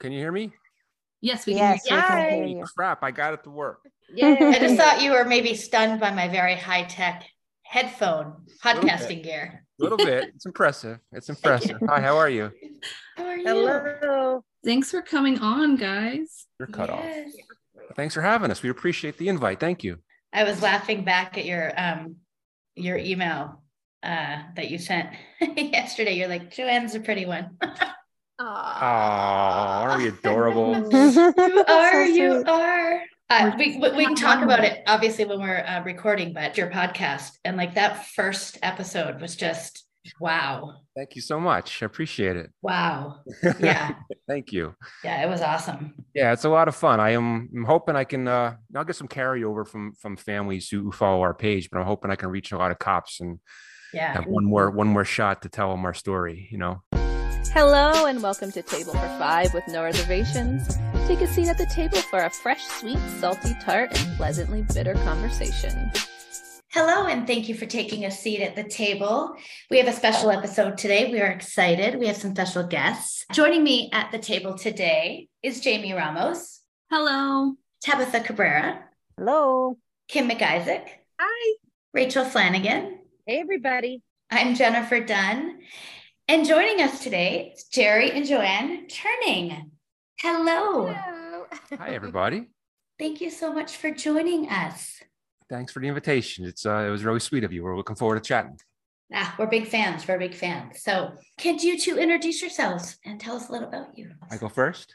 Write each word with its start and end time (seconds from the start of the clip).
Can 0.00 0.12
you 0.12 0.18
hear 0.18 0.32
me? 0.32 0.52
Yes, 1.20 1.44
we 1.46 1.54
Yes, 1.54 1.86
can 1.86 1.96
we 1.96 2.02
hear 2.02 2.20
you. 2.40 2.46
hear 2.46 2.54
Holy 2.56 2.64
crap! 2.74 3.02
I 3.02 3.10
got 3.10 3.34
it 3.34 3.44
to 3.44 3.50
work. 3.50 3.80
Yeah, 4.12 4.36
I 4.40 4.58
just 4.58 4.76
thought 4.76 5.02
you 5.02 5.12
were 5.12 5.24
maybe 5.26 5.54
stunned 5.54 6.00
by 6.00 6.10
my 6.10 6.26
very 6.28 6.56
high 6.56 6.84
tech 6.84 7.24
headphone 7.62 8.46
podcasting 8.64 9.22
gear. 9.22 9.64
A 9.78 9.82
little 9.82 9.98
bit. 9.98 10.32
It's 10.34 10.46
impressive. 10.46 10.98
It's 11.12 11.28
impressive. 11.28 11.76
Hi, 11.88 12.00
how 12.00 12.16
are 12.16 12.30
you? 12.30 12.50
How 13.16 13.24
are 13.26 13.36
you? 13.36 13.46
Hello. 13.46 14.44
Thanks 14.64 14.90
for 14.90 15.02
coming 15.02 15.38
on, 15.38 15.76
guys. 15.76 16.46
You're 16.58 16.68
cut 16.68 16.90
off. 16.90 17.04
Thanks 17.94 18.14
for 18.14 18.22
having 18.22 18.50
us. 18.50 18.62
We 18.62 18.70
appreciate 18.70 19.18
the 19.18 19.28
invite. 19.28 19.60
Thank 19.60 19.84
you. 19.84 19.98
I 20.32 20.44
was 20.44 20.62
laughing 20.62 21.04
back 21.04 21.36
at 21.36 21.44
your 21.44 21.72
um 21.78 22.16
your 22.76 22.96
email 22.96 23.62
uh 24.02 24.38
that 24.56 24.70
you 24.70 24.78
sent 24.78 25.10
yesterday. 25.40 26.14
You're 26.14 26.28
like, 26.28 26.50
Jo-Ann's 26.50 26.94
a 26.94 27.00
pretty 27.00 27.26
one. 27.26 27.58
Oh, 28.42 28.44
aren't 28.44 30.02
we 30.02 30.08
adorable? 30.08 30.72
you 30.92 31.64
are, 31.68 31.92
So 32.06 32.12
you 32.12 32.44
are. 32.46 33.02
Uh, 33.28 33.52
we, 33.58 33.78
we 33.78 33.90
we 33.92 34.04
can 34.06 34.14
talk 34.16 34.42
about 34.42 34.64
it 34.64 34.82
obviously 34.86 35.24
when 35.26 35.40
we're 35.40 35.58
uh, 35.64 35.82
recording, 35.84 36.32
but 36.32 36.56
your 36.56 36.68
podcast 36.70 37.32
and 37.44 37.56
like 37.58 37.74
that 37.74 38.06
first 38.06 38.58
episode 38.62 39.20
was 39.20 39.36
just 39.36 39.86
wow, 40.18 40.76
Thank 40.96 41.14
you 41.16 41.20
so 41.22 41.38
much. 41.38 41.82
I 41.82 41.86
appreciate 41.86 42.36
it. 42.36 42.50
wow, 42.62 43.20
yeah, 43.60 43.92
Thank 44.26 44.52
you. 44.52 44.74
yeah, 45.04 45.22
it 45.22 45.28
was 45.28 45.42
awesome. 45.42 45.94
Yeah, 46.14 46.32
it's 46.32 46.44
a 46.44 46.48
lot 46.48 46.66
of 46.66 46.74
fun. 46.74 46.98
I 46.98 47.10
am 47.10 47.48
I'm 47.54 47.64
hoping 47.64 47.94
I 47.94 48.04
can 48.04 48.26
uh 48.26 48.56
I'll 48.74 48.84
get 48.84 48.96
some 48.96 49.06
carryover 49.08 49.68
from 49.68 49.92
from 50.00 50.16
families 50.16 50.70
who 50.70 50.82
who 50.84 50.92
follow 50.92 51.20
our 51.20 51.34
page, 51.34 51.68
but 51.70 51.78
I'm 51.78 51.86
hoping 51.86 52.10
I 52.10 52.16
can 52.16 52.30
reach 52.30 52.52
a 52.52 52.56
lot 52.58 52.70
of 52.70 52.78
cops 52.78 53.20
and 53.20 53.38
Yeah, 53.92 54.14
have 54.14 54.26
one 54.26 54.46
more 54.46 54.70
one 54.70 54.88
more 54.88 55.04
shot 55.04 55.42
to 55.42 55.50
tell 55.50 55.70
them 55.70 55.84
our 55.84 55.94
story, 55.94 56.48
you 56.50 56.56
know. 56.58 56.82
Hello 57.52 58.06
and 58.06 58.22
welcome 58.22 58.52
to 58.52 58.62
Table 58.62 58.92
for 58.92 59.08
Five 59.18 59.52
with 59.52 59.66
no 59.66 59.82
reservations. 59.82 60.78
Take 61.08 61.20
a 61.20 61.26
seat 61.26 61.48
at 61.48 61.58
the 61.58 61.66
table 61.66 61.98
for 61.98 62.20
a 62.20 62.30
fresh, 62.30 62.64
sweet, 62.64 62.98
salty 63.18 63.54
tart, 63.60 63.98
and 63.98 64.16
pleasantly 64.16 64.62
bitter 64.72 64.94
conversation. 64.94 65.90
Hello, 66.68 67.06
and 67.06 67.26
thank 67.26 67.48
you 67.48 67.56
for 67.56 67.66
taking 67.66 68.04
a 68.04 68.10
seat 68.10 68.40
at 68.40 68.54
the 68.54 68.62
table. 68.62 69.34
We 69.68 69.78
have 69.78 69.88
a 69.88 69.92
special 69.92 70.30
episode 70.30 70.78
today. 70.78 71.10
We 71.10 71.20
are 71.20 71.26
excited. 71.26 71.98
We 71.98 72.06
have 72.06 72.16
some 72.16 72.36
special 72.36 72.62
guests. 72.62 73.24
Joining 73.32 73.64
me 73.64 73.90
at 73.92 74.12
the 74.12 74.18
table 74.20 74.56
today 74.56 75.28
is 75.42 75.60
Jamie 75.60 75.92
Ramos, 75.92 76.60
Hello. 76.88 77.54
Tabitha 77.82 78.20
Cabrera, 78.20 78.84
Hello. 79.18 79.76
Kim 80.06 80.28
McIsaac, 80.30 80.86
Hi. 81.18 81.56
Rachel 81.92 82.24
Flanagan. 82.24 83.00
Hey, 83.26 83.40
everybody. 83.40 84.02
I'm 84.30 84.54
Jennifer 84.54 85.00
Dunn. 85.00 85.58
And 86.30 86.46
joining 86.46 86.80
us 86.80 87.02
today 87.02 87.54
is 87.56 87.64
Jerry 87.64 88.12
and 88.12 88.24
Jo-Ann 88.24 88.86
Turning. 88.86 89.72
Hello. 90.20 90.86
Hello. 90.86 91.46
Hi 91.76 91.88
everybody. 91.88 92.46
Thank 93.00 93.20
you 93.20 93.30
so 93.30 93.52
much 93.52 93.78
for 93.78 93.90
joining 93.90 94.48
us. 94.48 95.02
Thanks 95.48 95.72
for 95.72 95.80
the 95.80 95.88
invitation. 95.88 96.44
It's 96.44 96.64
uh 96.64 96.84
it 96.86 96.90
was 96.90 97.02
really 97.02 97.18
sweet 97.18 97.42
of 97.42 97.52
you. 97.52 97.64
We're 97.64 97.76
looking 97.76 97.96
forward 97.96 98.22
to 98.22 98.28
chatting. 98.28 98.60
Ah, 99.12 99.34
we're 99.40 99.48
big 99.48 99.66
fans. 99.66 100.06
We're 100.06 100.20
big 100.20 100.36
fans. 100.36 100.84
So, 100.84 101.14
could 101.40 101.64
you 101.64 101.76
two 101.76 101.98
introduce 101.98 102.40
yourselves 102.40 102.96
and 103.04 103.20
tell 103.20 103.34
us 103.34 103.48
a 103.48 103.52
little 103.52 103.66
about 103.66 103.98
you? 103.98 104.12
I 104.30 104.36
go 104.36 104.48
first. 104.48 104.94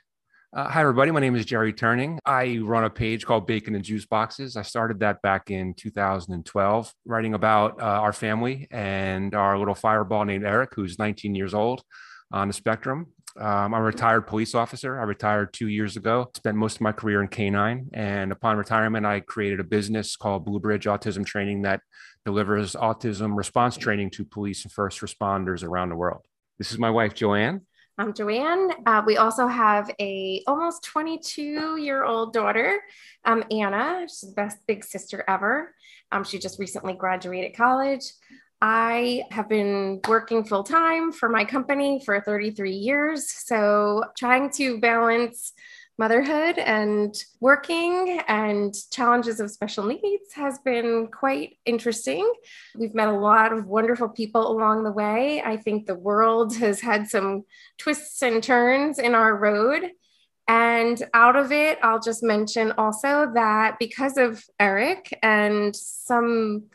Uh, 0.55 0.69
hi, 0.69 0.79
everybody. 0.79 1.11
My 1.11 1.19
name 1.19 1.35
is 1.35 1.43
Jerry 1.43 1.73
Turning. 1.73 2.17
I 2.25 2.59
run 2.63 2.85
a 2.85 2.89
page 2.89 3.25
called 3.25 3.45
Bacon 3.45 3.75
and 3.75 3.83
Juice 3.83 4.05
Boxes. 4.05 4.55
I 4.55 4.61
started 4.61 5.01
that 5.01 5.21
back 5.21 5.51
in 5.51 5.73
2012, 5.73 6.93
writing 7.03 7.33
about 7.33 7.81
uh, 7.81 7.83
our 7.83 8.13
family 8.13 8.65
and 8.71 9.35
our 9.35 9.59
little 9.59 9.75
fireball 9.75 10.23
named 10.23 10.45
Eric, 10.45 10.69
who's 10.73 10.97
19 10.97 11.35
years 11.35 11.53
old 11.53 11.83
on 12.31 12.47
the 12.47 12.53
spectrum. 12.53 13.07
Um, 13.37 13.73
I'm 13.73 13.73
a 13.73 13.81
retired 13.81 14.27
police 14.27 14.55
officer. 14.55 14.97
I 14.97 15.03
retired 15.03 15.51
two 15.51 15.67
years 15.67 15.97
ago, 15.97 16.31
spent 16.33 16.55
most 16.55 16.75
of 16.75 16.81
my 16.81 16.93
career 16.93 17.21
in 17.21 17.27
K9. 17.27 17.89
And 17.91 18.31
upon 18.31 18.55
retirement, 18.55 19.05
I 19.05 19.19
created 19.19 19.59
a 19.59 19.65
business 19.65 20.15
called 20.15 20.45
Blue 20.45 20.61
Bridge 20.61 20.85
Autism 20.85 21.25
Training 21.25 21.63
that 21.63 21.81
delivers 22.23 22.75
autism 22.75 23.35
response 23.35 23.75
training 23.75 24.11
to 24.11 24.23
police 24.23 24.63
and 24.63 24.71
first 24.71 25.01
responders 25.01 25.65
around 25.65 25.89
the 25.89 25.97
world. 25.97 26.21
This 26.57 26.71
is 26.71 26.79
my 26.79 26.91
wife, 26.91 27.13
Jo-Ann. 27.13 27.63
I'm 27.97 28.13
Jo-Ann. 28.13 28.71
Uh, 28.85 29.03
we 29.05 29.15
also 29.15 29.47
have 29.47 29.89
a 30.01 30.43
almost 30.47 30.83
22 30.83 31.77
year 31.77 32.03
old 32.03 32.33
daughter, 32.33 32.81
um, 33.23 33.41
Anna. 33.49 34.01
She's 34.01 34.19
the 34.19 34.33
best 34.35 34.57
big 34.67 34.83
sister 34.83 35.23
ever. 35.29 35.73
Um, 36.11 36.25
she 36.25 36.37
just 36.37 36.59
recently 36.59 36.93
graduated 36.93 37.55
college. 37.55 38.03
I 38.61 39.23
have 39.31 39.47
been 39.47 40.01
working 40.09 40.43
full 40.43 40.63
time 40.63 41.13
for 41.13 41.29
my 41.29 41.45
company 41.45 42.01
for 42.03 42.19
33 42.19 42.71
years. 42.71 43.31
So 43.31 44.03
trying 44.17 44.49
to 44.51 44.79
balance 44.81 45.53
motherhood 45.97 46.57
and 46.57 47.15
working 47.39 48.19
and 48.27 48.73
challenges 48.91 49.39
of 49.39 49.49
special 49.49 49.85
needs 49.85 50.33
has 50.33 50.59
been 50.59 51.07
quite 51.07 51.57
interesting. 51.65 52.29
We've 52.77 52.93
met 52.93 53.07
a 53.07 53.17
lot 53.17 53.53
of 53.53 53.65
wonderful 53.65 54.09
people 54.09 54.51
along 54.51 54.83
the 54.83 54.91
way. 54.91 55.41
I 55.41 55.57
think 55.57 55.85
the 55.85 55.95
world 55.95 56.55
has 56.57 56.81
had 56.81 57.07
some 57.07 57.43
twists 57.77 58.21
and 58.21 58.43
turns 58.43 58.99
in 58.99 59.15
our 59.15 59.35
road. 59.35 59.91
And 60.47 61.01
out 61.13 61.35
of 61.35 61.51
it, 61.51 61.79
I'll 61.81 62.01
just 62.01 62.21
mention 62.21 62.73
also 62.73 63.31
that 63.33 63.79
because 63.79 64.17
of 64.17 64.43
Eric 64.59 65.17
and 65.23 65.75
some, 65.75 66.65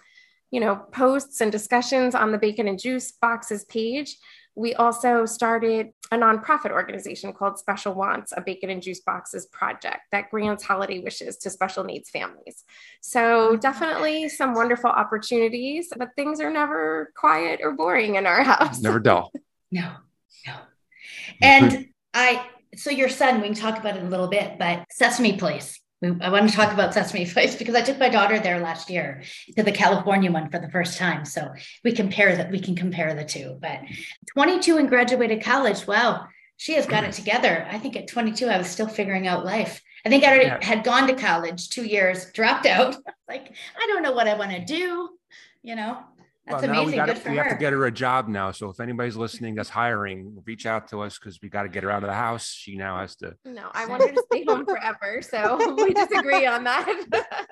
you 0.51 0.59
know, 0.59 0.75
posts 0.77 1.41
and 1.41 1.53
discussions 1.53 2.17
on 2.17 2.33
the 2.33 2.39
Bacon 2.39 2.67
and 2.67 2.81
Juice 2.81 3.13
Boxes 3.13 3.65
page, 3.67 4.17
we 4.55 4.75
also 4.75 5.27
started 5.27 5.91
a 6.13 6.17
nonprofit 6.17 6.71
organization 6.71 7.33
called 7.33 7.59
Special 7.59 7.95
Wants, 7.95 8.33
a 8.37 8.41
Bacon 8.41 8.71
and 8.71 8.83
Juice 8.83 9.01
Boxes 9.01 9.47
project 9.47 10.03
that 10.13 10.31
grants 10.31 10.65
holiday 10.65 10.99
wishes 10.99 11.37
to 11.39 11.51
special 11.51 11.85
needs 11.85 12.11
families. 12.11 12.65
So, 13.01 13.51
oh, 13.51 13.57
definitely 13.57 14.29
some 14.29 14.55
wonderful 14.55 14.91
opportunities, 14.91 15.93
but 15.97 16.11
things 16.17 16.41
are 16.41 16.51
never 16.51 17.13
quiet 17.17 17.61
or 17.63 17.73
boring 17.73 18.17
in 18.17 18.27
our 18.27 18.43
house. 18.43 18.81
Never 18.81 19.01
dull. 19.01 19.33
No, 19.73 19.93
no. 20.49 20.53
Mm-hmm. 20.53 21.43
And 21.43 21.87
I, 22.13 22.45
so 22.75 22.91
your 22.91 23.09
son, 23.09 23.41
we 23.41 23.47
can 23.47 23.55
talk 23.55 23.79
about 23.79 23.95
it 23.95 24.01
in 24.01 24.07
a 24.07 24.11
little 24.11 24.27
bit, 24.27 24.59
but 24.59 24.85
Sesame 24.91 25.37
Place. 25.37 25.79
We, 26.01 26.17
I 26.21 26.31
want 26.31 26.49
to 26.49 26.57
talk 26.57 26.73
about 26.73 26.95
Sesame 26.95 27.27
Place 27.27 27.57
because 27.59 27.75
I 27.75 27.83
took 27.83 27.99
my 27.99 28.09
daughter 28.09 28.39
there 28.39 28.61
last 28.61 28.91
year 28.91 29.23
to 29.57 29.63
the 29.63 29.73
California 29.73 30.31
one 30.31 30.51
for 30.51 30.59
the 30.59 30.71
first 30.71 30.99
time. 30.99 31.25
So 31.25 31.53
we 31.85 31.93
compare 31.93 32.37
that. 32.37 32.51
We 32.51 32.61
can 32.61 32.75
compare 32.75 33.15
the 33.15 33.25
two. 33.25 33.59
But 33.61 33.81
22 34.35 34.79
and 34.79 34.89
graduated 34.89 35.43
college. 35.43 35.87
Wow, 35.87 36.27
she 36.57 36.75
has 36.75 36.87
got 36.87 37.05
it 37.05 37.11
mm. 37.11 37.17
together. 37.17 37.67
I 37.71 37.79
think 37.79 37.97
at 37.97 38.09
22, 38.09 38.47
I 38.47 38.59
was 38.59 38.69
still 38.69 38.89
figuring 38.89 39.27
out 39.27 39.45
life. 39.45 39.83
I 40.05 40.09
think 40.09 40.25
I 40.25 40.29
already 40.29 40.47
Yeah. 40.47 40.65
had 40.65 40.85
gone 40.85 41.07
to 41.09 41.15
college 41.15 41.69
two 41.69 41.85
years, 41.85 42.31
dropped 42.33 42.67
out. 42.67 42.97
like 43.29 43.53
I 43.77 43.87
don't 43.87 44.03
know 44.03 44.13
what 44.13 44.29
I 44.29 44.35
want 44.35 44.53
to 44.53 44.65
do. 44.65 45.11
You 45.63 45.77
know, 45.77 45.99
that's 46.47 46.63
well, 46.63 46.73
now 46.73 46.79
we 46.85 46.95
amazing. 46.95 46.97
got 46.97 47.07
Good 47.07 47.15
to, 47.17 47.21
for 47.23 47.31
we 47.31 47.37
her. 47.37 47.43
have 47.45 47.53
to 47.53 47.59
get 47.59 47.73
her 47.73 47.87
a 47.87 47.93
job 47.93 48.27
now. 48.29 48.51
So 48.51 48.69
if 48.71 48.81
anybody's 48.81 49.17
listening 49.17 49.55
that's 49.55 49.69
hiring, 49.69 50.43
reach 50.47 50.67
out 50.67 50.89
to 50.89 51.03
us 51.03 51.19
because 51.19 51.39
we 51.43 51.49
got 51.49 51.63
to 51.65 51.69
get 51.69 51.83
her 51.85 51.91
out 51.91 52.03
of 52.03 52.09
the 52.09 52.15
house. 52.15 52.47
She 52.49 52.77
now 52.77 52.99
has 52.99 53.15
to. 53.17 53.35
No, 53.45 53.71
I 53.73 53.87
want 53.87 54.03
her 54.03 54.09
to 54.13 54.23
stay 54.33 54.45
home 54.45 54.65
forever. 54.65 55.21
So 55.23 55.75
we 55.85 55.93
disagree 55.95 56.47
on 56.47 56.65
that. 56.65 56.87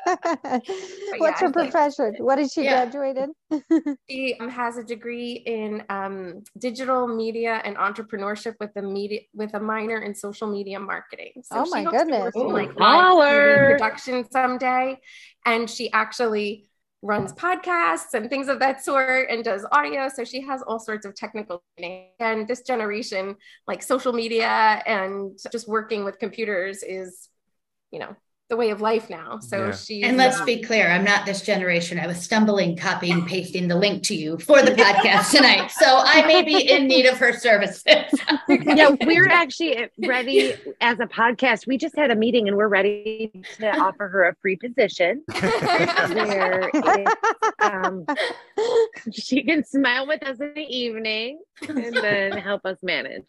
What's 0.07 0.69
yeah, 0.71 0.71
her 1.19 1.29
it's 1.29 1.41
like- 1.41 1.53
profession? 1.53 2.15
What 2.19 2.37
did 2.37 2.51
she 2.51 2.65
Yeah. 2.65 2.91
in? 2.91 3.33
she 4.11 4.35
um, 4.41 4.49
has 4.49 4.77
a 4.79 4.85
degree 4.85 5.33
in 5.47 5.83
um, 5.91 6.43
digital 6.59 7.07
media 7.09 7.61
and 7.65 7.77
entrepreneurship 7.77 8.55
with 8.61 8.71
a 8.77 8.83
media 8.83 9.21
with 9.35 9.55
a 9.55 9.61
minor 9.61 9.99
in 10.03 10.15
social 10.15 10.47
media 10.51 10.81
marketing. 10.81 11.33
So 11.45 11.65
Oh 11.65 11.67
my 11.71 11.85
goodness. 11.85 12.35
work 12.35 12.47
in, 12.47 12.53
like 12.53 12.79
live 12.79 13.71
production 13.79 14.25
someday, 14.31 14.99
and 15.45 15.69
she 15.69 15.93
actually 15.93 16.68
runs 17.03 17.33
podcasts 17.33 18.15
and 18.15 18.29
things 18.29 18.49
of 18.49 18.59
that 18.59 18.85
sort 18.85 19.31
and 19.31 19.45
does 19.45 19.65
audio 19.71 20.09
so 20.09 20.25
she 20.25 20.41
has 20.41 20.63
all 20.63 20.81
sorts 20.81 21.07
of 21.07 21.15
technical 21.15 21.63
training. 21.77 22.09
and 22.19 22.49
this 22.49 22.63
generation 22.63 23.37
like 23.69 23.83
social 23.83 24.13
media 24.13 24.83
and 24.85 25.39
just 25.53 25.69
working 25.69 26.05
with 26.05 26.19
computers 26.19 26.83
is 26.83 27.29
you 27.93 28.01
know 28.01 28.17
the 28.49 28.57
way 28.57 28.71
of 28.71 28.81
life 28.81 29.11
now 29.11 29.39
so 29.41 29.67
Yeah. 29.67 29.73
she 29.73 30.03
And 30.03 30.17
let's 30.17 30.41
be 30.43 30.63
clear, 30.63 30.89
I'm 30.89 31.05
not 31.05 31.27
this 31.27 31.43
generation. 31.43 31.99
I 31.99 32.07
was 32.07 32.19
stumbling, 32.19 32.77
copying, 32.77 33.27
pasting 33.27 33.69
the 33.69 33.75
link 33.77 34.03
to 34.05 34.15
you 34.15 34.39
for 34.39 34.63
the 34.63 34.71
podcast 34.73 35.31
tonight. 35.37 35.71
So 35.71 35.85
I 35.87 36.25
may 36.27 36.43
be 36.43 36.71
in 36.71 36.87
need 36.87 37.07
of 37.07 37.19
her 37.19 37.33
services. 37.33 37.85
yeah, 38.49 38.91
we're 39.05 39.29
actually 39.29 39.89
ready 40.07 40.55
as 40.81 40.99
a 41.01 41.07
podcast. 41.07 41.67
We 41.67 41.77
just 41.77 41.97
had 41.97 42.11
a 42.11 42.17
meeting 42.17 42.49
and 42.49 42.57
we're 42.57 42.69
ready 42.69 43.31
to 43.59 43.79
offer 43.79 44.09
her 44.09 44.29
a 44.29 44.35
free 44.41 44.57
position 44.57 45.23
where 45.29 46.71
it, 46.73 47.09
um, 47.61 48.07
she 49.13 49.43
can 49.43 49.65
smile 49.65 50.07
with 50.07 50.23
us 50.23 50.41
in 50.41 50.53
the 50.55 50.63
evening 50.63 51.41
and 51.69 51.95
then 51.95 52.33
help 52.33 52.65
us 52.65 52.79
manage. 52.83 53.25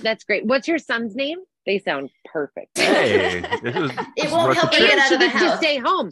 That's 0.00 0.24
great. 0.24 0.46
What's 0.46 0.66
your 0.66 0.78
son's 0.78 1.14
name? 1.14 1.38
They 1.64 1.78
sound 1.78 2.10
perfect. 2.24 2.76
Hey, 2.76 3.40
this 3.62 3.76
is. 3.76 3.90
this 3.90 4.06
It 4.16 4.24
is 4.26 4.32
won't 4.32 4.56
help 4.56 4.72
her 4.72 4.78
trip. 4.78 4.90
get 4.90 4.98
out 4.98 5.08
she 5.08 5.14
of 5.14 5.20
the 5.20 5.26
gets 5.26 5.38
to 5.38 5.48
house. 5.48 5.58
stay 5.58 5.78
home. 5.78 6.10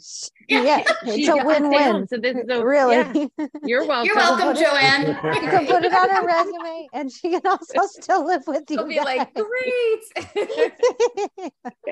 yeah, 0.49 0.85
She 1.07 1.25
it's 1.25 1.29
a 1.29 1.33
got 1.33 1.43
to 1.43 1.55
stay 1.55 1.57
home, 1.61 1.71
win-win. 1.73 2.09
So 2.09 2.17
this 2.19 2.37
is 2.37 2.49
a, 2.49 2.65
really. 2.65 2.97
yeah, 2.97 3.27
you're 3.65 3.87
welcome. 3.87 4.07
You're 4.07 4.17
welcome, 4.17 4.63
Jo-Ann. 4.63 5.07
You 5.43 5.49
can 5.51 5.67
put 5.67 5.85
it 5.85 5.93
on 5.93 6.09
her 6.11 6.27
resume, 6.37 6.89
and 6.93 7.11
she 7.11 7.31
can 7.31 7.41
also 7.45 7.81
still 7.87 8.25
live 8.27 8.43
with 8.47 8.65
you. 8.71 8.77
She'll 8.77 8.87
be 8.87 9.01
like, 9.01 9.33
guys. 9.35 9.45
great. 9.45 10.03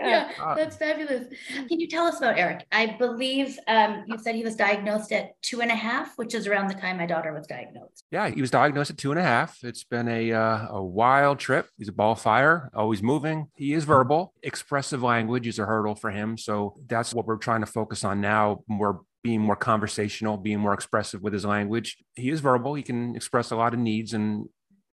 Uh, 0.00 0.54
That's 0.54 0.76
fabulous. 0.76 1.26
Can 1.68 1.80
you 1.80 1.88
tell 1.88 2.06
us 2.06 2.18
about 2.18 2.38
Eric? 2.38 2.64
I 2.72 2.96
believe 2.98 3.58
um, 3.66 4.04
you 4.06 4.18
said 4.18 4.34
he 4.34 4.44
was 4.44 4.56
diagnosed 4.56 5.12
at 5.12 5.40
two 5.42 5.60
and 5.62 5.70
a 5.70 5.74
half, 5.74 6.16
which 6.16 6.34
is 6.34 6.46
around 6.46 6.68
the 6.68 6.74
time 6.74 6.98
my 6.98 7.06
daughter 7.06 7.32
was 7.32 7.46
diagnosed. 7.46 8.04
Yeah, 8.10 8.28
he 8.30 8.40
was 8.40 8.50
diagnosed 8.50 8.90
at 8.90 8.98
two 8.98 9.10
and 9.10 9.18
a 9.18 9.22
half. 9.22 9.58
It's 9.64 9.84
been 9.84 10.08
a 10.08 10.32
uh, 10.32 10.66
a 10.70 10.82
wild 10.82 11.38
trip. 11.38 11.68
He's 11.76 11.88
a 11.88 11.92
ball 11.92 12.12
of 12.12 12.20
fire, 12.20 12.70
always 12.74 13.02
moving. 13.02 13.47
He 13.56 13.72
is 13.72 13.84
verbal. 13.84 14.32
Expressive 14.42 15.02
language 15.02 15.46
is 15.46 15.58
a 15.58 15.64
hurdle 15.66 15.94
for 15.94 16.10
him. 16.10 16.36
So 16.38 16.74
that's 16.86 17.12
what 17.14 17.26
we're 17.26 17.36
trying 17.36 17.60
to 17.60 17.66
focus 17.66 18.04
on 18.04 18.20
now. 18.20 18.62
More 18.68 19.00
being 19.24 19.40
more 19.40 19.56
conversational, 19.56 20.36
being 20.36 20.60
more 20.60 20.72
expressive 20.74 21.22
with 21.22 21.32
his 21.32 21.44
language. 21.44 21.96
He 22.14 22.30
is 22.30 22.40
verbal. 22.40 22.74
He 22.74 22.82
can 22.82 23.16
express 23.16 23.50
a 23.50 23.56
lot 23.56 23.74
of 23.74 23.80
needs 23.80 24.14
and 24.14 24.46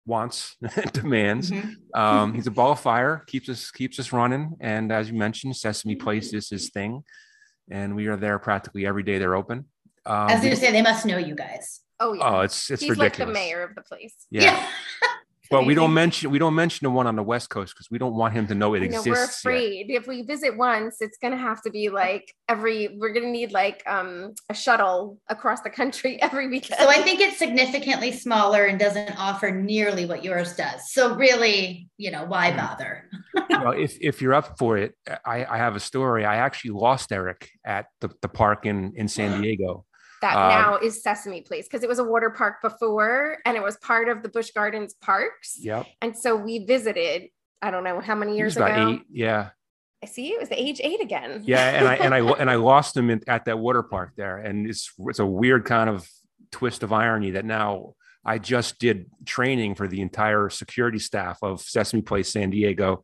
wants 0.06 0.56
and 0.76 0.92
demands. 0.94 1.52
Mhm. 1.52 1.76
Um, 1.94 2.34
he's 2.36 2.48
a 2.48 2.52
ball 2.52 2.72
of 2.72 2.80
fire, 2.80 3.24
keeps 3.28 3.50
us 3.50 3.70
keeps 3.72 4.00
us 4.00 4.12
running. 4.14 4.56
And 4.62 4.92
as 4.92 5.10
you 5.10 5.18
mentioned, 5.18 5.56
Sesame 5.58 5.96
Place 5.96 6.34
is 6.34 6.50
his 6.50 6.70
thing, 6.70 7.04
and 7.70 7.96
we 7.96 8.08
are 8.08 8.16
there 8.18 8.40
practically 8.40 8.86
every 8.86 9.04
day. 9.04 9.18
They're 9.18 9.36
open. 9.36 9.66
Um, 10.06 10.16
I 10.16 10.34
was 10.34 10.42
going 10.42 10.54
to 10.56 10.60
say 10.60 10.72
they 10.72 10.82
must 10.82 11.06
know 11.06 11.18
you 11.18 11.36
guys. 11.36 11.82
Oh 12.00 12.14
yeah. 12.14 12.22
Oh, 12.24 12.40
it's 12.42 12.70
it's 12.72 12.82
He's 12.82 12.92
ridiculous. 12.92 13.20
like 13.20 13.28
the 13.28 13.34
mayor 13.34 13.64
of 13.64 13.76
the 13.76 13.82
place. 13.82 14.16
Yeah. 14.32 14.68
But 15.50 15.66
we 15.66 15.76
don't 15.76 15.94
mention 15.94 16.32
we 16.32 16.40
don't 16.40 16.56
mention 16.56 16.86
the 16.86 16.90
one 16.90 17.06
on 17.06 17.16
the 17.16 17.24
West 17.24 17.50
Coast 17.50 17.74
because 17.76 17.92
we 17.92 17.98
don't 17.98 18.16
want 18.16 18.34
him 18.34 18.48
to 18.48 18.56
know 18.56 18.74
it 18.74 18.80
know, 18.80 18.86
exists. 18.86 19.08
we're 19.08 19.16
yet. 19.16 19.30
afraid 19.30 19.86
if 19.90 20.08
we 20.08 20.22
visit 20.24 20.58
once, 20.58 20.98
it's 21.02 21.18
gonna 21.18 21.38
have 21.38 21.62
to 21.64 21.70
be 21.70 21.90
like 21.90 22.34
every. 22.48 22.98
We're 22.98 23.14
gonna 23.14 23.32
need 23.32 23.52
like 23.52 23.84
um 23.86 24.34
a 24.50 24.54
shuttle 24.54 25.20
across 25.30 25.62
the 25.62 25.70
country 25.70 26.20
every 26.22 26.48
weekend. 26.48 26.80
So 26.80 26.88
I 26.88 27.02
think 27.02 27.20
it's 27.20 27.38
significantly 27.38 28.12
smaller 28.12 28.66
and 28.66 28.80
doesn't 28.80 29.20
offer 29.20 29.52
nearly 29.52 30.06
what 30.06 30.24
yours 30.24 30.56
does. 30.56 30.92
So 30.92 31.16
really, 31.16 31.90
you 31.98 32.12
know, 32.12 32.26
why 32.26 32.56
bother? 32.56 33.10
well, 33.50 33.72
if 33.72 33.98
if 34.02 34.22
you're 34.22 34.34
up 34.34 34.58
for 34.58 34.78
it, 34.78 34.96
I, 35.26 35.46
I 35.46 35.58
have 35.58 35.76
a 35.76 35.80
story. 35.80 36.26
I 36.26 36.38
actually 36.38 36.72
lost 36.72 37.12
Eric 37.12 37.50
at 37.66 37.88
the, 38.02 38.10
the 38.22 38.30
park 38.30 38.66
in 38.66 38.94
in 38.96 39.08
San 39.08 39.42
Diego. 39.42 39.86
That 40.24 40.36
um, 40.36 40.50
now 40.50 40.78
is 40.78 41.04
Sesame 41.04 41.42
Place 41.42 41.68
because 41.68 41.84
it 41.84 41.90
was 41.90 42.00
a 42.00 42.04
water 42.04 42.30
park 42.32 42.62
before 42.62 43.38
and 43.46 43.56
it 43.56 43.62
was 43.64 43.78
part 43.78 44.10
of 44.10 44.24
the 44.24 44.30
Busch 44.30 44.52
Gardens 44.52 44.94
parks. 44.96 45.58
Yep, 45.60 45.86
And 46.02 46.18
so 46.18 46.36
we 46.36 46.66
visited. 46.66 47.30
I 47.62 47.72
don't 47.72 47.84
know 47.84 48.00
how 48.02 48.16
many 48.16 48.32
he 48.32 48.38
years 48.40 48.56
was 48.56 48.58
about 48.58 48.72
ago. 48.78 48.90
eight. 48.94 49.02
Yeah, 49.12 49.50
I 50.04 50.08
see 50.08 50.30
it 50.30 50.40
was 50.40 50.50
the 50.50 50.62
age 50.62 50.82
eight 50.84 51.02
again. 51.02 51.44
yeah, 51.46 51.70
and 51.70 51.88
I 51.88 51.96
and 51.96 52.14
I 52.14 52.20
and 52.42 52.50
I 52.50 52.56
lost 52.56 52.98
him 52.98 53.10
in, 53.10 53.22
at 53.28 53.46
that 53.46 53.60
water 53.60 53.84
park 53.84 54.14
there, 54.18 54.38
and 54.38 54.68
it's 54.68 54.92
it's 55.08 55.20
a 55.20 55.26
weird 55.26 55.64
kind 55.66 55.90
of 55.90 56.08
twist 56.52 56.84
of 56.84 56.92
irony 56.92 57.32
that 57.32 57.46
now 57.46 57.94
I 58.26 58.38
just 58.38 58.80
did 58.80 59.06
training 59.26 59.76
for 59.76 59.88
the 59.88 60.02
entire 60.02 60.50
security 60.50 61.00
staff 61.00 61.40
of 61.42 61.62
Sesame 61.62 62.02
Place 62.02 62.30
San 62.30 62.50
Diego, 62.50 63.04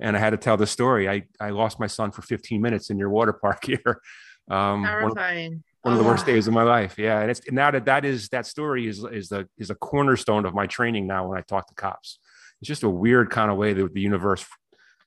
and 0.00 0.16
I 0.16 0.20
had 0.20 0.30
to 0.30 0.36
tell 0.36 0.56
the 0.56 0.66
story. 0.66 1.08
I 1.08 1.24
I 1.40 1.50
lost 1.50 1.80
my 1.80 1.86
son 1.88 2.10
for 2.12 2.22
15 2.22 2.60
minutes 2.60 2.90
in 2.90 2.98
your 2.98 3.10
water 3.10 3.32
park 3.32 3.64
here. 3.72 4.00
Um, 4.48 4.84
Terrifying. 4.84 5.50
one 5.50 5.64
of 5.92 5.98
the 5.98 6.04
oh, 6.04 6.08
worst 6.08 6.24
Oh. 6.24 6.32
days 6.32 6.46
of 6.48 6.54
my 6.54 6.62
life. 6.62 6.98
Yeah, 6.98 7.20
and 7.20 7.30
it's 7.30 7.40
now 7.50 7.70
that 7.70 7.84
that 7.86 8.04
is 8.04 8.28
that 8.30 8.46
story 8.46 8.86
is 8.86 9.04
is 9.04 9.28
the 9.28 9.48
is 9.58 9.70
a 9.70 9.74
cornerstone 9.74 10.44
of 10.46 10.54
my 10.54 10.66
training 10.66 11.06
now 11.06 11.28
when 11.28 11.38
I 11.38 11.42
talk 11.42 11.66
to 11.68 11.74
cops. 11.74 12.18
It's 12.60 12.68
just 12.68 12.82
a 12.82 12.90
weird 12.90 13.30
kind 13.30 13.50
of 13.50 13.56
way 13.56 13.72
that 13.74 13.92
the 13.92 14.00
universe 14.00 14.44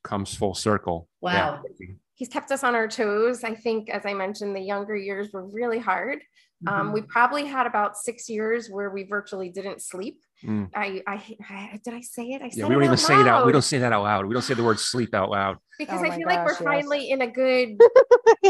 comes 0.03 0.33
full 0.35 0.53
circle. 0.53 1.07
Wow. 1.21 1.63
Yeah. 1.79 1.87
He's 2.19 2.27
kept 2.27 2.51
us 2.51 2.65
on 2.65 2.75
our 2.75 2.89
toes. 2.89 3.45
I 3.45 3.55
think, 3.55 3.89
as 3.89 4.05
I 4.05 4.13
mentioned, 4.13 4.53
the 4.53 4.59
younger 4.59 4.93
years 4.93 5.31
were 5.31 5.47
really 5.47 5.79
hard. 5.79 6.19
Mm-hmm. 6.65 6.67
Um, 6.81 6.91
we 6.91 7.01
probably 7.01 7.45
had 7.45 7.65
about 7.65 7.95
six 7.95 8.27
years 8.27 8.67
where 8.69 8.89
we 8.89 9.03
virtually 9.03 9.47
didn't 9.49 9.81
sleep. 9.81 10.19
Mm. 10.43 10.69
I, 10.75 11.01
I, 11.07 11.37
I, 11.49 11.79
did 11.81 11.93
I 11.93 12.01
say 12.01 12.23
it? 12.23 12.41
I 12.41 12.45
Yeah, 12.47 12.51
said 12.51 12.63
we 12.67 12.75
don't 12.75 12.81
it 12.81 12.85
even 12.87 12.91
out 12.95 12.99
say 12.99 13.21
it 13.21 13.27
out. 13.27 13.45
We 13.45 13.53
don't 13.53 13.61
say 13.61 13.77
that 13.77 13.93
out 13.93 14.03
loud. 14.03 14.25
We 14.25 14.33
don't 14.33 14.41
say 14.41 14.53
the 14.53 14.65
word 14.65 14.77
sleep 14.77 15.13
out 15.13 15.29
loud. 15.29 15.59
because 15.79 16.01
Oh 16.01 16.05
I 16.05 16.09
my 16.09 16.17
feel 16.17 16.27
like 16.27 16.45
we're 16.45 16.51
yes. 16.51 16.61
finally 16.61 17.09
in 17.09 17.21
a 17.21 17.27
good. 17.27 17.79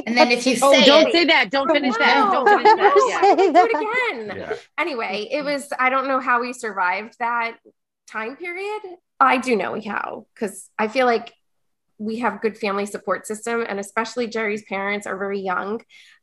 And 0.05 0.15
then 0.17 0.31
if 0.31 0.45
you 0.47 0.55
Oh, 0.61 0.73
say 0.73 0.85
don't 0.85 1.07
it, 1.07 1.11
say 1.13 1.25
that. 1.25 1.51
Don't 1.51 1.69
finish 1.71 1.95
that. 1.97 2.31
Don't 2.31 2.47
finish 2.47 2.63
that. 2.63 2.95
Yeah. 3.09 3.21
Say 3.21 3.51
won't 3.51 3.55
do 3.55 3.79
it 3.79 4.25
again. 4.27 4.37
Yeah. 4.37 4.55
Anyway, 4.77 5.27
it 5.31 5.43
was. 5.43 5.67
I 5.79 5.89
don't 5.89 6.07
know 6.07 6.19
how 6.19 6.41
we 6.41 6.53
survived 6.53 7.15
that 7.19 7.57
time 8.09 8.35
period. 8.35 8.81
I 9.19 9.37
do 9.37 9.55
know 9.55 9.79
how 9.85 10.25
because 10.33 10.69
I 10.77 10.87
feel 10.87 11.05
like 11.05 11.33
we 11.99 12.19
have 12.19 12.41
good 12.41 12.57
family 12.57 12.85
support 12.85 13.27
system 13.27 13.63
and 13.67 13.79
especially 13.79 14.25
Jerry's 14.25 14.63
parents 14.63 15.05
are 15.05 15.17
very 15.17 15.39
young. 15.39 15.81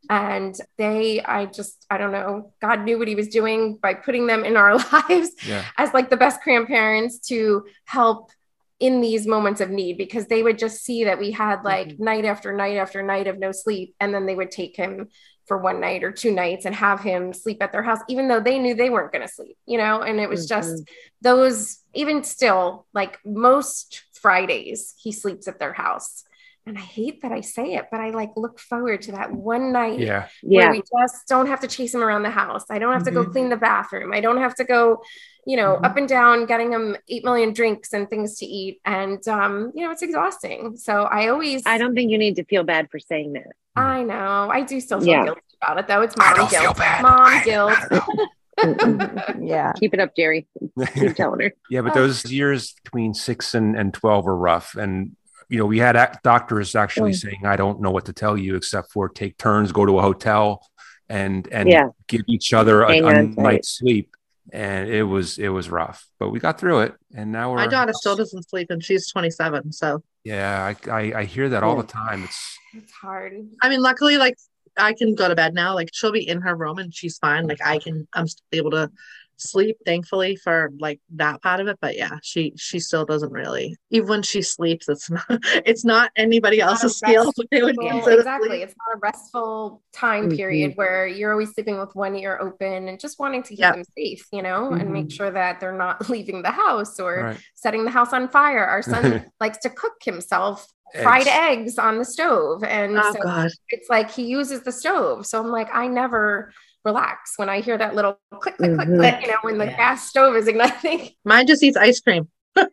And 0.09 0.55
they 0.77 1.21
I 1.21 1.45
just 1.45 1.85
I 1.89 1.97
don't 1.97 2.11
know 2.11 2.53
God 2.61 2.83
knew 2.83 2.97
what 2.97 3.07
he 3.07 3.15
was 3.15 3.27
doing 3.27 3.77
by 3.77 3.93
putting 3.93 4.27
them 4.27 4.43
in 4.43 4.57
our 4.57 4.77
lives 4.91 5.31
Yeah. 5.45 5.63
as 5.77 5.93
like 5.93 6.09
the 6.09 6.17
best 6.17 6.41
grandparents 6.41 7.19
to 7.29 7.65
help 7.85 8.31
in 8.79 9.01
these 9.01 9.25
moments 9.25 9.61
of 9.61 9.69
need 9.69 9.97
because 9.97 10.27
they 10.27 10.43
would 10.43 10.59
just 10.59 10.83
see 10.83 11.05
that 11.05 11.19
we 11.19 11.31
had 11.31 11.57
mm-hmm. 11.57 11.67
like 11.67 11.99
night 11.99 12.25
after 12.25 12.53
night 12.53 12.77
after 12.77 13.01
night 13.01 13.27
of 13.27 13.39
no 13.39 13.51
sleep 13.51 13.95
and 13.99 14.13
then 14.13 14.25
they 14.25 14.35
would 14.35 14.51
take 14.51 14.75
him 14.75 15.07
for 15.47 15.57
one 15.57 15.79
night 15.79 16.03
or 16.03 16.11
two 16.11 16.31
nights 16.31 16.65
and 16.65 16.75
have 16.75 16.99
him 16.99 17.33
sleep 17.33 17.57
at 17.61 17.71
their 17.71 17.81
house 17.81 17.99
even 18.09 18.27
though 18.27 18.39
they 18.39 18.59
knew 18.59 18.75
they 18.75 18.89
weren't 18.89 19.11
going 19.11 19.25
to 19.25 19.33
sleep 19.33 19.57
you 19.65 19.77
know? 19.77 20.01
And 20.01 20.19
it 20.19 20.29
was 20.29 20.47
mm-hmm. 20.47 20.59
just 20.59 20.83
those 21.21 21.79
even 21.93 22.23
still 22.23 22.85
like 22.93 23.19
most 23.25 24.03
fridays 24.17 24.93
he 25.01 25.11
sleeps 25.11 25.47
at 25.47 25.59
their 25.59 25.73
house 25.73 26.23
and 26.65 26.77
i 26.77 26.81
hate 26.81 27.21
that 27.21 27.31
i 27.31 27.39
say 27.41 27.75
it 27.75 27.85
but 27.91 27.99
i 28.01 28.09
like 28.09 28.31
look 28.35 28.59
forward 28.59 29.01
to 29.01 29.11
that 29.13 29.31
one 29.31 29.71
night 29.71 29.99
Yeah. 29.99 30.27
where 30.43 30.65
Yeah. 30.65 30.71
we 30.71 30.81
just 30.99 31.27
don't 31.27 31.47
have 31.47 31.61
to 31.61 31.67
chase 31.67 31.93
him 31.93 32.03
around 32.03 32.23
the 32.23 32.29
house. 32.29 32.65
I 32.69 32.77
don't 32.79 32.91
have 32.93 33.03
to 33.05 33.11
go 33.11 33.23
Mhm. 33.23 33.31
clean 33.31 33.49
the 33.49 33.57
bathroom. 33.57 34.13
I 34.13 34.19
don't 34.21 34.37
have 34.45 34.55
to 34.55 34.63
go, 34.65 35.01
you 35.45 35.55
know, 35.55 35.77
Mhm. 35.77 35.85
up 35.85 35.95
and 35.97 36.07
down 36.09 36.45
getting 36.45 36.71
him 36.73 36.97
8 37.07 37.23
million 37.23 37.53
drinks 37.53 37.93
and 37.93 38.09
things 38.09 38.37
to 38.39 38.45
eat. 38.45 38.79
And, 38.85 39.25
um, 39.27 39.71
you 39.75 39.85
know, 39.85 39.91
it's 39.91 40.01
exhausting. 40.01 40.75
So 40.77 41.03
I 41.03 41.29
always, 41.29 41.63
I 41.65 41.77
don't 41.77 41.95
think 41.95 42.11
you 42.11 42.17
need 42.17 42.35
to 42.35 42.43
feel 42.45 42.63
bad 42.63 42.89
for 42.91 42.99
saying 42.99 43.33
that. 43.33 43.53
I 43.75 44.03
know, 44.03 44.49
I 44.51 44.61
do 44.63 44.79
still 44.81 44.99
feel 44.99 45.07
Yeah. 45.09 45.23
guilty 45.25 45.41
about 45.61 45.79
it 45.79 45.87
though. 45.87 46.01
It's 46.01 46.17
mom 46.17 46.35
don't 46.35 46.49
feel 46.49 46.61
guilt. 46.61 46.77
bad. 46.77 47.01
Mom 47.01 47.19
I- 47.21 47.43
guilt. 47.45 47.71
I 47.71 47.87
don't 47.97 48.29
yeah. 49.41 49.71
Keep 49.79 49.93
it 49.93 49.99
up, 49.99 50.15
Jerry. 50.15 50.47
Keep 50.95 51.15
telling 51.15 51.39
her. 51.41 51.53
yeah, 51.69 51.81
but 51.81 51.93
those 51.93 52.25
years 52.31 52.73
between 52.83 53.13
six 53.13 53.53
and, 53.55 53.75
and 53.77 53.93
12 53.93 54.25
were 54.25 54.35
rough. 54.35 54.75
And, 54.75 55.15
you 55.49 55.57
know, 55.59 55.65
we 55.65 55.79
had 55.79 55.95
ac- 55.95 56.19
doctors 56.23 56.75
actually 56.75 57.11
Mm. 57.11 57.15
saying, 57.15 57.41
I 57.45 57.55
don't 57.55 57.81
know 57.81 57.91
what 57.91 58.05
to 58.05 58.13
tell 58.13 58.37
you 58.37 58.55
except 58.55 58.91
for 58.91 59.09
take 59.09 59.37
turns, 59.37 59.71
go 59.71 59.85
to 59.85 59.99
a 59.99 60.01
hotel 60.01 60.65
and, 61.09 61.47
and 61.51 61.69
Yeah. 61.69 61.89
give 62.07 62.21
each 62.27 62.53
other 62.53 62.81
a, 62.83 62.91
Hang 62.91 63.03
a 63.03 63.07
on 63.07 63.35
tight. 63.35 63.41
night's 63.43 63.69
sleep. 63.77 64.15
And 64.53 64.89
it 64.89 65.03
was, 65.03 65.37
it 65.39 65.49
was 65.49 65.69
rough, 65.69 66.07
but 66.19 66.29
we 66.29 66.39
got 66.39 66.57
through 66.57 66.79
it. 66.79 66.95
And 67.13 67.33
now 67.33 67.49
we're, 67.51 67.57
My 67.57 67.67
daughter 67.67 67.91
still 67.93 68.15
doesn't 68.15 68.47
sleep 68.49 68.67
and 68.71 68.81
she's 68.83 69.11
27. 69.11 69.73
So, 69.73 70.01
yeah, 70.23 70.73
I, 70.87 70.89
I, 70.91 71.13
I 71.19 71.23
hear 71.25 71.49
that 71.49 71.63
all 71.63 71.75
Yeah. 71.75 71.81
the 71.81 71.87
time. 71.89 72.23
It's, 72.23 72.57
It's 72.73 72.91
hard. 72.93 73.33
I 73.61 73.67
mean, 73.69 73.81
luckily, 73.81 74.17
like 74.17 74.35
I 74.77 74.93
can 74.93 75.15
go 75.15 75.27
to 75.27 75.35
bed 75.35 75.53
now. 75.53 75.73
Like 75.73 75.89
she'll 75.93 76.11
be 76.11 76.27
in 76.27 76.41
her 76.41 76.55
room 76.55 76.77
and 76.77 76.93
she's 76.93 77.17
fine. 77.17 77.47
Like 77.47 77.65
I 77.65 77.79
can, 77.79 78.07
I'm 78.13 78.27
still 78.27 78.45
able 78.53 78.71
to 78.71 78.91
sleep, 79.37 79.77
thankfully, 79.85 80.35
for 80.35 80.71
like 80.79 80.99
that 81.15 81.41
part 81.41 81.59
of 81.59 81.67
it. 81.67 81.77
But 81.81 81.95
yeah, 81.95 82.17
she 82.23 82.53
she 82.57 82.79
still 82.79 83.05
doesn't 83.05 83.31
really. 83.31 83.75
Even 83.91 84.07
when 84.09 84.21
she 84.23 84.41
sleeps, 84.41 84.89
it's 84.89 85.09
not 85.09 85.25
it's 85.65 85.85
not 85.85 86.11
anybody 86.15 86.57
Not 86.57 86.67
a 86.67 86.71
else's 86.71 86.97
skill. 86.97 87.25
restful- 87.25 87.45
They 87.51 87.63
would 87.63 87.77
Well, 87.77 87.89
consider 87.89 88.17
exactly. 88.17 88.49
sleep. 88.49 88.61
It's 88.63 88.75
not 88.77 88.97
a 88.97 88.99
restful 88.99 89.81
time 89.93 90.29
Mhm. 90.29 90.35
period 90.35 90.73
where 90.75 91.07
you're 91.07 91.31
always 91.31 91.51
sleeping 91.53 91.79
with 91.79 91.95
one 91.95 92.15
ear 92.15 92.37
open 92.41 92.87
and 92.87 92.99
just 92.99 93.19
wanting 93.19 93.43
to 93.43 93.49
keep 93.49 93.59
Yep. 93.59 93.73
them 93.75 93.83
safe, 93.97 94.27
you 94.31 94.41
know, 94.41 94.73
and 94.73 94.91
make 94.91 95.07
Mhm. 95.07 95.13
sure 95.13 95.31
that 95.31 95.59
they're 95.59 95.71
not 95.71 96.09
leaving 96.09 96.41
the 96.41 96.51
house 96.51 96.99
or 96.99 97.23
right. 97.23 97.37
setting 97.55 97.85
the 97.85 97.91
house 97.91 98.13
on 98.13 98.27
fire. 98.29 98.65
Our 98.65 98.81
son 98.81 99.25
likes 99.39 99.57
to 99.59 99.69
cook 99.69 99.93
himself 100.03 100.67
fried 101.03 101.27
Eggs. 101.27 101.29
eggs 101.73 101.77
on 101.77 101.97
the 101.97 102.05
stove. 102.05 102.63
And 102.63 102.97
Oh 102.97 103.11
so 103.11 103.19
God. 103.21 103.49
it's 103.69 103.89
like 103.89 104.09
he 104.09 104.23
uses 104.23 104.61
the 104.63 104.71
stove. 104.71 105.25
So 105.25 105.37
I'm 105.39 105.49
like, 105.49 105.67
I 105.73 105.87
never 105.87 106.53
relax 106.91 107.33
when 107.37 107.49
I 107.49 107.59
hear 107.61 107.77
that 107.77 107.93
little 107.95 108.19
click, 108.41 108.57
click, 108.57 108.75
click, 108.75 108.87
Mhm. 108.87 108.97
click, 108.97 109.15
you 109.23 109.27
know, 109.27 109.37
when 109.41 109.57
the 109.57 109.65
Yeah. 109.65 109.77
gas 109.77 110.07
stove 110.09 110.35
is 110.35 110.47
igniting. 110.47 110.99
Mine 111.25 111.45
just 111.47 111.61
eats 111.63 111.77
ice 111.77 111.99
cream. 111.99 112.23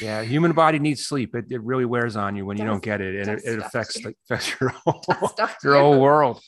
Yeah, 0.00 0.20
human 0.22 0.52
body 0.52 0.78
needs 0.78 1.06
sleep. 1.06 1.34
It, 1.34 1.46
it 1.50 1.62
really 1.62 1.86
wears 1.86 2.16
on 2.16 2.36
you 2.36 2.44
when 2.44 2.58
you 2.58 2.64
Does. 2.64 2.72
don't 2.74 2.82
get 2.82 3.00
it, 3.00 3.14
and 3.20 3.30
it, 3.30 3.42
Does 3.44 3.54
it 3.54 3.58
affects 3.60 4.04
like, 4.04 4.14
affects 4.28 4.54
your 4.60 4.68
whole 4.84 5.02
your 5.64 5.76
whole 5.78 5.98
world. 6.00 6.42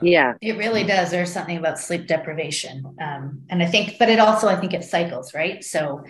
Yeah. 0.00 0.34
it 0.40 0.56
really 0.56 0.82
does. 0.82 1.10
There's 1.10 1.30
something 1.30 1.58
about 1.58 1.78
sleep 1.78 2.06
deprivation. 2.06 2.82
Um, 2.98 3.42
and 3.50 3.62
I 3.62 3.66
think, 3.66 3.98
but 3.98 4.08
it 4.08 4.18
also, 4.18 4.48
I 4.48 4.56
think 4.56 4.72
it 4.72 4.84
cycles, 4.84 5.34
right? 5.34 5.62
So, 5.62 6.04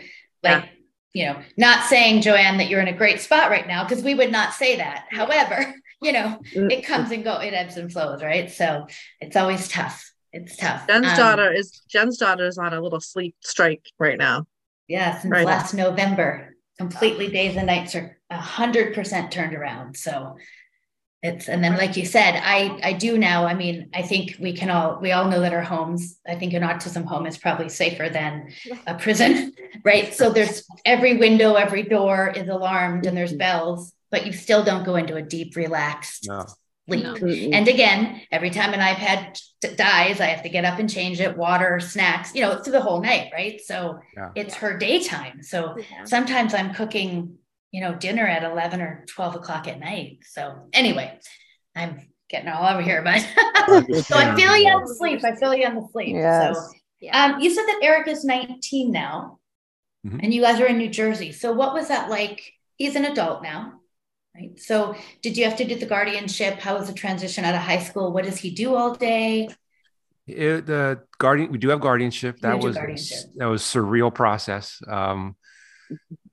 like, 0.45 0.69
you 1.15 1.27
know, 1.27 1.37
not 1.57 1.85
saying, 1.87 2.23
Jo-Ann, 2.23 2.59
that 2.59 2.69
you're 2.69 2.81
in 2.81 2.87
a 2.87 2.97
great 2.97 3.21
spot 3.21 3.51
right 3.51 3.67
now, 3.67 3.83
because 3.83 4.05
we 4.05 4.15
would 4.15 4.31
not 4.31 4.55
say 4.55 4.77
that. 4.77 5.07
However, 5.11 5.75
you 6.03 6.13
know, 6.13 6.39
Mm. 6.55 6.71
it 6.73 6.85
comes 6.85 7.11
and 7.11 7.23
go, 7.25 7.37
it 7.39 7.55
ebbs 7.55 7.77
and 7.77 7.91
flows, 7.93 8.23
right? 8.23 8.51
So 8.51 8.87
it's 9.21 9.37
always 9.37 9.69
tough. 9.69 10.11
It's 10.33 10.57
tough. 10.57 10.87
Jen's 10.87 11.09
Um, 11.11 11.17
daughter 11.17 11.53
is 11.53 11.83
Jen's 11.89 12.17
daughter 12.19 12.47
is 12.47 12.59
on 12.59 12.73
a 12.73 12.81
little 12.81 13.01
sleep 13.01 13.35
strike 13.41 13.87
right 13.99 14.19
now. 14.19 14.47
Yeah, 14.89 15.19
since 15.19 15.31
Right. 15.31 15.47
last 15.47 15.75
November, 15.75 16.57
completely 16.79 17.29
days 17.29 17.57
and 17.57 17.67
nights 17.67 17.95
are 17.95 18.19
a 18.31 18.37
hundred 18.39 18.95
percent 18.95 19.31
turned 19.31 19.55
around. 19.55 19.97
So 19.97 20.37
it's 21.23 21.49
and 21.49 21.63
then 21.63 21.77
like 21.77 21.97
you 21.97 22.05
said, 22.05 22.35
I 22.43 22.81
I 22.83 22.93
do 22.95 23.17
now. 23.19 23.45
I 23.47 23.55
mean, 23.55 23.91
I 23.95 24.03
think 24.03 24.37
we 24.41 24.55
can 24.55 24.71
all 24.71 24.99
we 25.01 25.13
all 25.13 25.29
know 25.29 25.41
that 25.41 25.53
our 25.53 25.63
homes. 25.63 26.19
I 26.27 26.35
think 26.35 26.53
an 26.55 26.63
autism 26.63 27.05
home 27.05 27.27
is 27.27 27.39
probably 27.39 27.69
safer 27.69 28.09
than 28.09 28.53
a 28.87 28.95
prison, 28.95 29.53
right? 29.85 30.13
So 30.15 30.31
there's 30.31 30.65
every 30.85 31.19
window, 31.19 31.55
every 31.55 31.83
door 31.85 32.33
is 32.35 32.49
alarmed, 32.49 33.07
and 33.07 33.17
there's 33.17 33.35
bells. 33.35 33.93
But 34.13 34.27
you 34.27 34.33
still 34.33 34.63
don't 34.63 34.85
go 34.85 34.95
into 34.95 35.17
a 35.17 35.23
deep, 35.23 35.57
relaxed 35.57 36.29
No. 36.29 36.45
sleep. 36.87 37.03
No. 37.05 37.15
And 37.17 37.67
again, 37.67 38.21
every 38.31 38.51
time 38.51 38.75
an 38.75 38.81
iPad 38.81 39.41
t- 39.63 39.75
dies, 39.75 40.21
I 40.21 40.27
have 40.27 40.43
to 40.45 40.51
get 40.51 40.65
up 40.67 40.79
and 40.79 40.89
change 40.89 41.19
it, 41.19 41.37
water, 41.37 41.81
snacks, 41.81 42.35
you 42.35 42.43
know, 42.43 42.59
through 42.63 42.75
the 42.75 42.83
whole 42.83 43.01
night, 43.01 43.31
right? 43.33 43.61
So 43.61 43.99
Yeah. 44.17 44.29
it's 44.37 44.55
her 44.57 44.77
daytime. 44.77 45.43
So 45.43 45.77
Yeah. 45.79 46.05
sometimes 46.05 46.53
I'm 46.55 46.75
cooking, 46.75 47.39
you 47.73 47.81
know, 47.81 47.95
dinner 47.95 48.27
at 48.27 48.45
11 48.45 48.83
or 48.83 49.05
12 49.09 49.35
o'clock 49.37 49.67
at 49.67 49.81
night. 49.81 50.19
So 50.27 50.69
anyway, 50.75 51.19
I'm 51.75 52.07
getting 52.29 52.51
all 52.51 52.67
over 52.71 52.83
here, 52.83 53.01
but 53.03 53.19
so 54.05 54.17
I 54.19 54.37
feel 54.37 54.55
you 54.59 54.69
on 54.69 54.85
the 54.87 54.95
sleep. 54.95 55.25
I 55.25 55.35
feel 55.37 55.55
you 55.55 55.67
on 55.67 55.75
the 55.75 55.89
sleep. 55.91 56.15
Yes. 56.17 56.55
So 56.57 57.09
um, 57.13 57.41
you 57.41 57.49
said 57.51 57.65
that 57.65 57.81
Eric 57.83 58.09
is 58.09 58.25
19 58.25 58.93
now, 58.93 59.39
Mhm. 60.07 60.21
and 60.23 60.35
you 60.35 60.43
guys 60.43 60.61
are 60.61 60.67
in 60.67 60.77
New 60.79 60.91
Jersey. 60.91 61.33
So 61.33 61.53
what 61.53 61.73
was 61.73 61.89
that 61.89 62.11
like? 62.11 62.53
He's 62.77 62.97
an 62.97 63.05
adult 63.05 63.43
now, 63.43 63.75
right? 64.35 64.59
So 64.59 64.95
did 65.23 65.37
you 65.37 65.45
have 65.45 65.57
to 65.59 65.65
do 65.65 65.75
the 65.77 65.87
guardianship? 65.87 66.59
How 66.61 66.77
was 66.79 66.89
the 66.89 66.95
transition 66.95 67.45
out 67.45 67.55
of 67.55 67.61
high 67.61 67.79
school? 67.79 68.13
What 68.13 68.25
does 68.25 68.39
he 68.39 68.51
do 68.51 68.75
all 68.75 68.95
day? 68.95 69.49
It, 70.27 70.67
the 70.67 71.01
guardian, 71.19 71.51
we 71.51 71.59
do 71.59 71.69
have 71.71 71.81
guardianship. 71.81 72.37
You 72.37 72.43
That 72.43 72.61
was 72.61 72.77
guardianship. 72.77 73.19
that 73.37 73.47
was 73.47 73.63
surreal 73.63 74.15
process. 74.15 74.81
Um, 74.89 75.37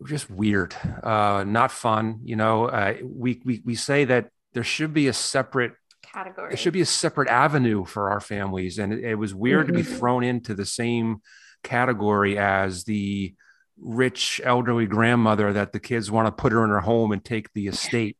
just 0.07 0.29
weird, 0.29 0.75
uh, 1.03 1.43
not 1.45 1.71
fun. 1.71 2.19
You 2.23 2.35
know, 2.37 2.65
uh, 2.65 2.95
we 3.03 3.41
we 3.43 3.61
we 3.65 3.75
say 3.75 4.05
that 4.05 4.29
there 4.53 4.63
should 4.63 4.93
be 4.93 5.07
a 5.07 5.13
separate 5.13 5.73
Category. 6.03 6.49
there 6.49 6.57
should 6.57 6.71
be 6.73 6.81
a 6.81 6.85
separate 6.85 7.27
avenue 7.29 7.83
for 7.83 8.09
our 8.11 8.19
families, 8.21 8.77
and 8.79 8.93
it, 8.93 9.03
it 9.03 9.15
was 9.15 9.33
weird 9.35 9.67
to 9.67 9.73
be 9.73 9.81
Mhm. 9.83 9.97
thrown 9.97 10.23
into 10.23 10.53
the 10.55 10.65
same 10.65 11.17
category 11.63 12.37
as 12.37 12.85
the 12.85 13.33
rich 13.81 14.41
elderly 14.43 14.85
grandmother 14.85 15.53
that 15.53 15.71
the 15.73 15.79
kids 15.79 16.11
want 16.11 16.27
to 16.27 16.31
put 16.31 16.51
her 16.51 16.63
in 16.63 16.69
her 16.69 16.81
home 16.81 17.11
and 17.11 17.23
take 17.23 17.51
the 17.53 17.67
estate. 17.67 18.17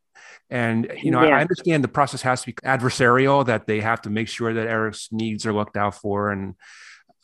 And 0.50 0.92
you 1.04 1.12
know, 1.12 1.20
I- 1.20 1.28
Yeah. 1.28 1.38
I 1.38 1.42
understand 1.42 1.84
the 1.84 1.88
process 1.90 2.22
has 2.24 2.42
to 2.42 2.48
be 2.48 2.54
adversarial; 2.66 3.46
that 3.46 3.68
they 3.68 3.82
have 3.82 4.02
to 4.04 4.10
make 4.10 4.28
sure 4.28 4.54
that 4.54 4.68
Eric's 4.68 5.10
needs 5.12 5.46
are 5.46 5.54
looked 5.54 5.78
out 5.78 5.96
for. 5.96 6.32
And 6.32 6.56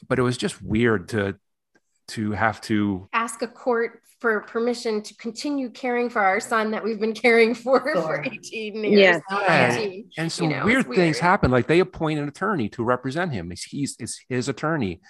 but 0.07 0.19
it 0.19 0.21
was 0.21 0.37
just 0.37 0.61
weird 0.61 1.09
to 1.09 1.35
to 2.09 2.31
have 2.33 2.61
to 2.61 3.09
ask 3.13 3.41
a 3.41 3.47
court 3.47 4.01
for 4.21 4.41
permission 4.41 5.01
to 5.01 5.15
continue 5.15 5.69
caring 5.69 6.09
for 6.09 6.21
our 6.21 6.39
son 6.39 6.71
that 6.71 6.83
we've 6.83 6.99
been 6.99 7.13
caring 7.13 7.53
for 7.55 7.79
for 7.81 8.23
18 8.23 8.75
years. 8.83 8.99
Yes. 8.99 9.21
Yeah. 9.31 9.67
19. 9.69 10.09
and 10.17 10.31
some 10.31 10.49
know, 10.49 10.57
it's 10.57 10.65
weird 10.65 10.87
things 10.95 11.17
happen. 11.19 11.49
Like 11.49 11.65
they 11.67 11.79
appoint 11.79 12.19
an 12.19 12.27
attorney 12.27 12.69
to 12.69 12.83
represent 12.83 13.31
him. 13.31 13.49
He's, 13.49 13.63
he's 13.63 13.95
it's 13.99 14.19
his 14.29 14.47
attorney, 14.47 15.01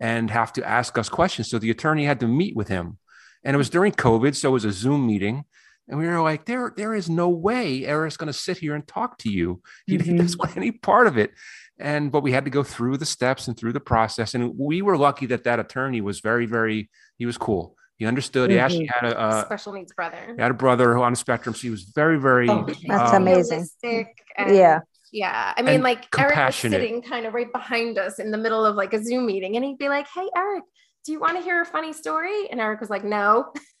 and 0.00 0.30
have 0.30 0.52
to 0.54 0.66
ask 0.66 0.96
us 0.98 1.08
questions. 1.08 1.48
So 1.50 1.58
the 1.58 1.70
attorney 1.70 2.04
had 2.06 2.18
to 2.20 2.26
meet 2.26 2.56
with 2.56 2.68
him, 2.68 2.98
and 3.44 3.54
it 3.54 3.58
was 3.58 3.70
during 3.70 3.92
COVID, 3.92 4.34
so 4.34 4.48
it 4.48 4.52
was 4.52 4.64
a 4.64 4.72
Zoom 4.72 5.06
meeting. 5.06 5.44
And 5.88 5.98
we 5.98 6.06
were 6.06 6.20
like, 6.22 6.44
there, 6.44 6.72
there 6.76 6.94
is 6.94 7.10
no 7.10 7.28
way 7.28 7.84
Eric's 7.84 8.16
going 8.16 8.28
to 8.28 8.38
sit 8.38 8.58
here 8.58 8.74
and 8.76 8.86
talk 8.86 9.18
to 9.18 9.28
you. 9.30 9.60
He, 9.86 9.98
he 9.98 10.12
Mhm. 10.12 10.18
doesn't 10.18 10.38
want 10.38 10.56
any 10.56 10.70
part 10.72 11.06
of 11.08 11.18
it. 11.18 11.32
And 11.80 12.12
but 12.12 12.22
we 12.22 12.30
had 12.32 12.44
to 12.44 12.50
go 12.50 12.62
through 12.62 12.98
the 12.98 13.06
steps 13.06 13.48
and 13.48 13.56
through 13.56 13.72
the 13.72 13.80
process. 13.80 14.34
And 14.34 14.52
we 14.56 14.82
were 14.82 14.96
lucky 14.96 15.26
that 15.26 15.44
that 15.44 15.58
attorney 15.58 16.00
was 16.00 16.20
very, 16.20 16.46
very. 16.46 16.90
He 17.16 17.26
was 17.26 17.36
cool. 17.38 17.74
He 17.96 18.06
understood. 18.06 18.50
He 18.50 18.58
actually 18.58 18.86
had 18.86 19.12
a, 19.12 19.40
a 19.40 19.44
Special 19.46 19.72
needs 19.72 19.92
brother. 19.92 20.16
he 20.36 20.40
had 20.40 20.50
a 20.50 20.54
brother 20.54 20.94
who 20.94 21.02
on 21.02 21.12
the 21.12 21.16
spectrum. 21.16 21.54
So 21.54 21.62
he 21.62 21.70
was 21.70 21.82
very, 21.84 22.18
very. 22.20 22.48
Oh, 22.48 22.66
That's 22.86 23.12
um, 23.12 23.22
amazing. 23.22 23.66
And- 23.82 24.06
Yeah. 24.54 24.80
Yeah. 25.12 25.52
I 25.56 25.62
mean, 25.62 25.76
And 25.76 25.82
like 25.82 26.06
Eric 26.18 26.36
was 26.36 26.54
sitting 26.56 27.02
kind 27.02 27.26
of 27.26 27.34
right 27.34 27.52
behind 27.52 27.98
us 27.98 28.18
in 28.18 28.30
the 28.30 28.38
middle 28.38 28.64
of 28.64 28.76
like 28.76 28.92
a 28.94 29.02
Zoom 29.02 29.26
meeting, 29.26 29.56
and 29.56 29.64
he'd 29.64 29.78
be 29.78 29.88
like, 29.88 30.06
Hey, 30.14 30.28
Eric, 30.36 30.64
do 31.04 31.12
you 31.12 31.20
want 31.20 31.36
to 31.36 31.42
hear 31.42 31.60
a 31.62 31.66
funny 31.66 31.92
story? 31.92 32.48
And 32.50 32.60
Eric 32.60 32.80
was 32.80 32.90
like, 32.90 33.04
No. 33.04 33.52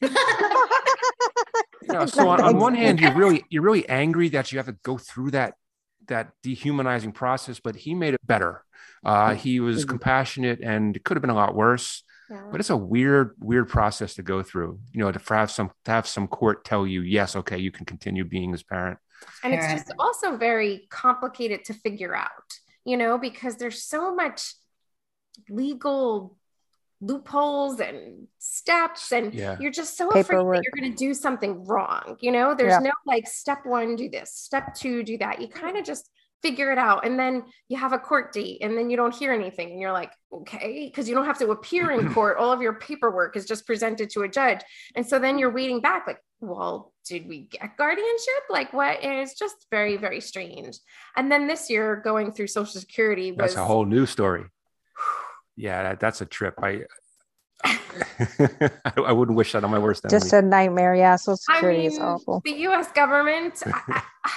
know, 1.88 2.06
so 2.06 2.28
on, 2.28 2.40
on 2.40 2.56
one 2.58 2.74
hand 2.74 3.00
you're 3.00 3.14
really 3.14 3.44
you're 3.48 3.62
really 3.62 3.88
angry 3.88 4.28
that 4.30 4.52
you 4.52 4.58
have 4.58 4.66
to 4.66 4.76
go 4.82 4.98
through 4.98 5.30
that 5.32 5.54
that 6.06 6.30
dehumanizing 6.42 7.12
process 7.12 7.60
but 7.60 7.74
he 7.76 7.94
made 7.94 8.14
it 8.14 8.26
better 8.26 8.62
uh, 9.04 9.34
he 9.34 9.60
was 9.60 9.84
Mhm. 9.84 9.88
compassionate 9.88 10.60
and 10.62 10.96
it 10.96 11.04
could 11.04 11.16
have 11.16 11.22
been 11.22 11.30
a 11.30 11.34
lot 11.34 11.54
worse 11.54 12.02
Yeah. 12.30 12.46
but 12.50 12.60
it's 12.60 12.70
a 12.70 12.76
weird 12.76 13.34
weird 13.38 13.68
process 13.68 14.14
to 14.14 14.22
go 14.22 14.42
through 14.42 14.78
you 14.92 15.00
know 15.00 15.10
to 15.10 15.20
have 15.34 15.50
some 15.50 15.70
to 15.84 15.90
have 15.90 16.06
some 16.06 16.28
court 16.28 16.64
tell 16.64 16.86
you 16.86 17.00
yes 17.02 17.34
okay 17.36 17.58
you 17.58 17.70
can 17.72 17.86
continue 17.86 18.24
being 18.24 18.52
his 18.52 18.62
parent 18.62 18.98
and 19.42 19.54
it's 19.54 19.72
just 19.72 19.92
also 19.98 20.36
very 20.36 20.86
complicated 20.90 21.64
to 21.64 21.74
figure 21.74 22.14
out 22.14 22.30
you 22.84 22.96
know 22.96 23.18
because 23.18 23.56
there's 23.56 23.82
so 23.82 24.14
much 24.14 24.54
legal 25.48 26.36
loopholes 27.00 27.80
and 27.80 28.26
steps 28.38 29.10
and 29.12 29.32
Yeah. 29.32 29.56
you're 29.58 29.70
just 29.70 29.96
so 29.96 30.08
afraid 30.10 30.26
that 30.26 30.62
you're 30.62 30.80
going 30.80 30.92
to 30.92 30.96
do 30.96 31.14
something 31.14 31.64
wrong 31.64 32.16
you 32.20 32.30
know? 32.30 32.54
There's 32.54 32.72
Yeah. 32.72 32.78
no 32.80 32.92
like 33.06 33.26
step 33.26 33.64
one 33.64 33.96
do 33.96 34.08
this 34.08 34.34
step 34.34 34.74
two 34.74 35.02
do 35.02 35.16
that. 35.18 35.40
You 35.40 35.48
mm-hmm. 35.48 35.58
kind 35.58 35.76
of 35.78 35.84
just 35.84 36.10
figure 36.42 36.72
it 36.72 36.78
out 36.78 37.06
and 37.06 37.18
then 37.18 37.44
you 37.68 37.76
have 37.76 37.92
a 37.92 37.98
court 37.98 38.32
date 38.32 38.58
and 38.62 38.76
then 38.76 38.88
you 38.88 38.96
don't 38.96 39.14
hear 39.14 39.32
anything 39.32 39.70
and 39.72 39.80
you're 39.80 39.92
like 39.92 40.10
okay 40.32 40.86
because 40.86 41.06
you 41.06 41.14
don't 41.14 41.26
have 41.26 41.38
to 41.38 41.50
appear 41.50 41.90
in 41.90 42.12
court. 42.14 42.36
All 42.38 42.52
of 42.52 42.60
your 42.60 42.74
paperwork 42.74 43.36
is 43.36 43.46
just 43.46 43.66
presented 43.66 44.10
to 44.10 44.22
a 44.22 44.28
judge. 44.28 44.60
And 44.94 45.06
so 45.06 45.18
then 45.18 45.38
you're 45.38 45.52
waiting 45.52 45.80
back 45.80 46.06
like 46.06 46.18
well 46.40 46.92
did 47.04 47.28
we 47.28 47.40
get 47.42 47.76
guardianship 47.76 48.42
like 48.48 48.72
what 48.72 49.02
is 49.04 49.34
just 49.34 49.66
very 49.70 49.96
very 49.96 50.20
strange 50.20 50.78
and 51.16 51.30
then 51.30 51.46
this 51.46 51.68
year 51.68 51.96
going 52.02 52.32
through 52.32 52.46
social 52.46 52.80
security 52.80 53.30
was 53.32 53.38
that's 53.38 53.54
a 53.56 53.64
whole 53.64 53.84
new 53.84 54.06
story 54.06 54.44
yeah 55.56 55.82
that, 55.82 56.00
that's 56.00 56.20
a 56.20 56.26
trip 56.26 56.54
i 56.62 56.82
I 58.96 59.12
wouldn't 59.12 59.36
wish 59.36 59.52
that 59.52 59.64
on 59.64 59.70
my 59.70 59.78
worst 59.78 60.04
enemy. 60.04 60.18
Just 60.20 60.32
a 60.32 60.40
nightmare. 60.40 60.94
Yeah. 60.94 61.16
Social 61.16 61.38
I 61.50 61.56
security 61.56 61.86
is 61.86 61.98
awful. 61.98 62.40
the 62.44 62.52
us 62.52 62.90
government 62.92 63.62
I- 63.66 64.02
I- 64.24 64.30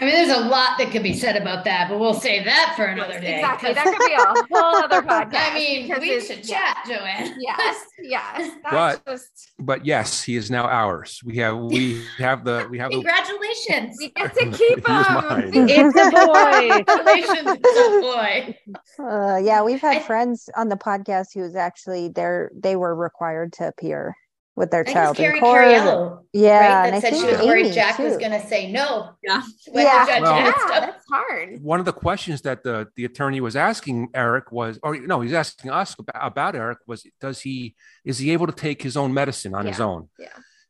I 0.00 0.06
mean, 0.06 0.12
there's 0.14 0.36
a 0.36 0.48
lot 0.48 0.76
that 0.78 0.90
could 0.90 1.04
be 1.04 1.12
said 1.14 1.36
about 1.40 1.64
that, 1.66 1.88
but 1.88 2.00
we'll 2.00 2.14
save 2.14 2.44
that 2.46 2.72
for 2.76 2.84
another 2.84 3.20
day. 3.20 3.36
exactly 3.36 3.72
'cause- 3.72 3.84
that 3.84 3.96
could 3.96 4.06
be 4.08 4.12
a 4.12 4.58
whole 4.60 4.76
other 4.82 5.02
podcast 5.02 5.52
I 5.52 5.54
mean, 5.54 5.88
we 6.00 6.10
it's- 6.10 6.26
should 6.26 6.48
yeah. 6.48 6.74
chat, 6.74 6.84
Jo-Ann. 6.88 7.34
yes 7.40 7.76
yes 8.02 8.50
that's 8.70 8.98
But- 8.98 9.06
just 9.12 9.52
but 9.60 9.86
yes, 9.86 10.20
he 10.20 10.34
is 10.34 10.50
now 10.50 10.64
ours. 10.66 11.20
We 11.24 11.36
have 11.36 11.56
we 11.56 12.02
have 12.18 12.44
the 12.44 12.66
we 12.70 12.78
have 12.78 12.90
the 12.90 12.96
Congratulations. 12.96 13.96
we 14.00 14.10
get 14.10 14.34
to 14.34 14.50
keep 14.50 14.84
Here's 15.68 15.70
him. 15.70 15.92
It's 15.94 15.96
a 15.96 16.26
boy. 16.26 16.84
Congratulations, 16.84 17.58
it's 17.62 17.78
a 17.78 18.00
boy. 18.00 18.58
Uh, 18.98 19.36
yeah, 19.38 19.62
we've 19.62 19.80
had 19.80 19.98
I- 19.98 20.00
friends 20.00 20.50
on 20.56 20.70
the 20.70 20.76
podcast 20.76 21.28
who's 21.34 21.54
actually 21.54 22.08
they're 22.08 22.50
they 22.52 22.74
were 22.74 22.96
required 22.96 23.52
to 23.54 23.68
appear 23.68 24.16
with 24.56 24.70
their 24.70 24.84
I 24.86 24.92
child 24.92 25.10
it's 25.12 25.20
Carrie 25.20 25.38
in 25.38 25.42
court. 25.42 25.64
Cariello, 25.64 26.20
yeah, 26.32 26.58
right? 26.82 26.86
and 26.86 26.96
I 26.96 27.00
That 27.00 27.02
said 27.02 27.12
think 27.14 27.24
she 27.26 27.32
was 27.36 27.44
worried 27.46 27.66
Amy, 27.66 27.74
Jack 27.74 27.98
was 27.98 28.16
going 28.16 28.30
to 28.32 28.46
say 28.46 28.70
no. 28.70 29.10
Yeah. 29.22 29.42
Yeah. 29.72 30.04
the 30.04 30.10
judge 30.12 30.22
Well- 30.22 30.36
yeah 30.36 30.80
that's 30.80 31.04
hard 31.10 31.62
one 31.62 31.80
of 31.80 31.86
the 31.86 31.92
questions 31.92 32.42
that 32.42 32.62
the 32.62 32.88
the 32.96 33.04
attorney 33.04 33.40
was 33.40 33.56
asking 33.56 34.08
Eric 34.14 34.52
was, 34.52 34.78
or 34.82 34.96
no, 34.96 35.20
he's 35.20 35.32
asking 35.32 35.70
us 35.70 35.94
about, 35.98 36.16
about 36.26 36.54
Eric 36.56 36.78
was, 36.86 37.06
does 37.20 37.40
he 37.40 37.74
is 38.04 38.18
he 38.18 38.30
able 38.32 38.46
to 38.46 38.52
take 38.52 38.82
his 38.82 38.96
own 38.96 39.12
medicine 39.12 39.54
on 39.54 39.66
his 39.66 39.78
Yeah, 39.78 39.84
own? 39.84 40.08
yeah. 40.18 40.28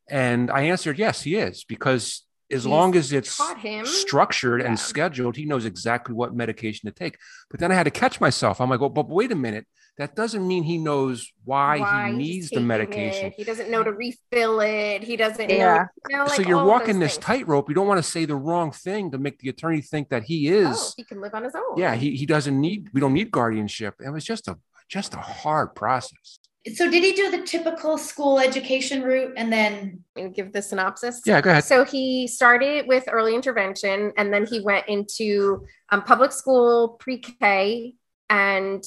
And 0.09 0.51
I 0.51 0.61
answered 0.63 0.97
yes, 0.99 1.21
he 1.23 1.35
is 1.35 1.63
because 1.63 2.24
as 2.51 2.63
He's 2.63 2.65
long 2.67 2.95
as 2.95 3.11
it's 3.11 3.39
structured 3.83 4.61
Yeah. 4.61 4.67
and 4.67 4.79
scheduled, 4.79 5.35
he 5.35 5.45
knows 5.45 5.65
exactly 5.65 6.13
what 6.13 6.35
medication 6.35 6.89
to 6.89 6.93
take. 6.93 7.17
But 7.49 7.59
then 7.59 7.71
I 7.71 7.75
had 7.75 7.83
to 7.83 7.91
catch 7.91 8.21
myself. 8.21 8.61
I'm 8.61 8.69
like, 8.69 8.79
well, 8.79 8.89
but 8.89 9.09
wait 9.09 9.31
a 9.31 9.35
minute. 9.35 9.65
That 9.97 10.13
doesn't 10.13 10.45
mean 10.45 10.63
he 10.63 10.77
knows 10.77 11.31
why, 11.45 11.79
why 11.79 12.09
he 12.11 12.17
needs 12.17 12.49
the 12.49 12.59
medication. 12.59 13.27
it. 13.27 13.33
He 13.37 13.45
doesn't 13.45 13.71
know 13.71 13.81
to 13.81 13.93
refill 13.93 14.59
it. 14.59 15.03
He 15.03 15.15
doesn't 15.15 15.49
Yeah. 15.49 15.73
know. 15.77 15.85
You 16.09 16.17
know, 16.17 16.27
so 16.27 16.41
you're 16.41 16.65
walking 16.65 16.99
this 16.99 17.17
tightrope. 17.17 17.69
You 17.69 17.75
don't 17.75 17.87
want 17.87 18.03
to 18.03 18.09
say 18.09 18.25
the 18.25 18.35
wrong 18.35 18.71
thing 18.71 19.09
to 19.11 19.17
make 19.17 19.39
the 19.39 19.47
attorney 19.47 19.79
think 19.79 20.09
that 20.09 20.23
he 20.23 20.53
oh, 20.53 20.69
is. 20.71 20.77
Oh, 20.79 20.91
he 20.97 21.05
can 21.05 21.21
live 21.21 21.33
on 21.33 21.45
his 21.45 21.55
own. 21.55 21.77
yeah, 21.77 21.95
he, 21.95 22.15
he 22.17 22.25
doesn't 22.25 22.59
need. 22.59 22.89
We 22.93 22.99
don't 22.99 23.13
need 23.13 23.31
guardianship. 23.31 23.95
It 24.05 24.09
was 24.09 24.25
just 24.25 24.49
a 24.49 24.57
just 24.89 25.13
a 25.15 25.19
hard 25.19 25.75
process. 25.75 26.39
So 26.73 26.89
did 26.89 27.03
he 27.03 27.13
do 27.13 27.29
the 27.29 27.43
typical 27.43 27.97
school 27.97 28.39
education 28.39 29.03
route 29.03 29.33
and 29.37 29.53
then 29.53 30.03
give 30.33 30.51
the 30.51 30.61
synopsis. 30.61 31.21
Yeah, 31.25 31.39
go 31.39 31.51
ahead. 31.51 31.63
So 31.63 31.85
he 31.85 32.27
started 32.27 32.87
with 32.87 33.03
early 33.11 33.35
intervention, 33.35 34.11
and 34.17 34.33
then 34.33 34.47
he 34.47 34.61
went 34.61 34.87
into 34.87 35.65
um, 35.89 36.01
public 36.01 36.31
school, 36.31 36.97
pre-K, 36.99 37.93
and 38.29 38.83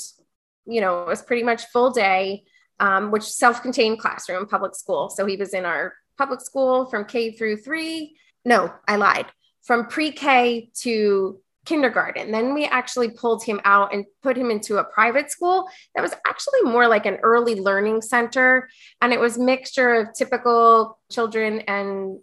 you 0.67 0.81
know 0.81 1.03
it 1.03 1.07
was 1.07 1.23
pretty 1.23 1.45
much 1.45 1.67
full 1.67 1.91
day, 1.91 2.45
um, 2.81 3.13
which 3.13 3.23
self-contained 3.23 4.01
classroom, 4.01 4.47
public 4.47 4.75
school. 4.75 5.09
So 5.09 5.25
he 5.25 5.37
was 5.37 5.55
in 5.55 5.65
our 5.65 5.95
public 6.17 6.41
school 6.41 6.87
from 6.87 7.05
K 7.05 7.33
through 7.33 7.59
three. 7.59 8.17
No, 8.45 8.73
I 8.89 8.97
lied. 8.97 9.27
From 9.63 9.87
pre-K 9.87 10.71
to 10.81 11.41
kindergarten. 11.69 12.31
Then 12.31 12.55
we 12.55 12.65
actually 12.65 13.11
pulled 13.11 13.45
him 13.45 13.61
out 13.65 13.93
and 13.93 14.07
put 14.23 14.39
him 14.39 14.51
into 14.51 14.79
a 14.79 14.85
private 14.85 15.31
school 15.31 15.69
that 15.95 16.01
was 16.01 16.15
actually 16.27 16.63
more 16.63 16.89
like 16.89 17.05
an 17.05 17.19
early 17.23 17.57
learning 17.61 18.01
center. 18.01 18.71
And 19.03 19.13
it 19.13 19.21
was 19.21 19.37
mixture 19.37 19.93
of 19.95 20.15
typical 20.15 20.99
children 21.13 21.61
and 21.61 22.19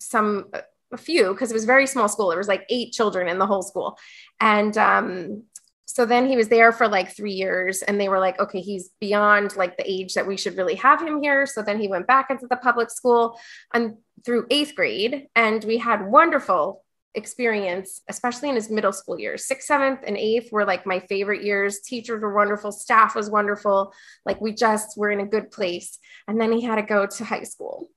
some 0.00 0.46
a 0.92 0.96
few 0.96 1.32
because 1.32 1.50
it 1.50 1.54
was 1.54 1.66
very 1.66 1.86
small 1.86 2.08
school. 2.08 2.28
There 2.30 2.38
was 2.38 2.48
like 2.48 2.64
eight 2.70 2.92
children 2.92 3.28
in 3.28 3.38
the 3.38 3.46
whole 3.46 3.62
school. 3.62 3.98
And 4.40 4.76
um 4.78 5.42
so 5.88 6.04
then 6.04 6.26
he 6.26 6.36
was 6.36 6.48
there 6.48 6.72
for 6.72 6.88
like 6.88 7.14
three 7.16 7.32
years 7.32 7.82
and 7.82 8.00
they 8.00 8.08
were 8.08 8.18
like 8.18 8.38
okay 8.40 8.60
he's 8.60 8.90
beyond 9.00 9.56
like 9.56 9.76
the 9.76 9.90
age 9.90 10.14
that 10.14 10.26
we 10.26 10.36
should 10.36 10.56
really 10.56 10.76
have 10.76 11.02
him 11.02 11.22
here. 11.22 11.44
So 11.44 11.60
then 11.62 11.78
he 11.78 11.88
went 11.88 12.06
back 12.06 12.30
into 12.30 12.46
the 12.46 12.56
public 12.56 12.90
school 12.90 13.38
and 13.74 13.96
through 14.24 14.46
eighth 14.50 14.74
grade, 14.74 15.28
and 15.34 15.62
we 15.64 15.76
had 15.78 16.06
wonderful 16.06 16.82
experience, 17.16 18.02
especially 18.08 18.48
in 18.48 18.54
his 18.54 18.70
middle 18.70 18.92
school 18.92 19.18
years. 19.18 19.46
Sixth, 19.46 19.66
seventh, 19.66 20.00
and 20.06 20.16
eighth 20.16 20.52
were 20.52 20.64
like 20.64 20.86
my 20.86 21.00
favorite 21.00 21.42
years. 21.42 21.80
Teachers 21.80 22.22
were 22.22 22.34
wonderful, 22.34 22.70
staff 22.70 23.16
was 23.16 23.30
wonderful. 23.30 23.92
Like 24.24 24.40
we 24.40 24.52
just 24.52 24.96
were 24.96 25.10
in 25.10 25.20
a 25.20 25.26
good 25.26 25.50
place. 25.50 25.98
And 26.28 26.40
then 26.40 26.52
he 26.52 26.62
had 26.62 26.76
to 26.76 26.82
go 26.82 27.06
to 27.06 27.24
high 27.24 27.42
school. 27.42 27.88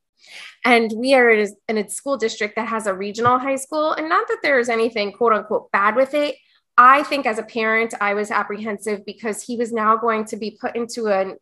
And 0.66 0.92
we 0.96 1.14
are 1.14 1.30
in 1.30 1.78
a 1.78 1.90
school 1.90 2.18
district 2.18 2.56
that 2.56 2.68
has 2.68 2.88
a 2.88 2.94
regional 2.94 3.40
high 3.40 3.56
school. 3.56 3.94
And 3.94 4.10
not 4.10 4.28
that 4.28 4.40
there 4.42 4.60
is 4.60 4.70
anything 4.70 5.12
quote 5.12 5.34
unquote 5.34 5.72
bad 5.72 5.96
with 5.96 6.14
it. 6.14 6.36
I 6.78 7.04
think 7.04 7.26
as 7.26 7.40
a 7.40 7.44
parent, 7.44 7.94
I 8.00 8.14
was 8.14 8.32
apprehensive 8.32 9.06
because 9.06 9.44
he 9.44 9.58
was 9.58 9.74
now 9.74 9.98
going 9.98 10.26
to 10.26 10.38
be 10.38 10.58
put 10.60 10.76
into 10.76 11.08
an 11.08 11.36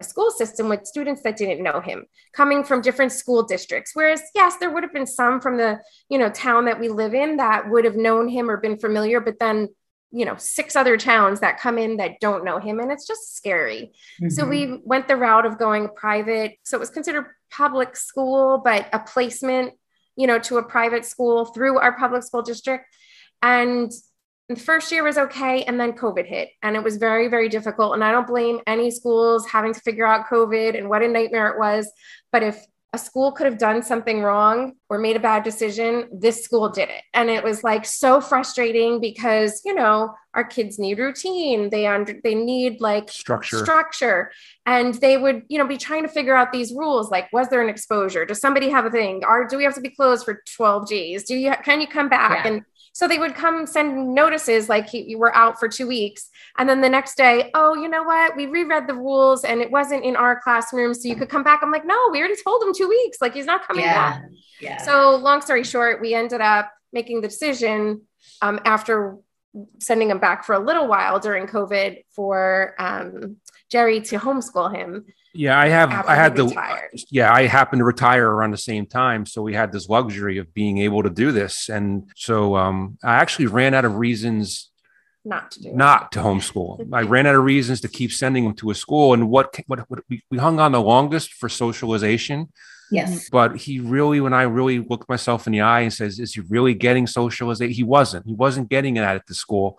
a 0.00 0.04
school 0.04 0.30
system 0.30 0.68
with 0.68 0.86
students 0.86 1.22
that 1.22 1.36
didn't 1.36 1.62
know 1.62 1.80
him 1.80 2.04
coming 2.32 2.64
from 2.64 2.80
different 2.80 3.12
school 3.12 3.42
districts. 3.42 3.92
Whereas 3.94 4.22
yes 4.34 4.56
there 4.56 4.70
would 4.70 4.82
have 4.82 4.92
been 4.92 5.06
some 5.06 5.40
from 5.40 5.56
the 5.56 5.80
you 6.08 6.18
know 6.18 6.30
town 6.30 6.64
that 6.66 6.80
we 6.80 6.88
live 6.88 7.14
in 7.14 7.36
that 7.36 7.70
would 7.70 7.84
have 7.84 7.96
known 7.96 8.28
him 8.28 8.50
or 8.50 8.56
been 8.56 8.78
familiar 8.78 9.20
but 9.20 9.38
then 9.38 9.68
you 10.10 10.24
know 10.24 10.36
six 10.38 10.76
other 10.76 10.96
towns 10.96 11.40
that 11.40 11.60
come 11.60 11.78
in 11.78 11.98
that 11.98 12.20
don't 12.20 12.44
know 12.44 12.58
him 12.58 12.80
and 12.80 12.90
it's 12.90 13.06
just 13.06 13.36
scary. 13.36 13.92
Mm-hmm. 14.20 14.30
so 14.30 14.44
we 14.44 14.80
went 14.84 15.08
the 15.08 15.16
route 15.16 15.46
of 15.46 15.58
going 15.58 15.88
private. 15.94 16.56
So 16.64 16.76
it 16.76 16.80
was 16.80 16.90
considered 16.90 17.26
public 17.50 17.96
school 17.96 18.60
but 18.64 18.88
a 18.92 18.98
placement 18.98 19.74
you 20.16 20.26
know 20.26 20.38
to 20.40 20.58
a 20.58 20.62
private 20.62 21.04
school 21.04 21.46
through 21.46 21.78
our 21.78 21.96
public 21.96 22.22
school 22.22 22.42
district. 22.42 22.86
And 23.42 23.92
the 24.48 24.56
first 24.56 24.92
year 24.92 25.02
was 25.02 25.18
okay 25.18 25.62
and 25.64 25.78
then 25.80 25.92
covid 25.92 26.26
hit 26.26 26.50
and 26.62 26.76
it 26.76 26.82
was 26.82 26.96
very 26.96 27.28
very 27.28 27.48
difficult 27.48 27.94
and 27.94 28.04
i 28.04 28.10
don't 28.10 28.26
blame 28.26 28.60
any 28.66 28.90
schools 28.90 29.46
having 29.46 29.74
to 29.74 29.80
figure 29.80 30.06
out 30.06 30.26
covid 30.26 30.76
and 30.76 30.88
what 30.88 31.02
a 31.02 31.08
nightmare 31.08 31.48
it 31.48 31.58
was 31.58 31.90
but 32.32 32.42
if 32.42 32.64
a 32.92 32.98
school 32.98 33.32
could 33.32 33.46
have 33.46 33.58
done 33.58 33.82
something 33.82 34.22
wrong 34.22 34.72
or 34.88 34.98
made 34.98 35.16
a 35.16 35.20
bad 35.20 35.42
decision 35.42 36.08
this 36.12 36.42
school 36.42 36.68
did 36.68 36.88
it 36.88 37.02
and 37.12 37.28
it 37.28 37.44
was 37.44 37.62
like 37.62 37.84
so 37.84 38.20
frustrating 38.20 39.00
because 39.00 39.60
you 39.64 39.74
know 39.74 40.14
our 40.34 40.44
kids 40.44 40.78
need 40.78 40.98
routine 40.98 41.68
they 41.68 41.86
under 41.86 42.14
they 42.22 42.34
need 42.34 42.80
like 42.80 43.10
structure. 43.10 43.58
structure 43.58 44.32
and 44.64 44.94
they 44.94 45.18
would 45.18 45.42
you 45.48 45.58
know 45.58 45.66
be 45.66 45.76
trying 45.76 46.02
to 46.02 46.08
figure 46.08 46.36
out 46.36 46.52
these 46.52 46.72
rules 46.72 47.10
like 47.10 47.26
was 47.32 47.48
there 47.48 47.62
an 47.62 47.68
exposure? 47.68 48.24
Does 48.24 48.40
somebody 48.40 48.68
have 48.70 48.84
a 48.84 48.90
thing? 48.90 49.22
Or 49.26 49.46
do 49.46 49.56
we 49.56 49.64
have 49.64 49.74
to 49.74 49.80
be 49.80 49.90
closed 49.90 50.24
for 50.24 50.42
12 50.56 50.88
g's? 50.88 51.24
Do 51.24 51.34
you 51.34 51.52
can 51.64 51.80
you 51.80 51.86
come 51.86 52.08
back? 52.08 52.44
Yeah. 52.44 52.52
and 52.52 52.62
so 52.96 53.06
they 53.06 53.18
would 53.18 53.34
come 53.34 53.66
send 53.66 54.14
notices 54.14 54.70
like 54.70 54.94
you 54.94 55.18
were 55.18 55.36
out 55.36 55.60
for 55.60 55.68
two 55.68 55.86
weeks. 55.86 56.30
And 56.56 56.66
then 56.66 56.80
the 56.80 56.88
next 56.88 57.18
day, 57.18 57.50
oh, 57.52 57.74
you 57.74 57.90
know 57.90 58.02
what? 58.02 58.34
We 58.34 58.46
reread 58.46 58.86
the 58.86 58.94
rules 58.94 59.44
and 59.44 59.60
it 59.60 59.70
wasn't 59.70 60.02
in 60.02 60.16
our 60.16 60.40
classroom. 60.40 60.94
So 60.94 61.06
you 61.06 61.14
could 61.14 61.28
come 61.28 61.42
back. 61.42 61.60
I'm 61.62 61.70
like, 61.70 61.84
no, 61.84 62.08
we 62.10 62.20
already 62.20 62.40
told 62.42 62.62
him 62.62 62.72
two 62.72 62.88
weeks. 62.88 63.18
Like 63.20 63.34
he's 63.34 63.44
not 63.44 63.68
coming 63.68 63.84
yeah. 63.84 63.92
back. 64.12 64.22
Yeah. 64.62 64.78
So 64.78 65.16
long 65.16 65.42
story 65.42 65.62
short, 65.62 66.00
we 66.00 66.14
ended 66.14 66.40
up 66.40 66.72
making 66.90 67.20
the 67.20 67.28
decision 67.28 68.00
um, 68.40 68.60
after 68.64 69.18
sending 69.78 70.08
him 70.08 70.18
back 70.18 70.44
for 70.44 70.54
a 70.54 70.58
little 70.58 70.88
while 70.88 71.20
during 71.20 71.46
COVID 71.46 72.02
for 72.12 72.74
um, 72.78 73.36
Jerry 73.70 74.00
to 74.00 74.16
homeschool 74.16 74.74
him 74.74 75.04
yeah, 75.36 75.58
I 75.58 75.68
have. 75.68 75.90
I 75.92 76.14
had 76.14 76.36
the. 76.36 76.46
Yeah, 77.10 77.32
I 77.32 77.46
happened 77.46 77.80
to 77.80 77.84
retire 77.84 78.28
around 78.28 78.52
the 78.52 78.58
same 78.58 78.86
time, 78.86 79.26
so 79.26 79.42
we 79.42 79.54
had 79.54 79.72
this 79.72 79.88
luxury 79.88 80.38
of 80.38 80.52
being 80.54 80.78
able 80.78 81.02
to 81.02 81.10
do 81.10 81.32
this, 81.32 81.68
and 81.68 82.10
so 82.16 82.56
um, 82.56 82.98
I 83.04 83.16
actually 83.16 83.46
ran 83.46 83.74
out 83.74 83.84
of 83.84 83.96
reasons 83.96 84.70
not 85.24 85.50
to 85.52 85.62
do 85.62 85.72
not 85.72 86.04
it. 86.04 86.10
to 86.12 86.18
homeschool. 86.20 86.88
I 86.92 87.02
ran 87.14 87.26
out 87.26 87.34
of 87.34 87.44
reasons 87.44 87.80
to 87.82 87.88
keep 87.88 88.12
sending 88.12 88.44
them 88.44 88.54
to 88.56 88.70
a 88.70 88.74
school, 88.74 89.12
and 89.12 89.28
what 89.28 89.54
what, 89.66 89.90
what 89.90 90.00
we, 90.08 90.22
we 90.30 90.38
hung 90.38 90.60
on 90.60 90.72
the 90.72 90.80
longest 90.80 91.34
for 91.34 91.48
socialization. 91.48 92.52
Yes, 92.90 93.28
but 93.30 93.56
he 93.56 93.80
really, 93.80 94.20
when 94.20 94.32
I 94.32 94.42
really 94.42 94.78
looked 94.78 95.08
myself 95.08 95.46
in 95.46 95.52
the 95.52 95.60
eye 95.60 95.80
and 95.80 95.92
says, 95.92 96.18
"Is 96.20 96.34
he 96.34 96.40
really 96.42 96.74
getting 96.74 97.06
socialization?" 97.06 97.74
He 97.74 97.82
wasn't. 97.82 98.26
He 98.26 98.34
wasn't 98.34 98.68
getting 98.70 98.96
it 98.96 99.02
at 99.02 99.26
the 99.26 99.34
school. 99.34 99.78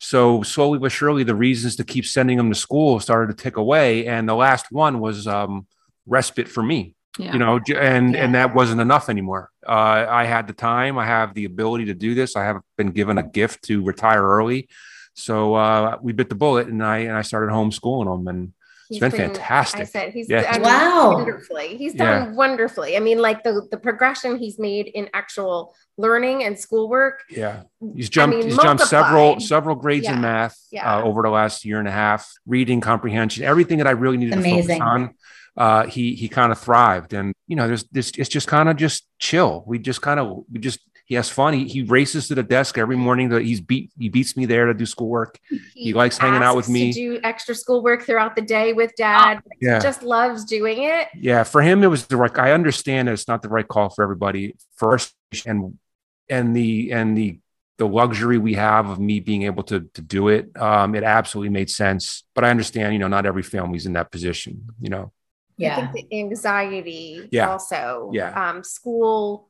So 0.00 0.42
slowly 0.42 0.78
but 0.78 0.92
surely, 0.92 1.24
the 1.24 1.34
reasons 1.34 1.76
to 1.76 1.84
keep 1.84 2.06
sending 2.06 2.38
them 2.38 2.50
to 2.50 2.58
school 2.58 2.98
started 3.00 3.36
to 3.36 3.42
tick 3.42 3.56
away, 3.56 4.06
and 4.06 4.28
the 4.28 4.34
last 4.34 4.72
one 4.72 4.98
was 4.98 5.26
um, 5.26 5.66
respite 6.06 6.48
for 6.48 6.62
me. 6.62 6.94
Yeah. 7.18 7.34
You 7.34 7.38
know, 7.38 7.60
and 7.76 8.14
yeah. 8.14 8.24
and 8.24 8.34
that 8.34 8.54
wasn't 8.54 8.80
enough 8.80 9.10
anymore. 9.10 9.50
Uh, 9.66 10.06
I 10.08 10.24
had 10.24 10.46
the 10.46 10.54
time, 10.54 10.96
I 10.96 11.04
have 11.04 11.34
the 11.34 11.44
ability 11.44 11.86
to 11.86 11.94
do 11.94 12.14
this. 12.14 12.34
I 12.34 12.44
have 12.44 12.62
been 12.78 12.92
given 12.92 13.18
a 13.18 13.22
gift 13.22 13.64
to 13.64 13.84
retire 13.84 14.22
early, 14.22 14.68
so 15.14 15.54
uh, 15.54 15.98
we 16.00 16.12
bit 16.12 16.30
the 16.30 16.34
bullet, 16.34 16.68
and 16.68 16.82
I 16.82 16.98
and 16.98 17.12
I 17.12 17.22
started 17.22 17.52
homeschooling 17.52 18.06
them, 18.06 18.28
and 18.28 18.52
it's 18.90 18.98
been, 18.98 19.10
been, 19.10 19.34
fantastic. 19.34 19.80
I 19.80 19.84
said 19.84 20.12
he's 20.12 20.28
yeah. 20.28 20.52
done 20.52 20.62
wow. 20.62 21.12
wonderfully. 21.14 21.76
He's 21.76 21.94
done 21.94 22.30
yeah. 22.30 22.32
wonderfully. 22.32 22.96
I 22.96 23.00
mean, 23.00 23.18
like 23.18 23.44
the 23.44 23.66
the 23.70 23.76
progression 23.76 24.36
he's 24.36 24.58
made 24.58 24.88
in 24.88 25.08
actual 25.14 25.74
learning 25.96 26.44
and 26.44 26.58
schoolwork. 26.58 27.22
Yeah, 27.30 27.62
he's 27.94 28.08
jumped. 28.08 28.34
I 28.34 28.38
mean, 28.38 28.48
he's 28.48 28.58
jumped 28.58 28.84
several 28.84 29.38
several 29.40 29.76
grades 29.76 30.04
yeah. 30.04 30.14
in 30.14 30.20
math 30.20 30.58
yeah. 30.72 30.98
uh, 30.98 31.02
over 31.02 31.22
the 31.22 31.30
last 31.30 31.64
year 31.64 31.78
and 31.78 31.86
a 31.86 31.92
half. 31.92 32.30
Reading 32.46 32.80
comprehension, 32.80 33.44
everything 33.44 33.78
that 33.78 33.86
I 33.86 33.92
really 33.92 34.16
needed 34.16 34.34
Amazing. 34.34 34.56
to 34.56 34.62
focus 34.62 34.80
on. 34.80 35.14
Uh, 35.56 35.86
he 35.86 36.14
he 36.14 36.28
kind 36.28 36.52
of 36.52 36.58
thrived, 36.58 37.12
and 37.12 37.34
you 37.46 37.56
know, 37.56 37.66
there's 37.66 37.84
this. 37.84 38.12
It's 38.16 38.28
just 38.28 38.46
kind 38.46 38.68
of 38.68 38.76
just 38.76 39.06
chill. 39.18 39.64
We 39.66 39.78
just 39.78 40.00
kind 40.00 40.18
of 40.18 40.44
we 40.50 40.58
just 40.58 40.80
he 41.10 41.16
has 41.16 41.28
fun. 41.28 41.54
He, 41.54 41.64
he 41.64 41.82
races 41.82 42.28
to 42.28 42.36
the 42.36 42.42
desk 42.44 42.78
every 42.78 42.94
morning. 42.94 43.30
That 43.30 43.42
he's 43.42 43.60
beat 43.60 43.90
he 43.98 44.08
beats 44.08 44.36
me 44.36 44.46
there 44.46 44.66
to 44.66 44.74
do 44.74 44.86
schoolwork. 44.86 45.40
He, 45.48 45.60
he 45.74 45.92
likes 45.92 46.16
hanging 46.16 46.40
out 46.40 46.54
with 46.54 46.68
me. 46.68 46.92
do 46.92 47.18
extra 47.24 47.52
schoolwork 47.56 48.04
throughout 48.04 48.36
the 48.36 48.42
day 48.42 48.74
with 48.74 48.94
dad. 48.94 49.42
Yeah. 49.60 49.74
He 49.74 49.82
just 49.82 50.04
loves 50.04 50.44
doing 50.44 50.84
it. 50.84 51.08
Yeah, 51.16 51.42
for 51.42 51.62
him 51.62 51.82
it 51.82 51.88
was 51.88 52.06
the 52.06 52.16
right. 52.16 52.30
I 52.38 52.52
understand 52.52 53.08
that 53.08 53.14
it's 53.14 53.26
not 53.26 53.42
the 53.42 53.48
right 53.48 53.66
call 53.66 53.90
for 53.90 54.04
everybody. 54.04 54.54
First, 54.76 55.12
and 55.44 55.76
and 56.28 56.54
the 56.54 56.92
and 56.92 57.18
the 57.18 57.40
the 57.78 57.88
luxury 57.88 58.38
we 58.38 58.54
have 58.54 58.88
of 58.88 59.00
me 59.00 59.18
being 59.18 59.42
able 59.42 59.64
to 59.64 59.80
to 59.94 60.00
do 60.00 60.28
it, 60.28 60.56
um, 60.62 60.94
it 60.94 61.02
absolutely 61.02 61.50
made 61.50 61.70
sense. 61.70 62.22
But 62.36 62.44
I 62.44 62.50
understand, 62.50 62.92
you 62.92 63.00
know, 63.00 63.08
not 63.08 63.26
every 63.26 63.42
family's 63.42 63.84
in 63.84 63.94
that 63.94 64.12
position. 64.12 64.68
You 64.80 64.90
know. 64.90 65.12
Yeah. 65.56 65.76
I 65.76 65.86
think 65.88 66.08
the 66.08 66.20
anxiety 66.20 67.28
yeah. 67.32 67.50
also. 67.50 68.12
Yeah. 68.14 68.30
Um, 68.30 68.62
school 68.62 69.49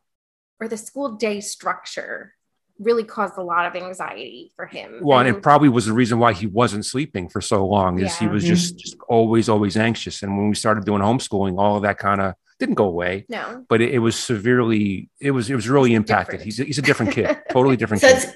or 0.61 0.69
the 0.69 0.77
school 0.77 1.13
day 1.13 1.41
structure 1.41 2.35
really 2.79 3.05
caused 3.05 3.37
a 3.37 3.43
lot 3.43 3.67
of 3.67 3.81
anxiety 3.81 4.53
for 4.57 4.67
him. 4.67 5.01
Well, 5.03 5.19
and, 5.19 5.29
and 5.29 5.37
it 5.37 5.43
probably 5.43 5.69
was 5.69 5.87
the 5.87 5.93
reason 5.93 6.19
why 6.19 6.33
he 6.33 6.47
wasn't 6.47 6.87
sleeping 6.87 7.29
for 7.29 7.41
so 7.41 7.67
long 7.67 7.99
is 7.99 8.05
yeah. 8.05 8.19
he 8.21 8.27
was 8.27 8.43
just, 8.43 8.79
just, 8.79 8.97
always, 9.09 9.49
always 9.49 9.77
anxious. 9.77 10.23
And 10.23 10.37
when 10.37 10.49
we 10.49 10.55
started 10.55 10.85
doing 10.85 11.03
homeschooling, 11.03 11.59
all 11.59 11.77
of 11.77 11.83
that 11.83 11.99
kind 11.99 12.23
of 12.23 12.35
didn't 12.59 12.77
go 12.77 12.87
away. 12.87 13.27
No, 13.29 13.65
but 13.69 13.83
it, 13.83 13.91
it, 13.91 13.99
was 13.99 14.19
severely, 14.19 15.11
it 15.21 15.31
was, 15.31 15.51
it 15.51 15.55
was 15.55 15.69
really 15.69 15.95
impacted. 15.95 16.41
He's 16.41 16.59
a, 16.59 16.65
he's 16.65 16.79
a 16.79 16.83
different 16.83 17.13
kid, 17.13 17.37
totally 17.51 17.77
different 17.77 18.01
so 18.01 18.15
kid. 18.15 18.35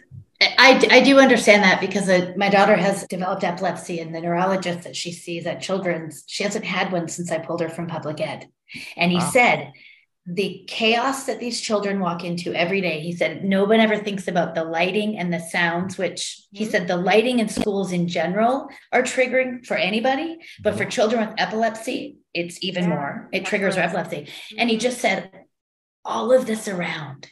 I, 0.58 0.86
I 0.90 1.00
do 1.00 1.20
understand 1.20 1.62
that 1.62 1.80
because 1.80 2.08
uh, 2.08 2.32
my 2.36 2.50
daughter 2.50 2.76
has 2.76 3.06
developed 3.06 3.44
epilepsy 3.44 4.00
and 4.00 4.14
the 4.14 4.20
neurologist 4.20 4.82
that 4.82 4.96
she 4.96 5.12
sees 5.12 5.46
at 5.46 5.62
children's, 5.62 6.24
she 6.26 6.44
hasn't 6.44 6.64
had 6.64 6.92
one 6.92 7.08
since 7.08 7.30
I 7.30 7.38
pulled 7.38 7.60
her 7.62 7.68
from 7.70 7.86
public 7.86 8.20
ed. 8.20 8.48
And 8.96 9.10
he 9.10 9.18
wow. 9.18 9.30
said 9.30 9.72
the 10.26 10.64
chaos 10.66 11.26
that 11.26 11.38
these 11.38 11.60
children 11.60 12.00
walk 12.00 12.24
into 12.24 12.54
every 12.54 12.80
day. 12.80 13.00
He 13.00 13.12
said, 13.12 13.44
no 13.44 13.64
one 13.64 13.80
ever 13.80 13.98
thinks 13.98 14.26
about 14.26 14.54
the 14.54 14.64
lighting 14.64 15.18
and 15.18 15.32
the 15.32 15.38
sounds, 15.38 15.98
which 15.98 16.42
he 16.50 16.64
mm-hmm. 16.64 16.70
said 16.70 16.88
the 16.88 16.96
lighting 16.96 17.40
in 17.40 17.48
schools 17.48 17.92
in 17.92 18.08
general 18.08 18.68
are 18.90 19.02
triggering 19.02 19.66
for 19.66 19.76
anybody, 19.76 20.38
but 20.62 20.74
for 20.74 20.84
mm-hmm. 20.84 20.90
children 20.90 21.26
with 21.26 21.38
epilepsy, 21.38 22.16
it's 22.32 22.58
even 22.62 22.84
yeah. 22.84 22.90
more. 22.90 23.28
It 23.32 23.44
triggers 23.44 23.74
their 23.74 23.84
epilepsy. 23.84 24.22
Mm-hmm. 24.22 24.56
And 24.60 24.70
he 24.70 24.78
just 24.78 24.98
said, 24.98 25.30
all 26.04 26.32
of 26.32 26.46
this 26.46 26.68
around. 26.68 27.28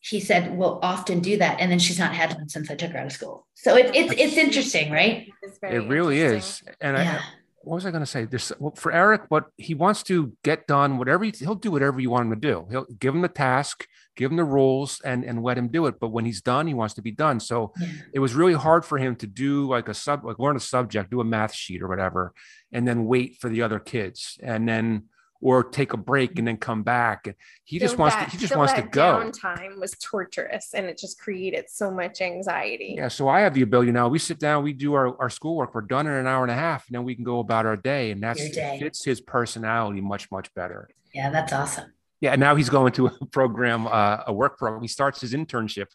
He 0.00 0.20
said, 0.20 0.56
"We'll 0.56 0.78
often 0.82 1.20
do 1.20 1.38
that," 1.38 1.60
and 1.60 1.70
then 1.70 1.78
she's 1.80 1.98
not 1.98 2.14
had 2.14 2.32
one 2.34 2.48
since 2.48 2.70
I 2.70 2.76
took 2.76 2.92
her 2.92 2.98
out 2.98 3.06
of 3.06 3.12
school. 3.12 3.46
So 3.54 3.76
it, 3.76 3.94
it's 3.94 4.14
it's 4.16 4.36
interesting, 4.36 4.92
right? 4.92 5.28
It 5.62 5.88
really 5.88 6.20
is, 6.20 6.62
and 6.80 6.96
yeah. 6.96 7.20
I 7.22 7.24
what 7.66 7.74
was 7.74 7.84
I 7.86 7.90
going 7.90 8.02
to 8.02 8.06
say? 8.06 8.24
This 8.24 8.52
for 8.76 8.92
Eric, 8.92 9.22
what 9.28 9.46
he 9.56 9.74
wants 9.74 10.04
to 10.04 10.32
get 10.44 10.68
done, 10.68 10.98
whatever 10.98 11.24
he, 11.24 11.32
will 11.44 11.56
do, 11.56 11.72
whatever 11.72 11.98
you 11.98 12.10
want 12.10 12.26
him 12.26 12.40
to 12.40 12.48
do. 12.48 12.66
He'll 12.70 12.86
give 13.00 13.12
him 13.12 13.22
the 13.22 13.28
task, 13.28 13.88
give 14.14 14.30
him 14.30 14.36
the 14.36 14.44
rules, 14.44 15.00
and 15.04 15.24
and 15.24 15.42
let 15.42 15.58
him 15.58 15.66
do 15.66 15.86
it. 15.86 15.98
But 15.98 16.10
when 16.10 16.24
he's 16.24 16.40
done, 16.40 16.68
he 16.68 16.74
wants 16.74 16.94
to 16.94 17.02
be 17.02 17.10
done. 17.10 17.40
So 17.40 17.72
yeah. 17.80 17.88
it 18.14 18.20
was 18.20 18.34
really 18.34 18.54
hard 18.54 18.84
for 18.84 18.98
him 18.98 19.16
to 19.16 19.26
do 19.26 19.66
like 19.66 19.88
a 19.88 19.94
sub, 19.94 20.24
like 20.24 20.38
learn 20.38 20.54
a 20.54 20.60
subject, 20.60 21.10
do 21.10 21.20
a 21.20 21.24
math 21.24 21.54
sheet 21.54 21.82
or 21.82 21.88
whatever, 21.88 22.32
and 22.70 22.86
then 22.86 23.04
wait 23.04 23.38
for 23.40 23.48
the 23.48 23.62
other 23.62 23.80
kids, 23.80 24.38
and 24.40 24.68
then 24.68 25.06
or 25.40 25.62
take 25.62 25.92
a 25.92 25.96
break 25.96 26.38
and 26.38 26.48
then 26.48 26.56
come 26.56 26.82
back. 26.82 27.26
And 27.26 27.36
he 27.64 27.78
just 27.78 27.98
wants 27.98 28.16
that, 28.16 28.26
to, 28.26 28.30
he 28.30 28.38
just 28.38 28.56
wants 28.56 28.72
to 28.74 28.82
go. 28.82 29.30
Time 29.30 29.78
was 29.78 29.92
torturous 30.02 30.74
and 30.74 30.86
it 30.86 30.98
just 30.98 31.20
created 31.20 31.66
so 31.68 31.90
much 31.90 32.20
anxiety. 32.20 32.94
Yeah. 32.96 33.08
So 33.08 33.28
I 33.28 33.40
have 33.40 33.54
the 33.54 33.62
ability 33.62 33.92
now. 33.92 34.08
We 34.08 34.18
sit 34.18 34.38
down, 34.38 34.64
we 34.64 34.72
do 34.72 34.94
our, 34.94 35.20
our 35.20 35.30
schoolwork. 35.30 35.74
We're 35.74 35.82
done 35.82 36.06
in 36.06 36.12
an 36.12 36.26
hour 36.26 36.42
and 36.42 36.50
a 36.50 36.54
half, 36.54 36.86
and 36.88 36.94
then 36.94 37.04
we 37.04 37.14
can 37.14 37.24
go 37.24 37.40
about 37.40 37.66
our 37.66 37.76
day. 37.76 38.10
And 38.10 38.22
that's 38.22 38.40
fits 38.56 39.04
his 39.04 39.20
personality 39.20 40.00
much, 40.00 40.30
much 40.30 40.52
better. 40.54 40.88
Yeah, 41.14 41.30
that's 41.30 41.52
awesome. 41.52 41.92
Yeah. 42.20 42.32
And 42.32 42.40
now 42.40 42.56
he's 42.56 42.70
going 42.70 42.92
to 42.94 43.06
a 43.06 43.26
program, 43.26 43.86
uh, 43.86 44.18
a 44.26 44.32
work 44.32 44.58
program. 44.58 44.82
He 44.82 44.88
starts 44.88 45.20
his 45.20 45.34
internship 45.34 45.86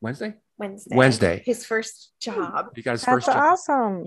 Wednesday. 0.00 0.34
Wednesday. 0.56 0.96
Wednesday. 0.96 1.42
His 1.44 1.66
first 1.66 2.12
job. 2.20 2.68
You 2.76 2.82
got 2.82 2.92
his 2.92 3.02
That's 3.02 3.12
first 3.12 3.26
job. 3.26 3.36
awesome. 3.36 4.04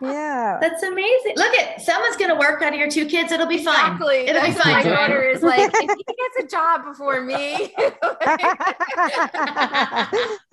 Yeah. 0.00 0.58
That's 0.62 0.82
amazing. 0.84 1.34
Look 1.36 1.52
at 1.58 1.80
someone's 1.80 2.16
gonna 2.16 2.38
work 2.38 2.62
out 2.62 2.72
of 2.72 2.78
your 2.78 2.88
two 2.90 3.06
kids. 3.06 3.32
It'll 3.32 3.46
be 3.46 3.64
fine. 3.64 3.92
Exactly. 3.94 4.16
It'll 4.28 4.42
be 4.46 4.52
fine. 4.60 4.72
My 4.72 4.82
daughter 4.82 5.22
is 5.22 5.42
like, 5.42 5.70
if 5.74 5.90
he 5.96 6.04
gets 6.04 6.44
a 6.44 6.46
job 6.46 6.84
before 6.84 7.20
me. 7.22 7.74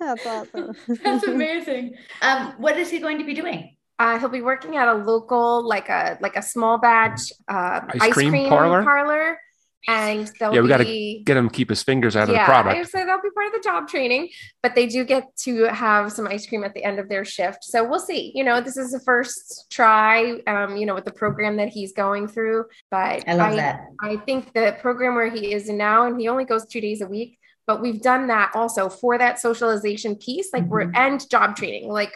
That's 0.00 0.26
awesome. 0.26 0.74
That's 1.04 1.24
amazing. 1.24 1.94
Um, 2.22 2.54
what 2.58 2.76
is 2.76 2.90
he 2.90 2.98
going 2.98 3.18
to 3.18 3.24
be 3.24 3.34
doing? 3.34 3.74
Uh, 4.00 4.18
he'll 4.18 4.28
be 4.28 4.42
working 4.42 4.76
at 4.76 4.88
a 4.88 4.94
local, 4.94 5.66
like 5.66 5.88
a 5.88 6.18
like 6.20 6.36
a 6.36 6.42
small 6.42 6.78
batch 6.78 7.32
uh, 7.48 7.80
Ice 8.00 8.12
cream 8.12 8.48
parlor? 8.48 8.82
parlor, 8.84 9.38
and 9.86 10.30
they'll 10.40 10.54
Yeah, 10.54 10.60
we 10.60 10.68
gotta 10.68 10.84
Get 11.24 11.36
him 11.36 11.48
keep 11.48 11.68
his 11.68 11.82
fingers 11.82 12.16
out 12.16 12.28
of 12.28 12.34
yeah, 12.34 12.46
the 12.46 12.50
product. 12.50 12.78
would 12.78 12.88
say 12.88 13.04
that'll 13.04 13.22
be 13.22 13.30
part 13.30 13.46
of 13.46 13.52
the 13.52 13.60
job 13.62 13.88
training, 13.88 14.28
but 14.62 14.74
they 14.74 14.86
do 14.86 15.04
get 15.04 15.24
to 15.44 15.64
have 15.64 16.12
some 16.12 16.26
ice 16.26 16.46
cream 16.46 16.64
at 16.64 16.74
the 16.74 16.84
end 16.84 16.98
of 16.98 17.08
their 17.08 17.24
shift. 17.24 17.64
So 17.64 17.88
we'll 17.88 18.00
see. 18.00 18.32
You 18.34 18.44
know, 18.44 18.60
this 18.60 18.76
is 18.76 18.90
the 18.90 19.00
first 19.00 19.66
try, 19.70 20.40
um, 20.46 20.76
you 20.76 20.86
know, 20.86 20.94
with 20.94 21.04
the 21.04 21.12
program 21.12 21.56
that 21.56 21.68
he's 21.68 21.92
going 21.92 22.28
through. 22.28 22.64
But 22.90 23.28
I 23.28 23.34
love 23.34 23.56
that. 23.56 23.86
I 24.02 24.16
think 24.16 24.52
the 24.52 24.76
program 24.80 25.14
where 25.14 25.30
he 25.30 25.52
is 25.52 25.68
in 25.68 25.76
now, 25.76 26.06
and 26.06 26.20
he 26.20 26.28
only 26.28 26.44
goes 26.44 26.66
two 26.66 26.80
days 26.80 27.00
a 27.00 27.06
week, 27.06 27.38
but 27.66 27.80
we've 27.80 28.00
done 28.00 28.28
that 28.28 28.52
also 28.54 28.88
for 28.88 29.18
that 29.18 29.38
socialization 29.38 30.16
piece, 30.16 30.50
like 30.52 30.64
we're 30.64 30.90
and 30.94 31.28
job 31.30 31.54
training. 31.54 31.88
Like 31.88 32.12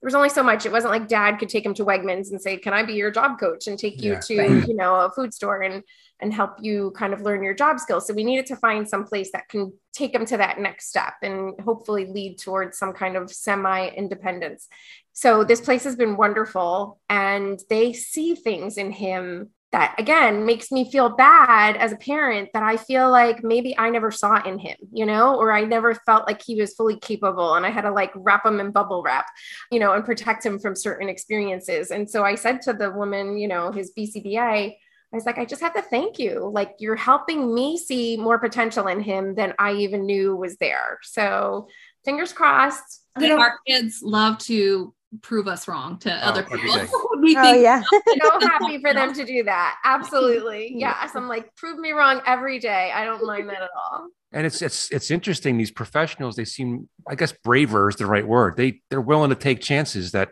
there 0.00 0.06
was 0.06 0.14
only 0.14 0.30
so 0.30 0.42
much. 0.42 0.64
It 0.64 0.72
wasn't 0.72 0.92
like 0.92 1.08
dad 1.08 1.38
could 1.38 1.50
take 1.50 1.66
him 1.66 1.74
to 1.74 1.84
Wegmans 1.84 2.30
and 2.30 2.40
say, 2.40 2.56
"Can 2.56 2.72
I 2.72 2.82
be 2.82 2.94
your 2.94 3.10
job 3.10 3.38
coach?" 3.38 3.66
and 3.66 3.78
take 3.78 4.02
you 4.02 4.12
Yeah. 4.12 4.20
to 4.20 4.34
you 4.66 4.74
know 4.74 4.94
a 4.94 5.10
food 5.10 5.34
store 5.34 5.60
and 5.62 5.82
and 6.20 6.32
help 6.32 6.56
you 6.60 6.90
kind 6.92 7.12
of 7.12 7.22
learn 7.22 7.42
your 7.42 7.54
job 7.54 7.78
skills. 7.80 8.06
So 8.06 8.14
we 8.14 8.24
needed 8.24 8.46
to 8.46 8.56
find 8.56 8.88
some 8.88 9.04
place 9.04 9.30
that 9.32 9.48
can 9.48 9.72
take 9.92 10.12
them 10.12 10.26
to 10.26 10.36
that 10.36 10.58
next 10.58 10.88
step 10.88 11.14
and 11.22 11.58
hopefully 11.60 12.06
lead 12.06 12.38
towards 12.38 12.78
some 12.78 12.92
kind 12.92 13.16
of 13.16 13.30
semi 13.30 13.88
independence. 13.88 14.68
So 15.12 15.44
this 15.44 15.60
place 15.60 15.84
has 15.84 15.96
been 15.96 16.16
wonderful 16.16 16.98
and 17.08 17.58
they 17.68 17.92
see 17.92 18.34
things 18.34 18.76
in 18.78 18.90
him 18.92 19.50
that 19.72 19.94
again 19.98 20.44
makes 20.44 20.72
me 20.72 20.90
feel 20.90 21.08
bad 21.08 21.76
as 21.76 21.92
a 21.92 21.96
parent 21.96 22.48
that 22.52 22.62
I 22.62 22.76
feel 22.76 23.10
like 23.10 23.44
maybe 23.44 23.78
I 23.78 23.90
never 23.90 24.10
saw 24.10 24.42
in 24.42 24.58
him, 24.58 24.76
you 24.92 25.06
know, 25.06 25.36
or 25.36 25.52
I 25.52 25.64
never 25.64 25.94
felt 25.94 26.26
like 26.26 26.42
he 26.42 26.60
was 26.60 26.74
fully 26.74 26.98
capable 26.98 27.54
and 27.54 27.64
I 27.64 27.70
had 27.70 27.82
to 27.82 27.92
like 27.92 28.10
wrap 28.16 28.44
him 28.44 28.58
in 28.58 28.72
bubble 28.72 29.02
wrap, 29.02 29.26
you 29.70 29.78
know, 29.78 29.92
and 29.92 30.04
protect 30.04 30.44
him 30.44 30.58
from 30.58 30.74
certain 30.74 31.08
experiences. 31.08 31.92
And 31.92 32.10
so 32.10 32.24
I 32.24 32.34
said 32.34 32.62
to 32.62 32.72
the 32.72 32.90
woman, 32.90 33.38
you 33.38 33.46
know, 33.46 33.70
his 33.70 33.92
BCBA, 33.96 34.74
I 35.12 35.16
was 35.16 35.26
like, 35.26 35.38
I 35.38 35.44
just 35.44 35.62
have 35.62 35.74
to 35.74 35.82
thank 35.82 36.18
you. 36.18 36.50
Like, 36.52 36.76
you're 36.78 36.94
helping 36.94 37.52
me 37.52 37.76
see 37.76 38.16
more 38.16 38.38
potential 38.38 38.86
in 38.86 39.00
him 39.00 39.34
than 39.34 39.54
I 39.58 39.72
even 39.72 40.06
knew 40.06 40.36
was 40.36 40.56
there. 40.58 40.98
So, 41.02 41.66
fingers 42.04 42.32
crossed. 42.32 43.02
Our 43.20 43.58
kids 43.66 44.02
love 44.02 44.38
to 44.38 44.94
prove 45.22 45.48
us 45.48 45.66
wrong 45.66 45.98
to 45.98 46.12
other 46.26 46.42
people. 46.42 46.58
we 47.20 47.36
Oh 47.36 47.42
think 47.42 47.62
yeah. 47.62 47.82
So 48.22 48.40
happy 48.40 48.78
for 48.80 48.94
them 48.94 49.12
to 49.14 49.24
do 49.24 49.42
that. 49.44 49.76
Absolutely. 49.84 50.72
Yes. 50.76 51.14
I'm 51.16 51.28
like, 51.28 51.54
prove 51.56 51.78
me 51.78 51.90
wrong 51.92 52.20
every 52.26 52.58
day. 52.58 52.92
I 52.94 53.04
don't 53.04 53.24
mind 53.26 53.48
that 53.48 53.62
at 53.62 53.70
all. 53.74 54.08
and 54.32 54.46
it's 54.46 54.62
it's 54.62 54.90
it's 54.90 55.10
interesting 55.10 55.58
these 55.58 55.72
professionals 55.72 56.36
they 56.36 56.44
seem 56.44 56.88
i 57.08 57.14
guess 57.16 57.32
braver 57.42 57.88
is 57.88 57.96
the 57.96 58.06
right 58.06 58.26
word 58.26 58.56
they 58.56 58.80
they're 58.88 59.00
willing 59.12 59.30
to 59.30 59.34
take 59.48 59.60
chances 59.60 60.12
that 60.12 60.28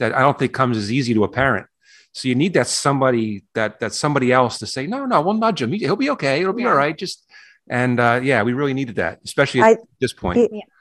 that 0.00 0.12
i 0.14 0.20
don't 0.20 0.38
think 0.38 0.52
comes 0.52 0.76
as 0.76 0.92
easy 0.92 1.14
to 1.14 1.24
a 1.24 1.28
parent 1.42 1.66
so 2.12 2.28
you 2.28 2.34
need 2.34 2.52
that 2.52 2.66
somebody 2.66 3.44
that 3.54 3.80
that 3.80 3.94
somebody 3.94 4.30
else 4.32 4.58
to 4.58 4.66
say 4.66 4.86
no 4.86 5.06
no 5.06 5.22
we'll 5.22 5.32
nudge 5.44 5.62
him 5.62 5.72
He- 5.72 5.78
he'll 5.86 5.96
be 6.06 6.10
okay 6.10 6.40
it'll 6.42 6.52
be 6.52 6.64
Yeah. 6.64 6.72
all 6.72 6.76
right 6.84 6.96
just 7.04 7.24
and 7.70 7.98
uh 7.98 8.20
yeah 8.22 8.42
we 8.42 8.52
really 8.52 8.74
needed 8.74 8.96
that 8.96 9.20
especially 9.24 9.60
at 9.62 9.66
I- 9.78 9.82
this 9.98 10.12
point 10.12 10.36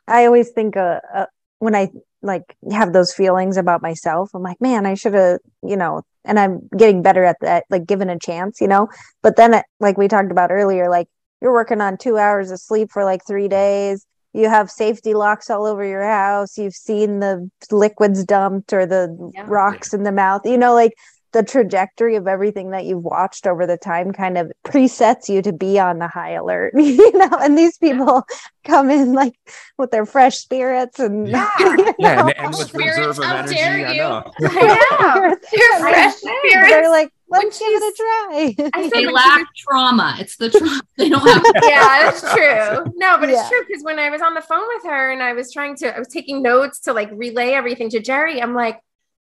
I 0.10 0.26
always 0.26 0.50
think 0.58 0.76
uh, 0.76 1.00
uh, 1.16 1.26
when 1.60 1.74
I 1.76 1.88
like 2.28 2.56
have 2.72 2.94
those 2.94 3.14
feelings 3.14 3.58
about 3.58 3.82
myself, 3.82 4.30
I'm 4.36 4.44
like, 4.44 4.62
man, 4.62 4.86
I 4.86 4.94
should 4.94 5.16
have, 5.16 5.40
you 5.64 5.76
know, 5.78 6.04
and 6.26 6.40
I'm 6.40 6.70
getting 6.78 7.02
better 7.02 7.24
at 7.24 7.38
that, 7.42 7.66
like 7.72 7.88
given 7.88 8.10
a 8.10 8.20
chance, 8.20 8.62
you 8.62 8.68
know. 8.68 8.88
But 9.24 9.38
then, 9.38 9.56
uh, 9.56 9.64
like 9.80 9.98
we 9.98 10.08
talked 10.08 10.32
about 10.32 10.52
earlier, 10.52 10.90
like 10.90 11.08
you're 11.42 11.54
working 11.54 11.82
on 11.82 11.98
two 11.98 12.18
hours 12.18 12.52
of 12.52 12.60
sleep 12.60 12.92
for 12.92 13.04
like 13.04 13.22
three 13.26 13.48
days. 13.48 14.06
You 14.34 14.50
have 14.50 14.70
safety 14.70 15.16
locks 15.16 15.50
all 15.50 15.66
over 15.66 15.84
your 15.84 16.04
house. 16.04 16.58
You've 16.58 16.76
seen 16.76 17.20
the 17.22 17.50
liquids 17.72 18.24
dumped 18.24 18.74
or 18.74 18.86
the 18.86 19.32
Yeah. 19.34 19.46
rocks 19.48 19.94
in 19.94 20.04
the 20.04 20.12
mouth. 20.12 20.42
You 20.46 20.58
know, 20.58 20.74
like 20.76 20.94
the 21.38 21.44
trajectory 21.44 22.16
of 22.16 22.28
everything 22.28 22.72
that 22.72 22.86
you've 22.86 23.04
watched 23.04 23.46
over 23.46 23.68
the 23.68 23.78
time 23.78 24.12
kind 24.12 24.40
of 24.40 24.52
presets 24.66 25.30
you 25.30 25.40
to 25.44 25.54
be 25.54 25.78
on 25.78 26.00
the 26.00 26.08
high 26.08 26.32
alert. 26.32 26.74
you 26.78 27.12
know, 27.16 27.30
and 27.40 27.56
these 27.56 27.78
people 27.78 28.24
come 28.64 28.90
in 28.90 29.14
like 29.14 29.34
with 29.78 29.92
their 29.92 30.06
fresh 30.06 30.38
spirits 30.38 30.98
and 31.00 31.28
Yeah. 31.28 31.48
you 31.60 31.94
yeah 32.00 32.16
know, 32.16 32.22
and, 32.30 32.38
and 32.40 32.48
with 32.50 32.68
Spirits, 32.70 32.98
reserve 32.98 33.20
of 33.20 33.24
energy 33.26 33.54
dare 33.54 33.88
i 33.88 33.96
know 33.98 34.32
Yeah. 34.42 35.36
Your 35.54 35.80
fresh 35.80 36.16
They're 36.50 36.90
like, 36.90 37.12
When 37.28 37.42
let's 37.44 37.60
give 37.60 37.68
it 37.72 37.84
a 37.84 37.96
try. 37.96 38.70
I 38.74 38.82
said 38.84 38.92
they 38.92 39.06
when 39.06 39.10
she 39.10 39.12
lack 39.14 39.48
trauma. 39.56 40.16
It's 40.20 40.38
the 40.38 40.50
trauma 40.50 40.82
they 40.98 41.10
don't 41.10 41.22
have. 41.22 41.44
yeah, 41.64 42.10
that's 42.12 42.22
true. 42.34 42.92
No, 42.96 43.18
but 43.20 43.30
Yeah. 43.30 43.42
it's 43.42 43.50
true 43.50 43.62
because 43.68 43.84
when 43.84 44.00
I 44.00 44.10
was 44.10 44.24
on 44.24 44.34
the 44.34 44.42
phone 44.42 44.68
with 44.76 44.86
her 44.86 45.12
and 45.12 45.22
I 45.22 45.34
was 45.34 45.54
trying 45.54 45.76
to, 45.78 45.96
I 45.96 46.00
was 46.00 46.08
taking 46.08 46.42
notes 46.42 46.80
to 46.82 46.94
like 46.94 47.10
relay 47.14 47.52
everything 47.52 47.92
to 47.92 48.00
Jerry. 48.00 48.42
I'm 48.42 48.56
like, 48.56 48.80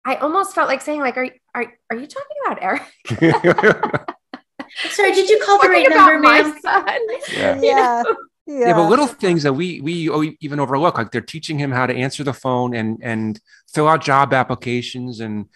I 0.04 0.16
almost 0.16 0.54
felt 0.54 0.68
like 0.68 0.80
saying, 0.80 1.00
like, 1.00 1.16
are 1.16 1.28
are 1.54 1.72
are 1.90 1.96
you 1.96 2.06
talking 2.06 2.36
about 2.46 2.62
Eric? 2.62 2.82
Sorry, 4.90 5.12
did 5.12 5.28
you 5.28 5.40
call 5.44 5.60
the 5.60 5.68
right 5.68 5.88
number, 5.88 6.18
my 6.18 6.42
ma'am? 6.42 6.58
son. 6.60 6.98
Yeah. 7.32 7.56
You 7.56 7.66
yeah. 7.66 8.02
know? 8.04 8.16
Yeah. 8.46 8.58
yeah 8.68 8.74
but 8.74 8.88
little 8.88 9.06
things 9.06 9.42
that 9.44 9.52
we 9.52 9.80
we 9.80 10.36
even 10.40 10.58
overlook 10.58 10.98
like 10.98 11.12
they're 11.12 11.20
teaching 11.20 11.58
him 11.58 11.70
how 11.70 11.86
to 11.86 11.94
answer 11.94 12.24
the 12.24 12.32
phone 12.32 12.74
and 12.74 12.98
and 13.02 13.38
fill 13.72 13.86
out 13.86 14.02
job 14.02 14.32
applications 14.32 15.20
and 15.20 15.46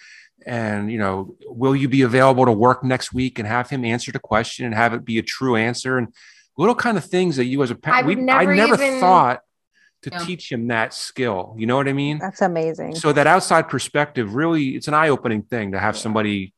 and 0.47 0.93
you 0.93 0.99
know 0.99 1.35
will 1.47 1.75
you 1.75 1.89
be 1.89 2.03
available 2.03 2.45
to 2.45 2.53
work 2.53 2.85
next 2.85 3.13
week 3.13 3.39
and 3.41 3.49
have 3.49 3.69
him 3.71 3.85
answer 3.85 4.13
the 4.13 4.19
question 4.21 4.65
and 4.67 4.75
have 4.75 4.93
it 4.95 5.05
be 5.05 5.19
a 5.19 5.23
true 5.23 5.57
answer 5.57 5.99
and 5.99 6.09
little 6.57 6.75
kind 6.75 6.97
of 6.97 7.05
things 7.05 7.35
that 7.37 7.47
you 7.47 7.63
as 7.65 7.71
a 7.73 7.75
parent 7.75 8.07
would 8.07 8.19
we, 8.19 8.31
i 8.31 8.45
never 8.45 8.55
never 8.55 8.75
even- 8.75 9.01
thought 9.01 9.41
to 10.05 10.11
Yeah. 10.13 10.19
teach 10.21 10.51
him 10.51 10.69
that 10.69 10.95
skill 10.95 11.55
you 11.59 11.67
know 11.67 11.77
what 11.77 11.89
i 11.89 11.93
mean 11.93 12.19
That's 12.19 12.41
amazing. 12.43 12.95
so 12.95 13.13
that 13.13 13.27
outside 13.27 13.69
perspective 13.69 14.35
really 14.35 14.77
it's 14.77 14.89
an 14.89 14.95
eye-opening 14.95 15.43
thing 15.43 15.73
to 15.73 15.79
have 15.79 15.97
somebody 15.99 16.53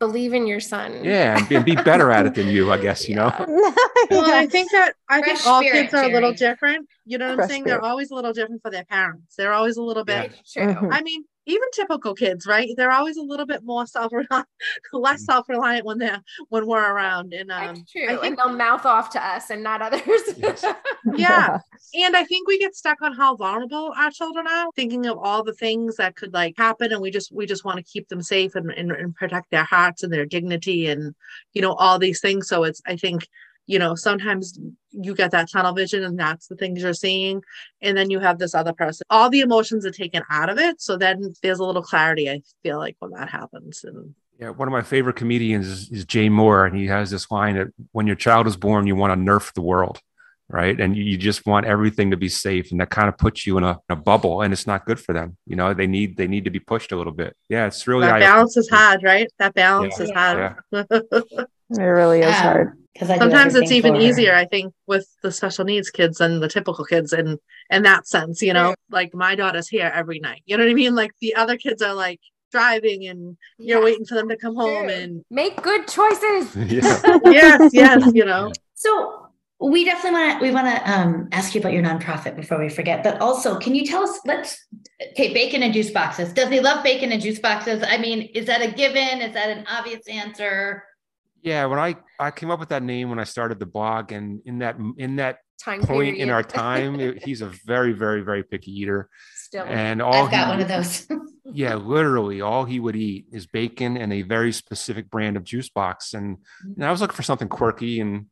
Believe 0.00 0.32
in 0.32 0.46
your 0.46 0.60
son. 0.60 1.04
yeah 1.04 1.36
and 1.38 1.48
be, 1.48 1.56
and 1.56 1.64
be 1.64 1.74
better 1.74 2.12
at 2.12 2.24
it 2.26 2.34
than 2.34 2.46
you 2.48 2.70
i 2.72 2.78
guess 2.86 3.08
you 3.08 3.14
know 3.16 3.30
Well, 4.10 4.24
I 4.30 4.46
think 4.46 4.70
that 4.70 4.94
I 5.08 5.20
think 5.20 5.44
all 5.46 5.60
spirit, 5.60 5.90
kids 5.90 5.94
are 5.94 6.04
a 6.04 6.12
little 6.12 6.32
different. 6.32 6.88
You 7.04 7.18
know 7.18 7.30
what 7.30 7.40
I'm 7.42 7.48
saying? 7.48 7.64
spirit. 7.64 7.80
They're 7.82 7.90
always 7.90 8.10
a 8.10 8.14
little 8.14 8.32
different 8.32 8.62
for 8.62 8.70
their 8.70 8.84
parents. 8.84 9.34
They're 9.36 9.52
always 9.52 9.76
a 9.76 9.82
little 9.82 10.04
bit. 10.04 10.32
It's 10.40 10.52
true. 10.54 10.62
Mhm. 10.72 10.88
I 10.92 11.02
mean, 11.02 11.24
even 11.48 11.68
typical 11.72 12.14
kids, 12.14 12.46
right? 12.46 12.68
They're 12.76 12.92
always 12.92 13.16
a 13.16 13.22
little 13.22 13.46
bit 13.46 13.64
more 13.64 13.86
self 13.86 14.12
reliant, 14.12 14.46
less 14.92 15.24
self 15.24 15.48
reliant 15.48 15.84
when 15.84 15.98
they're 15.98 16.22
when 16.50 16.66
we're 16.66 16.92
around. 16.92 17.32
And 17.32 17.50
um, 17.50 17.76
That's 17.76 17.90
true. 17.90 18.06
I 18.06 18.12
and 18.12 18.20
think 18.20 18.36
they'll 18.36 18.52
mouth 18.52 18.84
off 18.84 19.10
to 19.10 19.26
us 19.26 19.50
and 19.50 19.62
not 19.62 19.82
others. 19.82 20.02
Yes. 20.38 20.64
yeah, 21.16 21.58
and 21.94 22.16
I 22.16 22.24
think 22.24 22.46
we 22.46 22.58
get 22.58 22.74
stuck 22.74 23.00
on 23.00 23.14
how 23.14 23.34
vulnerable 23.34 23.92
our 23.96 24.10
children 24.10 24.46
are, 24.46 24.66
thinking 24.76 25.06
of 25.06 25.16
all 25.18 25.42
the 25.42 25.54
things 25.54 25.96
that 25.96 26.16
could 26.16 26.34
like 26.34 26.54
happen, 26.56 26.92
and 26.92 27.00
we 27.00 27.10
just 27.10 27.32
we 27.32 27.46
just 27.46 27.64
want 27.64 27.78
to 27.78 27.82
keep 27.82 28.08
them 28.08 28.22
safe 28.22 28.54
and, 28.54 28.70
and 28.72 28.92
and 28.92 29.14
protect 29.14 29.50
their 29.50 29.64
hearts 29.64 30.02
and 30.02 30.12
their 30.12 30.26
dignity 30.26 30.88
and 30.88 31.14
you 31.54 31.62
know 31.62 31.72
all 31.72 31.98
these 31.98 32.20
things. 32.20 32.48
So 32.48 32.64
it's 32.64 32.82
I 32.86 32.96
think 32.96 33.26
you 33.68 33.78
know 33.78 33.94
sometimes 33.94 34.58
you 34.90 35.14
get 35.14 35.30
that 35.30 35.48
tunnel 35.48 35.72
vision 35.72 36.02
and 36.02 36.18
that's 36.18 36.48
the 36.48 36.56
things 36.56 36.82
you're 36.82 36.94
seeing 36.94 37.40
and 37.82 37.96
then 37.96 38.10
you 38.10 38.18
have 38.18 38.38
this 38.38 38.54
other 38.54 38.72
person 38.72 39.04
all 39.10 39.30
the 39.30 39.40
emotions 39.40 39.86
are 39.86 39.92
taken 39.92 40.22
out 40.30 40.48
of 40.48 40.58
it 40.58 40.80
so 40.80 40.96
then 40.96 41.32
there's 41.42 41.60
a 41.60 41.64
little 41.64 41.82
clarity 41.82 42.28
i 42.28 42.40
feel 42.64 42.78
like 42.78 42.96
when 42.98 43.12
that 43.12 43.28
happens 43.28 43.84
and 43.84 44.14
Yeah, 44.40 44.50
one 44.50 44.68
of 44.68 44.72
my 44.72 44.82
favorite 44.82 45.16
comedians 45.16 45.66
is, 45.68 45.90
is 45.90 46.04
Jay 46.04 46.28
Mohr, 46.28 46.66
and 46.66 46.76
he 46.76 46.86
has 46.86 47.10
this 47.10 47.30
line 47.30 47.56
that 47.56 47.68
when 47.92 48.06
your 48.06 48.16
child 48.16 48.46
is 48.46 48.56
born, 48.56 48.86
you 48.86 48.96
want 48.96 49.12
to 49.12 49.18
nerf 49.30 49.52
the 49.52 49.66
world, 49.72 49.98
right? 50.48 50.80
And 50.80 50.96
you, 50.96 51.02
you 51.10 51.16
just 51.18 51.44
want 51.44 51.66
everything 51.66 52.12
to 52.12 52.16
be 52.16 52.28
safe, 52.28 52.70
and 52.70 52.80
that 52.80 52.88
kind 52.88 53.08
of 53.08 53.18
puts 53.18 53.46
you 53.46 53.58
in 53.58 53.64
a, 53.64 53.72
in 53.88 53.90
a 53.90 53.96
bubble, 53.96 54.42
and 54.42 54.52
it's 54.52 54.66
not 54.72 54.86
good 54.86 55.00
for 55.00 55.12
them. 55.12 55.36
You 55.50 55.56
know, 55.56 55.74
they 55.74 55.88
need 55.88 56.16
they 56.16 56.28
need 56.28 56.44
to 56.44 56.52
be 56.58 56.60
pushed 56.60 56.92
a 56.92 56.96
little 56.96 57.16
bit. 57.22 57.34
Yeah, 57.48 57.66
it's 57.66 57.88
really 57.88 58.06
that 58.06 58.20
balance 58.20 58.56
is 58.56 58.68
hard 58.70 59.02
right 59.02 59.28
that 59.40 59.54
balance 59.54 59.98
Yeah. 59.98 60.04
is 60.04 60.10
Yeah. 60.72 61.44
hard 61.70 61.80
It 61.80 61.90
really 61.90 62.20
is 62.20 62.34
hard. 62.34 62.72
Because 62.92 63.10
I 63.10 63.18
sometimes 63.18 63.54
it's 63.54 63.70
even 63.70 63.94
easier 63.96 64.34
i 64.34 64.44
think 64.44 64.74
with 64.86 65.06
the 65.22 65.30
special 65.30 65.64
needs 65.64 65.88
kids 65.90 66.18
than 66.18 66.40
the 66.40 66.48
typical 66.48 66.84
kids 66.84 67.12
in 67.12 67.38
in 67.70 67.82
that 67.84 68.08
sense 68.08 68.42
you 68.42 68.52
know 68.52 68.74
like 68.90 69.14
my 69.14 69.34
daughter's 69.36 69.68
here 69.68 69.90
every 69.94 70.18
night 70.18 70.42
you 70.46 70.56
know 70.56 70.64
what 70.64 70.70
i 70.70 70.74
mean 70.74 70.94
like 70.96 71.12
the 71.20 71.34
other 71.36 71.56
kids 71.56 71.80
are 71.82 71.94
like 71.94 72.20
driving 72.50 73.06
and 73.06 73.36
you're 73.58 73.78
Yeah. 73.78 73.84
waiting 73.84 74.04
for 74.06 74.14
them 74.14 74.28
to 74.30 74.36
come 74.36 74.56
home 74.56 74.86
True. 74.86 74.94
and 74.94 75.24
Make 75.30 75.60
good 75.62 75.86
choices. 75.86 76.56
yeah. 76.56 77.18
yes 77.24 77.70
yes 77.72 78.10
you 78.14 78.24
know 78.24 78.52
So 78.74 79.26
we 79.60 79.84
definitely 79.84 80.20
want 80.20 80.38
to 80.40 80.44
we 80.46 80.50
want 80.52 80.66
to 80.68 80.90
um, 80.90 81.28
ask 81.32 81.54
you 81.54 81.60
about 81.60 81.72
your 81.72 81.82
nonprofit 81.82 82.36
before 82.36 82.58
we 82.60 82.68
forget. 82.68 83.02
But 83.02 83.20
also, 83.20 83.58
can 83.58 83.74
you 83.74 83.84
tell 83.84 84.04
us? 84.04 84.20
Let's 84.24 84.64
okay, 85.10 85.34
bacon 85.34 85.64
and 85.64 85.74
juice 85.74 85.90
boxes. 85.90 86.32
Does 86.32 86.48
he 86.48 86.60
love 86.60 86.84
bacon 86.84 87.10
and 87.10 87.20
juice 87.20 87.40
boxes? 87.40 87.82
I 87.86 87.98
mean, 87.98 88.22
is 88.34 88.46
that 88.46 88.62
a 88.62 88.70
given? 88.70 89.20
Is 89.20 89.34
that 89.34 89.50
an 89.50 89.66
obvious 89.66 90.06
answer? 90.06 90.84
Yeah, 91.48 91.64
when 91.66 91.78
I 91.78 91.96
I 92.18 92.30
came 92.30 92.50
up 92.50 92.60
with 92.60 92.68
that 92.70 92.82
name 92.82 93.08
when 93.10 93.18
I 93.18 93.24
started 93.24 93.58
the 93.58 93.66
blog, 93.66 94.12
and 94.12 94.40
in 94.44 94.58
that 94.58 94.76
in 94.96 95.16
that 95.16 95.38
Time 95.64 95.80
point 95.82 96.18
in 96.18 96.30
our 96.30 96.42
time, 96.64 97.00
it- 97.00 97.24
he's 97.26 97.42
a 97.42 97.50
very 97.66 97.92
very 97.92 98.22
very 98.22 98.42
picky 98.44 98.72
eater, 98.80 99.08
Still. 99.46 99.64
and 99.64 100.00
all 100.02 100.24
I've 100.26 100.30
got 100.30 100.44
he- 100.46 100.50
one 100.52 100.60
of 100.60 100.68
those. 100.74 101.06
yeah, 101.62 101.74
literally 101.74 102.40
all 102.40 102.64
he 102.64 102.78
would 102.78 102.96
eat 102.96 103.26
is 103.32 103.46
bacon 103.46 103.96
and 103.96 104.12
a 104.12 104.22
very 104.22 104.52
specific 104.52 105.10
brand 105.10 105.36
of 105.36 105.42
juice 105.44 105.68
box. 105.68 106.14
And, 106.14 106.36
and 106.76 106.84
I 106.84 106.90
was 106.90 107.00
looking 107.00 107.16
for 107.16 107.22
something 107.30 107.48
quirky, 107.48 108.00
and 108.00 108.26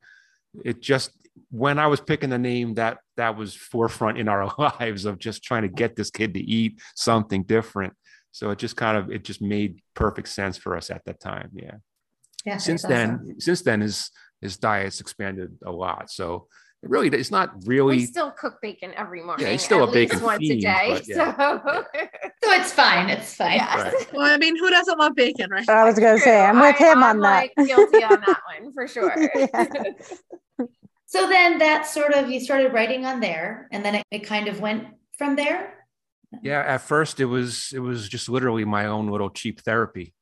it 0.65 0.81
just 0.81 1.11
when 1.51 1.79
I 1.79 1.87
was 1.89 2.01
picking 2.01 2.31
the 2.31 2.39
name, 2.39 2.75
that 2.75 2.99
that 3.17 3.37
was 3.37 3.55
forefront 3.55 4.19
in 4.19 4.29
our 4.29 4.45
lives 4.59 5.05
of 5.05 5.19
just 5.19 5.43
trying 5.43 5.63
to 5.63 5.69
get 5.83 5.97
this 5.97 6.11
kid 6.11 6.35
to 6.35 6.41
eat 6.41 6.81
something 6.95 7.43
different. 7.45 7.95
So 8.31 8.51
it 8.51 8.59
just 8.59 8.77
kind 8.77 8.97
of 8.99 9.11
it 9.11 9.25
just 9.25 9.41
made 9.43 9.81
perfect 9.95 10.29
sense 10.29 10.57
for 10.59 10.77
us 10.77 10.91
at 10.91 11.03
that 11.07 11.19
time. 11.21 11.51
Yeah. 11.55 11.77
Yeah, 12.47 12.57
Since 12.59 12.83
then, 12.83 13.11
awesome. 13.15 13.41
since 13.41 13.63
then 13.63 13.81
his 13.83 14.11
his 14.41 14.57
diet's 14.57 15.01
expanded 15.01 15.59
a 15.67 15.73
lot. 15.73 16.11
So 16.11 16.47
it 16.83 16.91
really 16.91 17.09
it's 17.09 17.31
not 17.33 17.57
we 17.65 17.77
really 17.77 18.07
still 18.07 18.31
cook 18.31 18.59
bacon 18.63 18.93
every 18.95 19.23
morning. 19.23 19.45
Yeah, 19.45 19.53
he's 19.53 19.63
still 19.65 19.83
at 19.83 19.89
a 19.89 19.93
bacon 19.93 20.19
least 20.19 20.25
once 20.25 20.37
a 20.37 20.47
fiend, 20.47 20.61
day. 20.63 21.03
yeah. 21.07 21.37
So 21.37 21.85
So 22.45 22.53
it's 22.53 22.73
fine. 22.73 23.11
It's 23.11 23.35
fine. 23.35 23.55
Yes. 23.57 23.93
Right. 23.95 24.07
Well, 24.15 24.33
I 24.33 24.37
mean, 24.37 24.57
who 24.57 24.71
doesn't 24.71 24.99
love 24.99 25.15
bacon, 25.17 25.51
right? 25.51 25.69
I 25.69 25.85
was 25.85 25.99
gonna 25.99 26.19
say 26.21 26.41
I'm 26.41 26.61
with 26.61 26.77
I- 26.81 26.93
him 26.93 26.99
I'm 27.03 27.17
on 27.17 27.21
that. 27.23 27.49
guilty 27.57 28.05
on 28.05 28.21
that 28.27 28.41
one 28.61 28.73
for 28.73 28.87
sure. 28.87 29.13
So 31.09 31.29
then 31.29 31.59
that 31.59 31.87
sort 31.87 32.13
of 32.15 32.29
you 32.31 32.41
started 32.41 32.73
writing 32.73 33.07
on 33.07 33.21
there, 33.21 33.69
and 33.73 33.85
then 33.85 33.95
it, 33.97 34.05
it 34.11 34.19
kind 34.21 34.49
of 34.49 34.61
went 34.61 34.89
from 35.17 35.37
there. 35.37 35.73
yeah. 36.43 36.63
At 36.67 36.83
first, 36.83 37.21
it 37.21 37.27
was 37.27 37.71
it 37.73 37.79
was 37.79 38.09
just 38.09 38.29
literally 38.29 38.65
my 38.65 38.87
own 38.87 39.09
little 39.09 39.31
cheap 39.31 39.61
therapy. 39.63 40.15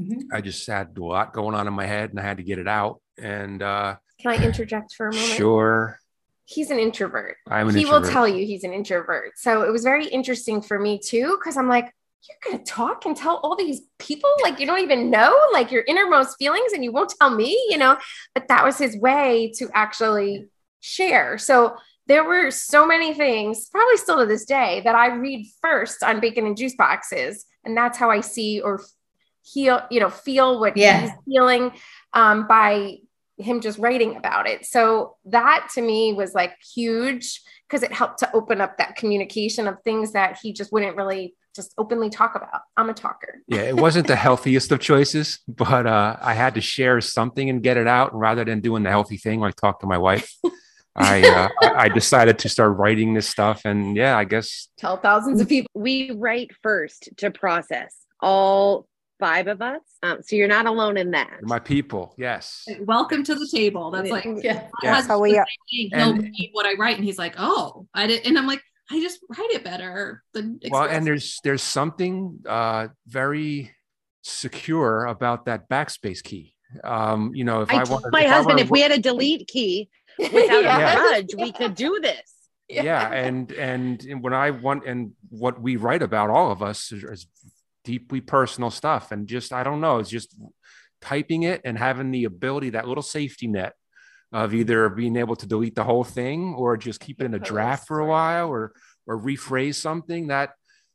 Mhm. 0.00 0.22
I 0.32 0.40
just 0.40 0.66
had 0.66 0.96
a 0.96 1.04
lot 1.04 1.32
going 1.32 1.54
on 1.54 1.66
in 1.66 1.74
my 1.74 1.86
head 1.86 2.10
and 2.10 2.18
I 2.18 2.22
had 2.22 2.38
to 2.38 2.42
get 2.42 2.58
it 2.58 2.68
out. 2.68 3.00
And 3.18 3.62
uh 3.62 3.96
Can 4.20 4.32
I 4.32 4.44
interject 4.44 4.94
for 4.94 5.08
a 5.08 5.12
moment? 5.14 5.32
sure, 5.32 5.98
He's 6.46 6.70
an 6.70 6.78
introvert. 6.80 7.36
I'm 7.48 7.68
an 7.68 7.74
he 7.74 7.82
introvert. 7.82 8.02
will 8.02 8.10
tell 8.10 8.26
you 8.26 8.44
he's 8.46 8.64
an 8.64 8.72
introvert. 8.72 9.32
So 9.36 9.62
it 9.62 9.70
was 9.70 9.84
very 9.84 10.06
interesting 10.06 10.62
for 10.62 10.78
me 10.80 10.98
too, 10.98 11.36
because 11.38 11.56
I'm 11.56 11.68
like, 11.68 11.92
you're 12.28 12.52
gonna 12.52 12.64
talk 12.64 13.06
and 13.06 13.16
tell 13.16 13.36
all 13.42 13.54
these 13.56 13.82
people 13.98 14.30
like 14.42 14.58
you 14.60 14.66
don't 14.66 14.80
even 14.80 15.10
know, 15.10 15.32
like 15.52 15.70
your 15.70 15.82
innermost 15.86 16.36
feelings, 16.38 16.72
and 16.72 16.82
you 16.84 16.92
won't 16.92 17.14
tell 17.18 17.30
me, 17.30 17.50
you 17.70 17.78
know. 17.78 17.96
But 18.34 18.48
that 18.48 18.64
was 18.64 18.78
his 18.78 18.96
way 18.98 19.52
to 19.58 19.68
actually 19.74 20.46
share. 20.80 21.38
So 21.38 21.76
there 22.06 22.24
were 22.24 22.50
so 22.50 22.84
many 22.86 23.14
things, 23.14 23.68
probably 23.70 23.96
still 23.96 24.18
to 24.18 24.26
this 24.26 24.44
day, 24.44 24.80
that 24.84 24.94
I 24.96 25.14
read 25.14 25.46
first 25.62 26.02
on 26.02 26.20
bacon 26.20 26.46
and 26.46 26.56
juice 26.56 26.74
boxes, 26.74 27.44
and 27.64 27.76
that's 27.76 27.96
how 27.96 28.10
I 28.10 28.20
see 28.20 28.60
or 28.60 28.82
heal, 29.52 29.82
you 29.90 30.00
know, 30.00 30.10
feel 30.10 30.60
what 30.60 30.76
Yeah. 30.76 31.00
he's 31.02 31.10
feeling 31.26 31.72
um, 32.12 32.46
by 32.46 32.96
him 33.38 33.60
just 33.60 33.78
writing 33.78 34.16
about 34.16 34.46
it. 34.48 34.66
So 34.66 35.16
that 35.26 35.68
to 35.74 35.80
me 35.80 36.12
was 36.12 36.34
like 36.34 36.52
huge 36.74 37.40
because 37.68 37.82
it 37.82 37.92
helped 37.92 38.18
to 38.18 38.30
open 38.34 38.60
up 38.60 38.76
that 38.78 38.96
communication 38.96 39.66
of 39.66 39.76
things 39.82 40.12
that 40.12 40.38
he 40.42 40.52
just 40.52 40.72
wouldn't 40.72 40.96
really 40.96 41.34
just 41.56 41.72
openly 41.78 42.10
talk 42.10 42.34
about. 42.36 42.60
I'm 42.76 42.90
a 42.90 42.94
talker. 42.94 43.42
yeah, 43.48 43.62
it 43.62 43.76
wasn't 43.76 44.06
the 44.06 44.16
healthiest 44.26 44.70
of 44.72 44.78
choices, 44.80 45.38
but 45.48 45.86
uh 45.86 46.16
I 46.20 46.34
had 46.34 46.54
to 46.54 46.60
share 46.60 47.00
something 47.00 47.48
and 47.50 47.62
get 47.62 47.76
it 47.76 47.86
out. 47.88 48.14
Rather 48.14 48.44
than 48.44 48.60
doing 48.60 48.82
the 48.82 48.90
healthy 48.90 49.16
thing, 49.16 49.40
like 49.40 49.56
talk 49.56 49.80
to 49.80 49.86
my 49.86 49.98
wife, 49.98 50.32
I 50.94 51.22
uh, 51.22 51.48
I 51.62 51.68
I 51.84 51.88
decided 51.88 52.38
to 52.40 52.48
start 52.48 52.76
writing 52.76 53.14
this 53.14 53.28
stuff. 53.28 53.62
And 53.64 53.96
yeah, 53.96 54.18
I 54.18 54.24
guess 54.24 54.68
Tell 54.76 54.96
thousands 54.98 55.40
of 55.40 55.48
people. 55.48 55.70
We 55.74 56.10
write 56.10 56.50
first 56.62 57.08
to 57.18 57.30
process 57.30 57.96
all 58.20 58.86
five 59.20 59.46
of 59.46 59.62
us. 59.62 59.80
Um, 60.02 60.18
so 60.22 60.34
you're 60.34 60.48
not 60.48 60.66
alone 60.66 60.96
in 60.96 61.12
that. 61.12 61.38
my 61.42 61.58
people, 61.60 62.14
yes. 62.18 62.64
Welcome 62.80 63.22
to 63.24 63.34
the 63.36 63.46
table. 63.46 63.90
That's 63.92 64.10
like 64.10 64.24
Yeah. 64.42 64.62
my 64.64 64.70
Yeah. 64.82 65.02
How 65.02 65.20
we 65.20 65.36
are. 65.38 65.46
same 65.70 65.90
thing. 65.90 65.98
He'll 66.00 66.10
And- 66.14 66.22
read 66.24 66.48
what 66.52 66.66
I 66.66 66.74
write, 66.74 66.96
and 66.96 67.04
he's 67.04 67.18
like, 67.18 67.34
"Oh, 67.38 67.86
I 67.94 68.06
did," 68.08 68.26
and 68.26 68.36
I'm 68.38 68.46
like, 68.48 68.62
"I 68.90 69.00
just 69.00 69.20
write 69.28 69.50
it 69.52 69.62
better." 69.62 70.22
Than 70.32 70.58
Well, 70.70 70.84
and 70.88 71.06
there's 71.06 71.38
there's 71.44 71.62
something 71.62 72.40
uh 72.48 72.88
very 73.06 73.70
secure 74.22 75.04
about 75.06 75.44
that 75.46 75.68
backspace 75.68 76.22
key. 76.22 76.54
Um, 76.84 77.32
you 77.34 77.44
know, 77.44 77.62
if 77.62 77.70
I, 77.70 77.80
I 77.80 77.84
told 77.84 78.02
want 78.02 78.12
my 78.12 78.24
husband 78.24 78.60
if 78.60 78.70
we 78.70 78.80
had 78.80 78.92
a 78.92 78.98
delete 78.98 79.46
key 79.48 79.88
without 80.18 80.62
Yeah. 80.62 80.92
a 80.92 80.96
grudge, 80.96 81.34
we 81.36 81.52
could 81.52 81.74
do 81.74 81.98
this. 82.00 82.22
yeah 82.68 83.10
and 83.10 83.50
and 83.50 84.04
and 84.04 84.22
when 84.22 84.32
i 84.32 84.48
want 84.52 84.86
and 84.86 85.10
what 85.28 85.60
we 85.60 85.74
write 85.74 86.02
about 86.02 86.30
all 86.30 86.52
of 86.52 86.62
us 86.62 86.92
is, 86.92 87.02
is 87.02 87.26
deeply 87.84 88.20
personal 88.20 88.70
stuff. 88.70 89.10
And 89.12 89.26
just 89.26 89.52
i 89.52 89.62
don't 89.62 89.80
know 89.80 89.98
it's 89.98 90.10
just 90.10 90.36
typing 91.00 91.44
it 91.44 91.60
and 91.64 91.78
having 91.78 92.10
the 92.10 92.24
ability 92.24 92.70
that 92.70 92.86
little 92.86 93.02
safety 93.02 93.46
net 93.46 93.72
of 94.32 94.54
either 94.54 94.88
being 94.90 95.16
able 95.16 95.34
to 95.36 95.46
delete 95.46 95.74
the 95.74 95.84
whole 95.84 96.04
thing 96.04 96.54
or 96.56 96.76
just 96.76 97.00
keep 97.00 97.20
it 97.20 97.24
in 97.24 97.34
a 97.34 97.38
draft 97.38 97.86
for 97.88 98.00
a 98.00 98.06
while 98.06 98.48
or 98.48 98.72
or 99.06 99.18
rephrase 99.20 99.76
something 99.76 100.28
that 100.28 100.50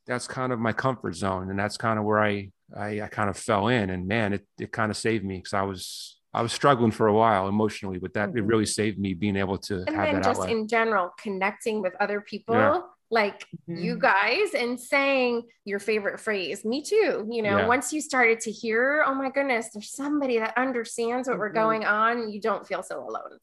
that's 0.07 0.27
kind 0.27 0.53
of 0.53 0.59
my 0.59 0.71
comfort 0.71 1.15
zone. 1.15 1.49
And 1.49 1.57
that's 1.57 1.77
kind 1.77 1.97
of 1.99 2.05
where 2.05 2.19
i 2.23 2.51
i, 2.77 3.01
I 3.01 3.07
kind 3.07 3.29
of 3.29 3.37
fell 3.37 3.67
in. 3.67 3.89
And 3.89 4.07
man 4.07 4.33
it, 4.33 4.45
it 4.59 4.71
kind 4.71 4.89
of 4.91 4.97
saved 4.97 5.25
me 5.25 5.37
because 5.37 5.53
i 5.53 5.63
was 5.63 6.19
i 6.33 6.41
was 6.41 6.53
struggling 6.53 6.91
for 6.91 7.07
a 7.07 7.13
while 7.13 7.47
emotionally 7.47 7.97
but 7.97 8.13
that 8.13 8.29
it 8.29 8.35
Mhm. 8.35 8.47
really 8.47 8.65
saved 8.65 8.99
me 8.99 9.13
being 9.15 9.35
able 9.37 9.57
to 9.69 9.75
and 9.87 9.95
have 9.95 10.05
then 10.05 10.13
that 10.15 10.23
just 10.23 10.41
outlet 10.41 10.51
in 10.51 10.67
general 10.67 11.09
connecting 11.21 11.81
with 11.81 11.93
other 11.99 12.21
people 12.21 12.55
Yeah. 12.55 12.81
Like 13.11 13.45
you 13.67 13.97
guys 13.97 14.53
and 14.57 14.79
saying 14.79 15.43
your 15.63 15.79
favorite 15.79 16.19
phrase 16.19 16.65
me 16.65 16.81
too 16.81 17.27
you 17.29 17.41
know 17.43 17.59
Yeah. 17.59 17.67
once 17.67 17.93
you 17.93 18.01
started 18.01 18.39
to 18.41 18.51
hear 18.51 19.03
oh 19.05 19.13
my 19.13 19.29
goodness 19.29 19.69
there's 19.73 19.91
somebody 19.91 20.39
that 20.39 20.53
understands 20.57 21.27
what 21.27 21.37
we're 21.37 21.51
Mhm. 21.51 21.55
going 21.55 21.85
on 21.85 22.29
you 22.29 22.41
don't 22.41 22.67
feel 22.67 22.81
so 22.83 22.99
alone 22.99 23.37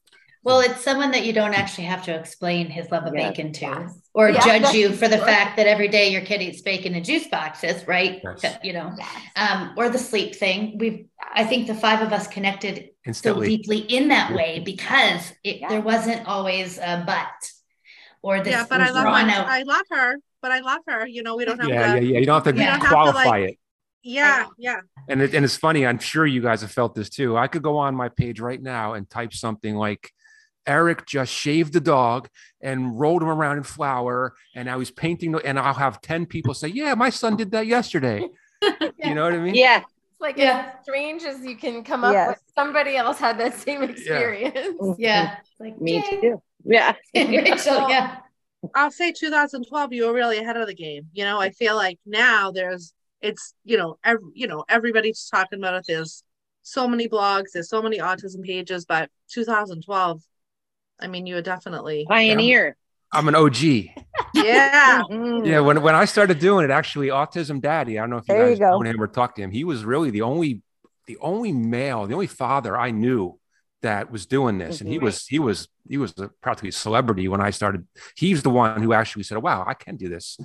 Well, 0.45 0.59
it's 0.59 0.81
someone 0.83 1.11
that 1.11 1.25
you 1.25 1.31
don't 1.31 1.53
actually 1.53 1.85
have 1.85 2.03
to 2.03 2.13
explain 2.13 2.67
his 2.69 2.91
love 2.91 3.05
of 3.05 3.13
Yes. 3.15 3.29
bacon 3.29 3.53
to, 3.53 3.61
Yes. 3.61 4.09
or 4.13 4.29
Yeah, 4.29 4.41
judge 4.59 4.73
you 4.75 4.89
for 4.91 5.07
the 5.07 5.15
true. 5.15 5.25
fact 5.25 5.55
that 5.55 5.67
every 5.67 5.87
day 5.87 6.09
your 6.09 6.19
kid 6.19 6.41
eats 6.41 6.61
bacon 6.61 6.95
and 6.95 7.05
juice 7.05 7.27
boxes, 7.27 7.87
right? 7.87 8.21
Yes. 8.43 8.57
You 8.61 8.73
know, 8.73 8.93
um, 9.37 9.73
or 9.77 9.87
the 9.87 9.97
sleep 9.97 10.35
thing. 10.35 10.77
We've, 10.77 11.05
I 11.33 11.45
think, 11.45 11.67
the 11.67 11.73
five 11.73 12.01
of 12.05 12.11
us 12.11 12.27
connected 12.27 12.89
so 13.13 13.41
deeply 13.41 13.77
in 13.77 14.09
that 14.09 14.33
way 14.33 14.59
because 14.59 15.31
it, 15.45 15.61
Yeah. 15.61 15.69
there 15.69 15.79
wasn't 15.79 16.27
always 16.27 16.77
a 16.77 17.05
but 17.07 17.29
or 18.23 18.39
this. 18.39 18.51
yeah, 18.53 18.65
but 18.67 18.81
I 18.81 18.89
love 18.89 19.05
my, 19.05 19.21
out- 19.31 19.47
I 19.47 19.61
love 19.63 19.85
her, 19.91 20.15
but 20.41 20.51
I 20.51 20.59
love 20.61 20.79
her. 20.87 21.05
You 21.05 21.21
know, 21.21 21.35
we 21.35 21.45
don't 21.45 21.59
have 21.59 21.69
yeah, 21.69 21.93
to. 21.95 22.01
yeah, 22.03 22.13
yeah. 22.13 22.19
You 22.19 22.25
don't 22.25 22.43
have 22.43 22.53
to 22.55 22.57
We 22.59 22.65
don't 22.65 22.73
have 22.73 22.81
to, 22.81 22.87
qualify 22.87 23.23
like- 23.25 23.49
it. 23.51 23.59
Yeah, 24.05 24.47
yeah. 24.57 24.81
And 25.07 25.21
it, 25.21 25.33
and 25.33 25.45
it's 25.45 25.55
funny. 25.55 25.85
I'm 25.85 25.99
sure 25.99 26.25
you 26.25 26.41
guys 26.41 26.59
have 26.61 26.71
felt 26.71 26.93
this 26.95 27.09
too. 27.09 27.37
I 27.37 27.47
could 27.47 27.61
go 27.63 27.77
on 27.77 27.95
my 27.95 28.09
page 28.09 28.39
right 28.41 28.61
now 28.61 28.93
and 28.95 29.09
type 29.09 29.33
something 29.33 29.75
like, 29.75 30.11
"Eric 30.67 31.05
just 31.05 31.31
shaved 31.31 31.71
the 31.71 31.79
dog 31.79 32.27
and 32.61 32.99
rolled 32.99 33.21
him 33.21 33.29
around 33.29 33.57
in 33.59 33.63
flour, 33.63 34.33
and 34.55 34.65
now 34.65 34.79
he's 34.79 34.91
painting." 34.91 35.31
The, 35.31 35.37
and 35.45 35.57
I'll 35.57 35.73
have 35.73 36.01
ten 36.01 36.25
people 36.25 36.53
say, 36.53 36.67
"Yeah, 36.67 36.95
my 36.95 37.09
son 37.11 37.37
did 37.37 37.51
that 37.51 37.65
yesterday." 37.67 38.27
You 39.03 39.13
know 39.13 39.23
what 39.23 39.33
I 39.33 39.39
mean? 39.39 39.55
Yeah. 39.55 39.79
it's 39.79 40.21
like 40.21 40.37
Yeah. 40.37 40.71
as 40.77 40.83
strange 40.83 41.23
as 41.23 41.45
you 41.45 41.57
can 41.57 41.83
come 41.83 42.05
up 42.05 42.13
Yes. 42.13 42.27
with 42.29 42.41
somebody 42.55 42.95
else 42.95 43.19
had 43.19 43.37
that 43.39 43.55
same 43.55 43.83
experience 43.83 44.77
yeah, 44.97 45.35
like 45.59 45.79
Me 45.81 45.95
yay. 45.95 46.21
too. 46.21 46.41
Yeah. 46.65 46.93
Rachel, 47.15 47.89
yeah, 47.89 48.17
I'll 48.75 48.91
say 48.91 49.11
2012, 49.11 49.93
you 49.93 50.05
were 50.07 50.13
really 50.13 50.37
ahead 50.39 50.57
of 50.57 50.67
the 50.67 50.73
game. 50.75 51.07
You 51.13 51.25
know, 51.25 51.39
I 51.39 51.49
feel 51.51 51.75
like 51.75 51.99
now 52.05 52.51
there's, 52.51 52.93
it's, 53.21 53.53
you 53.63 53.77
know, 53.77 53.97
every, 54.03 54.23
you 54.33 54.47
know, 54.47 54.63
everybody's 54.69 55.27
talking 55.29 55.59
about 55.59 55.75
it. 55.75 55.85
There's 55.87 56.23
so 56.61 56.87
many 56.87 57.07
blogs, 57.09 57.51
there's 57.53 57.69
so 57.69 57.81
many 57.81 57.99
autism 57.99 58.43
pages, 58.43 58.85
but 58.85 59.09
2012, 59.31 60.21
I 60.99 61.07
mean, 61.07 61.25
you 61.25 61.35
were 61.35 61.41
definitely, 61.41 62.05
Pioneer. 62.07 62.77
I'm 63.11 63.27
an 63.27 63.35
OG. 63.35 63.63
yeah. 64.33 65.01
Mhm. 65.11 65.45
Yeah, 65.45 65.59
when 65.59 65.81
when 65.81 65.95
I 65.95 66.05
started 66.05 66.39
doing 66.39 66.65
it, 66.65 66.71
actually, 66.71 67.07
Autism 67.07 67.61
Daddy. 67.61 67.97
I 67.99 68.01
don't 68.01 68.09
know 68.11 68.17
if 68.17 68.27
you 68.27 68.35
There 68.35 68.49
guys 68.49 68.59
go. 68.59 68.79
know 68.79 68.89
him 68.89 69.01
or 69.01 69.07
talked 69.07 69.35
to 69.35 69.41
him. 69.41 69.51
He 69.51 69.63
was 69.63 69.83
really 69.85 70.09
the 70.09 70.21
only, 70.21 70.61
the 71.07 71.17
only 71.19 71.51
male, 71.51 72.05
the 72.07 72.13
only 72.13 72.27
father 72.27 72.77
I 72.77 72.91
knew 72.91 73.37
that 73.83 74.11
was 74.11 74.25
doing 74.25 74.57
this, 74.57 74.81
and 74.81 74.89
he 74.89 74.97
Mhm. 74.97 75.03
was 75.03 75.27
he 75.27 75.39
was 75.39 75.67
he 75.87 75.97
was 75.97 76.13
a, 76.17 76.29
practically 76.41 76.69
a 76.69 76.71
celebrity 76.73 77.27
when 77.27 77.39
I 77.41 77.51
started. 77.51 77.87
He's 78.17 78.41
the 78.43 78.49
one 78.49 78.81
who 78.81 78.91
actually 78.93 79.23
said, 79.23 79.37
"Wow, 79.37 79.63
I 79.67 79.75
can 79.75 79.95
do 79.95 80.09
this." 80.09 80.37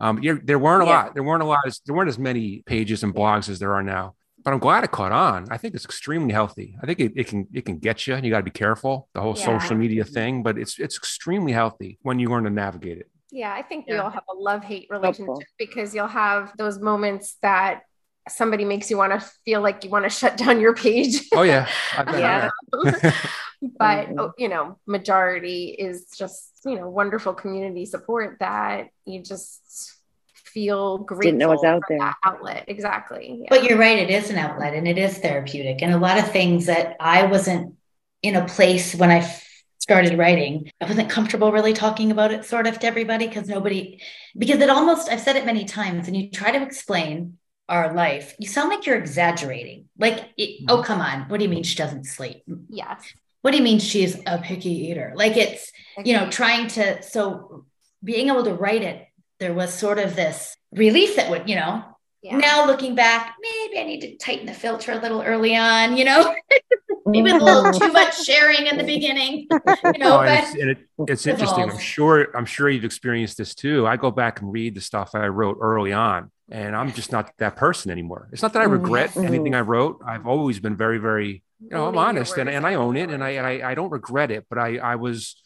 Um, 0.00 0.20
yeah, 0.22 0.34
there 0.42 0.58
weren't 0.58 0.82
a 0.82 0.86
Yeah. 0.86 0.92
lot. 0.96 1.14
There 1.14 1.22
weren't 1.22 1.42
a 1.42 1.46
lot. 1.46 1.60
As, 1.66 1.80
there 1.86 1.94
weren't 1.96 2.08
as 2.08 2.18
many 2.18 2.62
pages 2.66 3.02
and 3.02 3.14
blogs 3.14 3.48
as 3.48 3.58
there 3.58 3.74
are 3.74 3.82
now. 3.82 4.14
But 4.44 4.52
I'm 4.52 4.60
glad 4.60 4.84
it 4.84 4.90
caught 4.92 5.12
on. 5.12 5.46
I 5.50 5.56
think 5.58 5.74
it's 5.74 5.84
extremely 5.84 6.32
healthy. 6.32 6.76
I 6.82 6.86
think 6.86 7.00
it, 7.00 7.12
it 7.16 7.26
can 7.26 7.46
it 7.52 7.64
can 7.64 7.78
get 7.78 8.06
you, 8.06 8.14
and 8.14 8.24
you 8.24 8.30
got 8.30 8.38
to 8.38 8.44
be 8.44 8.50
careful. 8.50 9.08
The 9.14 9.20
whole 9.20 9.36
Yeah. 9.36 9.58
social 9.58 9.76
media 9.76 10.04
thing, 10.04 10.42
but 10.42 10.56
it's 10.58 10.78
it's 10.78 10.96
extremely 10.96 11.52
healthy 11.52 11.98
when 12.02 12.18
you 12.18 12.28
learn 12.30 12.44
to 12.44 12.50
navigate 12.50 12.98
it. 12.98 13.10
Yeah, 13.30 13.52
I 13.52 13.62
think 13.62 13.86
we 13.86 13.94
Yeah. 13.94 14.02
all 14.04 14.10
have 14.10 14.24
a 14.30 14.34
love 14.34 14.62
hate 14.64 14.86
relationship 14.88 15.26
Helpful. 15.26 15.42
because 15.58 15.94
you'll 15.94 16.06
have 16.06 16.52
those 16.56 16.78
moments 16.78 17.36
that 17.42 17.82
somebody 18.30 18.64
makes 18.64 18.90
you 18.90 18.96
want 18.96 19.12
to 19.12 19.20
feel 19.44 19.60
like 19.60 19.84
you 19.84 19.90
want 19.90 20.04
to 20.04 20.10
shut 20.20 20.36
down 20.36 20.60
your 20.60 20.74
page. 20.74 21.28
Oh 21.32 21.42
yeah, 21.42 21.68
I've 21.96 22.06
done 22.06 22.20
Yeah. 22.20 22.50
that. 22.72 23.14
but 23.78 24.08
Mhm. 24.08 24.14
oh, 24.18 24.32
you 24.38 24.48
know, 24.48 24.78
majority 24.86 25.70
is 25.78 26.06
just 26.16 26.60
you 26.64 26.76
know 26.76 26.88
wonderful 26.88 27.34
community 27.34 27.86
support 27.86 28.36
that 28.40 28.88
you 29.04 29.22
just 29.22 29.94
feel 30.34 30.98
grateful 30.98 31.22
Didn't 31.22 31.38
know 31.38 31.52
it's 31.52 31.64
out 31.64 31.82
there. 31.88 31.98
that 31.98 32.16
outlet. 32.24 32.64
Exactly. 32.68 33.40
Yeah. 33.42 33.46
But 33.50 33.64
you're 33.64 33.78
right, 33.78 33.98
it 33.98 34.10
is 34.10 34.30
an 34.30 34.38
outlet 34.38 34.74
and 34.74 34.88
it 34.88 34.96
is 34.98 35.18
therapeutic. 35.18 35.82
And 35.82 35.92
a 35.92 35.98
lot 35.98 36.18
of 36.18 36.30
things 36.32 36.66
that 36.66 36.96
I 37.00 37.26
wasn't 37.26 37.74
in 38.22 38.34
a 38.34 38.46
place 38.46 38.94
when 38.94 39.10
I 39.10 39.30
started 39.78 40.18
writing, 40.18 40.70
I 40.80 40.86
wasn't 40.86 41.10
comfortable 41.10 41.52
really 41.52 41.72
talking 41.72 42.10
about 42.10 42.32
it 42.32 42.44
sort 42.44 42.66
of 42.66 42.78
to 42.80 42.86
everybody 42.86 43.26
because 43.28 43.48
nobody, 43.48 44.00
because 44.36 44.60
it 44.60 44.70
almost, 44.70 45.08
I've 45.10 45.20
said 45.20 45.36
it 45.36 45.46
many 45.46 45.64
times, 45.64 46.08
and 46.08 46.16
you 46.16 46.30
try 46.30 46.50
to 46.50 46.62
explain 46.62 47.37
our 47.68 47.92
life, 47.94 48.34
you 48.38 48.48
sound 48.48 48.70
like 48.70 48.86
you're 48.86 48.96
exaggerating. 48.96 49.88
Like, 49.98 50.30
it, 50.36 50.62
mm-hmm. 50.62 50.66
oh, 50.70 50.82
come 50.82 51.00
on. 51.00 51.22
What 51.28 51.38
do 51.38 51.44
you 51.44 51.50
mean 51.50 51.62
she 51.62 51.76
doesn't 51.76 52.04
sleep? 52.04 52.42
yes. 52.68 53.02
What 53.42 53.52
do 53.52 53.56
you 53.58 53.62
mean 53.62 53.78
she's 53.78 54.20
a 54.26 54.38
picky 54.38 54.70
eater? 54.88 55.12
Like, 55.14 55.36
it's, 55.36 55.70
you 56.04 56.12
know, 56.14 56.28
trying 56.28 56.66
to, 56.68 57.02
so 57.02 57.66
being 58.02 58.28
able 58.28 58.44
to 58.44 58.52
write 58.54 58.82
it, 58.82 59.06
there 59.38 59.54
was 59.54 59.72
sort 59.72 59.98
of 59.98 60.16
this 60.16 60.56
relief 60.72 61.16
that 61.16 61.30
would, 61.30 61.48
you 61.48 61.54
know, 61.54 61.84
Yeah. 62.22 62.36
now 62.36 62.66
looking 62.66 62.96
back, 62.96 63.36
maybe 63.40 63.78
I 63.78 63.84
need 63.84 64.00
to 64.00 64.16
tighten 64.16 64.46
the 64.46 64.54
filter 64.54 64.90
a 64.92 64.98
little 64.98 65.22
early 65.22 65.54
on, 65.56 65.96
you 65.96 66.04
know, 66.04 66.34
maybe 67.08 67.30
a 67.30 67.36
little 67.36 67.72
too 67.72 67.92
much 67.92 68.24
sharing 68.24 68.66
in 68.66 68.76
the 68.78 68.84
beginning, 68.84 69.46
you 69.84 69.98
know, 69.98 70.16
Oh, 70.16 70.20
and 70.20 70.26
but 70.26 70.44
it's, 70.44 70.54
and 70.54 70.70
it, 70.70 70.78
it's 71.08 71.26
interesting. 71.26 71.64
I'm 71.70 71.78
sure. 71.78 72.36
I'm 72.36 72.44
sure 72.46 72.68
you've 72.68 72.84
experienced 72.84 73.38
this 73.38 73.54
too. 73.54 73.86
I 73.86 73.96
go 73.96 74.10
back 74.10 74.40
and 74.40 74.52
read 74.52 74.74
the 74.74 74.80
stuff 74.80 75.14
I 75.14 75.26
wrote 75.28 75.58
early 75.60 75.92
on, 75.92 76.30
and 76.50 76.76
I'm 76.76 76.92
just 76.92 77.12
not 77.12 77.30
that 77.38 77.56
person 77.56 77.90
anymore. 77.90 78.28
It's 78.32 78.42
not 78.42 78.52
that 78.52 78.62
I 78.62 78.66
Mhm. 78.66 78.72
regret 78.72 79.10
Mhm. 79.10 79.24
anything 79.26 79.54
I 79.54 79.60
wrote. 79.62 80.00
I've 80.06 80.26
always 80.26 80.60
been 80.60 80.76
very, 80.76 80.98
very, 80.98 81.42
you 81.60 81.68
know, 81.70 81.86
I'm 81.88 81.98
honest 81.98 82.36
and, 82.38 82.48
and 82.48 82.66
I 82.66 82.74
own 82.74 82.96
it, 82.96 83.10
and 83.10 83.22
I, 83.24 83.30
and 83.30 83.46
I 83.46 83.70
I 83.70 83.74
don't 83.74 83.90
regret 83.90 84.30
it. 84.30 84.46
But 84.48 84.58
I 84.58 84.78
I 84.78 84.96
was. 84.96 85.42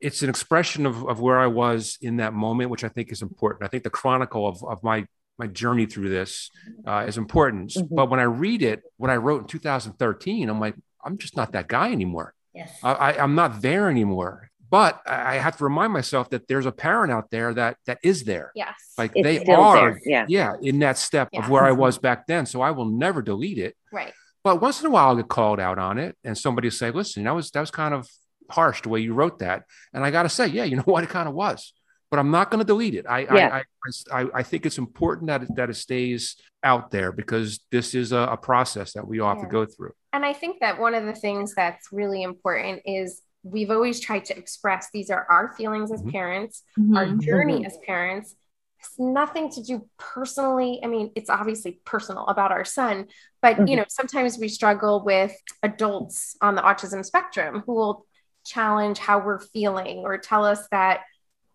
It's 0.00 0.20
an 0.24 0.28
expression 0.30 0.84
of, 0.84 1.06
of 1.08 1.20
where 1.20 1.38
I 1.38 1.46
was 1.46 1.96
in 2.00 2.16
that 2.16 2.32
moment, 2.34 2.70
which 2.70 2.82
I 2.82 2.88
think 2.88 3.12
is 3.12 3.22
important. 3.22 3.62
I 3.64 3.68
think 3.68 3.84
the 3.84 3.90
chronicle 3.90 4.48
of, 4.48 4.62
of 4.64 4.82
my 4.82 5.06
my 5.38 5.46
journey 5.46 5.86
through 5.86 6.08
this 6.10 6.50
uh, 6.86 7.04
is 7.06 7.16
important. 7.16 7.70
Mhm. 7.70 7.88
But 7.90 8.10
when 8.10 8.18
I 8.20 8.24
read 8.24 8.62
it, 8.62 8.82
what 8.96 9.10
I 9.10 9.16
wrote 9.16 9.42
in 9.42 9.46
2013, 9.48 10.48
I'm 10.50 10.58
like, 10.60 10.74
I'm 11.04 11.18
just 11.18 11.36
not 11.36 11.52
that 11.52 11.68
guy 11.68 11.92
anymore. 11.92 12.34
yes. 12.54 12.70
I, 12.82 12.92
I, 12.92 13.22
I'm 13.22 13.34
not 13.34 13.60
there 13.62 13.88
anymore. 13.88 14.48
But 14.70 15.02
I 15.06 15.34
I 15.34 15.34
have 15.36 15.56
to 15.58 15.64
remind 15.64 15.92
myself 15.92 16.30
that 16.30 16.48
there's 16.48 16.64
a 16.64 16.72
parent 16.72 17.12
out 17.12 17.30
there 17.30 17.52
that 17.54 17.76
that 17.86 17.98
is 18.02 18.24
there. 18.24 18.52
Yes. 18.54 18.74
Like 18.96 19.12
It's 19.14 19.24
they 19.24 19.52
are, 19.52 19.98
there, 20.04 20.26
yeah. 20.28 20.52
in 20.62 20.78
that 20.78 20.96
step 20.96 21.28
Yeah. 21.32 21.40
of 21.44 21.50
where 21.50 21.64
I 21.64 21.72
was 21.72 21.98
back 21.98 22.26
then. 22.26 22.46
So 22.46 22.62
I 22.62 22.70
will 22.70 22.86
never 23.04 23.20
delete 23.22 23.58
it. 23.58 23.74
right. 23.92 24.14
But 24.44 24.60
once 24.60 24.80
in 24.80 24.86
a 24.86 24.90
while, 24.90 25.08
I'll 25.08 25.16
get 25.16 25.28
called 25.28 25.60
out 25.60 25.78
on 25.78 25.98
it, 25.98 26.16
and 26.24 26.36
somebody 26.36 26.66
will 26.66 26.72
say, 26.72 26.90
"Listen, 26.90 27.22
that 27.24 27.34
was 27.34 27.50
that 27.52 27.60
was 27.60 27.70
kind 27.70 27.94
of 27.94 28.08
harsh 28.50 28.82
the 28.82 28.88
way 28.88 29.00
you 29.00 29.14
wrote 29.14 29.38
that." 29.38 29.62
And 29.92 30.04
I 30.04 30.10
got 30.10 30.24
to 30.24 30.28
say, 30.28 30.46
yeah, 30.48 30.64
you 30.64 30.74
know 30.76 30.82
what, 30.92 31.04
it 31.04 31.10
kind 31.10 31.28
of 31.28 31.34
was. 31.34 31.72
But 32.10 32.18
I'm 32.18 32.30
not 32.32 32.50
going 32.50 32.58
to 32.58 32.64
delete 32.66 32.94
it. 32.96 33.06
I, 33.08 33.20
Yeah. 33.20 33.48
I, 33.58 33.62
I, 33.86 34.22
I, 34.22 34.26
I 34.40 34.42
think 34.42 34.66
it's 34.66 34.78
important 34.78 35.28
that 35.28 35.42
it, 35.44 35.54
that 35.56 35.70
it 35.70 35.74
stays 35.74 36.36
out 36.64 36.90
there 36.90 37.12
because 37.12 37.60
this 37.70 37.94
is 37.94 38.10
a, 38.12 38.22
a 38.32 38.36
process 38.36 38.94
that 38.94 39.06
we 39.06 39.20
all 39.20 39.32
have 39.34 39.42
to 39.44 39.48
go 39.48 39.64
through. 39.64 39.92
And 40.12 40.24
I 40.24 40.32
think 40.32 40.60
that 40.60 40.78
one 40.78 40.94
of 40.94 41.04
the 41.04 41.14
things 41.14 41.54
that's 41.54 41.88
really 41.92 42.22
important 42.22 42.82
is 42.84 43.22
we've 43.42 43.70
always 43.70 43.98
tried 43.98 44.24
to 44.26 44.36
express 44.38 44.88
these 44.92 45.10
are 45.10 45.26
our 45.28 45.54
feelings 45.56 45.90
as 45.90 46.02
Mhm. 46.02 46.12
parents, 46.12 46.62
Mm-hmm. 46.78 46.96
our 46.96 47.08
journey 47.16 47.64
as 47.66 47.76
parents. 47.78 48.36
It's 48.80 48.98
nothing 48.98 49.50
to 49.52 49.62
do 49.62 49.88
personally. 49.98 50.80
I 50.82 50.88
mean, 50.88 51.12
it's 51.14 51.30
obviously 51.30 51.80
personal 51.84 52.26
about 52.26 52.50
our 52.52 52.64
son, 52.64 53.06
but 53.40 53.56
you 53.68 53.74
Mhm. 53.74 53.78
know, 53.78 53.84
sometimes 53.88 54.38
we 54.38 54.48
struggle 54.48 55.04
with 55.04 55.34
adults 55.62 56.36
on 56.40 56.56
the 56.56 56.62
autism 56.62 57.04
spectrum 57.04 57.62
who 57.64 57.74
will 57.74 58.06
challenge 58.44 58.98
how 58.98 59.20
we're 59.20 59.38
feeling 59.38 59.98
or 59.98 60.18
tell 60.18 60.44
us 60.44 60.66
that 60.72 61.02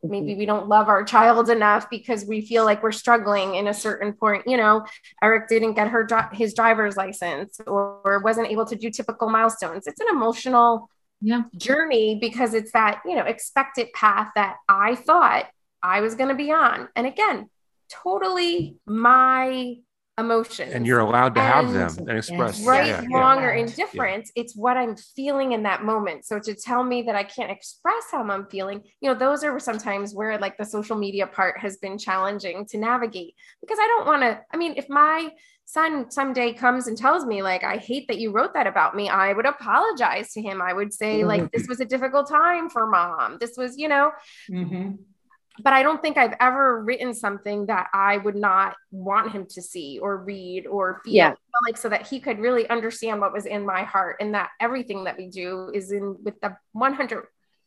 maybe 0.03 0.31
mm-hmm. 0.31 0.39
we 0.39 0.45
don't 0.45 0.67
love 0.67 0.87
our 0.87 1.03
child 1.03 1.49
enough 1.49 1.89
because 1.89 2.25
we 2.25 2.41
feel 2.41 2.63
like 2.65 2.83
we're 2.83 2.91
struggling 2.91 3.55
in 3.55 3.67
a 3.67 3.73
certain 3.73 4.13
point 4.13 4.43
you 4.45 4.57
know 4.57 4.85
eric 5.23 5.47
didn't 5.47 5.73
get 5.73 5.87
her 5.87 6.07
his 6.33 6.53
driver's 6.53 6.95
license 6.97 7.59
or, 7.65 7.99
or 8.03 8.19
wasn't 8.19 8.47
able 8.47 8.65
to 8.65 8.75
do 8.75 8.89
typical 8.89 9.29
milestones. 9.29 9.87
It's 9.87 9.99
an 9.99 10.07
emotional 10.09 10.89
Yeah. 11.21 11.43
journey 11.57 12.17
because 12.19 12.53
it's 12.53 12.71
that 12.73 13.01
you 13.05 13.15
know 13.15 13.23
expected 13.23 13.91
path 13.93 14.29
that 14.35 14.57
i 14.69 14.95
thought 14.95 15.47
i 15.81 16.01
was 16.01 16.15
going 16.15 16.29
to 16.29 16.35
be 16.35 16.51
on. 16.51 16.89
And 16.95 17.07
again 17.07 17.49
totally 17.89 18.77
my 18.85 19.77
emotions 20.17 20.73
And 20.73 20.85
you're 20.87 20.99
allowed 20.99 21.35
to 21.35 21.41
have 21.41 21.65
And- 21.65 21.75
them 21.75 22.07
and 22.09 22.17
express. 22.17 22.65
right, 22.65 22.87
yeah, 22.87 23.01
yeah. 23.07 23.17
wrong, 23.17 23.43
or 23.43 23.53
Yeah. 23.55 24.21
It's 24.35 24.55
what 24.55 24.77
I'm 24.77 24.95
feeling 24.95 25.51
in 25.51 25.63
that 25.63 25.83
moment. 25.83 26.25
So 26.25 26.39
to 26.39 26.55
tell 26.55 26.83
me 26.83 27.03
that 27.03 27.15
I 27.15 27.23
can't 27.23 27.51
express 27.51 28.05
how 28.11 28.23
I'm 28.23 28.47
feeling, 28.47 28.81
you 29.01 29.09
know, 29.09 29.15
those 29.15 29.43
are 29.43 29.59
sometimes 29.59 30.13
where 30.15 30.37
like 30.39 30.57
the 30.57 30.65
social 30.65 30.97
media 30.97 31.27
part 31.27 31.59
has 31.59 31.77
been 31.77 31.97
challenging 31.97 32.65
to 32.67 32.77
navigate 32.77 33.35
because 33.61 33.77
I 33.79 33.87
don't 33.87 34.07
want 34.07 34.21
to. 34.23 34.39
I 34.51 34.57
mean, 34.57 34.73
if 34.77 34.89
my 34.89 35.29
son 35.65 36.09
someday 36.09 36.53
comes 36.53 36.87
and 36.87 36.97
tells 36.97 37.25
me 37.25 37.43
like 37.43 37.63
I 37.63 37.77
hate 37.77 38.07
that 38.07 38.17
you 38.17 38.31
wrote 38.31 38.53
that 38.53 38.67
about 38.67 38.95
me, 38.95 39.09
I 39.09 39.33
would 39.33 39.45
apologize 39.45 40.31
to 40.33 40.41
him. 40.41 40.61
I 40.61 40.73
would 40.73 40.93
say 40.93 41.25
like 41.25 41.51
this 41.51 41.67
was 41.67 41.79
a 41.79 41.85
difficult 41.85 42.29
time 42.29 42.69
for 42.69 42.87
mom. 42.87 43.37
This 43.39 43.55
was, 43.57 43.77
you 43.77 43.87
know, 43.87 44.11
Mhm. 44.49 44.97
But 45.63 45.73
I 45.73 45.81
don't 45.83 46.01
think 46.01 46.17
I've 46.17 46.35
ever 46.39 46.83
written 46.83 47.13
something 47.13 47.65
that 47.67 47.87
I 47.93 48.17
would 48.17 48.35
not 48.35 48.75
want 48.91 49.31
him 49.31 49.45
to 49.51 49.61
see 49.61 49.99
or 49.99 50.17
read 50.17 50.67
or 50.67 51.01
feel 51.03 51.13
Yeah. 51.13 51.33
like 51.65 51.77
so 51.77 51.89
that 51.89 52.07
he 52.07 52.19
could 52.19 52.39
really 52.39 52.69
understand 52.69 53.21
what 53.21 53.33
was 53.33 53.45
in 53.45 53.65
my 53.65 53.83
heart 53.83 54.17
and 54.19 54.33
that 54.35 54.49
everything 54.59 55.05
that 55.05 55.17
we 55.17 55.27
do 55.29 55.71
is 55.73 55.91
in 55.91 56.17
with 56.23 56.39
the 56.41 56.55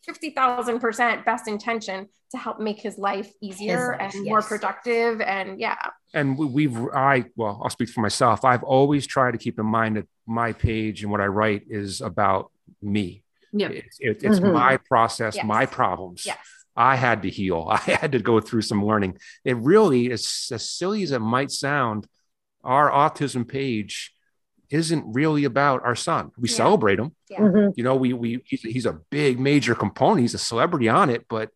150,000% 0.07 1.25
best 1.25 1.49
intention 1.49 2.09
to 2.31 2.39
help 2.39 2.61
make 2.61 2.81
his 2.81 2.97
life 2.99 3.33
easier 3.43 3.97
life, 4.01 4.15
and 4.15 4.25
more 4.25 4.41
productive 4.43 5.21
and 5.21 5.59
yeah. 5.59 5.77
and 6.15 6.39
we, 6.39 6.47
we've 6.47 6.77
i 6.95 7.25
well 7.37 7.61
i'll 7.63 7.71
speak 7.71 7.89
for 7.89 8.01
myself 8.01 8.45
i've 8.45 8.63
always 8.63 9.05
tried 9.07 9.33
to 9.33 9.39
keep 9.39 9.59
in 9.59 9.67
mind 9.67 9.97
that 9.97 10.07
my 10.27 10.53
page 10.53 11.03
and 11.03 11.11
what 11.11 11.21
i 11.21 11.27
write 11.27 11.63
is 11.69 12.01
about 12.01 12.51
me 12.81 13.25
Yep. 13.53 13.71
it's, 13.73 13.97
it, 13.99 14.23
it's 14.23 14.39
Mhm. 14.39 14.53
my 14.53 14.77
process 14.77 15.35
Yes. 15.35 15.45
my 15.45 15.67
problems 15.67 16.25
Yes. 16.25 16.39
I 16.77 16.97
had 16.97 17.23
to 17.23 17.31
heal 17.31 17.67
i 17.71 17.77
had 17.79 18.13
to 18.13 18.19
go 18.19 18.41
through 18.41 18.63
some 18.63 18.85
learning 18.85 19.17
it 19.45 19.57
really 19.57 20.07
is 20.11 20.49
as 20.53 20.69
silly 20.69 21.03
as 21.03 21.11
it 21.13 21.19
might 21.21 21.51
sound 21.51 22.07
our 22.65 22.91
autism 22.91 23.47
page 23.47 24.13
isn't 24.71 25.05
really 25.13 25.45
about 25.45 25.83
our 25.85 25.97
son 25.97 26.31
we 26.39 26.49
Yeah. 26.49 26.55
celebrate 26.57 26.99
him 26.99 27.15
Yeah. 27.29 27.41
Mhm. 27.41 27.75
you 27.77 27.85
know 27.85 27.97
we 27.97 28.13
we 28.13 28.41
he's, 28.45 28.63
he's 28.63 28.87
a 28.87 28.99
big 29.11 29.39
major 29.41 29.75
component 29.75 30.21
he's 30.21 30.35
a 30.35 30.39
celebrity 30.39 30.89
on 30.89 31.11
it 31.11 31.27
but 31.29 31.51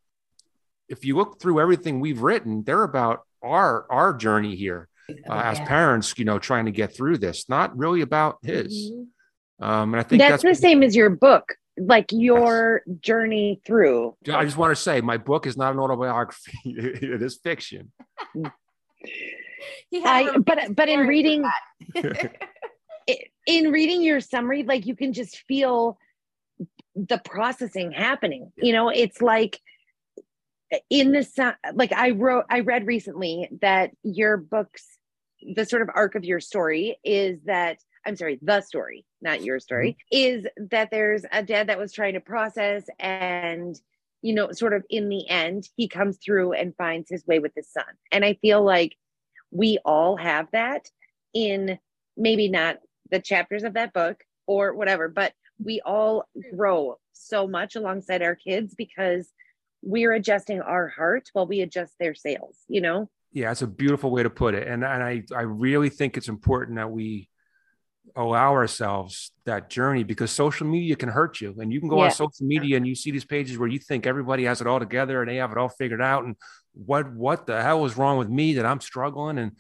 if 0.89 1.05
you 1.05 1.17
look 1.17 1.41
through 1.41 1.61
everything 1.61 2.01
we've 2.01 2.23
written 2.23 2.63
they're 2.65 2.83
about 2.83 3.21
our 3.43 3.87
our 3.91 4.13
journey 4.15 4.57
here 4.57 4.89
uh, 5.29 5.33
as 5.33 5.59
Yeah. 5.59 5.67
parents 5.67 6.15
you 6.19 6.25
know 6.25 6.39
trying 6.39 6.65
to 6.65 6.73
get 6.73 6.95
through 6.97 7.19
this 7.19 7.49
not 7.49 7.77
really 7.79 8.01
about 8.01 8.39
his 8.43 8.91
Mhm. 8.91 9.07
um 9.65 9.95
and 9.95 10.01
i 10.01 10.03
think 10.03 10.21
that's, 10.21 10.43
that's, 10.43 10.59
the 10.59 10.61
same 10.69 10.83
as 10.83 10.97
your 10.97 11.11
book, 11.11 11.55
like 11.79 12.11
your 12.13 12.83
journey 13.01 13.61
through. 13.67 14.17
i 14.33 14.45
just 14.45 14.57
want 14.57 14.71
to 14.71 14.81
say 14.81 15.01
my 15.01 15.17
book 15.17 15.47
is 15.47 15.57
not 15.57 15.73
an 15.73 15.81
autobiography 15.81 16.53
it 16.65 17.23
is 17.23 17.39
fiction 17.43 17.91
He 19.91 20.01
had 20.01 20.29
I, 20.29 20.35
a 20.35 20.39
but 20.39 20.75
but 20.77 20.89
in 20.89 21.01
reading 21.01 21.43
with 21.95 22.05
that. 22.05 22.37
i- 23.09 23.19
in 23.47 23.71
reading 23.71 24.03
your 24.03 24.21
summary, 24.21 24.63
like 24.63 24.87
you 24.87 24.97
can 24.97 25.13
just 25.13 25.37
feel 25.47 25.99
the 26.95 27.19
processing 27.25 27.93
happening. 27.93 28.51
You 28.57 28.73
know, 28.73 28.89
it's 28.89 29.21
like 29.21 29.61
in 30.89 31.13
the 31.13 31.55
like 31.75 31.93
I 31.93 32.11
wrote, 32.11 32.45
I 32.49 32.61
read 32.61 32.87
recently 32.87 33.49
that 33.61 33.91
your 34.03 34.37
books, 34.39 34.87
the 35.55 35.67
sort 35.67 35.83
of 35.83 35.91
arc 35.95 36.15
of 36.15 36.25
your 36.25 36.41
story 36.41 36.99
is 37.05 37.39
that 37.45 37.79
I'm 38.07 38.17
sorry, 38.17 38.39
the 38.43 38.61
story, 38.61 39.05
not 39.23 39.43
your 39.43 39.57
mm-hmm. 39.57 39.63
story, 39.63 39.97
is 40.11 40.47
that 40.71 40.91
there's 40.91 41.25
a 41.33 41.43
dad 41.43 41.69
that 41.69 41.79
was 41.79 41.93
trying 41.93 42.15
to 42.15 42.21
process 42.21 42.85
and 42.99 43.79
you 44.23 44.33
know, 44.33 44.51
sort 44.53 44.73
of 44.73 44.83
in 44.89 45.11
the 45.11 45.29
end, 45.29 45.69
he 45.77 45.87
comes 45.87 46.17
through 46.17 46.55
and 46.55 46.75
finds 46.77 47.11
his 47.11 47.27
way 47.27 47.41
with 47.41 47.53
his 47.55 47.69
son. 47.69 47.85
And 48.11 48.25
I 48.25 48.33
feel 48.41 48.65
like 48.65 48.97
we 49.51 49.79
all 49.85 50.17
have 50.17 50.49
that 50.53 50.89
in 51.35 51.79
maybe 52.17 52.49
not 52.49 52.79
the 53.11 53.21
chapters 53.21 53.65
of 53.65 53.75
that 53.75 53.93
book 53.93 54.25
or 54.47 54.73
whatever, 54.73 55.09
but 55.09 55.35
we 55.63 55.83
all 55.85 56.25
grow 56.57 56.97
so 57.13 57.47
much 57.47 57.77
alongside 57.77 58.23
our 58.23 58.35
kids 58.35 58.75
because 58.75 59.29
we're 59.83 60.15
adjusting 60.15 60.63
our 60.63 60.89
heart 60.89 61.29
while 61.35 61.47
we 61.47 61.61
adjust 61.61 61.93
their 62.01 62.15
sails, 62.15 62.57
you 62.67 62.81
know? 62.81 63.11
yeah 63.35 63.51
it's 63.51 63.63
a 63.63 63.67
beautiful 63.67 64.11
way 64.11 64.23
to 64.23 64.31
put 64.31 64.55
it 64.55 64.67
and 64.67 64.83
and 64.83 65.03
i 65.03 65.23
i 65.37 65.43
really 65.43 65.91
think 65.91 66.17
it's 66.17 66.29
important 66.29 66.77
that 66.77 66.91
we 66.91 67.29
allow 68.17 68.53
ourselves 68.53 69.33
that 69.45 69.69
journey 69.69 70.05
because 70.05 70.31
social 70.31 70.67
media 70.67 70.95
can 70.95 71.09
hurt 71.09 71.41
you 71.41 71.55
and 71.59 71.73
you 71.73 71.81
can 71.81 71.89
go 71.89 71.99
Yeah. 71.99 72.05
on 72.05 72.11
social 72.13 72.47
media 72.47 72.77
and 72.77 72.87
you 72.87 72.95
see 72.95 73.11
these 73.11 73.25
pages 73.25 73.59
where 73.59 73.69
you 73.69 73.79
think 73.81 74.07
everybody 74.07 74.45
has 74.45 74.61
it 74.61 74.67
all 74.69 74.79
together 74.79 75.21
and 75.21 75.29
they 75.31 75.37
have 75.37 75.51
it 75.51 75.59
all 75.59 75.69
figured 75.69 76.01
out 76.01 76.25
and 76.25 76.37
what 76.73 77.13
what 77.13 77.47
the 77.47 77.61
hell 77.61 77.85
is 77.85 77.97
wrong 77.97 78.17
with 78.19 78.29
me 78.29 78.55
that 78.55 78.67
i'm 78.67 78.81
struggling 78.81 79.39
and 79.39 79.53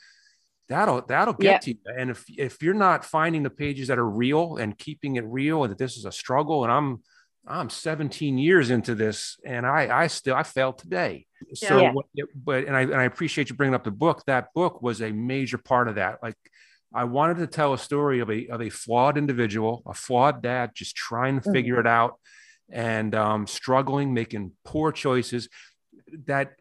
that'll 0.68 1.02
that'll 1.02 1.34
get 1.34 1.50
Yeah. 1.50 1.58
to 1.58 1.70
you 1.72 1.76
and 1.98 2.10
if 2.10 2.24
if 2.28 2.62
you're 2.62 2.74
not 2.74 3.04
finding 3.04 3.42
the 3.42 3.50
pages 3.50 3.88
that 3.88 3.98
are 3.98 4.08
real 4.08 4.56
and 4.56 4.78
keeping 4.78 5.16
it 5.16 5.24
real 5.26 5.64
and 5.64 5.70
that 5.72 5.78
this 5.78 5.96
is 5.96 6.04
a 6.04 6.12
struggle 6.12 6.62
and 6.64 6.72
i'm 6.72 7.02
i'm 7.46 7.68
17 7.68 8.38
years 8.38 8.70
into 8.70 8.94
this 8.94 9.36
and 9.44 9.66
i 9.66 10.02
i 10.02 10.06
still 10.06 10.34
i 10.36 10.42
failed 10.44 10.78
today 10.78 11.26
So, 11.54 11.78
Yeah. 11.80 11.92
what- 11.92 12.06
but 12.34 12.64
and 12.64 12.74
I 12.74 12.82
and 12.82 12.94
I 12.94 13.04
appreciate 13.04 13.50
you 13.50 13.56
bringing 13.56 13.74
up 13.74 13.84
the 13.84 13.90
book. 13.90 14.22
That 14.26 14.48
book 14.54 14.80
was 14.80 15.02
a 15.02 15.12
major 15.12 15.58
part 15.58 15.88
of 15.88 15.96
that. 15.96 16.22
Like, 16.22 16.36
I 16.94 17.04
wanted 17.04 17.38
to 17.38 17.46
tell 17.46 17.72
a 17.74 17.78
story 17.78 18.20
of 18.20 18.30
a 18.30 18.46
of 18.48 18.60
a 18.62 18.70
flawed 18.70 19.18
individual, 19.18 19.82
a 19.86 19.94
flawed 19.94 20.42
dad, 20.42 20.70
just 20.74 20.94
trying 20.94 21.40
to 21.40 21.52
figure 21.52 21.80
it 21.80 21.86
out 21.86 22.18
and 22.70 23.14
um, 23.14 23.46
struggling, 23.46 24.14
making 24.14 24.52
poor 24.64 24.92
choices. 24.92 25.48
That 26.26 26.52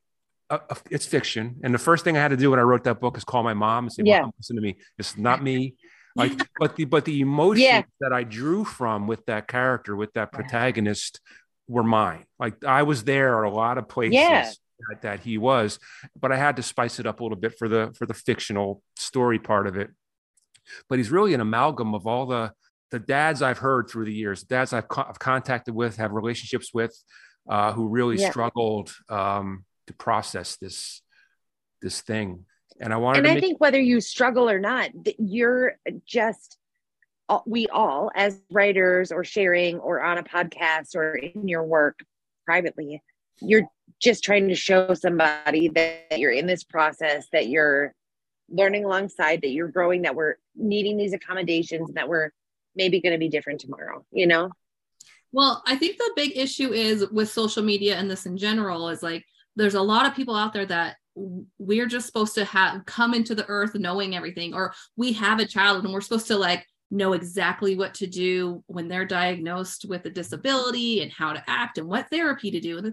uh, 0.50 0.60
it's 0.90 1.06
fiction. 1.06 1.58
And 1.64 1.74
the 1.74 1.78
first 1.80 2.04
thing 2.04 2.18
I 2.18 2.22
had 2.22 2.30
to 2.30 2.38
do 2.38 2.50
when 2.52 2.60
I 2.60 2.64
wrote 2.64 2.84
that 2.86 3.00
book 3.00 3.18
is 3.18 3.24
call 3.24 3.44
my 3.44 3.54
mom 3.54 3.86
and 3.86 3.94
say, 3.94 4.04
Yeah. 4.06 4.22
"Mom, 4.22 4.32
listen 4.40 4.56
to 4.56 4.62
me. 4.62 4.78
It's 4.98 5.18
not 5.18 5.44
me." 5.44 5.76
Like, 6.16 6.34
but 6.60 6.76
the 6.76 6.86
but 6.86 7.06
the 7.06 7.22
emotions 7.22 7.64
Yeah. 7.64 7.84
that 8.02 8.12
I 8.12 8.24
drew 8.24 8.64
from 8.66 9.08
with 9.08 9.26
that 9.28 9.48
character, 9.48 9.96
with 9.96 10.14
that 10.14 10.32
protagonist, 10.32 11.22
were 11.68 11.84
mine. 11.84 12.26
Like 12.40 12.64
I 12.66 12.84
was 12.84 13.04
there 13.04 13.46
at 13.46 13.52
a 13.52 13.54
lot 13.56 13.78
of 13.78 13.88
places 13.88 14.16
Yeah. 14.16 14.50
that, 14.90 15.02
that 15.04 15.20
he 15.22 15.38
was, 15.38 15.80
but 16.20 16.32
I 16.32 16.38
had 16.38 16.56
to 16.58 16.64
spice 16.64 17.00
it 17.00 17.06
up 17.06 17.20
a 17.20 17.24
little 17.24 17.38
bit 17.38 17.58
for 17.58 17.70
the 17.70 17.94
for 17.98 18.06
the 18.06 18.14
fictional 18.14 18.82
story 18.98 19.40
part 19.40 19.68
of 19.68 19.78
it. 19.78 19.92
But 20.90 20.98
he's 21.00 21.12
really 21.12 21.34
an 21.34 21.42
amalgam 21.42 21.94
of 21.94 22.08
all 22.08 22.26
the 22.26 22.54
the 22.92 23.00
dads 23.00 23.42
I've 23.42 23.58
heard 23.58 23.90
through 23.90 24.06
the 24.06 24.14
years, 24.14 24.44
dads 24.44 24.72
I've, 24.72 24.88
co- 24.88 25.06
I've 25.10 25.18
contacted 25.18 25.74
with, 25.74 25.98
have 25.98 26.12
relationships 26.12 26.76
with, 26.76 26.96
uh, 27.50 27.72
who 27.74 27.88
really 27.88 28.18
Yeah. 28.18 28.30
struggled 28.30 28.94
um, 29.10 29.66
to 29.88 29.94
process 29.94 30.58
this 30.58 31.02
this 31.82 32.02
thing. 32.02 32.46
And 32.80 32.94
I 32.94 32.98
wanted 32.98 33.16
to 33.16 33.20
and 33.20 33.32
I 33.32 33.34
make, 33.36 33.42
think 33.44 33.60
whether 33.60 33.80
you 33.80 34.00
struggle 34.00 34.50
or 34.50 34.60
not, 34.60 34.92
you're 35.18 35.78
just 36.06 36.58
we 37.48 37.68
all 37.68 38.12
as 38.14 38.40
writers 38.52 39.12
or 39.12 39.24
sharing 39.24 39.80
or 39.80 40.04
on 40.04 40.20
a 40.20 40.24
podcast 40.24 40.96
or 40.96 41.16
in 41.16 41.48
your 41.48 41.64
work 41.64 42.00
privately, 42.46 43.02
you're 43.42 43.68
just 44.00 44.24
trying 44.24 44.50
to 44.50 44.56
show 44.56 44.94
somebody 44.94 45.70
that 45.70 46.20
you're 46.20 46.32
in 46.32 46.46
this 46.46 46.64
process, 46.64 47.28
that 47.32 47.48
you're 47.48 47.96
learning 48.54 48.86
alongside, 48.86 49.42
that 49.42 49.50
you're 49.50 49.68
growing, 49.68 50.04
that 50.04 50.16
we're 50.16 50.36
needing 50.56 50.96
these 50.96 51.14
accommodations, 51.14 51.90
and 51.90 51.98
that 51.98 52.08
we're 52.08 52.32
maybe 52.76 53.02
going 53.02 53.14
to 53.14 53.20
be 53.20 53.30
different 53.30 53.60
tomorrow. 53.60 54.06
You 54.12 54.28
know? 54.28 54.52
Well, 55.32 55.64
I 55.66 55.76
think 55.76 55.98
the 55.98 56.12
big 56.16 56.38
issue 56.38 56.72
is 56.72 57.10
with 57.10 57.30
social 57.30 57.64
media 57.64 57.96
and 57.96 58.10
this 58.10 58.26
in 58.26 58.38
general 58.38 58.90
is 58.90 59.02
like 59.02 59.26
there's 59.56 59.74
a 59.74 59.82
lot 59.82 60.06
of 60.06 60.16
people 60.16 60.36
out 60.36 60.54
there 60.54 60.66
that 60.68 60.98
we're 61.16 61.88
just 61.88 62.06
supposed 62.06 62.36
to 62.36 62.46
have 62.46 62.86
come 62.86 63.14
into 63.14 63.36
the 63.36 63.48
earth 63.48 63.76
knowing 63.76 64.16
everything, 64.16 64.54
or 64.54 64.74
we 64.96 65.14
have 65.14 65.40
a 65.40 65.46
child 65.46 65.84
and 65.84 65.94
we're 65.94 66.02
supposed 66.02 66.28
to 66.28 66.38
like 66.38 66.66
know 66.92 67.14
exactly 67.14 67.76
what 67.76 67.96
to 67.96 68.08
do 68.08 68.64
when 68.68 68.88
they're 68.88 69.06
diagnosed 69.06 69.86
with 69.90 70.06
a 70.06 70.10
disability 70.10 71.02
and 71.02 71.12
how 71.12 71.34
to 71.34 71.44
act 71.48 71.78
and 71.78 71.88
what 71.88 72.10
therapy 72.10 72.52
to 72.52 72.60
do. 72.60 72.92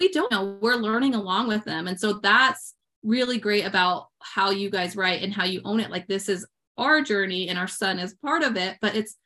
We 0.00 0.10
don't 0.10 0.30
know. 0.30 0.58
We're 0.60 0.76
learning 0.76 1.14
along 1.14 1.48
with 1.48 1.64
them. 1.64 1.88
And 1.88 1.98
so 1.98 2.14
that's 2.14 2.74
really 3.08 3.38
great 3.38 3.64
about 3.64 4.08
how 4.20 4.50
you 4.50 4.70
guys 4.70 4.94
write 4.94 5.22
and 5.22 5.32
how 5.32 5.44
you 5.44 5.62
own 5.64 5.80
it. 5.80 5.90
Like 5.90 6.06
this 6.06 6.28
is 6.28 6.46
our 6.76 7.00
journey 7.00 7.48
and 7.48 7.58
our 7.58 7.66
son 7.66 7.98
is 7.98 8.14
part 8.24 8.42
of 8.42 8.56
it, 8.56 8.76
but 8.82 8.94
it's 8.94 9.16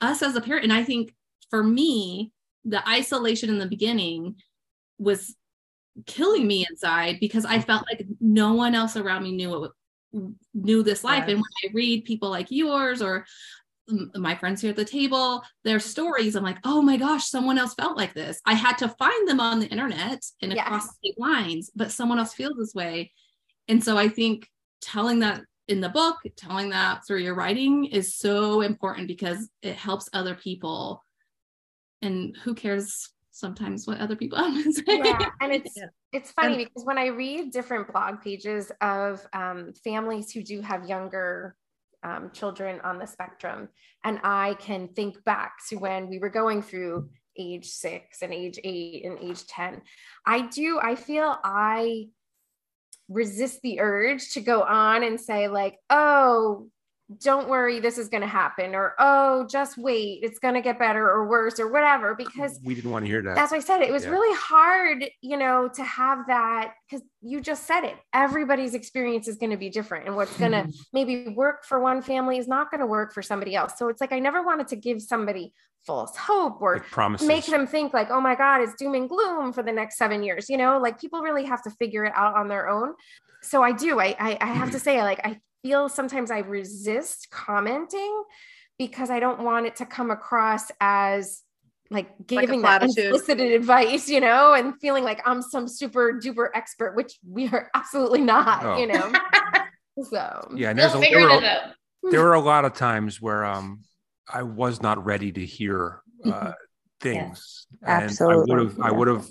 us 0.00 0.22
as 0.22 0.34
a 0.34 0.40
parent. 0.40 0.64
And 0.64 0.72
I 0.72 0.82
think 0.82 1.14
for 1.48 1.62
me, 1.62 2.32
the 2.64 2.86
isolation 2.88 3.48
in 3.48 3.58
the 3.58 3.66
beginning 3.66 4.34
was 4.98 5.34
killing 6.06 6.46
me 6.46 6.66
inside 6.68 7.18
because 7.20 7.44
I 7.44 7.60
felt 7.60 7.84
like 7.90 8.04
no 8.20 8.54
one 8.54 8.74
else 8.74 8.96
around 8.96 9.22
me 9.22 9.32
knew 9.32 9.50
what 9.50 9.72
knew 10.52 10.82
this 10.82 11.04
life. 11.04 11.28
And 11.28 11.36
when 11.36 11.52
I 11.64 11.70
read 11.72 12.04
people 12.04 12.30
like 12.30 12.50
yours 12.50 13.00
or 13.00 13.24
my 14.14 14.34
friends 14.34 14.60
here 14.60 14.70
at 14.70 14.76
the 14.76 14.84
table, 14.84 15.42
their 15.64 15.80
stories, 15.80 16.36
I'm 16.36 16.42
like, 16.44 16.58
oh 16.64 16.82
my 16.82 16.96
gosh, 16.96 17.26
someone 17.28 17.58
else 17.58 17.74
felt 17.74 17.96
like 17.96 18.14
this. 18.14 18.40
I 18.46 18.54
had 18.54 18.78
to 18.78 18.88
find 18.88 19.28
them 19.28 19.40
on 19.40 19.60
the 19.60 19.66
internet 19.68 20.24
and 20.42 20.52
across 20.52 20.94
state 20.96 21.18
lines, 21.18 21.70
but 21.74 21.90
someone 21.92 22.18
else 22.18 22.34
feels 22.34 22.56
this 22.58 22.74
way. 22.74 23.12
And 23.68 23.82
so 23.82 23.96
I 23.96 24.08
think 24.08 24.48
telling 24.80 25.20
that 25.20 25.42
in 25.68 25.80
the 25.80 25.88
book, 25.88 26.16
telling 26.36 26.70
that 26.70 27.06
through 27.06 27.20
your 27.20 27.34
writing 27.34 27.84
is 27.84 28.14
so 28.16 28.60
important 28.62 29.06
because 29.08 29.48
it 29.62 29.74
helps 29.76 30.08
other 30.12 30.34
people. 30.34 31.04
And 32.02 32.36
who 32.44 32.54
cares 32.54 33.10
sometimes 33.32 33.86
what 33.86 33.98
other 34.00 34.16
people 34.16 34.38
have 34.42 34.64
to 34.64 34.72
say? 34.72 34.82
yeah 34.88 35.26
and 35.40 35.52
it's 35.52 35.72
Yeah. 35.76 35.86
it's 36.12 36.30
funny 36.32 36.54
And- 36.54 36.64
because 36.64 36.84
when 36.84 36.98
i 36.98 37.06
read 37.06 37.52
different 37.52 37.90
blog 37.90 38.20
pages 38.20 38.70
of 38.82 39.24
um, 39.32 39.72
families 39.84 40.30
who 40.32 40.42
do 40.42 40.60
have 40.60 40.88
younger 40.88 41.56
um, 42.02 42.30
children 42.32 42.80
on 42.82 42.98
the 42.98 43.06
spectrum. 43.06 43.68
And 44.04 44.20
i 44.24 44.54
can 44.54 44.88
think 44.88 45.22
back 45.24 45.54
to 45.68 45.76
when 45.76 46.08
we 46.08 46.18
were 46.18 46.30
going 46.30 46.62
through 46.62 47.10
age 47.36 47.66
six 47.66 48.22
and 48.22 48.32
age 48.32 48.58
eight 48.64 49.04
and 49.04 49.18
age 49.20 49.46
10 49.46 49.80
i 50.26 50.42
do 50.42 50.80
i 50.82 50.94
feel 50.94 51.36
i 51.44 52.06
resist 53.08 53.60
the 53.62 53.80
urge 53.80 54.32
to 54.32 54.40
go 54.40 54.62
on 54.62 55.02
and 55.02 55.20
say 55.20 55.48
like 55.48 55.76
oh 55.90 56.68
don't 57.18 57.48
worry 57.48 57.80
this 57.80 57.98
is 57.98 58.08
going 58.08 58.20
to 58.20 58.26
happen 58.26 58.74
or 58.74 58.94
oh 58.98 59.44
just 59.50 59.76
wait 59.76 60.20
it's 60.22 60.38
going 60.38 60.54
to 60.54 60.60
get 60.60 60.78
better 60.78 61.10
or 61.10 61.26
worse 61.26 61.58
or 61.58 61.68
whatever 61.68 62.14
because 62.14 62.60
we 62.62 62.74
didn't 62.74 62.90
want 62.90 63.04
to 63.04 63.10
hear 63.10 63.22
that. 63.22 63.34
that's 63.34 63.50
what 63.50 63.58
I 63.58 63.60
said. 63.60 63.82
It 63.82 63.90
was 63.92 64.04
Yeah. 64.04 64.10
really 64.10 64.36
hard, 64.38 65.04
you 65.20 65.36
know, 65.36 65.68
to 65.74 65.82
have 65.82 66.26
that 66.28 66.74
because 66.88 67.04
you 67.20 67.40
just 67.40 67.66
said 67.66 67.84
it. 67.84 67.96
Everybody's 68.14 68.74
experience 68.74 69.28
is 69.28 69.36
going 69.36 69.50
to 69.50 69.56
be 69.56 69.70
different, 69.70 70.06
and 70.06 70.16
what's 70.16 70.36
going 70.36 70.52
to 70.52 70.58
mm-hmm. 70.58 70.80
maybe 70.92 71.28
work 71.28 71.64
for 71.64 71.80
one 71.80 72.02
family 72.02 72.38
is 72.38 72.48
not 72.48 72.70
going 72.70 72.80
to 72.80 72.86
work 72.86 73.12
for 73.12 73.22
somebody 73.22 73.54
else. 73.54 73.74
So 73.76 73.88
it's 73.88 74.00
like 74.00 74.12
I 74.12 74.18
never 74.18 74.42
wanted 74.42 74.68
to 74.68 74.76
give 74.76 75.02
somebody 75.02 75.52
false 75.86 76.16
hope 76.16 76.60
or 76.60 76.84
like 77.00 77.22
make 77.22 77.46
them 77.46 77.66
think 77.66 77.92
like, 77.92 78.10
oh 78.10 78.20
my 78.20 78.34
God, 78.34 78.60
it's 78.60 78.74
doom 78.74 78.94
and 78.94 79.08
gloom 79.08 79.52
for 79.52 79.62
the 79.62 79.72
next 79.72 79.96
seven 79.96 80.22
years. 80.22 80.48
You 80.48 80.58
know, 80.58 80.78
like 80.78 81.00
people 81.00 81.20
really 81.22 81.44
have 81.44 81.62
to 81.64 81.70
figure 81.70 82.04
it 82.04 82.12
out 82.14 82.34
on 82.36 82.48
their 82.48 82.68
own. 82.68 82.94
So 83.42 83.62
I 83.62 83.72
do. 83.72 84.00
I 84.00 84.14
I, 84.18 84.38
I 84.40 84.46
have 84.46 84.70
to 84.72 84.78
say, 84.78 85.02
like, 85.02 85.20
I 85.24 85.40
feel 85.62 85.88
sometimes 85.88 86.30
I 86.30 86.38
resist 86.38 87.28
commenting 87.30 88.24
because 88.78 89.10
I 89.10 89.20
don't 89.20 89.40
want 89.42 89.66
it 89.66 89.76
to 89.76 89.86
come 89.86 90.10
across 90.10 90.70
as 90.80 91.42
like 91.90 92.08
Like 92.08 92.26
giving 92.28 92.62
that 92.62 92.80
platitude. 92.80 93.06
unsolicited 93.12 93.52
advice, 93.52 94.08
you 94.08 94.20
know, 94.20 94.54
and 94.54 94.74
feeling 94.80 95.04
like 95.04 95.20
I'm 95.26 95.42
some 95.42 95.66
super 95.68 96.14
duper 96.22 96.48
expert, 96.54 96.94
which 96.94 97.18
we 97.28 97.48
are 97.48 97.68
absolutely 97.74 98.20
not, 98.20 98.64
Oh. 98.64 98.78
you 98.78 98.86
know. 98.86 99.12
So 100.04 100.48
yeah, 100.56 100.70
and 100.70 100.78
They'll 100.78 100.98
there's 101.00 101.04
a, 101.04 101.10
there, 101.10 101.20
were, 101.20 101.44
it 101.44 102.10
there 102.10 102.22
were 102.22 102.32
a 102.34 102.40
lot 102.40 102.64
of 102.64 102.72
times 102.72 103.20
where 103.20 103.44
um 103.44 103.82
I 104.32 104.44
was 104.44 104.80
not 104.80 105.04
ready 105.04 105.30
to 105.32 105.44
hear 105.44 106.00
uh, 106.24 106.52
things. 107.00 107.66
Absolutely, 107.84 108.52
And 108.52 108.52
I 108.52 108.56
would 108.56 108.64
have 108.70 108.80
I 108.80 108.90
would 108.92 109.08
have 109.08 109.26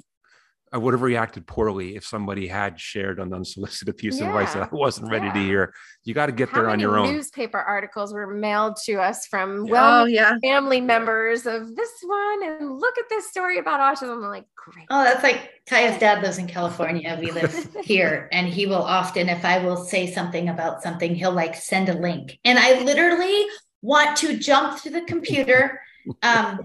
I 0.72 0.78
would 0.78 0.93
have 0.93 1.01
reacted 1.01 1.47
poorly 1.47 1.95
if 1.95 2.05
somebody 2.05 2.47
had 2.47 2.80
shared 2.80 3.20
an 3.20 3.34
unsolicited 3.34 3.97
piece 3.97 4.22
of 4.22 4.28
advice 4.28 4.53
that 4.53 4.70
I 4.72 4.76
wasn't 4.76 5.09
ready 5.11 5.32
to 5.32 5.39
hear. 5.39 5.74
You 6.03 6.13
got 6.13 6.28
to 6.28 6.32
get 6.32 6.49
how 6.49 6.57
there 6.61 6.65
on 6.70 6.74
many 6.74 6.84
your 6.84 6.97
own. 6.97 7.11
newspaper 7.11 7.59
articles 7.59 8.13
were 8.13 8.28
mailed 8.28 8.78
to 8.86 8.95
us 9.01 9.26
from 9.26 9.65
Yeah. 9.65 9.72
well 9.72 10.01
oh 10.01 10.05
yeah. 10.05 10.36
family 10.43 10.80
members 10.82 11.45
of 11.45 11.76
this 11.76 11.89
one 12.03 12.43
and 12.43 12.80
look 12.80 12.97
at 12.97 13.09
this 13.09 13.28
story 13.30 13.57
about 13.57 13.80
autism. 13.80 14.11
I'm 14.13 14.22
like, 14.22 14.45
great. 14.55 14.86
Oh, 14.89 15.03
that's 15.03 15.24
like 15.24 15.49
Kaya's 15.67 15.99
dad 15.99 16.22
lives 16.22 16.38
in 16.38 16.47
California. 16.47 17.17
We 17.20 17.32
live 17.32 17.76
here, 17.84 18.30
and 18.32 18.47
he 18.47 18.65
will 18.67 18.84
often, 18.84 19.28
if 19.30 19.43
I 19.45 19.63
will 19.63 19.78
say 19.78 20.11
something 20.11 20.49
about 20.49 20.84
something, 20.84 21.15
he'll 21.15 21.32
like 21.32 21.55
send 21.55 21.89
a 21.89 21.93
link. 21.93 22.38
And 22.45 22.59
I 22.59 22.82
literally 22.84 23.45
want 23.82 24.17
to 24.17 24.38
jump 24.38 24.82
to 24.84 24.89
the 24.89 25.01
computer 25.01 25.82
um, 26.24 26.60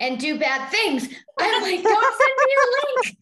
and 0.00 0.18
do 0.18 0.38
bad 0.38 0.70
things. 0.70 1.08
I'm 1.38 1.62
like, 1.62 1.82
don't 1.82 2.16
send 2.16 2.32
me 2.38 2.54
a 2.54 2.66
link. 3.02 3.18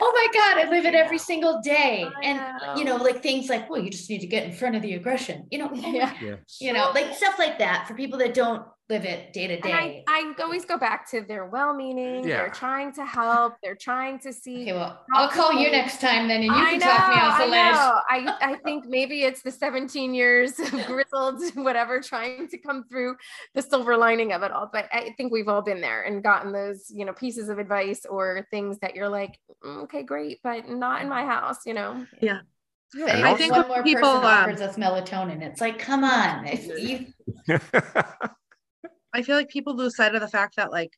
Oh 0.00 0.12
my 0.12 0.26
God, 0.34 0.66
I 0.66 0.70
live 0.70 0.84
it 0.84 0.94
every 0.94 1.18
single 1.18 1.60
day. 1.62 2.06
And, 2.22 2.40
you 2.76 2.84
know. 2.84 2.96
like 2.96 3.22
things 3.22 3.48
like, 3.48 3.70
well, 3.70 3.82
you 3.82 3.90
just 3.90 4.10
need 4.10 4.20
to 4.20 4.26
get 4.26 4.44
in 4.44 4.52
front 4.52 4.76
of 4.76 4.82
the 4.82 4.94
aggression, 4.94 5.46
you 5.50 5.58
know. 5.58 5.70
Yeah. 5.74 6.36
you 6.60 6.72
know, 6.72 6.90
like 6.94 7.14
stuff 7.14 7.38
like 7.38 7.58
that 7.58 7.86
for 7.88 7.94
people 7.94 8.18
that 8.18 8.34
don't 8.34 8.62
live 8.90 9.04
it 9.04 9.32
day 9.32 9.46
to 9.46 9.54
And 9.54 9.72
I, 9.72 9.86
day. 9.88 10.04
I 10.08 10.34
always 10.40 10.64
go 10.64 10.76
back 10.76 11.08
to 11.12 11.20
they're 11.22 11.46
well 11.46 11.72
meaning, 11.72 12.26
Yeah. 12.28 12.38
they're 12.38 12.50
trying 12.50 12.92
to 12.94 13.06
help, 13.06 13.54
they're 13.62 13.76
trying 13.76 14.18
to 14.18 14.32
see. 14.32 14.62
Okay, 14.62 14.72
well, 14.72 15.04
I'll 15.14 15.28
call 15.28 15.52
you 15.54 15.70
next 15.70 16.00
time 16.00 16.26
then 16.26 16.42
and 16.42 16.46
you 16.46 16.52
I 16.52 16.70
can 16.72 16.78
know, 16.80 16.86
talk 16.86 17.14
me 17.14 17.20
off 17.22 17.38
the 17.38 17.44
I 17.44 17.46
ledge. 17.46 17.74
know. 17.74 18.00
I, 18.42 18.52
I 18.52 18.54
think 18.64 18.86
maybe 18.86 19.22
it's 19.22 19.42
the 19.42 19.52
17 19.52 20.12
years 20.12 20.58
of 20.58 20.70
grizzled, 20.86 21.40
whatever, 21.54 22.00
trying 22.00 22.48
to 22.48 22.58
come 22.58 22.84
through 22.84 23.14
the 23.54 23.62
silver 23.62 23.96
lining 23.96 24.32
of 24.32 24.42
it 24.42 24.50
all. 24.50 24.68
But 24.72 24.88
I 24.92 25.14
think 25.16 25.32
we've 25.32 25.48
all 25.48 25.62
been 25.62 25.80
there 25.80 26.02
and 26.02 26.22
gotten 26.22 26.52
those, 26.52 26.90
you 26.90 27.04
know, 27.04 27.12
pieces 27.12 27.48
of 27.48 27.58
advice 27.60 28.04
or 28.04 28.46
things 28.50 28.78
that 28.80 28.96
you're 28.96 29.08
like, 29.08 29.38
"Mm, 29.64 29.84
okay, 29.84 30.02
great, 30.02 30.40
but 30.42 30.68
not 30.68 31.00
in 31.00 31.08
my 31.08 31.24
house, 31.24 31.58
you 31.64 31.74
know? 31.74 32.04
Yeah. 32.20 32.40
Yeah, 32.92 33.06
and 33.18 33.24
I 33.24 33.34
think 33.36 33.52
one 33.52 33.60
when 33.60 33.68
more 33.68 33.82
people, 33.84 34.00
person 34.02 34.16
um, 34.18 34.50
offers 34.50 34.60
us 34.60 34.76
melatonin. 34.76 35.42
It's 35.42 35.60
like, 35.60 35.78
come 35.78 36.02
on. 36.02 36.44
If 36.44 36.66
you 36.66 37.06
I 39.12 39.22
feel 39.22 39.36
like 39.36 39.48
people 39.48 39.74
lose 39.74 39.96
sight 39.96 40.14
of 40.14 40.20
the 40.20 40.28
fact 40.28 40.56
that 40.56 40.70
like 40.70 40.92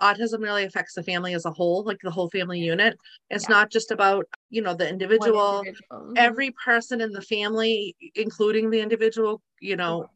autism 0.00 0.40
really 0.40 0.64
affects 0.64 0.94
the 0.94 1.02
family 1.02 1.34
as 1.34 1.44
a 1.44 1.50
whole, 1.50 1.84
like 1.84 1.98
the 2.02 2.10
whole 2.10 2.30
family 2.30 2.58
unit. 2.58 2.96
It's 3.28 3.48
Yeah. 3.48 3.56
not 3.56 3.70
just 3.70 3.90
about, 3.90 4.26
you 4.48 4.62
know, 4.62 4.74
the 4.74 4.88
individual, 4.88 5.58
individual. 5.60 6.12
Mhm. 6.12 6.18
every 6.18 6.50
person 6.64 7.00
in 7.00 7.12
the 7.12 7.22
family, 7.22 7.94
including 8.14 8.70
the 8.70 8.80
individual, 8.80 9.42
you 9.60 9.76
know, 9.76 10.10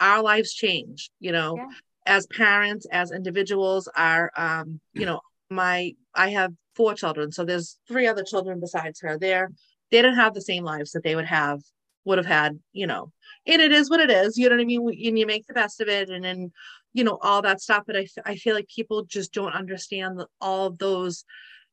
our 0.00 0.22
lives 0.22 0.52
change, 0.52 1.10
you 1.20 1.32
know, 1.32 1.56
Yeah. 1.56 1.68
as 2.06 2.26
parents, 2.26 2.86
as 2.90 3.12
individuals, 3.12 3.88
our 3.94 4.30
um, 4.36 4.80
you 4.94 5.06
know, 5.06 5.20
my 5.50 5.94
I 6.14 6.30
have 6.30 6.52
four 6.74 6.94
children. 6.94 7.30
So 7.32 7.44
there's 7.44 7.78
three 7.86 8.06
other 8.06 8.24
children 8.24 8.60
besides 8.60 9.00
her. 9.02 9.18
They're 9.18 9.50
they 9.90 10.00
don't 10.00 10.14
have 10.16 10.32
the 10.34 10.40
same 10.40 10.64
lives 10.64 10.92
that 10.92 11.02
they 11.04 11.14
would 11.14 11.26
have 11.26 11.60
would 12.04 12.18
have 12.18 12.26
had, 12.26 12.58
you 12.72 12.86
know. 12.86 13.12
And 13.46 13.60
it 13.60 13.72
is 13.72 13.90
what 13.90 14.00
it 14.00 14.10
is, 14.10 14.36
you 14.36 14.48
know 14.48 14.56
what 14.56 14.62
I 14.62 14.66
mean? 14.66 14.88
And 14.88 15.18
you 15.18 15.26
make 15.26 15.46
the 15.46 15.54
best 15.54 15.80
of 15.80 15.88
it, 15.88 16.10
and 16.10 16.24
then 16.24 16.52
you 16.92 17.04
know 17.04 17.18
all 17.22 17.42
that 17.42 17.60
stuff. 17.60 17.84
But 17.86 17.96
I 17.96 18.06
I 18.24 18.36
feel 18.36 18.54
like 18.54 18.68
people 18.68 19.04
just 19.04 19.32
don't 19.32 19.54
understand 19.54 20.22
all 20.40 20.66
of 20.66 20.78
those 20.78 21.24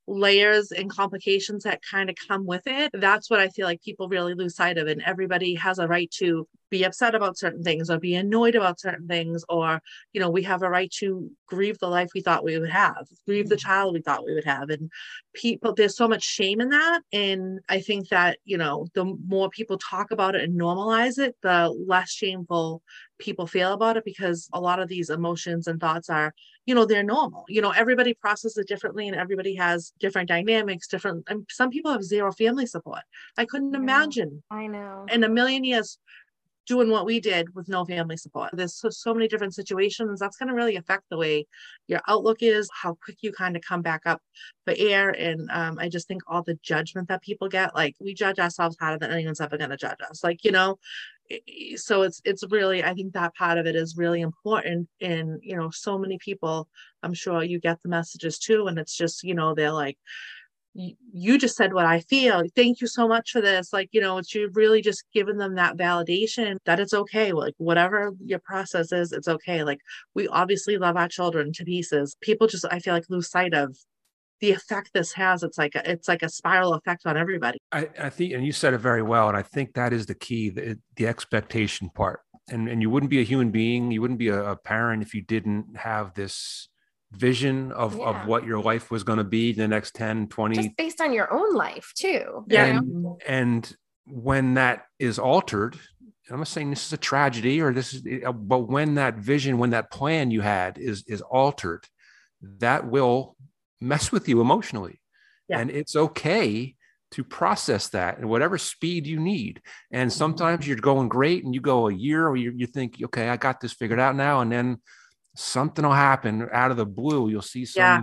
layers 0.10 0.72
and 0.72 0.90
complications 0.90 1.64
that 1.64 1.82
kind 1.84 2.10
of 2.10 2.16
come 2.28 2.46
with 2.46 2.64
it. 2.66 2.90
That's 2.94 3.30
what 3.30 3.40
I 3.40 3.50
feel 3.50 3.66
like 3.66 3.82
people 3.82 4.10
really 4.10 4.34
lose 4.34 4.56
sight 4.56 4.78
of. 4.78 4.88
And 4.88 5.02
everybody 5.06 5.54
has 5.56 5.78
a 5.78 5.88
right 5.88 6.10
to 6.18 6.48
be 6.72 6.84
upset 6.84 7.16
about 7.16 7.38
certain 7.38 7.64
things 7.64 7.90
or 7.90 8.00
be 8.00 8.16
annoyed 8.16 8.56
about 8.56 8.80
certain 8.80 9.08
things, 9.08 9.44
or, 9.50 9.82
you 10.14 10.22
know, 10.22 10.30
we 10.30 10.44
have 10.44 10.62
a 10.62 10.70
right 10.70 10.92
to 10.92 11.30
grieve 11.48 11.80
the 11.80 11.88
life 11.88 12.10
we 12.14 12.22
thought 12.22 12.44
we 12.44 12.60
would 12.60 12.70
have, 12.70 13.08
grieve 13.26 13.50
the 13.50 13.56
mm-hmm. 13.56 13.68
child 13.68 13.94
we 13.94 14.02
thought 14.02 14.26
we 14.26 14.34
would 14.34 14.46
have. 14.46 14.70
And 14.70 14.92
people, 15.34 15.74
there's 15.74 15.98
so 15.98 16.08
much 16.08 16.24
shame 16.24 16.62
in 16.62 16.70
that. 16.70 17.02
And 17.12 17.60
I 17.70 17.80
think 17.80 18.10
that, 18.10 18.38
you 18.46 18.58
know, 18.58 18.88
the 18.94 19.06
more 19.28 19.50
people 19.50 19.78
talk 19.78 20.12
about 20.12 20.36
it 20.36 20.44
and 20.44 20.60
normalize 20.60 21.18
it, 21.18 21.36
the 21.42 21.76
less 21.88 22.12
shameful 22.12 22.84
people 23.20 23.48
feel 23.48 23.74
about 23.74 23.98
it 23.98 24.06
because 24.06 24.48
a 24.54 24.62
lot 24.62 24.80
of 24.80 24.88
these 24.88 25.10
emotions 25.10 25.68
and 25.68 25.80
thoughts 25.80 26.10
are 26.10 26.34
you 26.70 26.76
know 26.76 26.86
they're 26.86 27.02
normal. 27.02 27.46
You 27.48 27.64
know 27.64 27.72
everybody 27.72 28.14
processes 28.14 28.64
differently 28.68 29.08
and 29.08 29.18
everybody 29.18 29.56
has 29.56 29.92
different 30.00 30.30
dynamics 30.30 30.88
different 30.88 31.24
and 31.28 31.48
some 31.50 31.72
people 31.72 31.92
have 31.92 32.04
zero 32.04 32.32
family 32.32 32.68
support. 32.68 33.02
I 33.40 33.46
couldn't 33.46 33.76
I 33.76 33.80
imagine 33.80 34.44
i 34.52 34.68
know. 34.68 35.08
in 35.12 35.24
a 35.24 35.30
million 35.30 35.64
years 35.64 35.98
doing 36.68 36.92
what 36.92 37.08
we 37.08 37.20
did 37.20 37.56
with 37.56 37.68
no 37.68 37.84
family 37.84 38.16
support. 38.16 38.52
There's 38.54 38.76
so, 38.76 38.92
so 38.92 39.12
many 39.16 39.28
different 39.28 39.56
situations. 39.56 40.20
That's 40.20 40.38
going 40.38 40.50
to 40.50 40.54
really 40.54 40.76
affect 40.76 41.06
the 41.10 41.18
way 41.18 41.48
your 41.88 42.02
outlook 42.08 42.44
is 42.44 42.70
how 42.72 42.96
quick 43.04 43.18
you 43.22 43.32
kind 43.32 43.56
of 43.56 43.64
come 43.64 43.82
back 43.82 44.04
up 44.06 44.22
for 44.66 44.76
air. 44.78 45.10
And 45.10 45.50
um, 45.52 45.80
i 45.80 45.90
just 45.90 46.08
think 46.08 46.22
all 46.28 46.44
the 46.44 46.60
judgment 46.62 47.08
that 47.08 47.24
people 47.24 47.50
get 47.50 47.74
like 47.74 47.96
we 48.00 48.14
judge 48.14 48.38
ourselves 48.38 48.78
harder 48.80 49.00
than 49.00 49.12
anyone's 49.12 49.42
ever 49.42 49.58
going 49.58 49.72
to 49.72 49.78
judge 49.78 49.98
us 50.08 50.24
like 50.24 50.44
you 50.44 50.52
know 50.52 50.78
so 51.76 52.02
it's 52.02 52.22
it's 52.26 52.44
really 52.50 52.84
i 52.84 52.94
think 52.94 53.14
that 53.14 53.36
part 53.36 53.58
of 53.58 53.66
it 53.68 53.76
is 53.76 53.98
really 53.98 54.22
important 54.22 54.88
and 55.02 55.40
you 55.44 55.56
know 55.56 55.70
so 55.70 55.98
many 55.98 56.18
people 56.18 56.68
i'm 57.04 57.14
sure 57.14 57.44
you 57.44 57.60
get 57.60 57.82
the 57.82 57.90
messages 57.90 58.40
too 58.40 58.68
and 58.68 58.80
it's 58.80 58.96
just 58.96 59.24
you 59.24 59.36
know 59.36 59.54
they're 59.54 59.72
like 59.72 59.98
you 60.74 61.38
just 61.38 61.58
said 61.58 61.74
what 61.74 61.86
i 61.86 62.00
feel. 62.02 62.44
Thank 62.56 62.80
you 62.80 62.88
so 62.88 63.08
much 63.08 63.32
for 63.32 63.42
this. 63.42 63.74
Like 63.74 63.90
you 63.92 64.02
know 64.02 64.18
it's 64.18 64.34
you 64.34 64.50
really 64.54 64.82
just 64.82 65.04
giving 65.14 65.38
them 65.38 65.56
that 65.56 65.78
validation 65.78 66.58
that 66.66 66.80
it's 66.80 66.94
okay. 66.94 67.32
Like 67.32 67.56
whatever 67.58 68.12
your 68.24 68.40
process 68.40 68.92
is 68.92 69.12
it's 69.12 69.28
okay. 69.28 69.64
Like 69.64 69.80
we 70.14 70.28
obviously 70.28 70.78
love 70.78 70.96
our 70.96 71.08
children 71.08 71.52
to 71.54 71.66
pieces. 71.66 72.16
People 72.22 72.48
just 72.48 72.66
i 72.72 72.80
feel 72.80 72.94
like 72.94 73.10
lose 73.10 73.30
sight 73.30 73.54
of 73.54 73.76
the 74.42 74.52
effect 74.52 74.92
this 74.94 75.14
has 75.14 75.44
it's 75.44 75.58
like 75.58 75.76
a, 75.76 75.90
it's 75.90 76.08
like 76.08 76.24
a 76.24 76.30
spiral 76.30 76.74
effect 76.74 77.06
on 77.06 77.18
everybody. 77.18 77.60
I, 77.72 77.90
I 78.00 78.10
think 78.10 78.34
and 78.34 78.46
you 78.46 78.52
said 78.52 78.74
it 78.74 78.80
very 78.80 79.02
well 79.02 79.28
and 79.28 79.38
i 79.38 79.42
think 79.42 79.74
that 79.74 79.94
is 79.94 80.06
the 80.06 80.16
key 80.16 80.50
the, 80.50 80.78
the 80.96 81.08
expectation 81.08 81.90
part. 81.90 82.22
And 82.52 82.68
and 82.68 82.82
you 82.82 82.90
wouldn't 82.90 83.12
be 83.12 83.20
a 83.20 83.24
human 83.24 83.52
being 83.52 83.92
you 83.92 84.02
wouldn't 84.02 84.20
be 84.20 84.30
a, 84.30 84.52
a 84.52 84.56
parent 84.56 85.04
if 85.04 85.14
you 85.14 85.22
didn't 85.22 85.78
have 85.78 86.14
this 86.14 86.68
vision 87.12 87.72
of, 87.72 87.98
yeah. 87.98 88.06
of 88.06 88.28
what 88.28 88.46
your 88.46 88.62
life 88.62 88.92
was 88.92 89.04
going 89.04 89.18
to 89.18 89.24
be 89.24 89.50
in 89.50 89.58
the 89.58 89.68
next 89.68 89.96
10 89.96 90.28
20 90.28 90.56
just 90.56 90.78
based 90.78 91.02
on 91.02 91.12
your 91.14 91.32
own 91.34 91.54
life 91.56 91.92
too 91.96 92.46
yeah 92.48 92.66
and, 92.66 93.22
and 93.28 93.76
when 94.06 94.56
that 94.56 94.86
is 95.00 95.20
altered 95.20 95.78
I'm 96.32 96.38
not 96.38 96.48
saying 96.48 96.70
this 96.70 96.86
is 96.86 96.94
a 96.94 96.98
tragedy 96.98 97.62
or 97.62 97.74
this 97.74 97.94
is, 97.94 98.04
but 98.34 98.70
when 98.70 98.96
that 98.96 99.16
vision, 99.16 99.58
when 99.58 99.72
that 99.72 99.92
plan 99.92 100.32
you 100.32 100.42
had 100.42 100.78
is 100.78 101.04
is 101.08 101.22
altered, 101.22 101.86
that 102.60 102.88
will 102.88 103.36
mess 103.82 104.12
with 104.12 104.28
you 104.28 104.42
emotionally. 104.42 105.02
Yeah. 105.48 105.60
And 105.60 105.72
it's 105.72 105.96
okay 105.96 106.76
to 107.12 107.24
process 107.24 107.90
that 107.90 108.20
and 108.20 108.30
whatever 108.30 108.58
speed 108.58 109.08
you 109.08 109.20
need. 109.20 109.62
And 109.92 110.14
sometimes 110.14 110.68
you're 110.68 110.78
going 110.78 111.10
great 111.10 111.44
and 111.44 111.56
you 111.56 111.62
go 111.62 111.88
a 111.88 111.94
year 111.94 112.28
or 112.28 112.36
you, 112.36 112.54
you 112.56 112.68
think, 112.68 112.98
okay, 113.04 113.30
I 113.30 113.38
got 113.38 113.60
this 113.60 113.74
figured 113.74 114.00
out 114.00 114.16
now. 114.16 114.42
And 114.42 114.52
then 114.52 114.78
something 115.36 115.84
will 115.84 115.94
happen 115.94 116.48
out 116.52 116.70
of 116.72 116.78
the 116.78 116.86
blue. 116.86 117.30
You'll 117.30 117.42
see 117.42 117.66
some, 117.66 117.82
yeah. 117.82 118.02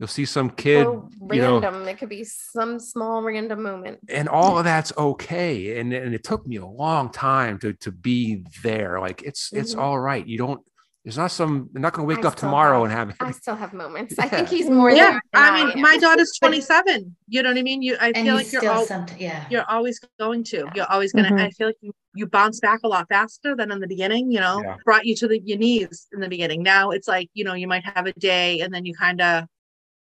you'll 0.00 0.08
see 0.08 0.24
some 0.24 0.50
kid, 0.50 0.82
so 0.82 1.08
random. 1.20 1.62
You 1.64 1.70
know, 1.70 1.84
it 1.84 1.98
could 1.98 2.08
be 2.08 2.24
some 2.24 2.80
small 2.80 3.22
random 3.22 3.62
moment. 3.62 4.00
And 4.08 4.28
all 4.28 4.58
of 4.58 4.64
that's 4.64 4.92
okay. 4.98 5.78
And, 5.78 5.92
and 5.92 6.12
it 6.12 6.24
took 6.24 6.44
me 6.44 6.56
a 6.56 6.66
long 6.66 7.12
time 7.12 7.60
to, 7.60 7.72
to 7.74 7.92
be 7.92 8.44
there. 8.64 8.98
Like 8.98 9.22
it's, 9.22 9.50
mm-hmm. 9.50 9.60
it's 9.60 9.76
all 9.76 9.98
right. 9.98 10.26
You 10.26 10.38
don't, 10.38 10.60
there's 11.04 11.18
not 11.18 11.30
some. 11.30 11.68
They're 11.70 11.82
not 11.82 11.92
going 11.92 12.08
to 12.08 12.14
wake 12.14 12.24
I 12.24 12.28
up 12.28 12.34
tomorrow 12.34 12.86
have, 12.86 13.08
and 13.10 13.18
have. 13.18 13.28
I 13.28 13.30
still 13.32 13.54
have 13.56 13.74
moments. 13.74 14.14
Yeah. 14.16 14.24
I 14.24 14.28
think 14.28 14.48
he's 14.48 14.70
more. 14.70 14.88
Than 14.88 14.96
yeah, 14.96 15.20
I 15.34 15.64
mean, 15.64 15.76
I 15.76 15.80
my 15.80 15.98
daughter's 15.98 16.32
27. 16.40 17.14
You 17.28 17.42
know 17.42 17.50
what 17.50 17.58
I 17.58 17.62
mean? 17.62 17.82
You, 17.82 17.98
I 18.00 18.12
and 18.14 18.26
feel 18.26 18.34
like 18.34 18.50
you're 18.50 18.66
all, 18.66 18.86
yeah. 19.18 19.44
You're 19.50 19.70
always 19.70 20.00
going 20.18 20.44
to. 20.44 20.66
You're 20.74 20.90
always 20.90 21.12
gonna. 21.12 21.28
Mm-hmm. 21.28 21.38
I 21.40 21.50
feel 21.50 21.66
like 21.66 21.76
you 21.82 21.92
you 22.14 22.26
bounce 22.26 22.58
back 22.58 22.80
a 22.84 22.88
lot 22.88 23.06
faster 23.10 23.54
than 23.54 23.70
in 23.70 23.80
the 23.80 23.86
beginning. 23.86 24.32
You 24.32 24.40
know, 24.40 24.62
yeah. 24.62 24.76
brought 24.86 25.04
you 25.04 25.14
to 25.16 25.28
the 25.28 25.42
your 25.44 25.58
knees 25.58 26.06
in 26.14 26.20
the 26.20 26.28
beginning. 26.28 26.62
Now 26.62 26.90
it's 26.90 27.06
like 27.06 27.28
you 27.34 27.44
know 27.44 27.52
you 27.52 27.68
might 27.68 27.84
have 27.84 28.06
a 28.06 28.12
day 28.14 28.60
and 28.60 28.72
then 28.72 28.86
you 28.86 28.94
kind 28.94 29.20
of, 29.20 29.44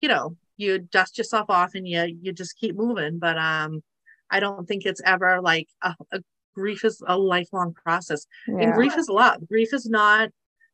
you 0.02 0.10
know, 0.10 0.36
you 0.58 0.80
dust 0.80 1.20
yourself 1.20 1.46
off 1.50 1.76
and 1.76 1.88
you 1.88 2.18
you 2.24 2.34
just 2.34 2.58
keep 2.58 2.76
moving. 2.76 3.20
But 3.20 3.38
um, 3.38 3.84
I 4.32 4.40
don't 4.40 4.68
think 4.68 4.88
it's 4.88 5.02
ever 5.06 5.42
like 5.42 5.68
a, 5.84 5.94
a 6.12 6.22
grief 6.56 6.84
is 6.84 7.04
a 7.06 7.16
lifelong 7.16 7.72
process 7.72 8.26
yeah. 8.48 8.62
and 8.62 8.74
grief 8.74 8.98
is 8.98 9.08
a 9.10 9.14
lot 9.14 9.48
grief 9.48 9.72
is 9.76 9.86
not 9.86 10.30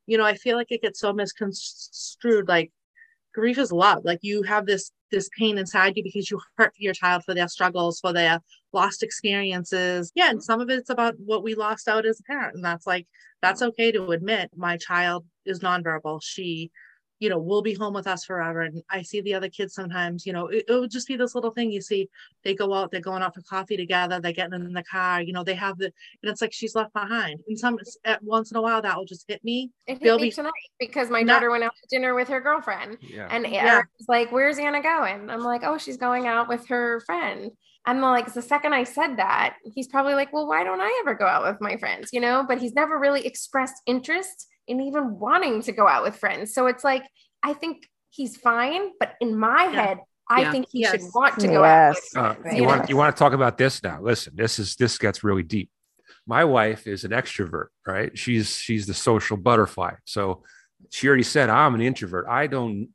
you 0.07 0.17
know, 0.17 0.25
I 0.25 0.35
feel 0.35 0.57
like 0.57 0.71
it 0.71 0.81
gets 0.81 0.99
so 0.99 1.13
misconstrued. 1.13 2.47
Like 2.47 2.71
grief 3.33 3.57
is 3.57 3.71
love. 3.71 4.03
Like 4.03 4.19
you 4.21 4.43
have 4.43 4.65
this 4.65 4.91
this 5.11 5.29
pain 5.37 5.57
inside 5.57 5.93
you 5.95 6.03
because 6.03 6.31
you 6.31 6.39
hurt 6.57 6.73
your 6.77 6.93
child 6.93 7.23
for 7.23 7.33
their 7.35 7.47
struggles, 7.47 7.99
for 7.99 8.13
their 8.13 8.39
lost 8.73 9.03
experiences. 9.03 10.11
Yeah, 10.15 10.29
and 10.29 10.43
some 10.43 10.59
of 10.59 10.69
it's 10.69 10.89
about 10.89 11.15
what 11.17 11.43
we 11.43 11.55
lost 11.55 11.87
out 11.87 12.05
as 12.05 12.19
a 12.19 12.23
parent, 12.23 12.55
and 12.55 12.65
that's 12.65 12.87
like 12.87 13.07
that's 13.41 13.61
okay 13.61 13.91
to 13.91 14.11
admit. 14.11 14.49
My 14.55 14.77
child 14.77 15.25
is 15.45 15.59
nonverbal. 15.59 16.21
She 16.23 16.71
you 17.23 17.29
know, 17.29 17.39
will 17.39 17.61
be 17.61 17.73
home 17.73 17.93
with 17.93 18.05
us 18.05 18.25
forever. 18.25 18.63
And 18.63 18.83
I 18.89 19.01
see 19.01 19.21
the 19.21 19.33
other 19.33 19.47
kids 19.47 19.73
sometimes, 19.73 20.25
you 20.25 20.33
know, 20.33 20.47
it, 20.47 20.65
it 20.67 20.73
would 20.73 20.91
just 20.91 21.07
be 21.07 21.15
this 21.15 21.35
little 21.35 21.51
thing 21.51 21.71
you 21.71 21.79
see, 21.79 22.09
they 22.43 22.53
go 22.53 22.73
out, 22.73 22.91
they're 22.91 22.99
going 22.99 23.23
out 23.23 23.33
for 23.33 23.41
coffee 23.43 23.77
together, 23.77 24.19
they're 24.19 24.33
getting 24.33 24.55
in 24.55 24.73
the 24.73 24.83
car, 24.83 25.21
you 25.21 25.31
know, 25.31 25.41
they 25.41 25.53
have 25.53 25.77
the, 25.77 25.85
and 25.85 26.29
it's 26.29 26.41
like 26.41 26.51
she's 26.51 26.75
left 26.75 26.91
behind. 26.91 27.39
And 27.47 27.57
some, 27.57 27.79
at 28.03 28.21
once 28.21 28.51
in 28.51 28.57
a 28.57 28.61
while, 28.61 28.81
that 28.81 28.97
will 28.97 29.05
just 29.05 29.23
hit 29.25 29.41
me. 29.41 29.71
It 29.87 29.99
hit 29.99 30.17
me 30.17 30.23
be, 30.23 30.31
tonight 30.31 30.51
because 30.81 31.09
my 31.09 31.21
not, 31.21 31.35
daughter 31.35 31.49
went 31.49 31.63
out 31.63 31.71
to 31.81 31.87
dinner 31.95 32.13
with 32.13 32.27
her 32.27 32.41
girlfriend. 32.41 32.97
Yeah. 32.99 33.29
And 33.31 33.47
yeah. 33.47 33.83
was 33.97 34.09
like, 34.09 34.33
where's 34.33 34.59
Anna 34.59 34.81
going? 34.81 35.29
I'm 35.29 35.43
like, 35.43 35.61
oh, 35.63 35.77
she's 35.77 35.95
going 35.95 36.27
out 36.27 36.49
with 36.49 36.67
her 36.67 36.99
friend. 37.05 37.51
I'm 37.85 38.01
like, 38.01 38.33
the 38.33 38.41
second 38.41 38.73
I 38.73 38.83
said 38.83 39.15
that, 39.15 39.55
he's 39.63 39.87
probably 39.87 40.13
like, 40.13 40.33
well, 40.33 40.45
why 40.45 40.65
don't 40.65 40.81
I 40.81 41.01
ever 41.01 41.13
go 41.13 41.25
out 41.25 41.43
with 41.43 41.61
my 41.61 41.77
friends? 41.77 42.09
You 42.11 42.19
know, 42.19 42.43
but 42.45 42.59
he's 42.59 42.73
never 42.73 42.99
really 42.99 43.25
expressed 43.25 43.81
interest 43.85 44.47
in 44.67 44.81
even 44.81 45.19
wanting 45.19 45.61
to 45.63 45.71
go 45.71 45.87
out 45.87 46.03
with 46.03 46.15
friends. 46.15 46.53
So 46.53 46.67
it's 46.67 46.83
like, 46.83 47.03
I 47.43 47.53
think 47.53 47.87
he's 48.09 48.37
fine, 48.37 48.91
but 48.99 49.15
in 49.19 49.35
my 49.35 49.65
yeah. 49.65 49.81
head, 49.81 49.97
I 50.29 50.41
yeah. 50.41 50.51
think 50.51 50.67
he 50.71 50.81
yes. 50.81 50.91
should 50.91 51.01
want 51.13 51.39
to 51.39 51.47
go 51.47 51.63
yes. 51.63 52.15
out. 52.15 52.43
With, 52.43 52.53
uh, 52.53 52.55
you, 52.55 52.63
want 52.63 52.89
you 52.89 52.97
want 52.97 53.15
to 53.15 53.19
talk 53.19 53.33
about 53.33 53.57
this 53.57 53.83
now? 53.83 54.01
Listen, 54.01 54.33
this 54.35 54.57
is 54.57 54.75
this 54.75 54.97
gets 54.97 55.23
really 55.23 55.43
deep. 55.43 55.69
My 56.25 56.45
wife 56.45 56.87
is 56.87 57.03
an 57.03 57.11
extrovert, 57.11 57.67
right? 57.85 58.17
She's 58.17 58.55
she's 58.55 58.87
the 58.87 58.93
social 58.93 59.35
butterfly. 59.35 59.95
So 60.05 60.43
she 60.91 61.07
already 61.07 61.23
said 61.23 61.49
I'm 61.49 61.75
an 61.75 61.81
introvert. 61.81 62.25
I 62.29 62.47
don't. 62.47 62.89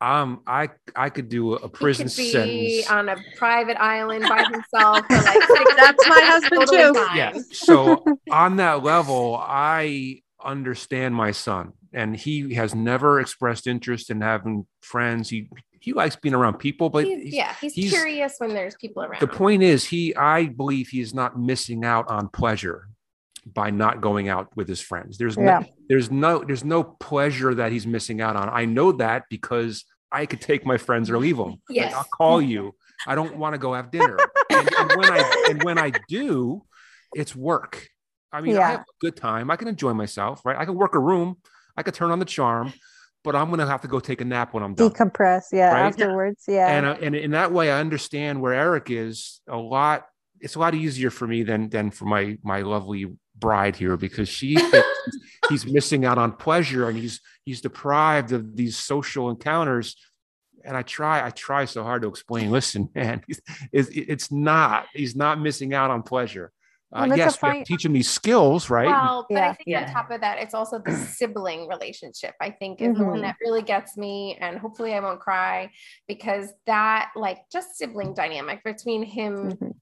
Um, 0.00 0.42
I 0.48 0.70
I 0.96 1.10
could 1.10 1.28
do 1.28 1.54
a 1.54 1.68
prison 1.68 2.08
sentence 2.08 2.90
on 2.90 3.08
a 3.08 3.16
private 3.36 3.76
island 3.80 4.24
by 4.28 4.42
himself. 4.42 5.06
Like 5.08 5.38
That's 5.76 6.08
my 6.08 6.20
husband 6.24 6.66
totally 6.66 6.92
too. 6.92 7.16
Yeah. 7.16 7.32
So 7.52 8.04
on 8.30 8.56
that 8.56 8.82
level, 8.82 9.36
I 9.40 10.22
understand 10.44 11.14
my 11.14 11.30
son 11.30 11.72
and 11.92 12.16
he 12.16 12.54
has 12.54 12.74
never 12.74 13.20
expressed 13.20 13.66
interest 13.66 14.10
in 14.10 14.20
having 14.20 14.66
friends. 14.80 15.28
He 15.28 15.48
he 15.80 15.92
likes 15.92 16.14
being 16.14 16.34
around 16.34 16.58
people 16.58 16.90
but 16.90 17.04
he's, 17.04 17.24
he's, 17.24 17.34
yeah 17.34 17.56
he's, 17.60 17.74
he's, 17.74 17.90
curious 17.90 18.34
when 18.38 18.50
there's 18.50 18.76
people 18.76 19.02
around. 19.02 19.20
The 19.20 19.26
point 19.26 19.62
is 19.62 19.84
he 19.84 20.14
i 20.14 20.46
believe 20.46 20.88
he 20.88 21.00
is 21.00 21.12
not 21.12 21.38
missing 21.38 21.84
out 21.84 22.08
on 22.08 22.28
pleasure 22.28 22.86
by 23.44 23.70
not 23.70 24.00
going 24.00 24.28
out 24.28 24.56
with 24.56 24.68
his 24.68 24.80
friends. 24.80 25.18
There's 25.18 25.36
yeah. 25.36 25.60
no 25.60 25.66
there's 25.88 26.10
no 26.10 26.44
there's 26.44 26.64
no 26.64 26.84
pleasure 26.84 27.54
that 27.56 27.72
he's 27.72 27.86
missing 27.86 28.20
out 28.20 28.36
on. 28.36 28.48
I 28.48 28.64
know 28.64 28.92
that 28.92 29.24
because 29.28 29.84
i 30.12 30.26
could 30.26 30.40
take 30.40 30.66
my 30.66 30.76
friends 30.76 31.10
or 31.10 31.18
leave 31.18 31.38
them 31.38 31.56
yes. 31.68 31.92
Like, 31.92 31.96
i'll 31.96 32.08
call 32.16 32.42
you. 32.42 32.74
I 33.06 33.14
don't 33.14 33.36
want 33.36 33.54
to 33.54 33.58
go 33.58 33.74
have 33.74 33.90
dinner. 33.90 34.18
And, 34.50 34.68
and 34.78 34.90
when 34.96 35.10
i 35.10 35.46
and 35.50 35.62
when 35.64 35.78
i 35.78 35.90
do 36.08 36.62
it's 37.14 37.34
work 37.34 37.88
I 38.32 38.40
mean, 38.40 38.54
yeah. 38.54 38.66
I 38.66 38.70
have 38.72 38.80
a 38.80 38.98
good 39.00 39.16
time. 39.16 39.50
I 39.50 39.56
can 39.56 39.68
enjoy 39.68 39.92
myself, 39.92 40.44
right? 40.44 40.56
I 40.56 40.64
can 40.64 40.74
work 40.74 40.94
a 40.94 40.98
room. 40.98 41.36
I 41.76 41.82
could 41.82 41.94
turn 41.94 42.10
on 42.10 42.18
the 42.18 42.24
charm, 42.24 42.72
but 43.24 43.36
I'm 43.36 43.50
gonna 43.50 43.66
have 43.66 43.82
to 43.82 43.88
go 43.88 44.00
take 44.00 44.20
a 44.20 44.24
nap 44.24 44.54
when 44.54 44.62
I'm 44.62 44.74
done. 44.74 44.90
Decompress, 44.90 45.46
yeah. 45.52 45.72
Right? 45.72 45.86
Afterwards, 45.86 46.44
yeah. 46.48 46.68
And 46.68 46.86
uh, 46.86 46.96
and 47.00 47.14
in 47.14 47.32
that 47.32 47.52
way, 47.52 47.70
I 47.70 47.80
understand 47.80 48.40
where 48.40 48.54
Eric 48.54 48.90
is 48.90 49.40
a 49.48 49.56
lot. 49.56 50.06
It's 50.40 50.54
a 50.54 50.58
lot 50.58 50.74
easier 50.74 51.10
for 51.10 51.26
me 51.26 51.42
than 51.42 51.68
than 51.68 51.90
for 51.90 52.04
my 52.04 52.38
my 52.42 52.62
lovely 52.62 53.06
bride 53.36 53.76
here 53.76 53.96
because 53.96 54.28
she 54.28 54.56
he's 55.48 55.66
missing 55.66 56.04
out 56.04 56.18
on 56.18 56.32
pleasure 56.32 56.88
and 56.88 56.98
he's 56.98 57.20
he's 57.44 57.60
deprived 57.60 58.32
of 58.32 58.56
these 58.56 58.76
social 58.76 59.30
encounters 59.30 59.96
and 60.64 60.76
I 60.76 60.82
try, 60.82 61.24
I 61.24 61.30
try 61.30 61.64
so 61.64 61.82
hard 61.82 62.02
to 62.02 62.08
explain. 62.08 62.50
Listen, 62.50 62.88
man, 62.94 63.22
it's, 63.72 63.90
it's 63.92 64.30
not. 64.30 64.86
He's 64.94 65.16
not 65.16 65.40
missing 65.40 65.74
out 65.74 65.90
on 65.90 66.02
pleasure. 66.02 66.52
Uh, 66.94 67.06
Well, 67.08 67.16
yes, 67.16 67.32
that's 67.32 67.42
we 67.42 67.48
a 67.48 67.50
have 67.50 67.56
fine- 67.58 67.64
teach 67.64 67.84
him 67.84 67.92
these 67.94 68.10
skills, 68.10 68.68
right? 68.68 68.86
Well, 68.88 69.26
but 69.30 69.38
I 69.38 69.52
think 69.54 69.68
Yeah. 69.68 69.86
on 69.86 69.92
top 69.92 70.10
of 70.10 70.20
that, 70.20 70.38
it's 70.38 70.52
also 70.54 70.78
the 70.78 70.92
sibling 71.18 71.66
relationship. 71.68 72.34
I 72.40 72.50
think 72.50 72.82
is 72.82 72.96
the 72.96 73.04
one 73.04 73.18
Mhm. 73.18 73.22
that 73.22 73.36
really 73.40 73.62
gets 73.62 73.96
me, 73.96 74.36
and 74.40 74.58
hopefully 74.58 74.92
I 74.94 75.00
won't 75.00 75.20
cry 75.20 75.70
because 76.06 76.52
that 76.66 77.10
like 77.16 77.48
just 77.50 77.76
sibling 77.76 78.12
dynamic 78.14 78.62
between 78.62 79.02
him 79.04 79.52
Mhm. 79.52 79.74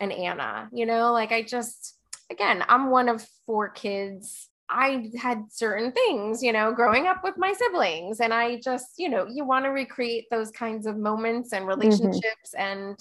and 0.00 0.12
Anna. 0.12 0.68
You 0.72 0.86
know, 0.86 1.12
like 1.12 1.30
I 1.32 1.42
just 1.42 1.94
again, 2.30 2.62
I'm 2.68 2.90
one 2.90 3.08
of 3.08 3.26
four 3.46 3.68
kids. 3.70 4.50
I 4.68 5.10
had 5.18 5.44
certain 5.50 5.92
things, 5.92 6.42
you 6.42 6.52
know, 6.52 6.72
growing 6.72 7.06
up 7.06 7.24
with 7.24 7.38
my 7.38 7.54
siblings, 7.54 8.20
and 8.20 8.34
I 8.34 8.60
just, 8.60 8.98
you 8.98 9.08
know, 9.08 9.26
you 9.26 9.46
want 9.46 9.64
to 9.64 9.70
recreate 9.70 10.26
those 10.30 10.50
kinds 10.50 10.86
of 10.86 10.98
moments 10.98 11.54
and 11.54 11.66
relationships 11.66 12.52
and 12.54 12.98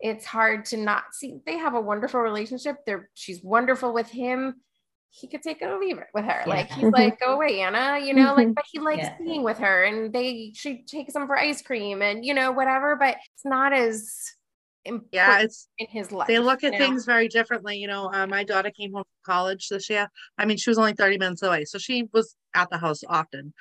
it's 0.00 0.24
hard 0.24 0.64
to 0.64 0.76
not 0.76 1.04
see 1.12 1.38
they 1.46 1.58
have 1.58 1.74
a 1.74 1.80
wonderful 1.80 2.20
relationship 2.20 2.76
they're 2.86 3.08
she's 3.14 3.42
wonderful 3.42 3.92
with 3.92 4.08
him 4.08 4.54
he 5.10 5.26
could 5.26 5.42
take 5.42 5.60
it 5.60 5.66
or 5.66 5.78
leave 5.78 5.98
it 5.98 6.06
with 6.14 6.24
her 6.24 6.42
Yeah. 6.46 6.54
like 6.54 6.70
he's 6.70 6.92
like 6.92 7.20
go 7.20 7.34
away 7.34 7.60
anna 7.60 7.98
you 8.04 8.14
know 8.14 8.34
like 8.34 8.48
but 8.54 8.64
he 8.70 8.78
likes 8.78 8.98
Yeah. 9.04 9.16
being 9.18 9.42
with 9.42 9.58
her 9.58 9.84
and 9.84 10.12
they 10.12 10.52
she 10.54 10.82
takes 10.82 11.14
him 11.14 11.26
for 11.26 11.36
ice 11.36 11.62
cream 11.62 12.00
and 12.02 12.24
you 12.24 12.34
know 12.34 12.52
whatever 12.52 12.96
but 12.96 13.16
it's 13.34 13.44
not 13.44 13.72
as 13.72 14.32
important 14.84 15.08
Yeah, 15.12 15.40
it's 15.40 15.68
in 15.78 15.86
his 15.88 16.10
life 16.12 16.28
they 16.28 16.38
look 16.38 16.64
at 16.64 16.72
you 16.72 16.78
know? 16.78 16.84
things 16.86 17.04
very 17.04 17.28
differently. 17.28 17.76
You 17.76 17.86
know, 17.88 18.10
uh, 18.12 18.26
my 18.26 18.44
daughter 18.44 18.70
came 18.70 18.92
home 18.92 19.04
from 19.04 19.34
college 19.34 19.68
this 19.68 19.90
year. 19.90 20.08
I 20.38 20.46
mean, 20.46 20.56
she 20.56 20.70
was 20.70 20.78
only 20.78 20.94
30 20.94 21.18
minutes 21.18 21.42
away, 21.42 21.64
so 21.66 21.76
she 21.76 22.08
was 22.14 22.34
at 22.54 22.70
the 22.70 22.78
house 22.78 23.02
often. 23.06 23.52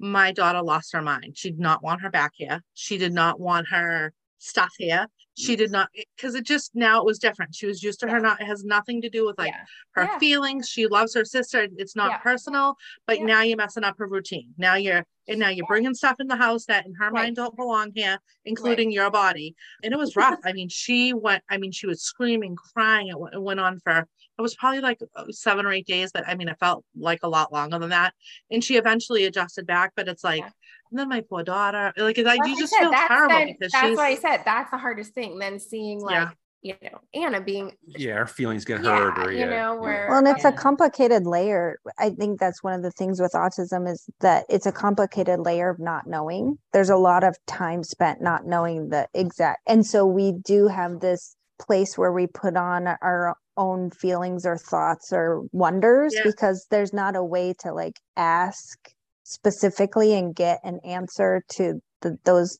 My 0.00 0.32
daughter 0.32 0.60
lost 0.62 0.92
her 0.94 1.02
mind. 1.02 1.36
She 1.36 1.50
did 1.50 1.60
not 1.60 1.82
want 1.84 2.00
her 2.00 2.10
back 2.10 2.32
here. 2.34 2.62
She 2.74 2.98
did 2.98 3.12
not 3.12 3.38
want 3.38 3.68
her 3.68 4.12
stuff 4.38 4.72
here. 4.76 5.06
She 5.36 5.56
did 5.56 5.72
not 5.72 5.88
because 6.16 6.34
it 6.36 6.44
just 6.44 6.74
now 6.74 7.00
it 7.00 7.04
was 7.04 7.18
different. 7.18 7.54
She 7.54 7.66
was 7.66 7.82
used 7.82 7.98
to 8.00 8.08
her 8.08 8.20
not 8.20 8.40
it 8.40 8.44
has 8.46 8.62
nothing 8.64 9.02
to 9.02 9.10
do 9.10 9.26
with 9.26 9.36
like 9.36 9.52
Yeah. 9.52 9.64
her 9.92 10.04
Yeah. 10.04 10.18
feelings. 10.18 10.68
She 10.68 10.86
loves 10.86 11.12
her 11.14 11.24
sister. 11.24 11.66
It's 11.76 11.96
not 11.96 12.10
Yeah. 12.12 12.18
personal, 12.18 12.76
but 13.06 13.18
Yeah. 13.18 13.24
now 13.26 13.40
you're 13.42 13.56
messing 13.56 13.82
up 13.84 13.98
her 13.98 14.06
routine. 14.06 14.54
Now 14.58 14.76
you're 14.76 15.04
and 15.26 15.40
now 15.40 15.48
you're 15.48 15.66
bringing 15.66 15.94
stuff 15.94 16.16
in 16.20 16.26
the 16.26 16.36
house 16.36 16.66
that 16.66 16.84
in 16.84 16.92
her 16.94 17.06
Right. 17.06 17.24
mind 17.24 17.36
don't 17.36 17.56
belong 17.56 17.92
here, 17.94 18.18
including 18.44 18.92
your 18.92 19.10
body. 19.10 19.56
And 19.82 19.92
it 19.92 19.96
was 19.96 20.14
rough. 20.16 20.38
I 20.44 20.52
mean, 20.52 20.68
she 20.68 21.14
went. 21.14 21.42
I 21.48 21.56
mean, 21.56 21.72
she 21.72 21.86
was 21.86 22.02
screaming, 22.02 22.54
crying. 22.56 23.08
It, 23.08 23.18
went- 23.18 23.34
it 23.34 23.40
went 23.42 23.58
on 23.58 23.80
for. 23.80 24.06
It 24.36 24.42
was 24.42 24.54
probably 24.54 24.80
like 24.80 25.00
uh, 25.16 25.24
seven 25.30 25.64
or 25.64 25.72
eight 25.72 25.86
days, 25.86 26.10
but 26.12 26.24
I 26.28 26.34
mean, 26.34 26.48
it 26.48 26.58
felt 26.58 26.84
like 26.94 27.20
a 27.22 27.28
lot 27.28 27.52
longer 27.52 27.78
than 27.78 27.90
that. 27.90 28.14
And 28.50 28.62
she 28.62 28.76
eventually 28.76 29.24
adjusted 29.24 29.66
back. 29.66 29.92
But 29.96 30.08
it's 30.08 30.22
like, 30.24 30.40
Yeah. 30.42 30.50
And 30.94 31.00
then 31.00 31.08
my 31.08 31.22
poor 31.28 31.42
daughter, 31.42 31.92
like, 31.96 32.16
like 32.18 32.24
That's 32.24 32.48
you 32.48 32.54
I 32.54 32.58
just 32.60 32.72
said, 32.72 32.80
feel 32.82 32.90
that's 32.92 33.08
terrible 33.08 33.34
then- 33.34 33.56
because 33.58 33.72
that's 33.72 33.86
she's. 33.88 33.96
what 33.96 34.06
I 34.06 34.14
said. 34.14 34.42
That's 34.44 34.70
the 34.70 34.78
hardest 34.78 35.12
thing. 35.12 35.40
Then 35.40 35.58
seeing 35.58 36.00
like, 36.00 36.12
Yeah. 36.14 36.30
you 36.62 36.74
know, 36.90 37.00
Anna 37.12 37.40
being, 37.40 37.72
yeah, 37.84 38.12
our 38.14 38.28
feelings 38.28 38.64
get 38.64 38.84
yeah, 38.84 38.96
hurt, 38.96 39.18
or 39.18 39.32
you 39.32 39.40
yeah, 39.40 39.46
know, 39.46 39.74
where 39.74 40.06
Well, 40.08 40.18
and 40.18 40.28
it's 40.28 40.44
a 40.44 40.52
complicated 40.52 41.26
layer. 41.26 41.80
I 41.98 42.10
think 42.10 42.38
that's 42.38 42.62
one 42.62 42.74
of 42.74 42.82
the 42.82 42.92
things 42.92 43.20
with 43.20 43.32
autism 43.32 43.90
is 43.90 44.08
that 44.20 44.46
it's 44.48 44.66
a 44.66 44.72
complicated 44.72 45.40
layer 45.40 45.68
of 45.70 45.80
not 45.80 46.06
knowing. 46.06 46.56
There's 46.72 46.90
a 46.90 46.96
lot 46.96 47.24
of 47.24 47.36
time 47.48 47.82
spent 47.82 48.22
not 48.22 48.46
knowing 48.46 48.90
the 48.90 49.08
exact. 49.14 49.62
And 49.66 49.84
so 49.84 50.06
we 50.06 50.30
do 50.30 50.68
have 50.68 51.00
this 51.00 51.34
place 51.58 51.98
where 51.98 52.12
we 52.12 52.28
put 52.28 52.56
on 52.56 52.86
our 53.02 53.36
own 53.56 53.90
feelings 53.90 54.44
or 54.46 54.56
thoughts 54.58 55.12
or 55.12 55.42
wonders 55.52 56.14
Yeah. 56.14 56.22
because 56.24 56.66
there's 56.70 56.92
not 56.92 57.14
a 57.16 57.22
way 57.22 57.52
to 57.60 57.72
like 57.72 57.98
ask 58.16 58.78
specifically 59.24 60.14
and 60.14 60.34
get 60.34 60.60
an 60.62 60.78
answer 60.84 61.42
to 61.48 61.80
the, 62.02 62.16
those 62.24 62.58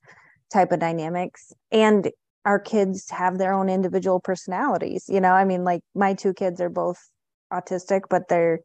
type 0.52 0.72
of 0.72 0.80
dynamics. 0.80 1.52
And 1.70 2.10
our 2.44 2.58
kids 2.58 3.08
have 3.10 3.38
their 3.38 3.52
own 3.52 3.68
individual 3.68 4.20
personalities. 4.20 5.04
You 5.08 5.20
know, 5.20 5.32
I 5.32 5.44
mean, 5.44 5.64
like 5.64 5.80
my 5.94 6.14
two 6.14 6.34
kids 6.34 6.60
are 6.60 6.68
both 6.68 6.98
autistic, 7.52 8.02
but 8.10 8.28
they're 8.28 8.60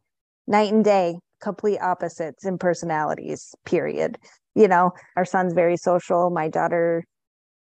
night 0.47 0.73
and 0.73 0.83
day, 0.83 1.19
complete 1.41 1.79
opposites 1.79 2.45
in 2.45 2.57
personalities, 2.57 3.53
period. 3.65 4.17
You 4.55 4.67
know, 4.67 4.91
our 5.15 5.25
son's 5.25 5.53
very 5.53 5.77
social. 5.77 6.29
My 6.29 6.49
daughter 6.49 7.05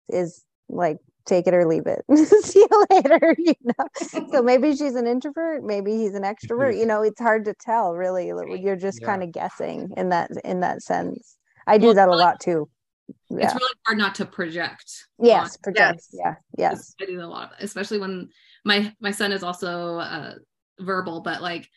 is 0.09 0.43
like, 0.67 0.97
take 1.29 1.47
it 1.47 1.53
or 1.53 1.65
leave 1.65 1.85
it. 1.87 2.03
See 2.45 2.59
you 2.69 2.85
later. 2.89 3.35
You 3.49 3.53
know, 3.63 3.85
so 4.29 4.41
maybe 4.51 4.75
she's 4.75 4.95
an 4.95 5.07
introvert, 5.07 5.63
maybe 5.63 5.91
he's 5.97 6.13
an 6.15 6.23
extrovert. 6.23 6.77
You 6.77 6.85
know, 6.85 7.01
it's 7.03 7.21
hard 7.21 7.45
to 7.45 7.53
tell, 7.53 7.93
really. 7.93 8.27
You're 8.61 8.75
just 8.75 8.99
Yeah. 9.01 9.07
kind 9.07 9.23
of 9.23 9.31
guessing 9.31 9.91
in 9.95 10.09
that 10.09 10.31
in 10.43 10.59
that 10.61 10.81
sense. 10.81 11.37
I 11.67 11.77
do 11.77 11.87
Well, 11.87 11.95
that 11.95 12.07
a 12.07 12.11
really- 12.11 12.23
lot 12.23 12.39
too. 12.39 12.69
It's 13.29 13.53
really 13.55 13.73
hard 13.85 13.97
not 13.97 14.15
to 14.15 14.25
project. 14.25 15.07
Yes, 15.19 15.55
on- 15.55 15.61
project. 15.73 16.03
Yeah. 16.11 16.35
Yes. 16.57 16.93
I 17.01 17.05
do 17.05 17.21
a 17.21 17.25
lot 17.25 17.45
of 17.45 17.49
that, 17.51 17.63
especially 17.63 17.97
when 17.99 18.29
my 18.65 18.93
my 18.99 19.11
son 19.11 19.31
is 19.31 19.43
also 19.43 19.97
uh, 19.97 20.33
verbal, 20.79 21.21
but 21.21 21.41
like 21.41 21.67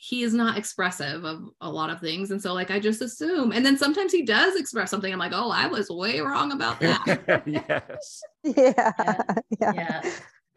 he 0.00 0.22
is 0.22 0.32
not 0.32 0.56
expressive 0.56 1.24
of 1.24 1.42
a 1.60 1.70
lot 1.70 1.90
of 1.90 2.00
things, 2.00 2.30
and 2.30 2.40
so 2.40 2.54
like 2.54 2.70
I 2.70 2.78
just 2.78 3.02
assume, 3.02 3.52
and 3.52 3.66
then 3.66 3.76
sometimes 3.76 4.12
he 4.12 4.22
does 4.22 4.56
express 4.56 4.90
something. 4.90 5.12
I'm 5.12 5.18
like, 5.18 5.32
oh, 5.34 5.50
I 5.50 5.66
was 5.66 5.90
way 5.90 6.20
wrong 6.20 6.52
about 6.52 6.80
that. 6.80 7.42
yes. 7.46 8.22
Yeah. 8.44 8.92
Yeah. 9.60 9.72
yeah. 9.74 10.10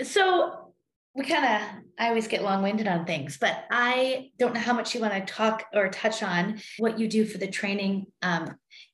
So 0.04 0.72
we 1.14 1.26
kind 1.26 1.44
of, 1.44 1.62
I 2.00 2.08
always 2.08 2.28
get 2.28 2.44
long 2.44 2.64
winded 2.64 2.88
on 2.88 3.06
things, 3.06 3.38
but 3.38 3.66
I 3.70 4.32
don't 4.40 4.54
know 4.54 4.62
how 4.62 4.74
much 4.74 4.96
you 4.96 5.02
want 5.02 5.14
to 5.14 5.34
talk 5.34 5.66
or 5.74 5.90
touch 5.90 6.24
on 6.24 6.62
what 6.78 7.00
you 7.00 7.10
do 7.10 7.26
for 7.26 7.38
the 7.38 7.48
training. 7.48 8.06
Um, 8.22 8.46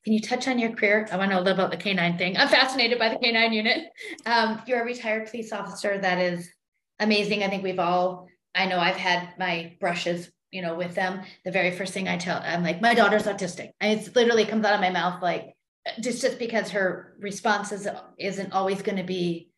can 0.04 0.12
you 0.12 0.20
touch 0.20 0.48
on 0.48 0.58
your 0.58 0.72
career? 0.72 1.06
I 1.12 1.16
want 1.16 1.30
to 1.30 1.36
know 1.36 1.40
a 1.40 1.44
little 1.44 1.60
about 1.60 1.70
the 1.70 1.76
canine 1.76 2.18
thing. 2.18 2.36
I'm 2.36 2.48
fascinated 2.48 2.98
by 2.98 3.10
the 3.10 3.18
canine 3.18 3.52
unit. 3.52 3.84
Um, 4.26 4.60
you're 4.66 4.82
a 4.82 4.84
retired 4.84 5.30
police 5.30 5.52
officer. 5.52 5.98
That 5.98 6.18
is 6.18 6.50
amazing. 6.98 7.44
I 7.44 7.48
think 7.48 7.62
we've 7.62 7.78
all, 7.78 8.26
I 8.52 8.66
know 8.66 8.80
I've 8.80 8.96
had 8.96 9.34
my 9.38 9.76
brushes, 9.78 10.28
you 10.50 10.62
know, 10.62 10.74
with 10.74 10.94
them. 10.94 11.22
The 11.44 11.50
very 11.50 11.70
first 11.70 11.92
thing 11.92 12.08
I 12.08 12.16
tell, 12.16 12.40
I'm 12.42 12.62
like, 12.62 12.80
my 12.80 12.94
daughter's 12.94 13.24
autistic. 13.24 13.70
And 13.80 13.98
it's 13.98 14.14
literally 14.14 14.44
comes 14.44 14.64
out 14.64 14.74
of 14.74 14.80
my 14.80 14.90
mouth 14.90 15.22
like, 15.22 15.54
just 16.00 16.20
just 16.20 16.38
because 16.38 16.70
her 16.70 17.14
response 17.18 17.72
is, 17.72 17.88
isn't 18.18 18.52
always 18.52 18.82
going 18.82 18.98
to 18.98 19.04
be 19.04 19.48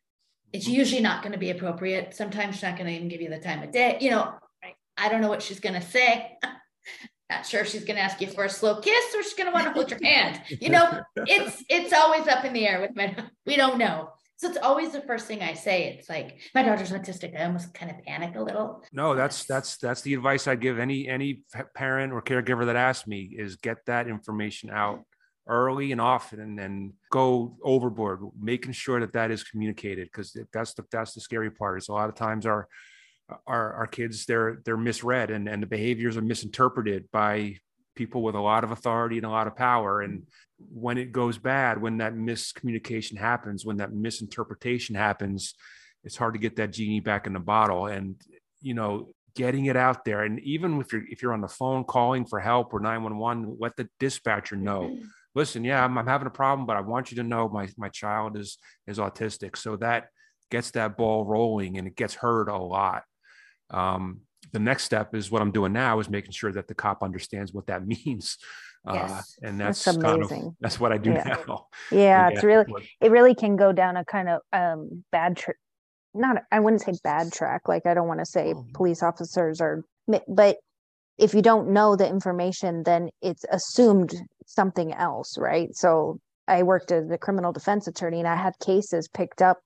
it's 0.52 0.66
usually 0.66 1.00
not 1.00 1.22
going 1.22 1.32
to 1.32 1.38
be 1.38 1.50
appropriate. 1.50 2.14
Sometimes 2.14 2.56
she's 2.56 2.62
not 2.62 2.76
going 2.76 2.86
to 2.86 2.92
even 2.92 3.08
give 3.08 3.20
you 3.20 3.30
the 3.30 3.38
time 3.38 3.62
of 3.62 3.70
day. 3.70 3.98
You 4.00 4.10
know, 4.10 4.34
I 4.96 5.08
don't 5.08 5.20
know 5.20 5.28
what 5.28 5.42
she's 5.42 5.60
going 5.60 5.74
to 5.74 5.82
say. 5.82 6.36
Not 7.30 7.46
sure 7.46 7.60
if 7.60 7.68
she's 7.68 7.84
going 7.84 7.94
to 7.94 8.02
ask 8.02 8.20
you 8.20 8.26
for 8.26 8.42
a 8.42 8.50
slow 8.50 8.80
kiss 8.80 9.14
or 9.14 9.22
she's 9.22 9.34
going 9.34 9.46
to 9.46 9.52
want 9.52 9.66
to 9.66 9.72
hold 9.72 9.88
your 9.88 10.00
hand. 10.02 10.42
You 10.48 10.70
know, 10.70 11.00
it's 11.14 11.62
it's 11.68 11.92
always 11.92 12.26
up 12.26 12.44
in 12.44 12.52
the 12.52 12.66
air 12.66 12.80
with 12.80 12.96
my. 12.96 13.14
We 13.46 13.54
don't 13.54 13.78
know. 13.78 14.10
So 14.40 14.48
it's 14.48 14.56
always 14.62 14.92
the 14.92 15.02
first 15.02 15.26
thing 15.26 15.42
I 15.42 15.52
say. 15.52 15.84
It's 15.98 16.08
like 16.08 16.38
my 16.54 16.62
daughter's 16.62 16.92
autistic. 16.92 17.38
I 17.38 17.44
almost 17.44 17.74
kind 17.74 17.90
of 17.90 18.02
panic 18.06 18.36
a 18.36 18.40
little. 18.40 18.82
No, 18.90 19.14
that's 19.14 19.44
that's 19.44 19.76
that's 19.76 20.00
the 20.00 20.14
advice 20.14 20.46
I'd 20.46 20.62
give 20.62 20.78
any 20.78 21.06
any 21.06 21.42
parent 21.74 22.14
or 22.14 22.22
caregiver 22.22 22.64
that 22.64 22.74
asks 22.74 23.06
me 23.06 23.34
is 23.36 23.56
get 23.56 23.84
that 23.84 24.08
information 24.08 24.70
out 24.70 25.02
early 25.46 25.92
and 25.92 26.00
often 26.00 26.40
and 26.40 26.58
then 26.58 26.94
go 27.10 27.58
overboard 27.62 28.20
making 28.40 28.72
sure 28.72 29.00
that 29.00 29.12
that 29.12 29.30
is 29.30 29.42
communicated 29.42 30.08
because 30.10 30.34
that's 30.54 30.72
the 30.72 30.84
that's 30.90 31.12
the 31.12 31.20
scary 31.20 31.50
part 31.50 31.76
is 31.76 31.88
a 31.88 31.92
lot 31.92 32.08
of 32.08 32.14
times 32.14 32.46
our 32.46 32.66
our 33.46 33.74
our 33.74 33.86
kids 33.86 34.24
they're 34.24 34.62
they're 34.64 34.76
misread 34.76 35.30
and 35.30 35.48
and 35.48 35.62
the 35.62 35.66
behaviors 35.66 36.16
are 36.16 36.22
misinterpreted 36.22 37.10
by 37.12 37.54
people 37.94 38.22
with 38.22 38.34
a 38.34 38.40
lot 38.40 38.64
of 38.64 38.70
authority 38.70 39.16
and 39.16 39.26
a 39.26 39.30
lot 39.30 39.46
of 39.46 39.56
power 39.56 40.00
and 40.00 40.26
when 40.72 40.98
it 40.98 41.10
goes 41.10 41.38
bad 41.38 41.80
when 41.80 41.98
that 41.98 42.14
miscommunication 42.14 43.16
happens 43.16 43.64
when 43.64 43.78
that 43.78 43.92
misinterpretation 43.92 44.94
happens 44.94 45.54
it's 46.04 46.16
hard 46.16 46.34
to 46.34 46.40
get 46.40 46.56
that 46.56 46.72
genie 46.72 47.00
back 47.00 47.26
in 47.26 47.32
the 47.32 47.40
bottle. 47.40 47.86
And 47.86 48.16
you 48.60 48.74
know 48.74 49.08
getting 49.36 49.66
it 49.66 49.76
out 49.76 50.04
there 50.04 50.24
and 50.24 50.40
even 50.40 50.80
if 50.80 50.92
you're 50.92 51.04
if 51.08 51.22
you're 51.22 51.32
on 51.32 51.40
the 51.40 51.48
phone 51.48 51.84
calling 51.84 52.26
for 52.26 52.40
help 52.40 52.74
or 52.74 52.80
911 52.80 53.56
let 53.60 53.76
the 53.76 53.88
dispatcher 53.98 54.56
know. 54.56 54.98
Listen 55.34 55.64
yeah 55.64 55.82
I'm, 55.82 55.96
I'm 55.96 56.06
having 56.06 56.26
a 56.26 56.30
problem 56.30 56.66
but 56.66 56.76
i 56.76 56.80
want 56.80 57.10
you 57.10 57.16
to 57.18 57.22
know 57.22 57.48
my 57.48 57.68
my 57.78 57.88
child 57.88 58.36
is 58.36 58.58
is 58.86 58.98
autistic. 58.98 59.56
So 59.56 59.76
that 59.76 60.08
gets 60.50 60.72
that 60.72 60.96
ball 60.96 61.24
rolling 61.24 61.78
and 61.78 61.86
it 61.86 61.96
gets 61.96 62.14
heard 62.14 62.48
a 62.48 62.58
lot. 62.58 63.04
Um, 63.70 64.22
the 64.52 64.58
next 64.58 64.84
step 64.84 65.14
is 65.14 65.30
what 65.30 65.42
i'm 65.42 65.50
doing 65.50 65.72
now 65.72 65.98
is 66.00 66.08
making 66.08 66.32
sure 66.32 66.52
that 66.52 66.68
the 66.68 66.74
cop 66.74 67.02
understands 67.02 67.52
what 67.52 67.66
that 67.66 67.86
means 67.94 68.38
uh, 68.86 69.20
and 69.42 69.60
that's, 69.60 69.84
That's 69.84 69.98
kind 69.98 70.22
of 70.22 70.32
that's 70.60 70.80
what 70.80 70.90
i 70.92 70.98
do 70.98 71.10
Yeah. 71.10 71.36
now 71.46 71.66
Yeah, 71.90 72.28
it's 72.28 72.42
really 72.44 72.64
what- 72.64 72.82
it 73.00 73.10
really 73.10 73.34
can 73.34 73.56
go 73.56 73.72
down 73.72 73.96
a 73.96 74.04
kind 74.04 74.28
of 74.28 74.40
um 74.52 75.04
bad 75.12 75.42
not 76.14 76.42
I 76.50 76.58
wouldn't 76.60 76.82
say 76.82 76.92
bad 77.04 77.32
track 77.32 77.68
like 77.68 77.86
I 77.86 77.94
don't 77.94 78.08
want 78.08 78.20
to 78.20 78.26
say 78.26 78.52
Oh. 78.54 78.66
police 78.74 79.02
officers 79.02 79.60
are 79.60 79.84
but 80.26 80.56
if 81.18 81.34
you 81.34 81.42
don't 81.42 81.68
know 81.68 81.94
the 81.94 82.08
information 82.08 82.82
then 82.84 83.10
it's 83.20 83.44
assumed 83.52 84.14
something 84.46 84.92
else 84.94 85.36
right 85.38 85.68
so 85.76 86.18
I 86.48 86.62
worked 86.64 86.90
as 86.90 87.08
a 87.10 87.18
criminal 87.18 87.52
defense 87.52 87.86
attorney 87.86 88.18
and 88.18 88.26
I 88.26 88.34
had 88.34 88.54
cases 88.58 89.08
picked 89.08 89.40
up 89.42 89.58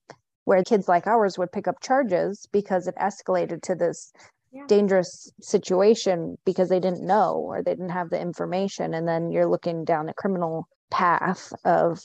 where 0.43 0.61
kids 0.63 0.87
like 0.87 1.07
ours 1.07 1.37
would 1.39 1.51
pick 1.51 1.67
up 1.67 1.81
charges 1.81 2.45
because 2.51 2.85
it 2.87 2.95
escalated 2.97 3.63
to 3.63 3.73
this 3.73 4.11
Yeah. 4.55 4.67
dangerous 4.67 5.29
situation 5.41 6.37
because 6.45 6.69
they 6.69 6.79
didn't 6.79 7.05
know 7.05 7.33
or 7.35 7.61
they 7.61 7.71
didn't 7.71 7.89
have 7.89 8.09
the 8.09 8.21
information 8.21 8.93
and 8.93 9.05
then 9.05 9.29
you're 9.29 9.47
looking 9.47 9.83
down 9.83 10.05
the 10.05 10.13
criminal 10.13 10.69
path 10.89 11.51
of 11.65 11.99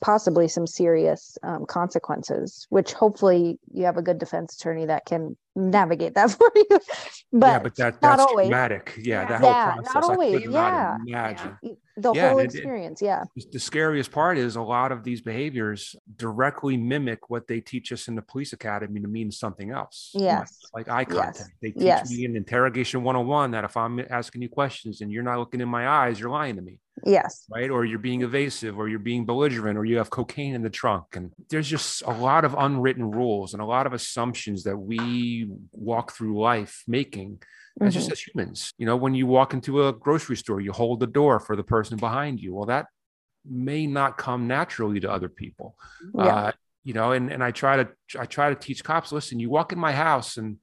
possibly 0.00 0.46
some 0.46 0.68
serious 0.68 1.36
um, 1.42 1.66
consequences 1.66 2.64
which 2.68 2.92
hopefully 2.92 3.58
you 3.72 3.86
have 3.86 3.96
a 3.96 4.02
good 4.02 4.18
defense 4.18 4.54
attorney 4.54 4.86
that 4.86 5.04
can 5.04 5.36
navigate 5.56 6.14
that 6.14 6.30
for 6.38 6.50
you 6.54 6.78
but, 7.32 7.46
yeah, 7.46 7.58
but 7.60 7.74
that 7.76 7.92
not 7.94 8.00
that's 8.00 8.22
always. 8.22 8.46
traumatic. 8.48 8.94
Yeah, 9.02 9.24
that 9.26 9.40
whole 9.40 9.50
Yeah, 9.50 9.64
not 9.76 9.84
process. 9.84 9.96
I 9.96 10.12
always, 10.12 10.44
not 10.46 10.50
yeah. 10.52 10.96
imagine. 11.06 11.56
the 11.96 12.12
Yeah, 12.12 12.28
whole 12.30 12.38
and 12.40 12.50
it- 12.50 12.54
experience 12.54 13.00
yeah 13.02 13.24
The 13.52 13.58
scariest 13.58 14.10
part 14.10 14.36
is 14.38 14.56
a 14.56 14.62
lot 14.62 14.90
of 14.92 15.04
these 15.04 15.20
behaviors 15.20 15.94
directly 16.16 16.76
mimic 16.76 17.30
what 17.30 17.46
they 17.46 17.60
teach 17.60 17.92
us 17.92 18.08
in 18.08 18.14
the 18.16 18.22
police 18.22 18.52
academy 18.52 19.00
to 19.00 19.08
mean 19.08 19.30
something 19.30 19.70
else. 19.70 20.10
Like- 20.14 20.22
Yes. 20.24 20.58
Like, 20.72 20.88
eye 20.88 21.04
contact. 21.04 21.38
Yes. 21.38 21.48
They 21.62 21.70
teach 21.72 21.82
Yes. 21.82 22.10
me 22.10 22.24
in 22.24 22.36
interrogation 22.36 23.02
101 23.02 23.50
that 23.52 23.64
if 23.64 23.76
I'm 23.76 24.00
asking 24.10 24.42
you 24.42 24.48
questions 24.48 25.00
and 25.00 25.10
you're 25.12 25.22
not 25.24 25.38
looking 25.38 25.60
in 25.60 25.68
my 25.68 25.88
eyes, 25.88 26.18
you're 26.20 26.30
lying 26.30 26.56
to 26.56 26.62
me. 26.62 26.78
yes 27.06 27.46
right? 27.50 27.70
Or 27.70 27.84
you're 27.86 27.98
being 27.98 28.22
evasive, 28.22 28.76
or 28.78 28.86
you're 28.88 28.98
being 28.98 29.24
belligerent, 29.24 29.78
or 29.78 29.84
you 29.86 29.96
have 29.96 30.10
cocaine 30.10 30.54
in 30.54 30.62
the 30.62 30.68
trunk. 30.70 31.06
And 31.16 31.32
there's 31.48 31.66
just 31.68 32.02
a 32.02 32.10
lot 32.12 32.44
of 32.44 32.54
unwritten 32.58 33.10
rules 33.10 33.54
and 33.54 33.62
a 33.62 33.64
lot 33.64 33.86
of 33.86 33.92
assumptions 33.94 34.64
that 34.64 34.76
we 34.76 35.39
walk 35.72 36.12
through 36.12 36.40
life 36.40 36.82
making. 36.86 37.42
As 37.80 37.94
just 37.94 38.08
Mhm. 38.08 38.12
as 38.12 38.20
humans, 38.20 38.74
you 38.78 38.84
know, 38.84 38.96
when 38.96 39.14
you 39.14 39.26
walk 39.26 39.54
into 39.54 39.86
a 39.86 39.92
grocery 39.92 40.36
store, 40.36 40.60
you 40.60 40.72
hold 40.72 41.00
the 41.00 41.06
door 41.06 41.40
for 41.40 41.56
the 41.56 41.62
person 41.62 41.96
behind 41.96 42.40
you. 42.40 42.52
Well, 42.54 42.66
that 42.66 42.86
may 43.44 43.86
not 43.86 44.18
come 44.18 44.46
naturally 44.46 45.00
to 45.00 45.10
other 45.10 45.28
people. 45.30 45.76
Yeah. 46.14 46.34
Uh, 46.34 46.52
you 46.84 46.92
know, 46.94 47.12
and, 47.12 47.30
and 47.32 47.42
I 47.42 47.52
try 47.52 47.76
to 47.82 47.88
I 48.18 48.26
try 48.26 48.50
to 48.50 48.54
teach 48.54 48.82
cops, 48.84 49.12
listen, 49.12 49.40
you 49.40 49.48
walk 49.50 49.72
in 49.72 49.78
my 49.78 49.92
house 49.92 50.36
and 50.36 50.58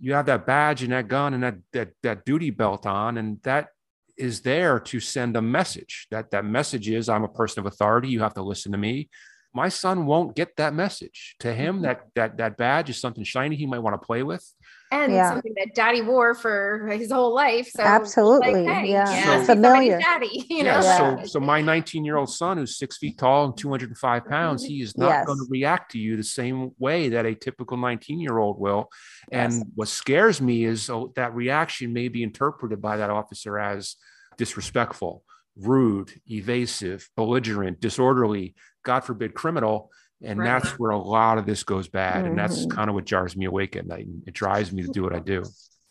you 0.00 0.14
have 0.14 0.26
that 0.26 0.46
badge 0.46 0.82
and 0.82 0.92
that 0.92 1.06
gun 1.08 1.34
and 1.34 1.42
that 1.42 1.56
that 1.72 1.90
that 2.02 2.24
duty 2.24 2.50
belt 2.50 2.86
on, 2.86 3.18
and 3.18 3.40
that 3.42 3.68
is 4.16 4.40
there 4.40 4.80
to 4.80 4.98
send 5.00 5.36
a 5.36 5.42
message. 5.42 6.06
That 6.10 6.30
that 6.30 6.44
message 6.44 6.88
is 6.88 7.08
I'm 7.08 7.24
a 7.24 7.28
person 7.28 7.60
of 7.60 7.66
authority. 7.66 8.08
You 8.08 8.20
have 8.20 8.34
to 8.34 8.42
listen 8.42 8.72
to 8.72 8.78
me. 8.78 9.10
My 9.54 9.68
son 9.70 10.06
won't 10.06 10.36
get 10.36 10.56
that 10.56 10.74
message. 10.74 11.36
To 11.40 11.52
him, 11.52 11.76
mm-hmm. 11.76 11.84
that 11.84 12.00
that 12.14 12.36
that 12.36 12.56
badge 12.56 12.90
is 12.90 12.98
something 12.98 13.24
shiny 13.24 13.56
he 13.56 13.66
might 13.66 13.78
want 13.80 14.00
to 14.00 14.06
play 14.06 14.22
with. 14.22 14.44
and 14.90 15.12
Yeah. 15.12 15.28
something 15.34 15.52
that 15.58 15.74
daddy 15.74 16.00
wore 16.00 16.34
for 16.34 16.88
his 16.90 17.12
whole 17.12 17.34
life. 17.34 17.68
So 17.68 17.82
Absolutely, 17.82 18.64
like, 18.64 18.74
hey, 18.84 18.90
yeah. 18.90 19.16
you 19.16 19.22
So- 19.22 19.28
must 19.28 19.40
be 19.42 19.46
somebody's 19.46 19.78
Familiar. 19.92 19.98
daddy, 20.00 20.46
you 20.48 20.56
yeah. 20.56 20.62
know. 20.62 20.80
Yeah. 20.86 21.22
So 21.22 21.26
so 21.26 21.40
my 21.40 21.60
19 21.60 22.04
year 22.06 22.16
old 22.16 22.30
son, 22.30 22.56
who's 22.56 22.78
six 22.78 22.96
feet 22.96 23.18
tall 23.18 23.44
and 23.46 23.56
205 23.56 24.24
pounds, 24.26 24.64
he 24.64 24.80
is 24.80 24.96
not 24.96 25.08
Yes. 25.10 25.26
going 25.26 25.38
to 25.38 25.46
react 25.50 25.92
to 25.92 25.98
you 25.98 26.16
the 26.16 26.22
same 26.24 26.70
way 26.78 27.10
that 27.10 27.26
a 27.26 27.34
typical 27.34 27.76
19 27.76 28.18
year 28.20 28.38
old 28.38 28.58
will. 28.58 28.88
And 29.30 29.52
Yes. 29.52 29.64
what 29.74 29.88
scares 29.88 30.40
me 30.40 30.64
is 30.64 30.88
oh, 30.88 31.12
that 31.16 31.34
reaction 31.34 31.92
may 31.92 32.08
be 32.08 32.22
interpreted 32.22 32.80
by 32.80 32.96
that 32.96 33.10
officer 33.10 33.58
as 33.58 33.96
disrespectful, 34.38 35.22
rude, 35.56 36.12
evasive, 36.30 37.10
belligerent, 37.16 37.80
disorderly, 37.80 38.54
God 38.84 39.00
forbid, 39.00 39.34
criminal. 39.34 39.90
And 40.22 40.40
Right. 40.40 40.46
that's 40.46 40.78
where 40.78 40.90
a 40.90 40.98
lot 40.98 41.38
of 41.38 41.46
this 41.46 41.62
goes 41.62 41.88
bad. 41.88 42.26
And 42.26 42.36
that's 42.36 42.66
Mhm. 42.66 42.70
kind 42.70 42.88
of 42.90 42.94
what 42.94 43.04
jars 43.04 43.36
me 43.36 43.44
awake 43.46 43.76
at 43.76 43.86
night. 43.86 44.06
And 44.06 44.22
it 44.26 44.34
drives 44.34 44.72
me 44.72 44.82
to 44.82 44.88
do 44.88 45.02
what 45.02 45.14
I 45.14 45.20
do. 45.20 45.44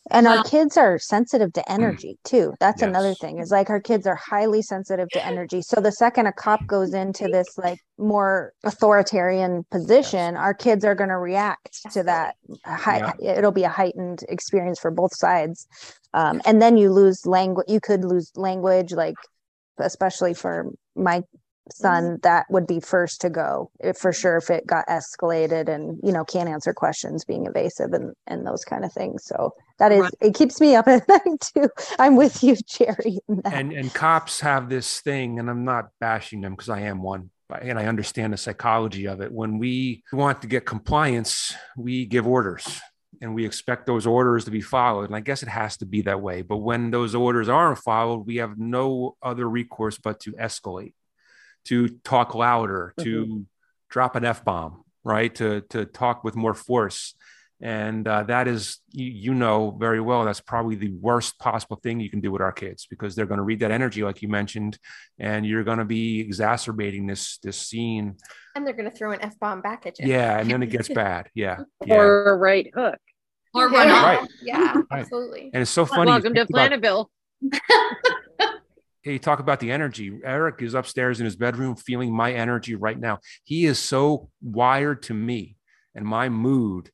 and 0.10 0.26
our 0.26 0.42
kids 0.44 0.78
are 0.78 0.98
sensitive 0.98 1.52
to 1.52 1.70
energy 1.70 2.18
too 2.24 2.54
that's 2.62 2.82
another 2.82 3.14
thing 3.16 3.40
is 3.40 3.52
like 3.52 3.70
our 3.70 3.82
kids 3.82 4.08
are 4.08 4.16
highly 4.16 4.62
sensitive 4.62 5.12
to 5.12 5.26
energy 5.26 5.62
so 5.62 5.82
the 5.82 5.92
second 5.92 6.28
a 6.28 6.32
cop 6.32 6.66
goes 6.66 6.94
into 6.94 7.28
this 7.28 7.58
like 7.58 7.78
more 7.98 8.54
authoritarian 8.64 9.66
position 9.70 10.38
our 10.38 10.54
kids 10.54 10.86
are 10.86 10.96
going 10.96 11.10
to 11.10 11.18
react 11.18 11.92
to 11.92 12.04
that 12.04 12.36
Hi- 12.66 13.14
it'll 13.22 13.52
be 13.52 13.66
a 13.66 13.70
heightened 13.70 14.24
experience 14.30 14.80
for 14.80 14.92
both 14.92 15.14
sides 15.14 15.68
um, 16.14 16.40
and 16.46 16.62
then 16.62 16.78
you 16.78 16.90
lose 16.90 17.26
language 17.26 17.66
you 17.68 17.82
could 17.82 18.06
lose 18.06 18.32
language 18.38 18.94
like 18.94 19.16
especially 19.78 20.34
for 20.34 20.72
my 20.96 21.22
Mm-hmm. 21.68 21.84
son 21.84 22.20
that 22.24 22.46
would 22.50 22.68
be 22.68 22.80
first 22.80 23.22
to 23.22 23.30
go 23.30 23.72
if, 23.80 23.98
for 23.98 24.14
sure 24.14 24.38
if 24.38 24.50
it 24.50 24.66
got 24.66 24.88
escalated 24.88 25.68
and 25.70 26.00
you 26.04 26.12
know 26.12 26.24
can't 26.24 26.50
answer 26.50 26.74
questions 26.74 27.26
being 27.26 27.46
evasive 27.46 27.94
and 27.94 28.14
and 28.28 28.46
those 28.46 28.64
kind 28.66 28.86
of 28.86 28.94
things. 28.94 29.26
So 29.26 29.54
that 29.80 29.92
is 29.92 30.02
Right. 30.02 30.14
it 30.22 30.36
keeps 30.36 30.60
me 30.62 30.76
up 30.76 30.88
at 30.88 31.08
night 31.10 31.42
too. 31.54 31.70
I'm 32.00 32.16
with 32.16 32.44
you 32.44 32.56
jerry 32.68 33.20
and 33.46 33.72
and 33.74 33.94
cops 33.94 34.40
have 34.40 34.70
this 34.70 35.00
thing 35.02 35.40
and 35.40 35.50
i'm 35.50 35.64
not 35.66 35.90
bashing 36.00 36.42
them 36.42 36.54
because 36.54 36.70
i 36.70 36.80
am 36.82 37.02
one 37.02 37.30
and 37.62 37.78
i 37.80 37.86
understand 37.86 38.34
the 38.34 38.38
psychology 38.38 39.08
of 39.08 39.22
it. 39.22 39.32
When 39.32 39.58
we 39.58 40.04
want 40.12 40.42
to 40.42 40.48
get 40.48 40.66
compliance 40.66 41.54
we 41.78 42.06
give 42.06 42.28
orders 42.28 42.80
and 43.22 43.34
we 43.34 43.46
expect 43.46 43.88
those 43.88 44.06
orders 44.06 44.46
to 44.46 44.52
be 44.52 44.62
followed. 44.62 45.06
And 45.06 45.16
i 45.16 45.20
guess 45.22 45.44
it 45.44 45.50
has 45.50 45.78
to 45.78 45.86
be 45.86 46.02
that 46.04 46.22
way 46.22 46.42
but 46.42 46.58
when 46.58 46.92
those 46.92 47.16
orders 47.16 47.50
aren't 47.50 47.80
followed 47.80 48.26
we 48.28 48.38
have 48.38 48.58
no 48.58 49.16
other 49.22 49.50
recourse 49.50 49.98
but 49.98 50.20
to 50.22 50.34
escalate 50.34 50.94
to 51.68 51.88
talk 52.04 52.36
louder 52.36 52.94
to 53.00 53.46
drop 53.90 54.16
an 54.16 54.26
f-bomb 54.26 54.84
right 55.04 55.34
to 55.36 55.62
to 55.70 55.86
talk 55.86 56.24
with 56.24 56.36
more 56.36 56.54
force 56.54 57.14
and 57.60 58.08
uh, 58.08 58.22
that 58.24 58.48
is 58.48 58.78
you, 58.92 59.06
you 59.26 59.34
know 59.34 59.72
very 59.80 60.00
well 60.00 60.24
that's 60.26 60.42
probably 60.42 60.76
the 60.76 60.92
worst 61.02 61.40
possible 61.40 61.78
thing 61.82 62.00
you 62.00 62.10
can 62.10 62.20
do 62.22 62.32
with 62.32 62.42
our 62.42 62.52
kids 62.52 62.86
because 62.90 63.16
they're 63.16 63.26
going 63.26 63.40
to 63.40 63.44
read 63.44 63.62
that 63.62 63.72
energy 63.72 64.04
like 64.04 64.22
you 64.22 64.28
mentioned 64.28 64.78
and 65.18 65.46
you're 65.46 65.64
going 65.64 65.80
to 65.80 65.86
be 65.86 66.20
exacerbating 66.20 67.08
this 67.08 67.40
this 67.40 67.58
scene 67.58 68.16
And 68.56 68.66
they're 68.66 68.74
gonna 68.76 68.92
throw 68.92 69.12
an 69.12 69.22
F 69.22 69.40
bomb 69.40 69.62
back 69.62 69.86
at 69.88 69.98
you. 70.00 70.08
yeah 70.08 70.40
and 70.40 70.50
then 70.52 70.62
it 70.62 70.68
gets 70.70 70.90
bad 71.04 71.30
yeah 71.34 71.58
yeah 71.86 71.96
Or 71.96 72.26
a 72.34 72.36
right 72.36 72.68
hook. 72.76 73.00
Or 73.56 73.70
Yeah. 73.72 73.78
run 73.78 73.90
off. 73.90 74.04
Right. 74.06 74.30
Yeah, 74.44 74.74
Right. 74.92 75.00
absolutely. 75.02 75.50
and 75.54 75.62
it's 75.64 75.72
so 75.72 75.86
funny 75.86 76.12
Welcome 76.12 76.36
to 76.36 76.46
think 76.46 76.50
about- 76.52 76.72
Planaville. 76.72 77.06
Hey, 77.72 78.17
you 79.12 79.20
talk 79.20 79.40
about 79.40 79.60
the 79.60 79.72
energy. 79.72 80.20
Eric 80.24 80.62
is 80.62 80.74
upstairs 80.74 81.20
in 81.20 81.26
his 81.26 81.36
bedroom 81.36 81.76
feeling 81.76 82.16
my 82.16 82.34
energy 82.34 82.76
right 82.76 83.00
now. 83.00 83.20
He 83.44 83.66
is 83.66 83.80
so 83.80 84.30
wired 84.42 85.04
to 85.04 85.14
me 85.14 85.58
and 85.96 86.06
my 86.06 86.30
mood 86.30 86.92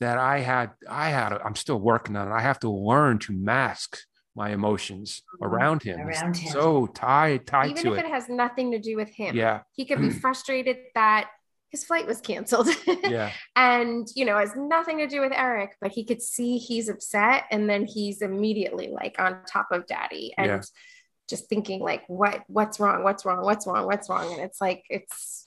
that 0.00 0.18
I 0.18 0.40
had, 0.40 0.72
I 0.88 1.10
had, 1.10 1.32
I'm 1.32 1.54
still 1.54 1.78
working 1.78 2.16
on 2.16 2.28
it. 2.28 2.32
I 2.32 2.40
have 2.40 2.58
to 2.60 2.70
learn 2.70 3.18
to 3.20 3.32
mask 3.32 3.98
my 4.34 4.50
emotions 4.50 5.22
mm-hmm. 5.34 5.44
around 5.44 5.82
him. 5.82 6.00
Around 6.00 6.36
him. 6.36 6.52
So 6.52 6.86
tied, 6.86 7.46
tied 7.46 7.70
Even 7.70 7.82
to 7.82 7.88
it. 7.88 7.92
Even 7.92 7.98
if 7.98 8.04
it 8.04 8.08
it. 8.08 8.14
has 8.14 8.28
nothing 8.28 8.72
to 8.72 8.78
do 8.78 8.96
with 8.96 9.10
him. 9.10 9.36
Yeah. 9.36 9.60
He 9.72 9.84
could 9.84 10.00
be 10.00 10.10
frustrated 10.10 10.78
that 10.94 11.28
his 11.70 11.84
flight 11.84 12.06
was 12.06 12.20
canceled. 12.20 12.68
Yeah. 13.02 13.32
and 13.56 14.06
you 14.14 14.24
know, 14.24 14.38
has 14.38 14.52
nothing 14.56 14.98
to 14.98 15.06
do 15.06 15.20
with 15.20 15.32
Eric, 15.34 15.76
but 15.80 15.90
he 15.90 16.04
could 16.04 16.22
see 16.22 16.58
he's 16.58 16.88
upset 16.88 17.44
and 17.50 17.68
then 17.68 17.84
he's 17.84 18.22
immediately 18.22 18.88
like 18.88 19.16
on 19.18 19.38
top 19.46 19.68
of 19.70 19.86
daddy 19.86 20.32
and 20.38 20.46
Yeah. 20.46 20.60
Just 21.32 21.48
thinking 21.48 21.80
like 21.80 22.02
what 22.08 22.42
what's 22.48 22.78
wrong, 22.78 23.02
what's 23.02 23.24
wrong, 23.24 23.42
what's 23.42 23.66
wrong, 23.66 23.86
what's 23.86 24.08
wrong. 24.10 24.30
And 24.34 24.42
it's 24.42 24.60
like 24.60 24.84
it's 24.90 25.46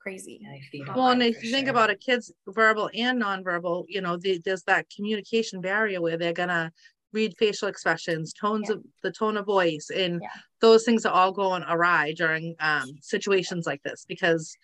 crazy. 0.00 0.40
I 0.50 0.60
feel 0.72 0.86
Well, 0.96 1.10
and 1.10 1.22
if 1.22 1.36
for 1.36 1.44
you 1.44 1.52
think 1.52 1.68
about 1.68 1.90
it, 1.90 2.00
kids 2.00 2.32
verbal 2.48 2.88
and 2.94 3.20
nonverbal, 3.22 3.84
you 3.88 4.00
know, 4.00 4.16
the, 4.16 4.40
there's 4.44 4.62
that 4.62 4.86
communication 4.94 5.60
barrier 5.60 6.00
where 6.00 6.16
they're 6.16 6.32
gonna 6.32 6.72
read 7.12 7.34
facial 7.38 7.68
expressions, 7.68 8.32
tones 8.32 8.68
Yeah. 8.68 8.76
of 8.76 8.82
the 9.02 9.12
tone 9.12 9.36
of 9.36 9.44
voice, 9.44 9.90
and 9.94 10.20
Yeah. 10.22 10.28
those 10.60 10.84
things 10.84 11.04
are 11.04 11.12
all 11.12 11.32
going 11.32 11.64
awry 11.68 12.12
during 12.16 12.56
um, 12.60 12.88
situations 13.02 13.66
like 13.66 13.82
this 13.82 14.04
because 14.08 14.56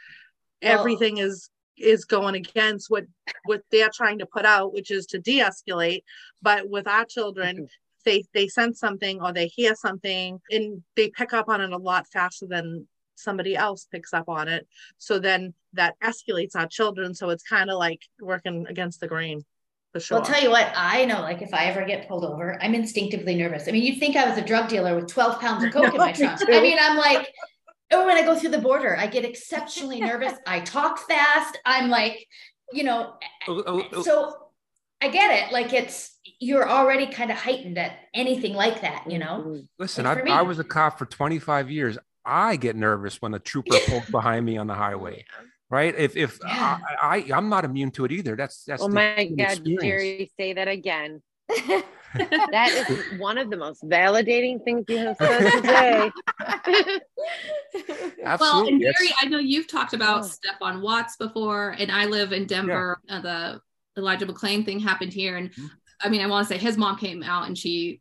Well- 0.62 0.78
everything 0.78 1.18
is 1.18 1.50
is 1.78 2.04
going 2.04 2.34
against 2.34 2.90
what 2.90 3.04
what 3.46 3.62
they're 3.70 3.90
trying 3.94 4.18
to 4.20 4.26
put 4.26 4.44
out, 4.46 4.72
which 4.72 4.90
is 4.90 5.06
to 5.06 5.18
de-escalate. 5.18 6.02
But 6.40 6.68
with 6.68 6.86
our 6.86 7.04
children, 7.04 7.66
they 8.04 8.24
they 8.34 8.48
sense 8.48 8.78
something 8.78 9.20
or 9.20 9.32
they 9.32 9.46
hear 9.46 9.74
something 9.74 10.40
and 10.50 10.82
they 10.96 11.08
pick 11.10 11.32
up 11.32 11.48
on 11.48 11.60
it 11.60 11.72
a 11.72 11.76
lot 11.76 12.06
faster 12.12 12.46
than 12.46 12.86
somebody 13.14 13.54
else 13.54 13.86
picks 13.90 14.12
up 14.12 14.28
on 14.28 14.48
it 14.48 14.66
so 14.98 15.18
then 15.18 15.54
that 15.72 15.94
escalates 16.02 16.56
our 16.56 16.66
children 16.66 17.14
so 17.14 17.30
it's 17.30 17.42
kind 17.42 17.70
of 17.70 17.78
like 17.78 18.00
working 18.20 18.66
against 18.68 19.00
the 19.00 19.06
grain 19.06 19.44
for 19.92 20.00
sure 20.00 20.18
I'll 20.18 20.24
tell 20.24 20.42
you 20.42 20.50
what, 20.50 20.72
I 20.74 21.04
know, 21.04 21.20
like 21.20 21.42
if 21.42 21.52
I 21.52 21.66
ever 21.66 21.84
get 21.84 22.08
pulled 22.08 22.24
over, 22.24 22.58
I'm 22.62 22.74
instinctively 22.74 23.34
nervous. 23.34 23.68
I 23.68 23.72
mean, 23.72 23.82
you'd 23.82 23.98
think 23.98 24.16
I 24.16 24.26
was 24.26 24.38
a 24.38 24.42
drug 24.42 24.68
dealer 24.68 24.96
with 24.96 25.06
12 25.06 25.38
pounds 25.38 25.64
of 25.64 25.70
coke 25.74 25.92
in 25.92 25.98
my 25.98 26.12
trunk. 26.12 26.40
too. 26.40 26.46
I 26.50 26.62
mean, 26.62 26.78
I'm 26.80 26.96
like, 26.96 27.30
oh, 27.90 28.06
when 28.06 28.16
I 28.16 28.22
go 28.22 28.34
through 28.34 28.50
the 28.50 28.58
border, 28.58 28.96
I 28.96 29.06
get 29.06 29.26
exceptionally 29.26 30.00
nervous. 30.00 30.32
I 30.46 30.60
talk 30.60 30.98
fast. 31.06 31.58
I'm 31.66 31.90
like, 31.90 32.26
you 32.72 32.84
know, 32.84 33.14
oh, 33.48 33.62
oh, 33.66 33.88
oh. 33.92 34.02
so 34.02 34.41
I 35.02 35.08
get 35.08 35.30
it. 35.48 35.52
Like 35.52 35.72
it's, 35.72 36.16
you're 36.38 36.68
already 36.68 37.06
kind 37.06 37.30
of 37.32 37.36
heightened 37.36 37.76
at 37.78 37.92
anything 38.14 38.54
like 38.54 38.80
that, 38.82 39.10
you 39.10 39.18
know? 39.18 39.60
Listen, 39.78 40.04
Like 40.04 40.18
I, 40.18 40.20
for 40.20 40.28
I 40.28 40.42
was 40.42 40.58
a 40.60 40.64
cop 40.64 40.98
for 40.98 41.06
25 41.06 41.70
years. 41.70 41.98
I 42.24 42.54
get 42.56 42.76
nervous 42.76 43.20
when 43.20 43.34
a 43.34 43.38
trooper 43.40 43.76
pulls 43.88 44.06
behind 44.06 44.46
me 44.46 44.56
on 44.58 44.68
the 44.68 44.74
highway, 44.74 45.24
right? 45.70 45.92
If 45.98 46.16
if 46.16 46.38
Yeah. 46.46 46.78
I, 47.02 47.24
I 47.30 47.36
I'm 47.36 47.48
not 47.48 47.64
immune 47.64 47.90
to 47.92 48.04
it 48.04 48.12
either. 48.12 48.36
That's 48.36 48.62
that's 48.64 48.80
Oh 48.82 48.86
the 48.88 48.94
my 48.94 49.24
God, 49.36 49.50
experience. 49.58 49.82
Jerry, 49.82 50.30
say 50.38 50.52
that 50.52 50.68
again. 50.68 51.20
That 52.14 52.68
is 52.90 53.18
one 53.18 53.38
of 53.38 53.48
the 53.48 53.56
most 53.56 53.82
validating 53.84 54.62
things 54.64 54.84
you 54.86 54.98
have 54.98 55.16
said 55.16 55.50
today. 55.62 56.10
Well, 57.74 58.10
Absolutely. 58.24 58.72
and 58.74 58.82
That's- 58.82 58.98
Gary, 59.00 59.14
I 59.22 59.26
know 59.26 59.38
you've 59.38 59.66
talked 59.66 59.94
about 59.94 60.24
Oh. 60.24 60.28
Stephon 60.28 60.80
Watts 60.82 61.16
before, 61.16 61.74
and 61.78 61.90
I 61.90 62.04
live 62.06 62.32
in 62.32 62.46
Denver. 62.46 63.00
Uh, 63.08 63.20
the 63.20 63.60
Elijah 63.96 64.26
McClain 64.26 64.64
thing 64.64 64.80
happened 64.80 65.12
here, 65.12 65.36
and 65.36 65.50
Mhm. 65.50 65.70
I 66.00 66.08
mean, 66.08 66.20
I 66.20 66.26
want 66.26 66.46
to 66.48 66.52
say 66.54 66.58
his 66.58 66.76
mom 66.76 66.96
came 66.98 67.22
out 67.22 67.46
and 67.46 67.56
she 67.56 68.00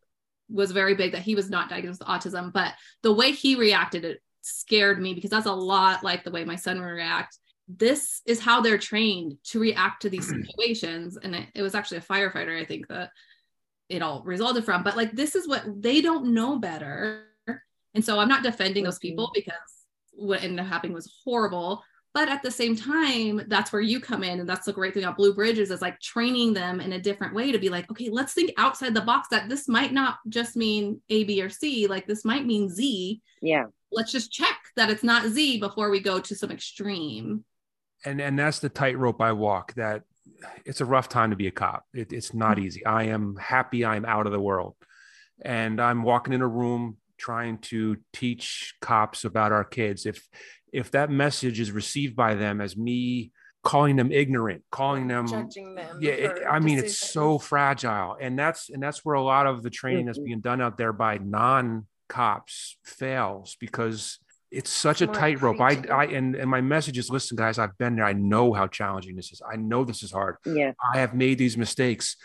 was 0.50 0.72
very 0.72 0.96
big 0.96 1.12
that 1.14 1.22
he 1.22 1.36
was 1.36 1.50
not 1.50 1.70
diagnosed 1.70 2.00
with 2.00 2.08
autism, 2.08 2.52
but 2.52 2.74
the 3.04 3.14
way 3.14 3.32
he 3.32 3.56
reacted 3.56 4.04
it 4.04 4.22
scared 4.42 5.00
me 5.00 5.14
because 5.14 5.30
that's 5.30 5.46
a 5.46 5.54
lot 5.54 6.04
like 6.04 6.24
the 6.24 6.32
way 6.32 6.44
my 6.44 6.56
son 6.56 6.80
would 6.80 6.88
react. 6.88 7.38
This 7.68 8.22
is 8.26 8.40
how 8.40 8.60
they're 8.60 8.78
trained 8.78 9.38
to 9.46 9.60
react 9.60 10.02
to 10.02 10.10
these 10.10 10.28
situations. 10.46 11.18
And 11.22 11.36
it, 11.36 11.48
it 11.56 11.62
was 11.62 11.76
actually 11.76 11.98
a 11.98 12.02
firefighter 12.02 12.60
i 12.60 12.66
think 12.66 12.88
that 12.88 13.12
it 13.88 14.02
all 14.02 14.24
resulted 14.24 14.66
from. 14.66 14.84
But 14.84 14.98
like 14.98 15.12
this 15.12 15.36
is 15.36 15.48
what 15.48 15.64
they 15.82 16.02
don't 16.02 16.34
know 16.34 16.58
better. 16.60 17.28
And 17.94 18.04
so 18.04 18.20
i'm 18.20 18.30
not 18.30 18.44
defending 18.44 18.84
those 18.84 19.00
people 19.00 19.32
because 19.34 19.54
what 20.14 20.44
ended 20.44 20.60
up 20.60 20.68
happening 20.68 20.94
was 20.94 21.14
horrible 21.24 21.84
but 22.14 22.28
at 22.30 22.42
the 22.44 22.52
same 22.52 22.76
time 22.76 23.42
that's 23.48 23.72
where 23.72 23.82
you 23.82 24.00
come 24.00 24.24
in 24.24 24.40
and 24.40 24.50
that's 24.50 24.66
the 24.66 24.74
great 24.74 24.94
thing 24.94 25.04
about 25.04 25.18
Blue 25.18 25.34
Bridge's 25.34 25.72
is 25.72 25.82
like 25.82 26.00
training 26.00 26.54
them 26.54 26.80
in 26.82 26.94
a 26.94 27.00
different 27.02 27.34
way 27.34 27.52
to 27.52 27.60
be 27.60 27.70
like 27.70 27.90
okay 27.92 28.10
let's 28.10 28.34
think 28.34 28.52
outside 28.58 28.94
the 28.94 29.02
box 29.02 29.28
that 29.30 29.50
this 29.50 29.68
might 29.68 29.94
not 29.94 30.18
just 30.30 30.56
mean 30.56 31.02
a 31.10 31.24
b 31.24 31.42
or 31.42 31.50
c 31.50 31.88
like 31.88 32.08
this 32.08 32.26
might 32.26 32.46
mean 32.46 32.70
z 32.70 33.22
yeah 33.42 33.66
let's 33.92 34.12
just 34.12 34.32
check 34.32 34.58
that 34.76 34.90
it's 34.90 35.04
not 35.04 35.28
z 35.28 35.60
before 35.60 35.90
we 35.90 36.00
go 36.00 36.20
to 36.20 36.36
some 36.36 36.52
extreme 36.52 37.44
and 38.06 38.20
and 38.20 38.38
that's 38.38 38.60
the 38.60 38.70
tightrope 38.70 39.22
I 39.22 39.32
walk. 39.34 39.74
That 39.76 40.02
it's 40.66 40.82
a 40.82 40.86
rough 40.86 41.08
time 41.08 41.30
to 41.30 41.36
be 41.36 41.46
a 41.48 41.52
cop. 41.52 41.86
It, 41.94 42.12
it's 42.12 42.34
not 42.34 42.58
Mm-hmm. 42.58 42.66
easy. 42.66 42.86
I 42.86 43.04
am 43.04 43.36
happy 43.36 43.86
I'm 43.86 44.06
out 44.06 44.26
of 44.26 44.32
the 44.32 44.40
world, 44.40 44.76
and 45.44 45.80
I'm 45.80 46.02
walking 46.04 46.34
in 46.34 46.42
a 46.42 46.48
room 46.48 46.98
trying 47.20 47.60
to 47.60 47.98
teach 48.12 48.74
cops 48.82 49.24
about 49.24 49.52
our 49.52 49.64
kids. 49.64 50.08
If 50.08 50.28
if 50.72 50.92
that 50.92 51.10
message 51.10 51.60
is 51.60 51.72
received 51.72 52.16
by 52.16 52.36
them 52.36 52.62
as 52.62 52.76
me 52.78 53.32
calling 53.64 53.96
them 53.96 54.12
ignorant, 54.12 54.64
calling 54.72 55.08
them 55.08 55.28
judging 55.28 55.76
them. 55.76 55.98
yeah 56.02 56.14
it, 56.14 56.42
i 56.50 56.60
mean 56.60 56.80
it's 56.80 56.98
so 56.98 57.38
fragile. 57.38 58.18
And 58.20 58.38
that's 58.40 58.70
and 58.70 58.82
that's 58.82 59.06
where 59.06 59.16
a 59.16 59.22
lot 59.22 59.46
of 59.48 59.62
the 59.64 59.70
training 59.70 60.06
that's 60.08 60.18
Mhm. 60.20 60.26
being 60.26 60.40
done 60.42 60.62
out 60.62 60.78
there 60.78 60.94
by 60.94 61.18
non-cops 61.20 62.78
fails 62.84 63.56
because 63.60 64.20
it's 64.52 64.70
such 64.70 65.02
It's 65.02 65.10
a 65.16 65.20
tightrope. 65.20 65.62
I 65.62 65.82
i 65.92 66.06
and, 66.08 66.36
and 66.36 66.50
my 66.50 66.60
message 66.60 66.98
is 66.98 67.10
listen 67.10 67.38
guys 67.38 67.58
i've 67.58 67.78
been 67.78 67.96
there. 67.96 68.06
I 68.06 68.14
know 68.14 68.52
how 68.54 68.68
challenging 68.68 69.16
this 69.16 69.32
is. 69.32 69.42
I 69.50 69.56
know 69.56 69.86
this 69.86 70.04
is 70.04 70.12
hard. 70.12 70.36
Yeah. 70.46 70.74
I 70.94 70.98
have 71.00 71.14
made 71.14 71.38
these 71.38 71.56
mistakes 71.58 72.18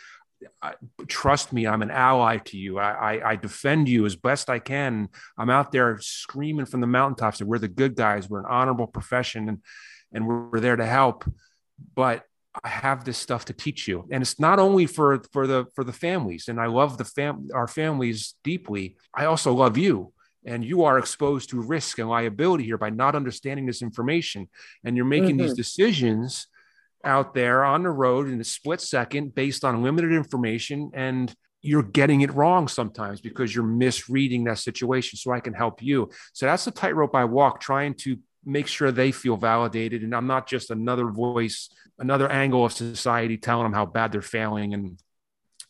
I, 0.63 0.75
trust 1.07 1.53
me 1.53 1.67
i'm 1.67 1.83
an 1.83 1.91
ally 1.91 2.39
to 2.39 2.59
you. 2.59 2.79
I, 2.79 3.15
I 3.15 3.31
i 3.31 3.37
defend 3.37 3.89
you 3.89 4.07
as 4.07 4.17
best 4.17 4.51
i 4.51 4.59
can. 4.59 5.09
I'm 5.39 5.51
out 5.51 5.73
there 5.73 5.99
screaming 6.01 6.67
from 6.67 6.81
the 6.81 6.87
mountaintops 6.87 7.39
that 7.39 7.47
we're 7.47 7.59
the 7.59 7.69
good 7.69 7.97
guys. 7.97 8.29
We're 8.29 8.41
an 8.41 8.47
honorable 8.49 8.87
profession 8.87 9.49
and 9.49 9.63
and 10.13 10.27
we're, 10.27 10.49
we're 10.49 10.61
there 10.61 10.77
to 10.77 10.87
help. 10.87 11.25
But 11.95 12.25
I 12.65 12.69
have 12.69 13.05
this 13.05 13.19
stuff 13.19 13.45
to 13.47 13.53
teach 13.53 13.87
you, 13.87 14.09
and 14.11 14.23
it's 14.23 14.41
not 14.41 14.59
only 14.59 14.87
for 14.87 15.23
for 15.33 15.47
the 15.47 15.67
for 15.75 15.85
the 15.85 15.93
families. 15.93 16.49
And 16.49 16.61
I 16.61 16.67
love 16.67 16.97
the 16.97 17.05
fam 17.05 17.49
our 17.55 17.69
families 17.69 18.35
deeply. 18.45 18.97
I 19.15 19.27
also 19.27 19.53
love 19.53 19.77
you, 19.77 20.13
and 20.45 20.65
you 20.65 20.85
are 20.85 20.99
exposed 20.99 21.51
to 21.51 21.61
risk 21.61 21.99
and 21.99 22.09
liability 22.09 22.65
here 22.65 22.79
by 22.79 22.91
not 22.91 23.15
understanding 23.15 23.67
this 23.67 23.83
information, 23.83 24.49
and 24.85 24.97
you're 24.97 25.05
making 25.05 25.37
these 25.37 25.51
mm-hmm. 25.51 25.57
decisions 25.57 26.47
out 27.05 27.35
there 27.35 27.65
on 27.65 27.83
the 27.83 27.91
road 27.91 28.29
in 28.29 28.41
a 28.41 28.45
split 28.45 28.81
second 28.81 29.35
based 29.35 29.65
on 29.65 29.83
limited 29.83 30.13
information 30.13 30.91
and 30.95 31.35
you're 31.63 31.83
getting 31.83 32.21
it 32.21 32.33
wrong 32.35 32.69
sometimes 32.69 33.21
because 33.21 33.55
you're 33.55 33.65
misreading 33.65 34.45
that 34.45 34.59
situation 34.59 35.17
so 35.17 35.33
i 35.33 35.41
can 35.41 35.53
help 35.55 35.83
you. 35.83 36.09
So 36.33 36.47
that's 36.47 36.65
the 36.65 36.71
tightrope 36.71 37.15
i 37.15 37.25
walk 37.25 37.61
trying 37.61 37.95
to 37.95 38.19
make 38.45 38.67
sure 38.69 38.93
they 38.93 39.11
feel 39.13 39.37
validated 39.37 40.03
and 40.03 40.15
i'm 40.15 40.27
not 40.29 40.47
just 40.47 40.71
another 40.71 41.07
voice 41.11 41.69
another 41.99 42.31
angle 42.31 42.65
of 42.65 42.73
society 42.73 43.37
telling 43.37 43.65
them 43.65 43.73
how 43.73 43.87
bad 43.87 44.13
they're 44.13 44.23
failing 44.23 44.75
and 44.75 45.01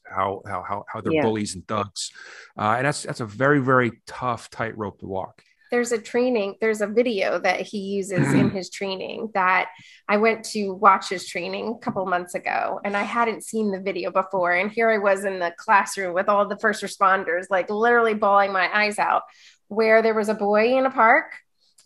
how 0.05 0.43
how 0.47 0.63
how, 0.69 0.85
how 0.89 1.01
they're 1.01 1.13
Yeah. 1.15 1.23
bullies 1.23 1.55
and 1.55 1.67
thugs. 1.67 2.11
Uh, 2.59 2.75
and 2.77 2.87
that's 2.87 3.03
that's 3.05 3.21
a 3.21 3.27
very 3.27 3.61
very 3.61 3.93
tough 4.07 4.51
tightrope 4.51 4.99
to 5.01 5.07
walk 5.07 5.43
there's 5.71 5.93
a 5.93 5.99
training 5.99 6.55
there's 6.61 6.81
a 6.81 6.87
video 6.87 7.39
that 7.39 7.61
he 7.61 7.79
uses 7.79 8.33
in 8.33 8.47
mm-hmm. 8.47 8.57
his 8.57 8.71
training 8.71 9.29
that 9.35 9.69
i 10.09 10.17
went 10.17 10.45
to 10.45 10.73
watch 10.73 11.09
his 11.09 11.27
training 11.27 11.69
a 11.69 11.79
couple 11.79 12.05
months 12.07 12.35
ago 12.35 12.81
and 12.85 12.97
i 12.97 13.03
hadn't 13.03 13.45
seen 13.45 13.71
the 13.71 13.81
video 13.81 14.11
before 14.11 14.53
and 14.53 14.71
here 14.71 14.91
i 14.91 14.99
was 14.99 15.25
in 15.25 15.39
the 15.39 15.53
classroom 15.59 16.15
with 16.15 16.29
all 16.29 16.47
the 16.47 16.59
first 16.59 16.83
responders 16.83 17.45
like 17.51 17.71
literally 17.71 18.15
bawling 18.15 18.53
my 18.53 18.69
eyes 18.73 18.99
out 18.99 19.23
where 19.69 20.03
there 20.03 20.15
was 20.15 20.29
a 20.29 20.35
boy 20.35 20.77
in 20.77 20.87
a 20.87 20.91
park 20.91 21.33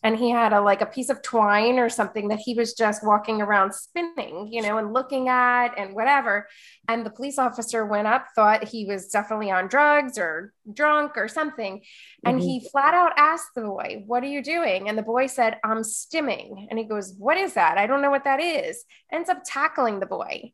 and 0.03 0.16
he 0.16 0.31
had 0.31 0.53
a 0.53 0.61
like 0.61 0.81
a 0.81 0.87
piece 0.87 1.11
of 1.11 1.22
twine 1.22 1.78
or 1.78 1.89
something 1.89 2.28
that 2.28 2.39
he 2.39 2.55
was 2.55 2.74
just 2.74 3.05
walking 3.05 3.43
around 3.43 3.74
spinning 3.74 4.49
you 4.51 4.62
know 4.62 4.78
and 4.78 4.93
looking 4.93 5.28
at 5.28 5.68
and 5.78 5.95
whatever 5.95 6.47
and 6.91 7.07
the 7.07 7.11
police 7.11 7.38
officer 7.38 7.86
went 7.86 8.09
up 8.09 8.26
thought 8.34 8.68
he 8.68 8.84
was 8.84 9.09
definitely 9.09 9.51
on 9.51 9.68
drugs 9.68 10.18
or 10.18 10.53
drunk 10.72 11.12
or 11.16 11.28
something. 11.28 11.82
And 12.24 12.41
Mhm. 12.41 12.45
he 12.45 12.68
flat 12.70 12.95
out 12.95 13.12
asked 13.16 13.55
the 13.55 13.62
boy 13.62 14.03
what 14.07 14.22
are 14.22 14.32
you 14.36 14.43
doing? 14.43 14.88
And 14.88 14.97
the 14.99 15.03
boy 15.03 15.26
said 15.26 15.59
i'm 15.64 15.82
stimming. 15.82 16.66
And 16.68 16.78
he 16.78 16.84
goes 16.84 17.14
what 17.18 17.36
is 17.38 17.55
that? 17.55 17.78
I 17.78 17.86
don't 17.86 18.03
know 18.03 18.11
what 18.11 18.24
that 18.24 18.41
is. 18.41 18.84
Ends 19.12 19.28
up 19.28 19.43
tackling 19.45 20.01
the 20.01 20.07
boy. 20.07 20.53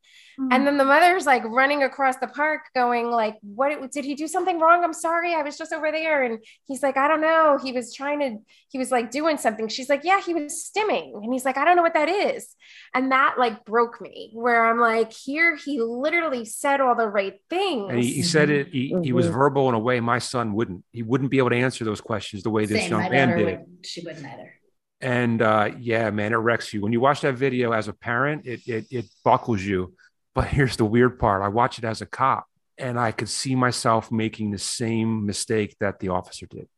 And 0.52 0.66
then 0.66 0.76
the 0.76 0.84
mother's 0.84 1.24
like 1.24 1.44
running 1.44 1.82
across 1.82 2.16
the 2.18 2.26
park 2.26 2.60
going 2.74 3.06
like 3.10 3.36
what 3.40 3.90
did 3.90 4.04
he 4.04 4.14
do 4.14 4.28
something 4.28 4.60
wrong? 4.60 4.84
I'm 4.84 4.92
sorry 4.92 5.34
i 5.34 5.42
was 5.42 5.56
just 5.56 5.72
over 5.72 5.90
there. 5.90 6.22
And 6.24 6.38
he's 6.68 6.82
like 6.82 6.96
i 6.98 7.08
don't 7.08 7.22
know. 7.22 7.58
He 7.66 7.72
was 7.72 7.94
trying 7.94 8.20
to 8.20 8.30
he 8.72 8.78
was 8.78 8.90
like 8.96 9.10
doing 9.10 9.38
something. 9.38 9.68
She's 9.68 9.88
like 9.88 10.04
yeah 10.04 10.20
he 10.28 10.34
was 10.34 10.52
stimming. 10.70 11.14
And 11.22 11.32
he's 11.32 11.46
like 11.48 11.56
i 11.56 11.64
don't 11.64 11.76
know 11.76 11.86
what 11.88 11.94
that 12.00 12.10
is. 12.10 12.54
And 12.94 13.12
that 13.12 13.36
like 13.38 13.64
broke 13.64 14.00
me 14.00 14.30
where 14.34 14.66
i'm 14.68 14.80
like 14.92 15.10
here 15.12 15.56
he 15.56 15.80
literally 15.80 16.25
said 16.44 16.80
all 16.80 16.94
the 16.94 17.06
right 17.08 17.34
things 17.48 17.90
and 17.90 17.98
he, 18.02 18.12
he 18.14 18.22
said 18.22 18.50
it 18.50 18.68
he, 18.68 18.94
he 19.02 19.12
was 19.12 19.26
Mhm. 19.26 19.32
verbal 19.32 19.68
in 19.68 19.74
a 19.74 19.78
way 19.78 20.00
my 20.00 20.18
son 20.18 20.52
wouldn't 20.54 20.84
he 20.92 21.02
wouldn't 21.02 21.30
be 21.30 21.38
able 21.38 21.50
to 21.50 21.56
answer 21.56 21.84
those 21.84 22.00
questions 22.00 22.42
the 22.42 22.50
way 22.50 22.66
this 22.66 22.82
Same. 22.82 22.90
young 22.90 23.10
man 23.10 23.36
did 23.36 23.44
would. 23.44 23.86
She 23.86 24.02
wouldn't 24.04 24.24
either. 24.26 24.52
and 25.00 25.42
uh, 25.42 25.70
yeah, 25.78 26.10
man, 26.10 26.32
it 26.32 26.36
wrecks 26.36 26.72
you 26.72 26.80
when 26.82 26.92
you 26.92 27.00
watch 27.00 27.20
that 27.22 27.34
video 27.34 27.72
as 27.72 27.88
a 27.88 27.92
parent. 27.92 28.46
It, 28.46 28.66
it 28.66 28.86
it 28.90 29.04
buckles 29.24 29.62
you. 29.62 29.94
But 30.34 30.48
here's 30.48 30.76
the 30.76 30.84
weird 30.84 31.18
part: 31.18 31.42
I 31.42 31.48
watch 31.48 31.78
it 31.78 31.84
as 31.84 32.00
a 32.02 32.06
cop, 32.06 32.46
and 32.78 32.98
I 32.98 33.12
could 33.12 33.28
see 33.28 33.54
myself 33.54 34.10
making 34.12 34.50
the 34.50 34.58
same 34.58 35.24
mistake 35.26 35.76
that 35.80 35.98
the 36.00 36.08
officer 36.10 36.46
did. 36.46 36.68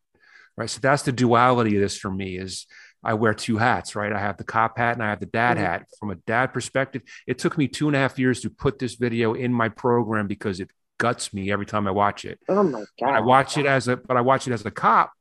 Right, 0.57 0.69
so 0.71 0.81
that's 0.81 1.03
the 1.05 1.13
duality 1.13 1.77
of 1.77 1.83
this 1.83 1.97
for 1.97 2.11
me. 2.11 2.37
Is 2.37 2.67
I 3.05 3.15
wear 3.15 3.33
two 3.35 3.59
hats, 3.59 3.95
right? 3.95 4.13
I 4.13 4.19
have 4.19 4.37
the 4.37 4.45
cop 4.45 4.77
hat 4.79 4.95
and 4.95 5.03
I 5.03 5.11
have 5.11 5.21
the 5.21 5.27
dad 5.27 5.57
Mhm. 5.57 5.61
hat. 5.61 5.87
From 6.01 6.11
a 6.11 6.17
dad 6.17 6.53
perspective, 6.53 7.03
it 7.27 7.39
took 7.39 7.57
me 7.57 7.69
two 7.69 7.87
and 7.87 7.97
a 7.97 7.99
half 7.99 8.19
years 8.19 8.41
to 8.41 8.51
put 8.51 8.79
this 8.79 8.95
video 8.97 9.35
in 9.35 9.53
my 9.53 9.69
program 9.69 10.27
because 10.27 10.59
it 10.61 10.71
guts 10.99 11.33
me 11.33 11.53
every 11.53 11.65
time 11.67 11.87
I 11.87 11.93
watch 11.93 12.25
it. 12.25 12.41
oh 12.49 12.63
my 12.65 12.85
god 13.01 13.15
I 13.15 13.21
watch 13.21 13.57
it 13.57 13.67
as 13.67 13.87
a, 13.89 13.97
but 13.97 14.17
I 14.17 14.21
watch 14.21 14.49
it 14.49 14.53
as 14.53 14.67
a 14.67 14.71
cop, 14.71 15.13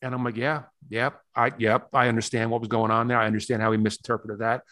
and 0.00 0.14
I'm 0.14 0.24
like, 0.24 0.36
yeah, 0.38 0.62
yep, 0.88 1.20
I, 1.34 1.52
yep, 1.58 1.88
I 1.92 2.08
understand 2.08 2.50
what 2.50 2.60
was 2.60 2.68
going 2.68 2.90
on 2.90 3.08
there. 3.08 3.18
I 3.18 3.26
understand 3.26 3.60
how 3.60 3.70
he 3.72 3.78
misinterpreted 3.78 4.38
that. 4.38 4.62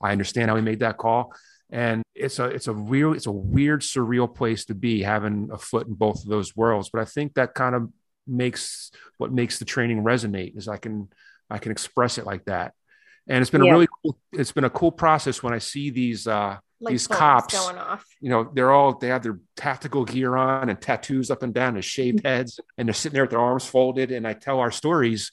I 0.00 0.12
understand 0.12 0.50
how 0.50 0.56
he 0.56 0.62
made 0.62 0.80
that 0.80 0.98
call, 0.98 1.32
and 1.70 2.02
it's 2.14 2.38
a, 2.38 2.44
it's 2.44 2.68
a 2.68 2.72
real, 2.74 3.12
it's 3.12 3.26
a 3.26 3.32
weird, 3.32 3.80
surreal 3.80 4.32
place 4.32 4.64
to 4.66 4.74
be, 4.74 5.02
having 5.02 5.48
a 5.52 5.58
foot 5.58 5.88
in 5.88 5.94
both 5.94 6.22
of 6.22 6.28
those 6.28 6.54
worlds. 6.54 6.90
But 6.92 7.00
I 7.02 7.06
think 7.06 7.34
that 7.34 7.54
kind 7.54 7.74
of 7.74 7.90
makes 8.26 8.92
what 9.18 9.32
makes 9.32 9.58
the 9.58 9.64
training 9.64 10.04
resonate 10.04 10.56
is 10.56 10.68
I 10.68 10.76
can, 10.76 11.08
I 11.54 11.58
can 11.58 11.72
express 11.72 12.18
it 12.18 12.26
like 12.26 12.44
that, 12.46 12.74
and 13.28 13.40
it's 13.40 13.50
been 13.50 13.62
a 13.62 13.70
really, 13.70 13.88
cool, 14.02 14.18
it's 14.32 14.52
been 14.52 14.64
a 14.64 14.70
cool 14.70 14.92
process 14.92 15.42
when 15.42 15.54
I 15.54 15.58
see 15.58 15.90
these. 15.90 16.26
uh 16.26 16.58
like 16.80 16.92
these 16.92 17.06
cops- 17.06 17.54
going 17.54 17.78
off 17.78 18.04
you 18.20 18.28
know, 18.28 18.50
they're 18.52 18.70
all 18.72 18.98
they 18.98 19.08
have 19.08 19.22
their 19.22 19.38
tactical 19.56 20.04
gear 20.04 20.36
on 20.36 20.68
and 20.68 20.78
tattoos 20.80 21.30
up 21.30 21.42
and 21.42 21.54
down 21.54 21.76
and 21.76 21.84
shaved 21.84 22.22
heads, 22.30 22.60
and 22.76 22.86
they're 22.88 22.92
sitting 22.94 23.14
there 23.14 23.22
with 23.22 23.30
their 23.30 23.40
arms 23.40 23.64
folded. 23.64 24.10
And 24.10 24.26
I 24.26 24.34
tell 24.34 24.58
our 24.58 24.72
stories, 24.72 25.32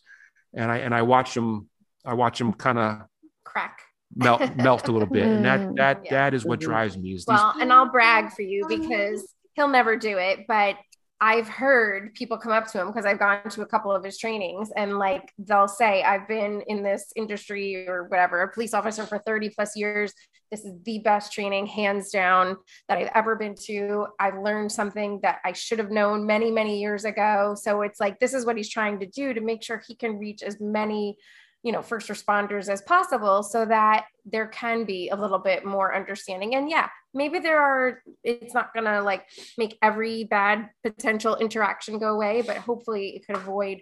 and 0.54 0.72
I 0.72 0.78
and 0.78 0.94
I 0.96 1.02
watch 1.02 1.34
them, 1.34 1.68
I 2.06 2.14
watch 2.14 2.38
them 2.38 2.54
kind 2.54 2.78
of 2.80 3.02
crack 3.44 3.82
melt 4.16 4.56
melt 4.56 4.88
a 4.88 4.92
little 4.92 5.10
bit, 5.10 5.30
and 5.32 5.44
that 5.44 5.62
that 5.82 6.02
Yeah. 6.06 6.12
that 6.12 6.34
is 6.36 6.46
what 6.46 6.60
Mhm. 6.60 6.64
drives 6.70 6.96
me. 6.98 7.10
Is 7.16 7.26
these 7.26 7.36
Well, 7.36 7.56
and 7.60 7.74
I'll 7.74 7.92
brag 7.92 8.32
for 8.32 8.44
you 8.44 8.66
because 8.70 9.28
he'll 9.56 9.68
never 9.80 9.98
do 9.98 10.18
it, 10.20 10.46
but 10.48 10.76
I've 11.24 11.48
heard 11.48 12.16
people 12.16 12.36
come 12.40 12.52
up 12.52 12.66
to 12.72 12.82
him 12.82 12.88
because 12.88 13.06
I've 13.06 13.20
gone 13.20 13.48
to 13.52 13.62
a 13.62 13.66
couple 13.68 13.92
of 13.92 14.04
his 14.04 14.18
trainings 14.18 14.72
and 14.76 14.98
like 14.98 15.32
they'll 15.38 15.68
say, 15.68 16.02
I've 16.02 16.28
been 16.28 16.64
in 16.66 16.82
this 16.82 17.14
industry 17.16 17.88
or 17.88 18.06
whatever, 18.06 18.42
a 18.42 18.52
police 18.52 18.74
officer 18.74 19.06
for 19.06 19.20
30 19.20 19.52
plus 19.52 19.78
years. 19.78 20.14
This 20.50 20.66
is 20.66 20.74
the 20.84 20.98
best 21.00 21.32
training, 21.32 21.68
hands 21.68 22.10
down, 22.10 22.58
that 22.90 22.98
I've 22.98 23.12
ever 23.14 23.36
been 23.36 23.54
to. 23.68 24.08
I've 24.20 24.40
learned 24.40 24.72
something 24.72 25.20
that 25.22 25.38
I 25.46 25.54
should 25.54 25.78
have 25.78 25.92
known 25.92 26.26
many, 26.26 26.50
many 26.50 26.82
years 26.82 27.06
ago. 27.06 27.56
So 27.56 27.84
it's 27.84 28.00
like, 28.00 28.20
this 28.20 28.34
is 28.34 28.44
what 28.44 28.58
he's 28.58 28.70
trying 28.70 29.00
to 29.00 29.06
do 29.06 29.34
to 29.34 29.42
make 29.42 29.64
sure 29.64 29.82
he 29.88 29.96
can 29.96 30.18
reach 30.18 30.42
as 30.42 30.60
many 30.60 31.18
you 31.64 31.72
know 31.72 31.82
first 31.82 32.08
responders 32.10 32.70
as 32.70 32.82
possible 32.82 33.44
so 33.44 33.66
that 33.66 34.06
there 34.26 34.48
can 34.48 34.84
be 34.86 35.10
a 35.10 35.16
little 35.16 35.40
bit 35.40 35.66
more 35.66 35.96
understanding 35.96 36.56
and 36.56 36.70
yeah 36.70 36.88
maybe 37.14 37.40
there 37.40 37.60
are 37.62 38.02
it's 38.24 38.54
not 38.54 38.74
going 38.74 38.86
to 38.86 39.02
like 39.02 39.26
make 39.58 39.78
every 39.82 40.24
bad 40.24 40.70
potential 40.84 41.36
interaction 41.38 42.00
go 42.00 42.14
away 42.14 42.42
but 42.42 42.58
hopefully 42.58 43.16
it 43.16 43.26
could 43.26 43.36
avoid 43.36 43.80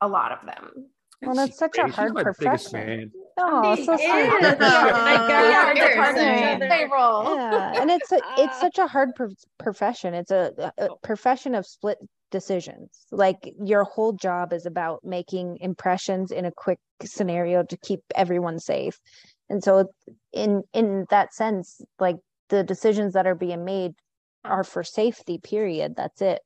a 0.00 0.08
lot 0.08 0.32
of 0.32 0.44
them 0.46 0.90
Well, 1.22 1.34
that's 1.34 1.56
such 1.56 1.78
a 1.78 1.86
hard 1.86 2.14
profession. 2.16 3.12
Oh, 3.38 3.74
so 3.76 3.94
is. 3.94 4.00
sweet. 4.00 4.00
Oh 4.00 4.50
my 5.04 5.16
God. 5.16 5.28
Yeah, 5.28 5.72
They're 5.72 5.74
there's 5.74 5.96
partners. 5.96 6.62
a- 6.62 6.68
Payroll. 6.68 7.34
yeah 7.36 7.80
and 7.80 7.90
it's 7.90 8.12
a, 8.12 8.20
it's 8.38 8.60
such 8.60 8.78
a 8.78 8.86
hard 8.86 9.14
pro- 9.14 9.28
profession 9.58 10.12
it's 10.14 10.30
a, 10.32 10.72
a 10.78 10.88
profession 11.02 11.54
of 11.54 11.64
split 11.64 11.98
decisions. 12.32 13.06
Like 13.12 13.54
your 13.62 13.84
whole 13.84 14.12
job 14.12 14.52
is 14.52 14.66
about 14.66 15.04
making 15.04 15.58
impressions 15.60 16.32
in 16.32 16.44
a 16.44 16.50
quick 16.50 16.80
scenario 17.04 17.62
to 17.62 17.76
keep 17.76 18.00
everyone 18.16 18.58
safe. 18.58 18.98
And 19.48 19.62
so 19.62 19.92
in 20.32 20.64
in 20.72 21.06
that 21.10 21.32
sense, 21.32 21.80
like 22.00 22.16
the 22.48 22.64
decisions 22.64 23.14
that 23.14 23.26
are 23.26 23.36
being 23.36 23.64
made 23.64 23.92
are 24.44 24.64
for 24.64 24.82
safety, 24.82 25.38
period. 25.38 25.94
That's 25.96 26.20
it. 26.20 26.40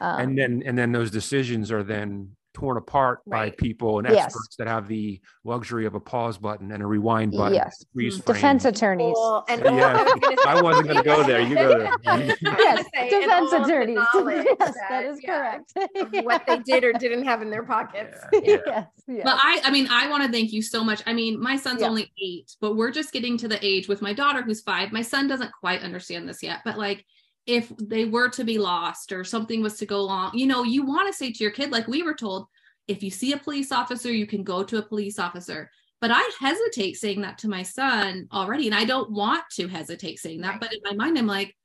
Um, 0.00 0.20
and 0.20 0.38
then 0.38 0.62
and 0.64 0.78
then 0.78 0.92
those 0.92 1.10
decisions 1.10 1.72
are 1.72 1.82
then 1.82 2.36
torn 2.54 2.76
apart 2.76 3.20
by 3.26 3.50
people 3.50 3.98
and 3.98 4.08
Yes. 4.08 4.26
experts 4.26 4.56
that 4.56 4.66
have 4.68 4.88
the 4.88 5.20
luxury 5.44 5.86
of 5.86 5.94
a 5.94 6.00
pause 6.00 6.36
button 6.38 6.70
and 6.72 6.82
a 6.82 6.86
rewind 6.86 7.32
button. 7.32 7.54
Yes. 7.54 7.84
freeze 7.94 8.18
mm-hmm. 8.18 8.32
defense 8.32 8.62
frame. 8.62 8.74
attorneys. 8.74 9.14
Well, 9.16 9.44
and 9.48 9.60
Yeah. 9.62 9.96
I 9.98 10.02
was 10.04 10.38
I 10.46 10.62
wasn't 10.62 10.86
going 10.88 10.98
to 10.98 11.04
go 11.04 11.22
there. 11.24 11.40
You 11.40 11.54
go 11.54 11.78
there. 12.04 12.36
Yes, 12.42 12.86
say, 12.94 13.08
defense 13.10 13.52
all 13.52 13.62
of 13.62 13.66
the 13.66 13.74
attorneys. 13.74 13.96
knowledge 14.14 14.46
yes, 14.60 14.74
that 14.90 15.04
is 15.04 15.18
yeah, 15.22 15.58
correct. 15.74 16.24
what 16.24 16.46
they 16.46 16.58
did 16.58 16.84
or 16.84 16.92
didn't 16.92 17.24
have 17.24 17.42
in 17.42 17.50
their 17.50 17.62
pockets. 17.62 18.18
Yeah, 18.32 18.40
yeah. 18.42 18.56
yes, 18.66 18.86
yes. 19.06 19.20
But 19.24 19.38
I, 19.42 19.60
I 19.64 19.70
mean, 19.70 19.88
I 19.90 20.08
want 20.10 20.24
to 20.24 20.30
thank 20.30 20.52
you 20.52 20.62
so 20.62 20.84
much. 20.84 21.02
I 21.06 21.12
mean, 21.12 21.40
my 21.40 21.56
son's 21.56 21.80
Yeah. 21.80 21.88
only 21.88 22.12
eight, 22.22 22.54
but 22.60 22.76
we're 22.76 22.90
just 22.90 23.12
getting 23.12 23.36
to 23.38 23.48
the 23.48 23.58
age 23.64 23.88
with 23.88 24.02
my 24.02 24.12
daughter 24.12 24.42
who's 24.42 24.60
five. 24.60 24.92
My 24.92 25.02
son 25.02 25.26
doesn't 25.28 25.52
quite 25.52 25.82
understand 25.82 26.28
this 26.28 26.42
yet, 26.42 26.60
but 26.64 26.78
like 26.78 27.04
if 27.46 27.72
they 27.76 28.04
were 28.04 28.28
to 28.30 28.44
be 28.44 28.58
lost 28.58 29.12
or 29.12 29.24
something 29.24 29.62
was 29.62 29.76
to 29.78 29.86
go 29.86 30.08
wrong, 30.08 30.30
you 30.34 30.46
know, 30.46 30.62
you 30.62 30.84
want 30.84 31.08
to 31.08 31.12
say 31.12 31.32
to 31.32 31.42
your 31.42 31.52
kid, 31.52 31.72
like 31.72 31.88
we 31.88 32.02
were 32.02 32.14
told, 32.14 32.46
if 32.88 33.02
you 33.02 33.10
see 33.10 33.32
a 33.32 33.38
police 33.38 33.72
officer, 33.72 34.10
you 34.12 34.26
can 34.26 34.42
go 34.42 34.62
to 34.62 34.78
a 34.78 34.82
police 34.82 35.18
officer. 35.18 35.70
But 36.00 36.10
I 36.12 36.28
hesitate 36.40 36.96
saying 36.96 37.20
that 37.22 37.38
to 37.38 37.48
my 37.48 37.62
son 37.62 38.26
already. 38.32 38.66
And 38.66 38.74
I 38.74 38.84
don't 38.84 39.12
want 39.12 39.44
to 39.52 39.68
hesitate 39.68 40.18
saying 40.18 40.40
that. 40.40 40.50
Right. 40.50 40.60
But 40.60 40.72
in 40.72 40.80
my 40.82 40.92
mind, 40.94 41.16
I'm 41.16 41.28
like, 41.28 41.56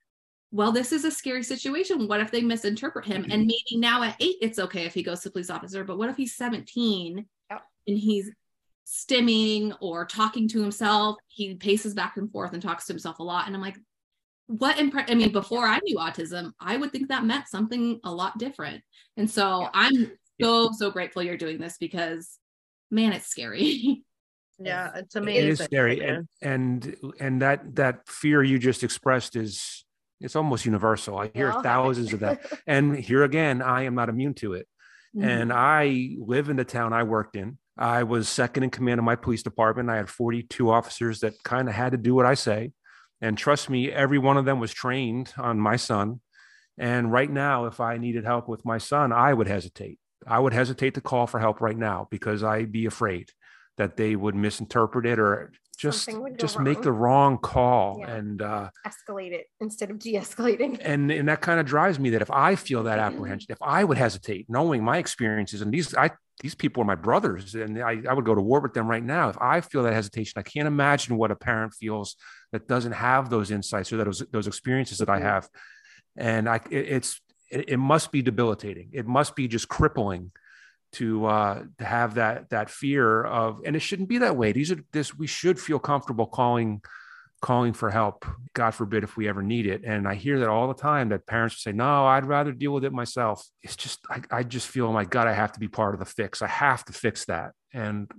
well, 0.51 0.71
this 0.71 0.91
is 0.91 1.05
a 1.05 1.11
scary 1.11 1.43
situation. 1.43 2.07
What 2.07 2.21
if 2.21 2.31
they 2.31 2.41
misinterpret 2.41 3.05
him? 3.05 3.23
And 3.23 3.33
mm-hmm. 3.33 3.47
maybe 3.47 3.79
now 3.79 4.03
at 4.03 4.15
eight, 4.19 4.37
it's 4.41 4.59
okay 4.59 4.85
if 4.85 4.93
he 4.93 5.03
goes 5.03 5.21
to 5.21 5.31
police 5.31 5.49
officer. 5.49 5.83
But 5.83 5.97
what 5.97 6.09
if 6.09 6.17
he's 6.17 6.35
17 6.35 7.25
Yep. 7.49 7.61
and 7.87 7.97
he's 7.97 8.31
stimming 8.85 9.75
or 9.81 10.05
talking 10.05 10.47
to 10.49 10.61
himself? 10.61 11.17
He 11.27 11.55
paces 11.55 11.93
back 11.93 12.17
and 12.17 12.31
forth 12.31 12.53
and 12.53 12.61
talks 12.61 12.85
to 12.85 12.93
himself 12.93 13.19
a 13.19 13.23
lot. 13.23 13.47
And 13.47 13.55
I'm 13.55 13.61
like, 13.61 13.77
what 14.47 14.77
impre- 14.77 15.09
I 15.09 15.15
mean, 15.15 15.31
before 15.31 15.65
I 15.65 15.79
knew 15.83 15.97
autism, 15.97 16.51
I 16.59 16.77
would 16.77 16.91
think 16.91 17.09
that 17.09 17.25
meant 17.25 17.47
something 17.47 17.99
a 18.03 18.11
lot 18.11 18.37
different. 18.37 18.81
And 19.17 19.29
so 19.29 19.61
Yeah. 19.61 19.69
I'm 19.73 20.11
so, 20.41 20.71
so 20.71 20.89
grateful 20.91 21.21
you're 21.23 21.37
doing 21.37 21.59
this 21.59 21.77
because 21.77 22.37
man, 22.89 23.13
it's 23.13 23.27
scary. 23.27 24.03
Yeah, 24.59 24.89
it's 24.95 25.15
amazing. 25.15 25.49
is 25.49 25.59
scary, 25.59 26.03
and 26.03 26.27
and 26.41 26.95
and 27.19 27.43
that 27.43 27.75
that 27.75 28.07
fear 28.09 28.41
you 28.41 28.57
just 28.57 28.83
expressed 28.83 29.35
is 29.35 29.85
it's 30.19 30.35
almost 30.35 30.65
universal. 30.65 31.15
I 31.15 31.29
hear 31.31 31.51
all 31.51 31.61
thousands 31.61 32.11
of 32.11 32.21
that, 32.21 32.41
and 32.65 32.97
here 32.97 33.23
again, 33.23 33.61
I 33.61 33.83
am 33.83 33.93
not 33.93 34.09
immune 34.09 34.33
to 34.35 34.53
it. 34.53 34.67
Mm-hmm. 35.15 35.27
And 35.29 35.53
I 35.53 36.15
live 36.17 36.49
in 36.49 36.55
the 36.55 36.65
town 36.65 36.91
I 36.91 37.03
worked 37.03 37.35
in. 37.35 37.59
I 37.77 38.01
was 38.01 38.27
second 38.27 38.63
in 38.63 38.71
command 38.71 38.99
of 38.99 39.05
my 39.05 39.15
police 39.15 39.43
department. 39.43 39.91
I 39.91 39.97
had 39.97 40.09
42 40.09 40.71
officers 40.71 41.19
that 41.19 41.35
kind 41.43 41.69
of 41.69 41.75
had 41.75 41.91
to 41.91 41.97
do 41.99 42.15
what 42.15 42.25
I 42.25 42.33
say. 42.33 42.71
And 43.21 43.37
trust 43.37 43.69
me, 43.69 43.91
every 43.91 44.19
one 44.19 44.37
of 44.37 44.45
them 44.45 44.59
was 44.59 44.73
trained 44.73 45.33
on 45.37 45.59
my 45.59 45.75
son. 45.75 46.21
And 46.77 47.11
right 47.11 47.29
now, 47.29 47.65
if 47.65 47.79
I 47.79 47.97
needed 47.97 48.23
help 48.23 48.47
with 48.47 48.63
my 48.63 48.77
son, 48.77 49.11
I 49.11 49.33
would 49.33 49.47
hesitate. 49.47 49.99
I 50.25 50.39
would 50.39 50.53
hesitate 50.53 50.93
to 50.95 51.01
call 51.01 51.25
for 51.25 51.39
help 51.39 51.61
right 51.61 51.77
now 51.77 52.07
because 52.11 52.43
I'd 52.43 52.71
be 52.71 52.85
afraid 52.85 53.31
that 53.77 53.97
they 53.97 54.15
would 54.15 54.35
misinterpret 54.35 55.05
it 55.05 55.19
or 55.19 55.51
just 55.77 56.05
Something 56.05 56.23
would 56.23 56.31
go 56.33 56.37
just 56.37 56.59
make 56.59 56.81
the 56.81 56.91
wrong 56.91 57.37
call. 57.37 57.97
Yeah. 57.99 58.15
And 58.15 58.41
uh, 58.41 58.69
Escalate 58.85 59.31
it 59.31 59.45
instead 59.59 59.91
of 59.91 59.99
de-escalating. 59.99 60.79
and 60.81 61.11
and 61.11 61.29
that 61.29 61.41
kind 61.41 61.59
of 61.59 61.65
drives 61.65 61.99
me 61.99 62.09
that 62.11 62.21
if 62.21 62.31
I 62.31 62.55
feel 62.55 62.83
that 62.83 62.99
apprehension, 62.99 63.51
if 63.51 63.59
I 63.61 63.83
would 63.83 63.97
hesitate, 63.97 64.47
knowing 64.49 64.83
my 64.83 64.97
experiences, 64.97 65.61
and 65.61 65.71
these 65.71 65.93
I 65.95 66.11
these 66.41 66.55
people 66.55 66.83
are 66.83 66.85
my 66.85 66.95
brothers, 66.95 67.55
and 67.55 67.81
I, 67.81 68.01
I 68.07 68.13
would 68.13 68.25
go 68.25 68.35
to 68.35 68.41
war 68.41 68.59
with 68.59 68.73
them 68.73 68.87
right 68.87 69.03
now. 69.03 69.29
If 69.29 69.37
I 69.41 69.61
feel 69.61 69.83
that 69.83 69.93
hesitation, 69.93 70.33
I 70.37 70.43
can't 70.43 70.67
imagine 70.67 71.17
what 71.17 71.31
a 71.31 71.35
parent 71.35 71.73
feels 71.73 72.15
that 72.51 72.67
doesn't 72.67 72.91
have 72.91 73.29
those 73.29 73.49
insights 73.49 73.91
or 73.91 73.97
those 73.97 74.23
those 74.31 74.47
experiences 74.47 74.99
that 74.99 75.09
I 75.09 75.19
have, 75.19 75.49
and 76.15 76.47
I 76.47 76.57
it, 76.69 76.87
it's 76.89 77.21
it, 77.49 77.69
it 77.69 77.77
must 77.77 78.11
be 78.11 78.21
debilitating. 78.21 78.89
It 78.93 79.07
must 79.07 79.35
be 79.35 79.47
just 79.47 79.67
crippling 79.67 80.31
to 80.93 81.25
uh 81.25 81.63
to 81.79 81.85
have 81.85 82.15
that 82.15 82.49
that 82.49 82.69
fear 82.69 83.23
of 83.23 83.61
and 83.65 83.75
it 83.75 83.79
shouldn't 83.79 84.07
be 84.07 84.19
that 84.19 84.37
way 84.37 84.53
these 84.53 84.71
are 84.71 84.79
this 84.93 85.13
we 85.13 85.27
should 85.27 85.59
feel 85.59 85.79
comfortable 85.79 86.25
calling 86.25 86.81
calling 87.41 87.73
for 87.73 87.91
help 87.91 88.25
god 88.53 88.71
forbid 88.71 89.03
if 89.03 89.15
we 89.15 89.27
ever 89.27 89.43
need 89.43 89.67
it. 89.67 89.83
And 89.85 90.07
i 90.07 90.15
hear 90.15 90.39
that 90.39 90.49
all 90.49 90.67
the 90.67 90.73
time 90.73 91.09
that 91.09 91.27
parents 91.27 91.63
say 91.63 91.71
no 91.71 92.05
i'd 92.07 92.25
rather 92.25 92.51
deal 92.51 92.73
with 92.73 92.83
it 92.83 92.93
myself. 92.93 93.47
It's 93.61 93.75
just 93.75 93.99
i, 94.09 94.21
I 94.31 94.43
just 94.43 94.67
feel 94.67 94.87
oh 94.87 94.93
my 94.93 95.05
god 95.05 95.27
i 95.27 95.33
have 95.33 95.51
to 95.53 95.59
be 95.59 95.67
part 95.67 95.93
of 95.93 95.99
the 95.99 96.05
fix. 96.05 96.41
I 96.41 96.47
have 96.47 96.83
to 96.85 96.93
fix 96.93 97.25
that. 97.25 97.51
And 97.73 98.09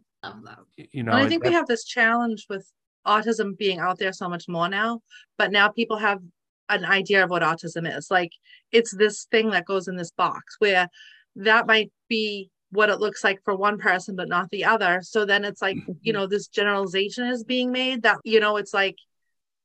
you 0.77 1.03
know 1.03 1.13
and 1.13 1.21
I 1.21 1.29
think 1.29 1.45
we 1.45 1.53
have 1.53 1.67
this 1.67 1.85
challenge 1.85 2.47
with 2.49 2.71
autism 3.07 3.57
being 3.57 3.79
out 3.79 3.99
there 3.99 4.13
so 4.13 4.29
much 4.29 4.45
more 4.49 4.69
now, 4.69 5.01
but 5.39 5.51
now 5.51 5.69
people 5.69 5.97
have 5.97 6.21
an 6.69 6.85
idea 6.85 7.25
of 7.25 7.31
what 7.31 7.43
autism 7.43 7.97
is. 7.97 8.11
Like 8.11 8.33
it's 8.73 8.95
this 8.95 9.27
thing 9.31 9.51
that 9.51 9.65
goes 9.65 9.89
in 9.89 9.97
this 9.97 10.11
box 10.11 10.57
where 10.59 10.89
that 11.37 11.67
might 11.67 11.91
be 12.09 12.51
what 12.71 12.91
it 12.91 13.01
looks 13.01 13.25
like 13.25 13.43
for 13.45 13.57
one 13.57 13.79
person, 13.79 14.15
but 14.15 14.29
not 14.29 14.51
the 14.51 14.65
other. 14.65 15.01
So 15.03 15.25
then 15.25 15.45
it's 15.45 15.63
like, 15.63 15.79
you 16.03 16.13
know, 16.13 16.27
this 16.27 16.49
generalization 16.49 17.27
is 17.27 17.45
being 17.45 17.73
made 17.73 18.03
that, 18.03 18.19
you 18.25 18.41
know, 18.41 18.57
it's 18.57 18.75
like 18.75 18.97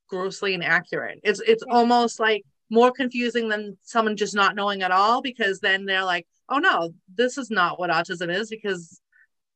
grossly 0.08 0.54
inaccurate. 0.54 1.20
It's 1.22 1.40
it's 1.40 1.64
almost 1.70 2.18
like 2.18 2.44
more 2.70 2.90
confusing 2.90 3.48
than 3.48 3.76
someone 3.82 4.16
just 4.16 4.34
not 4.34 4.54
knowing 4.54 4.82
at 4.82 4.90
all 4.90 5.20
because 5.20 5.60
then 5.60 5.84
they're 5.84 6.04
like, 6.04 6.26
oh 6.48 6.58
no, 6.58 6.94
this 7.14 7.36
is 7.36 7.50
not 7.50 7.78
what 7.78 7.90
autism 7.90 8.34
is 8.34 8.48
because 8.48 9.00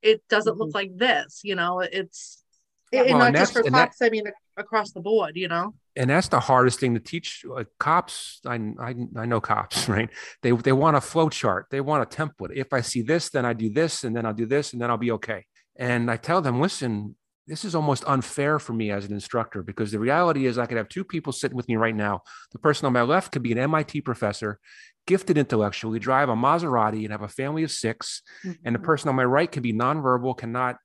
it 0.03 0.23
doesn't 0.29 0.59
look 0.59 0.75
like 0.75 0.97
this, 0.97 1.41
you 1.43 1.55
know, 1.55 1.81
it's 1.81 2.45
and 2.93 3.19
Well, 3.19 3.19
not 3.19 3.35
just 3.35 3.53
for 3.53 3.63
cops, 3.63 4.03
I 4.03 4.11
mean 4.11 4.25
across 4.57 4.93
the 4.93 5.01
board, 5.01 5.37
you 5.37 5.49
know. 5.49 5.75
And 5.99 6.09
that's 6.09 6.29
the 6.29 6.39
hardest 6.39 6.79
thing 6.79 6.95
to 6.95 7.01
teach 7.01 7.45
uh, 7.55 7.65
cops 7.79 8.41
I, 8.47 8.55
I 8.81 8.95
i 9.17 9.27
know 9.27 9.41
cops 9.41 9.89
right? 9.95 10.09
They 10.43 10.53
they 10.53 10.73
want 10.73 10.97
a 10.97 11.01
flow 11.01 11.29
chart. 11.29 11.67
They 11.71 11.81
want 11.81 12.03
a 12.03 12.17
template. 12.17 12.53
If 12.55 12.73
i 12.73 12.81
see 12.81 13.03
this 13.03 13.29
then 13.29 13.45
i 13.45 13.53
do 13.53 13.69
this 13.69 14.05
and 14.05 14.17
then 14.17 14.25
i'll 14.25 14.33
do 14.33 14.47
this 14.47 14.73
and 14.73 14.81
then 14.81 14.91
i'll 14.91 14.97
be 14.97 15.13
okay. 15.13 15.45
And 15.77 16.11
i 16.11 16.17
tell 16.17 16.41
them 16.41 16.61
listen 16.61 17.17
this 17.47 17.65
is 17.65 17.75
almost 17.75 18.05
unfair 18.07 18.59
for 18.59 18.75
me 18.75 18.91
as 18.91 19.07
an 19.07 19.13
instructor 19.15 19.63
because 19.63 19.91
the 19.91 19.99
reality 19.99 20.47
is 20.47 20.57
i 20.59 20.67
could 20.67 20.77
have 20.77 20.89
two 20.89 21.05
people 21.05 21.33
sitting 21.33 21.57
with 21.57 21.69
me 21.69 21.77
right 21.77 21.97
now. 21.97 22.23
The 22.53 22.59
person 22.61 22.87
on 22.87 22.93
my 22.93 23.03
left 23.03 23.33
could 23.33 23.43
be 23.43 23.53
an 23.53 23.71
mit 23.71 24.05
professor 24.05 24.61
gifted 25.07 25.37
intellectually 25.37 25.99
drive 25.99 26.29
a 26.29 26.37
maserati 26.37 27.03
and 27.03 27.13
have 27.13 27.23
a 27.23 27.29
family 27.29 27.65
of 27.65 27.71
6 27.71 28.23
and 28.65 28.75
the 28.75 28.79
person 28.79 29.09
on 29.09 29.17
my 29.17 29.25
right 29.25 29.51
could 29.51 29.63
be 29.63 29.73
nonverbal 29.73 30.37
cannot 30.37 30.77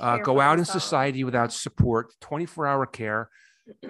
uh, 0.00 0.18
go 0.18 0.40
out 0.40 0.58
in 0.58 0.64
society 0.64 1.22
without 1.24 1.52
support 1.52 2.12
24 2.20 2.66
hour 2.66 2.86
care 2.86 3.28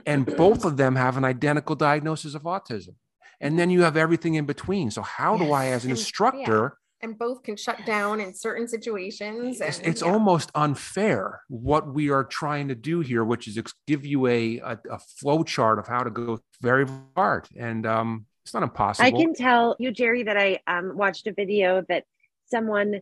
and 0.06 0.26
both 0.36 0.64
of 0.64 0.76
them 0.76 0.96
have 0.96 1.16
an 1.16 1.24
identical 1.24 1.74
diagnosis 1.74 2.34
of 2.34 2.42
autism 2.42 2.94
and 3.40 3.58
then 3.58 3.70
you 3.70 3.82
have 3.82 3.96
everything 3.96 4.34
in 4.34 4.44
between 4.44 4.90
so 4.90 5.02
how 5.02 5.36
do 5.36 5.52
i 5.52 5.66
as 5.66 5.84
an 5.84 5.90
And- 5.90 5.98
yeah. 5.98 6.02
instructor 6.02 6.78
and 7.04 7.18
both 7.18 7.42
can 7.42 7.56
shut 7.56 7.84
down 7.84 8.20
in 8.20 8.32
certain 8.32 8.68
situations. 8.68 9.60
it's, 9.60 9.78
and, 9.78 9.86
it's 9.88 10.02
yeah. 10.02 10.12
almost 10.12 10.52
unfair 10.54 11.40
what 11.48 11.92
we 11.92 12.10
are 12.10 12.22
trying 12.22 12.68
to 12.68 12.76
do 12.76 13.00
here 13.00 13.24
which 13.24 13.48
is 13.48 13.60
give 13.88 14.06
you 14.06 14.28
a, 14.28 14.58
a, 14.58 14.78
a 14.88 14.98
flow 14.98 15.42
chart 15.42 15.80
of 15.80 15.88
how 15.88 16.04
to 16.04 16.10
go 16.10 16.38
very 16.60 16.86
hard 17.16 17.48
and 17.56 17.86
um 17.86 18.26
it's 18.44 18.54
not 18.54 18.62
impossible 18.62 19.06
I 19.06 19.12
can 19.12 19.34
tell 19.34 19.76
you, 19.78 19.92
Jerry, 19.92 20.24
that 20.24 20.36
I 20.36 20.58
um, 20.66 20.96
watched 20.96 21.28
a 21.28 21.32
video 21.32 21.84
that 21.88 22.04
someone 22.46 23.00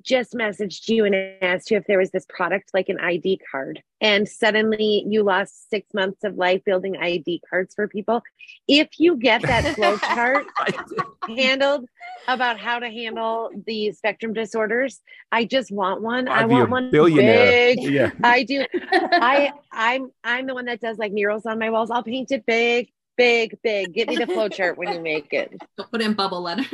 just 0.00 0.32
messaged 0.32 0.88
you 0.88 1.04
and 1.04 1.14
asked 1.42 1.70
you 1.70 1.76
if 1.76 1.86
there 1.86 1.98
was 1.98 2.10
this 2.10 2.24
product 2.28 2.70
like 2.72 2.88
an 2.88 2.98
ID 2.98 3.40
card. 3.50 3.82
And 4.00 4.28
suddenly 4.28 5.04
you 5.06 5.22
lost 5.22 5.68
six 5.68 5.92
months 5.92 6.24
of 6.24 6.36
life 6.36 6.62
building 6.64 6.96
ID 6.96 7.42
cards 7.48 7.74
for 7.74 7.86
people. 7.88 8.22
If 8.66 8.88
you 8.98 9.16
get 9.16 9.42
that 9.42 9.74
flow 9.76 9.96
chart 9.98 10.46
handled 11.28 11.86
about 12.26 12.58
how 12.58 12.78
to 12.78 12.88
handle 12.88 13.50
the 13.66 13.92
spectrum 13.92 14.32
disorders, 14.32 15.00
I 15.30 15.44
just 15.44 15.70
want 15.70 16.00
one. 16.02 16.26
I 16.26 16.42
I'd 16.42 16.48
be 16.48 16.54
a 16.54 16.58
want 16.58 16.70
one 16.70 16.90
billionaire. 16.90 17.74
big. 17.76 17.82
yeah 17.82 18.10
I 18.24 18.44
do. 18.44 18.64
I 18.92 19.52
I'm 19.70 20.10
I'm 20.24 20.46
the 20.46 20.54
one 20.54 20.64
that 20.66 20.80
does 20.80 20.98
like 20.98 21.12
murals 21.12 21.46
on 21.46 21.58
my 21.58 21.70
walls. 21.70 21.90
I'll 21.90 22.02
paint 22.02 22.32
it 22.32 22.46
big, 22.46 22.90
big, 23.16 23.58
big. 23.62 23.92
Get 23.92 24.08
me 24.08 24.16
the 24.16 24.26
flow 24.26 24.48
chart 24.48 24.78
when 24.78 24.92
you 24.92 25.00
make 25.00 25.32
it. 25.32 25.52
Don't 25.76 25.90
put 25.90 26.00
in 26.00 26.14
bubble 26.14 26.40
letters. 26.42 26.66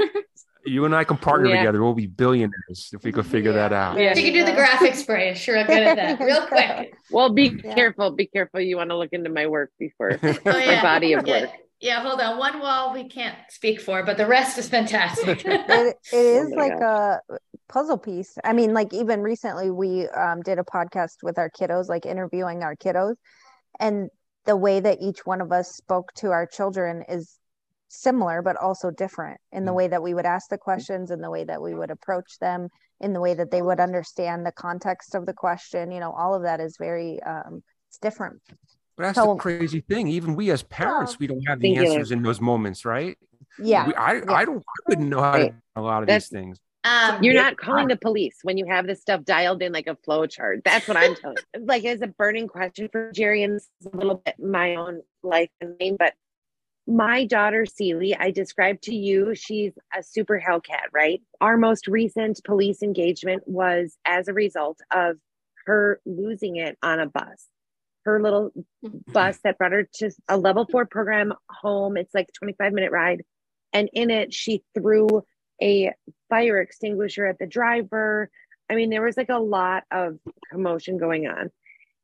You 0.69 0.85
and 0.85 0.95
i 0.95 1.05
can 1.05 1.17
partner 1.17 1.49
Yeah. 1.49 1.59
together 1.59 1.83
we'll 1.83 1.95
be 1.95 2.07
billionaires 2.07 2.91
if 2.93 3.03
we 3.05 3.13
could 3.13 3.27
figure 3.27 3.53
that 3.53 3.73
out 3.73 3.99
Yeah. 3.99 4.15
She 4.15 4.23
can 4.23 4.33
do 4.33 4.45
the 4.45 4.53
graphic 4.53 4.95
spray. 4.95 5.35
Sure, 5.35 5.59
I'm 5.59 5.67
good 5.67 5.83
at 5.83 5.97
that. 5.97 6.21
Real 6.21 6.47
quick. 6.53 6.95
Well, 7.11 7.31
be 7.31 7.61
Yeah. 7.65 7.75
careful. 7.75 8.11
Be 8.11 8.27
careful. 8.27 8.61
You 8.61 8.77
want 8.77 8.91
to 8.91 8.97
look 8.97 9.13
into 9.13 9.31
my 9.31 9.47
work 9.47 9.71
before 9.79 10.13
Oh, 10.23 10.35
my 10.45 10.65
yeah. 10.65 10.83
body 10.83 11.13
of 11.15 11.27
work. 11.27 11.51
Yeah, 11.81 12.01
hold 12.03 12.21
on. 12.21 12.39
One 12.39 12.59
wall 12.61 12.93
we 12.93 13.09
can't 13.09 13.37
speak 13.51 13.81
for, 13.81 14.03
but 14.05 14.17
the 14.17 14.27
rest 14.27 14.59
is 14.59 14.69
fantastic. 14.69 15.43
it, 15.47 15.97
it 16.13 16.17
is 16.17 16.53
Oh 16.53 16.57
my 16.57 16.63
like 16.69 16.81
a 16.81 17.21
puzzle 17.69 17.99
piece. 17.99 18.37
I 18.45 18.53
mean, 18.53 18.75
like 18.75 18.93
even 18.93 19.21
recently 19.23 19.71
we 19.71 20.09
um, 20.09 20.43
did 20.43 20.59
a 20.59 20.65
podcast 20.65 21.17
with 21.23 21.39
our 21.39 21.51
kiddos, 21.51 21.89
like 21.89 22.05
interviewing 22.07 22.63
our 22.63 22.75
kiddos, 22.75 23.15
and 23.79 24.09
the 24.45 24.57
way 24.57 24.81
that 24.81 24.99
each 25.01 25.25
one 25.25 25.41
of 25.41 25.53
us 25.53 25.75
spoke 25.77 26.13
to 26.15 26.31
our 26.31 26.47
children 26.47 27.05
is 27.09 27.39
similar 27.89 28.43
but 28.43 28.57
also 28.57 28.91
different 28.91 29.41
in 29.53 29.65
the 29.65 29.73
Mm. 29.73 29.77
way 29.77 29.89
that 29.89 30.03
we 30.03 30.15
would 30.15 30.27
ask 30.27 30.49
the 30.51 30.59
questions 30.59 31.11
in 31.11 31.21
the 31.21 31.31
way 31.31 31.45
that 31.45 31.61
we 31.63 31.75
would 31.75 31.91
approach 31.91 32.39
them 32.39 32.69
in 33.01 33.13
the 33.13 33.21
way 33.21 33.35
that 33.35 33.51
they 33.51 33.63
would 33.63 33.81
understand 33.81 34.45
the 34.45 34.53
context 34.53 35.15
of 35.15 35.25
the 35.27 35.33
question 35.33 35.91
you 35.91 36.01
know 36.01 36.13
all 36.13 36.35
of 36.35 36.43
that 36.43 36.61
is 36.61 36.77
very 36.79 37.21
um 37.23 37.63
it's 37.89 37.99
different 37.99 38.41
But 38.97 39.05
that's 39.05 39.17
So- 39.19 39.35
the 39.35 39.41
crazy 39.41 39.81
thing. 39.81 40.09
Even 40.09 40.35
we 40.35 40.51
as 40.51 40.63
parents, 40.65 41.19
we 41.21 41.27
don't 41.29 41.43
have 41.47 41.61
the 41.61 41.69
Singular. 41.69 41.89
answers 41.93 42.11
in 42.13 42.23
those 42.23 42.41
moments, 42.41 42.85
right? 42.85 43.17
yeah 43.59 43.87
We, 43.87 43.95
I, 43.95 44.11
I 44.41 44.45
don't. 44.45 44.59
I 44.59 44.81
wouldn't 44.89 45.09
know 45.09 45.21
how 45.21 45.33
to 45.33 45.39
Right. 45.45 45.53
do 45.53 45.81
a 45.81 45.83
lot 45.83 46.03
of 46.03 46.09
That's- 46.09 46.29
these 46.29 46.39
things. 46.39 46.59
Um, 46.85 47.23
You're 47.23 47.35
not 47.35 47.57
calling 47.57 47.89
the 47.89 47.97
police 47.97 48.39
when 48.43 48.57
you 48.57 48.67
have 48.67 48.87
this 48.87 49.01
stuff 49.01 49.25
dialed 49.25 49.63
in 49.63 49.73
like 49.73 49.87
a 49.89 49.97
flow 50.05 50.27
chart. 50.27 50.63
That's 50.65 50.87
what 50.89 50.97
I'm 50.97 51.15
telling. 51.17 51.37
Like, 51.59 51.85
as 51.85 52.01
a 52.03 52.07
burning 52.07 52.49
question 52.49 52.89
for 52.91 53.11
Jerry, 53.13 53.43
and 53.43 53.55
this 53.57 53.69
a 53.93 53.97
little 53.97 54.17
bit 54.25 54.35
my 54.39 54.77
own 54.77 55.03
life 55.23 55.51
and 55.61 55.77
name, 55.79 55.97
but 55.99 56.15
my 56.89 57.27
daughter, 57.27 57.67
Celie, 57.67 58.17
I 58.17 58.31
described 58.31 58.85
to 58.85 58.95
you, 58.95 59.35
she's 59.35 59.73
a 59.97 60.03
super 60.03 60.41
Hellcat, 60.41 60.87
right? 60.93 61.21
Our 61.39 61.59
most 61.59 61.87
recent 61.87 62.43
police 62.45 62.83
engagement 62.83 63.43
was 63.47 63.99
as 64.07 64.27
a 64.27 64.33
result 64.33 64.81
of 64.91 65.17
her 65.67 66.01
losing 66.07 66.57
it 66.57 66.79
on 66.83 66.99
a 66.99 67.07
bus. 67.07 67.47
Her 68.07 68.23
little 68.23 68.53
mm-hmm. 68.83 69.13
bus 69.13 69.39
that 69.45 69.59
brought 69.59 69.73
her 69.73 69.87
to 69.97 70.11
a 70.29 70.39
level 70.39 70.65
four 70.65 70.87
program 70.87 71.35
home. 71.51 71.99
It's 71.99 72.15
like 72.15 72.31
a 72.31 72.39
25 72.39 72.73
minute 72.73 72.91
ride. 72.91 73.23
And 73.75 73.91
in 73.93 74.11
it, 74.11 74.33
she 74.33 74.63
threw 74.75 75.25
a 75.61 75.93
fire 76.31 76.59
extinguisher 76.59 77.27
at 77.27 77.39
the 77.39 77.47
driver. 77.47 78.31
I 78.71 78.77
mean, 78.77 78.89
there 78.89 79.03
was 79.03 79.19
like 79.19 79.29
a 79.29 79.39
lot 79.39 79.85
of 79.91 80.19
commotion 80.51 80.97
going 80.97 81.27
on. 81.27 81.51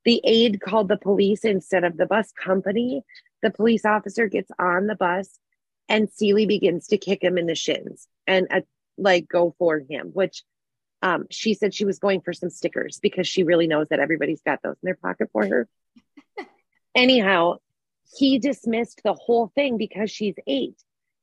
The 0.04 0.20
aide 0.24 0.60
called 0.60 0.88
the 0.88 0.96
police 0.96 1.44
instead 1.44 1.84
of 1.84 1.96
the 1.96 2.06
bus 2.06 2.32
company. 2.32 3.02
The 3.42 3.50
police 3.50 3.84
officer 3.84 4.26
gets 4.26 4.50
on 4.58 4.86
the 4.86 4.94
bus 4.94 5.38
and 5.88 6.10
Celie 6.10 6.46
begins 6.46 6.88
to 6.88 6.98
kick 6.98 7.22
him 7.22 7.38
in 7.38 7.46
the 7.46 7.54
shins 7.54 8.08
and 8.26 8.46
uh, 8.50 8.60
like 8.96 9.28
go 9.28 9.54
for 9.58 9.78
him, 9.78 10.10
which 10.12 10.42
um, 11.02 11.26
she 11.30 11.54
said 11.54 11.74
she 11.74 11.84
was 11.84 11.98
going 11.98 12.20
for 12.22 12.32
some 12.32 12.50
stickers 12.50 12.98
because 13.00 13.28
she 13.28 13.42
really 13.42 13.66
knows 13.66 13.88
that 13.90 14.00
everybody's 14.00 14.40
got 14.40 14.62
those 14.62 14.76
in 14.82 14.86
their 14.86 14.96
pocket 14.96 15.28
for 15.32 15.46
her. 15.46 15.68
Anyhow, 16.94 17.56
he 18.16 18.38
dismissed 18.38 19.02
the 19.04 19.12
whole 19.12 19.52
thing 19.54 19.76
because 19.76 20.10
she's 20.10 20.36
eight. 20.46 20.76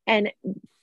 And 0.05 0.31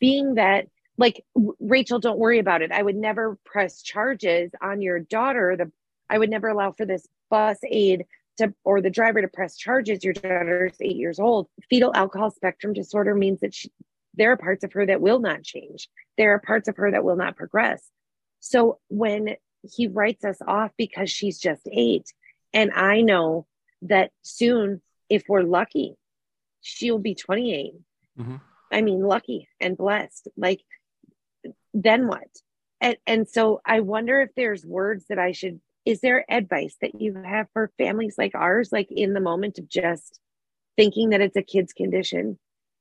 being 0.01 0.34
that, 0.34 0.66
like, 0.96 1.24
Rachel, 1.61 2.01
don't 2.01 2.18
worry 2.18 2.38
about 2.38 2.62
it. 2.62 2.72
I 2.72 2.82
would 2.82 2.96
never 2.96 3.38
press 3.44 3.82
charges 3.82 4.51
on 4.61 4.82
your 4.82 4.99
daughter. 4.99 5.57
The 5.57 5.70
I 6.11 6.18
would 6.18 6.30
never 6.30 6.49
allow 6.49 6.72
for 6.72 6.86
this 6.86 7.07
bus 7.31 7.59
aide 7.68 8.07
to 8.39 8.55
or 8.64 8.81
the 8.81 8.91
driver 8.91 9.20
to 9.20 9.29
press 9.29 9.57
charges. 9.57 10.05
Your 10.05 10.14
daughter's 10.14 10.76
eight 10.81 10.97
years 10.97 11.18
old. 11.18 11.49
Fetal 11.68 11.93
alcohol 11.95 12.31
spectrum 12.31 12.72
disorder 12.72 13.14
means 13.14 13.41
that 13.41 13.55
she, 13.55 13.70
there 14.14 14.33
are 14.33 14.37
parts 14.37 14.64
of 14.64 14.72
her 14.72 14.87
that 14.87 15.01
will 15.01 15.20
not 15.20 15.43
change. 15.43 15.89
There 16.16 16.33
are 16.35 16.41
parts 16.41 16.68
of 16.68 16.76
her 16.76 16.91
that 16.91 17.05
will 17.05 17.16
not 17.16 17.37
progress. 17.37 17.83
So 18.41 18.79
when 18.89 19.37
he 19.62 19.89
writes 19.89 20.24
us 20.24 20.39
off 20.47 20.70
because 20.76 21.11
she's 21.11 21.39
just 21.39 21.62
eight, 21.70 22.12
and 22.53 22.72
I 22.72 23.03
know 23.03 23.47
that 23.83 24.11
soon, 24.22 24.81
if 25.09 25.24
we're 25.29 25.43
lucky, 25.43 25.97
she'll 26.61 26.99
be 26.99 27.14
28. 27.14 27.74
Mhm. 28.18 28.41
I 28.70 28.83
mean, 28.83 29.01
lucky 29.01 29.49
and 29.61 29.76
blessed. 29.76 30.29
Like, 30.37 30.61
then 31.72 32.07
what? 32.07 32.29
And, 32.81 32.97
and 33.07 33.29
so 33.29 33.61
I 33.64 33.81
wonder 33.81 34.20
if 34.20 34.31
there's 34.37 34.64
words 34.64 35.07
that 35.09 35.18
I 35.18 35.33
should, 35.33 35.61
is 35.89 36.01
there 36.01 36.22
advice 36.30 36.76
that 36.82 37.01
you 37.01 37.14
have 37.14 37.47
for 37.55 37.72
families 37.78 38.16
like 38.18 38.34
ours, 38.34 38.68
like 38.70 38.93
in 38.93 39.14
the 39.14 39.20
moment 39.20 39.59
of 39.59 39.70
just 39.70 40.20
thinking 40.76 41.09
that 41.11 41.22
it's 41.22 41.34
a 41.34 41.43
kid's 41.43 41.72
condition 41.72 42.39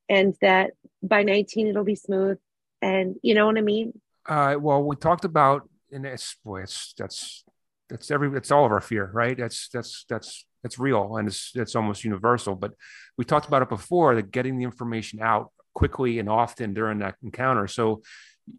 and 0.10 0.36
that 0.42 0.72
by 1.02 1.24
19 1.24 1.68
it'll 1.68 1.86
be 1.86 1.96
smooth? 1.96 2.38
And 2.82 3.16
you 3.24 3.34
know 3.34 3.46
what 3.46 3.58
I 3.58 3.62
mean? 3.62 3.94
Uh, 4.28 4.58
well, 4.60 4.84
we 4.84 4.98
talked 4.98 5.24
about, 5.24 5.70
and 5.90 6.06
it's 6.06 6.36
boy, 6.44 6.64
it's 6.64 6.94
that's 6.98 7.46
that's 7.90 8.12
every 8.12 8.30
it's 8.36 8.52
all 8.52 8.66
of 8.66 8.74
our 8.74 8.82
fear, 8.82 9.10
right? 9.14 9.38
That's 9.38 9.70
that's 9.70 10.04
that's 10.10 10.46
that's 10.62 10.78
real, 10.78 11.16
and 11.16 11.30
it's 11.30 11.54
it's 11.56 11.78
almost 11.78 12.04
universal. 12.04 12.56
But 12.56 12.74
we 13.18 13.24
talked 13.24 13.48
about 13.48 13.62
it 13.62 13.70
before 13.70 14.16
that 14.16 14.32
getting 14.32 14.58
the 14.58 14.66
information 14.66 15.22
out 15.22 15.54
quickly 15.74 16.20
and 16.20 16.28
often 16.28 16.74
during 16.74 17.00
that 17.00 17.16
encounter. 17.24 17.70
So 17.70 18.02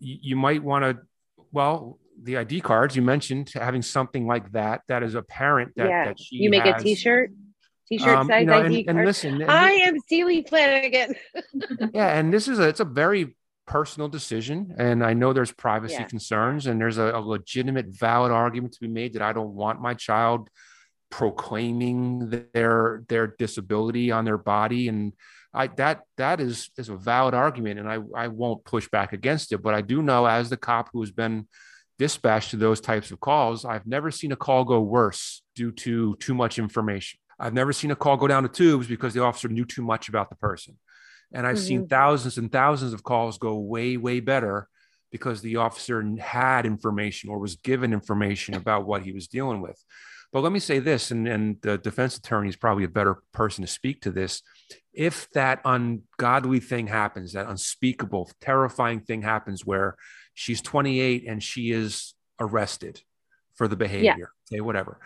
you, 0.00 0.16
you 0.22 0.36
might 0.36 0.62
want 0.62 0.84
to, 0.84 1.02
well, 1.52 1.98
the 2.22 2.36
ID 2.38 2.60
cards 2.60 2.96
you 2.96 3.02
mentioned 3.02 3.50
having 3.54 3.82
something 3.82 4.26
like 4.26 4.50
that 4.52 4.82
that 4.88 5.02
is 5.02 5.14
apparent 5.14 5.72
that 5.76 5.88
yeah. 5.88 6.04
that 6.06 6.20
she 6.20 6.36
You 6.36 6.50
make 6.50 6.64
a 6.64 6.72
has, 6.72 6.82
t-shirt, 6.82 7.30
t-shirt 7.88 8.08
um, 8.16 8.26
size 8.28 8.40
you 8.40 8.46
know, 8.46 8.62
ID 8.62 8.86
and, 8.88 8.98
and 8.98 9.06
listen, 9.06 9.40
and 9.42 9.50
I 9.50 9.70
am 9.70 9.96
Celie 10.08 10.44
Flanagan. 10.48 11.14
yeah 11.94 12.18
and 12.18 12.32
this 12.32 12.48
is 12.48 12.58
a 12.58 12.68
it's 12.68 12.80
a 12.80 12.84
very 12.84 13.36
personal 13.66 14.08
decision 14.08 14.74
and 14.78 15.04
i 15.04 15.12
know 15.12 15.34
there's 15.34 15.52
privacy 15.52 15.94
Yeah. 15.94 16.04
concerns 16.04 16.66
and 16.66 16.80
there's 16.80 16.96
a, 16.96 17.12
a 17.14 17.20
legitimate 17.20 17.86
valid 17.88 18.32
argument 18.32 18.72
to 18.74 18.80
be 18.80 18.88
made 18.88 19.12
that 19.12 19.20
i 19.22 19.32
don't 19.34 19.54
want 19.54 19.80
my 19.82 19.92
child 19.92 20.48
proclaiming 21.10 22.30
their 22.54 23.02
their 23.08 23.26
disability 23.26 24.10
on 24.10 24.24
their 24.24 24.38
body 24.38 24.88
and 24.88 25.12
i 25.52 25.66
that 25.66 26.00
that 26.16 26.40
is 26.40 26.70
is 26.78 26.88
a 26.88 26.96
valid 26.96 27.34
argument 27.34 27.78
and 27.78 27.88
i 27.90 27.98
i 28.16 28.28
won't 28.28 28.64
push 28.64 28.88
back 28.88 29.12
against 29.12 29.52
it 29.52 29.58
but 29.62 29.74
i 29.74 29.80
do 29.82 30.00
know 30.02 30.24
as 30.26 30.48
the 30.48 30.56
cop 30.56 30.88
who 30.92 31.00
has 31.00 31.10
been 31.10 31.46
dispatched 31.98 32.50
to 32.50 32.56
those 32.56 32.80
types 32.80 33.10
of 33.10 33.20
calls 33.20 33.64
i've 33.64 33.86
never 33.86 34.10
seen 34.10 34.32
a 34.32 34.36
call 34.36 34.64
go 34.64 34.80
worse 34.80 35.42
due 35.54 35.72
to 35.72 36.16
too 36.16 36.34
much 36.34 36.58
information 36.58 37.18
i've 37.38 37.54
never 37.54 37.72
seen 37.72 37.90
a 37.90 37.96
call 37.96 38.16
go 38.16 38.28
down 38.28 38.42
the 38.42 38.48
tubes 38.48 38.86
because 38.86 39.14
the 39.14 39.22
officer 39.22 39.48
knew 39.48 39.64
too 39.64 39.82
much 39.82 40.08
about 40.08 40.30
the 40.30 40.36
person 40.36 40.76
and 41.32 41.46
I've 41.46 41.58
seen 41.58 41.80
mm-hmm. 41.80 41.88
thousands 41.88 42.38
and 42.38 42.50
thousands 42.50 42.92
of 42.92 43.02
calls 43.02 43.38
go 43.38 43.56
way, 43.56 43.96
way 43.96 44.20
better 44.20 44.68
because 45.10 45.40
the 45.40 45.56
officer 45.56 46.04
had 46.18 46.66
information 46.66 47.30
or 47.30 47.38
was 47.38 47.56
given 47.56 47.92
information 47.92 48.54
about 48.54 48.86
what 48.86 49.02
he 49.02 49.12
was 49.12 49.28
dealing 49.28 49.60
with. 49.60 49.82
But 50.32 50.42
let 50.42 50.52
me 50.52 50.58
say 50.58 50.78
this, 50.78 51.10
and, 51.10 51.26
and 51.26 51.56
the 51.62 51.78
defense 51.78 52.16
attorney 52.18 52.50
is 52.50 52.56
probably 52.56 52.84
a 52.84 52.88
better 52.88 53.22
person 53.32 53.62
to 53.64 53.70
speak 53.70 54.02
to 54.02 54.10
this. 54.10 54.42
If 54.92 55.30
that 55.30 55.60
ungodly 55.64 56.60
thing 56.60 56.86
happens, 56.86 57.32
that 57.32 57.48
unspeakable, 57.48 58.30
terrifying 58.40 59.00
thing 59.00 59.22
happens 59.22 59.64
where 59.64 59.96
she's 60.38 60.62
28 60.62 61.26
and 61.26 61.42
she 61.42 61.72
is 61.72 62.14
arrested 62.38 63.02
for 63.56 63.66
the 63.66 63.74
behavior, 63.74 64.30
okay, 64.46 64.60
whatever, 64.60 65.00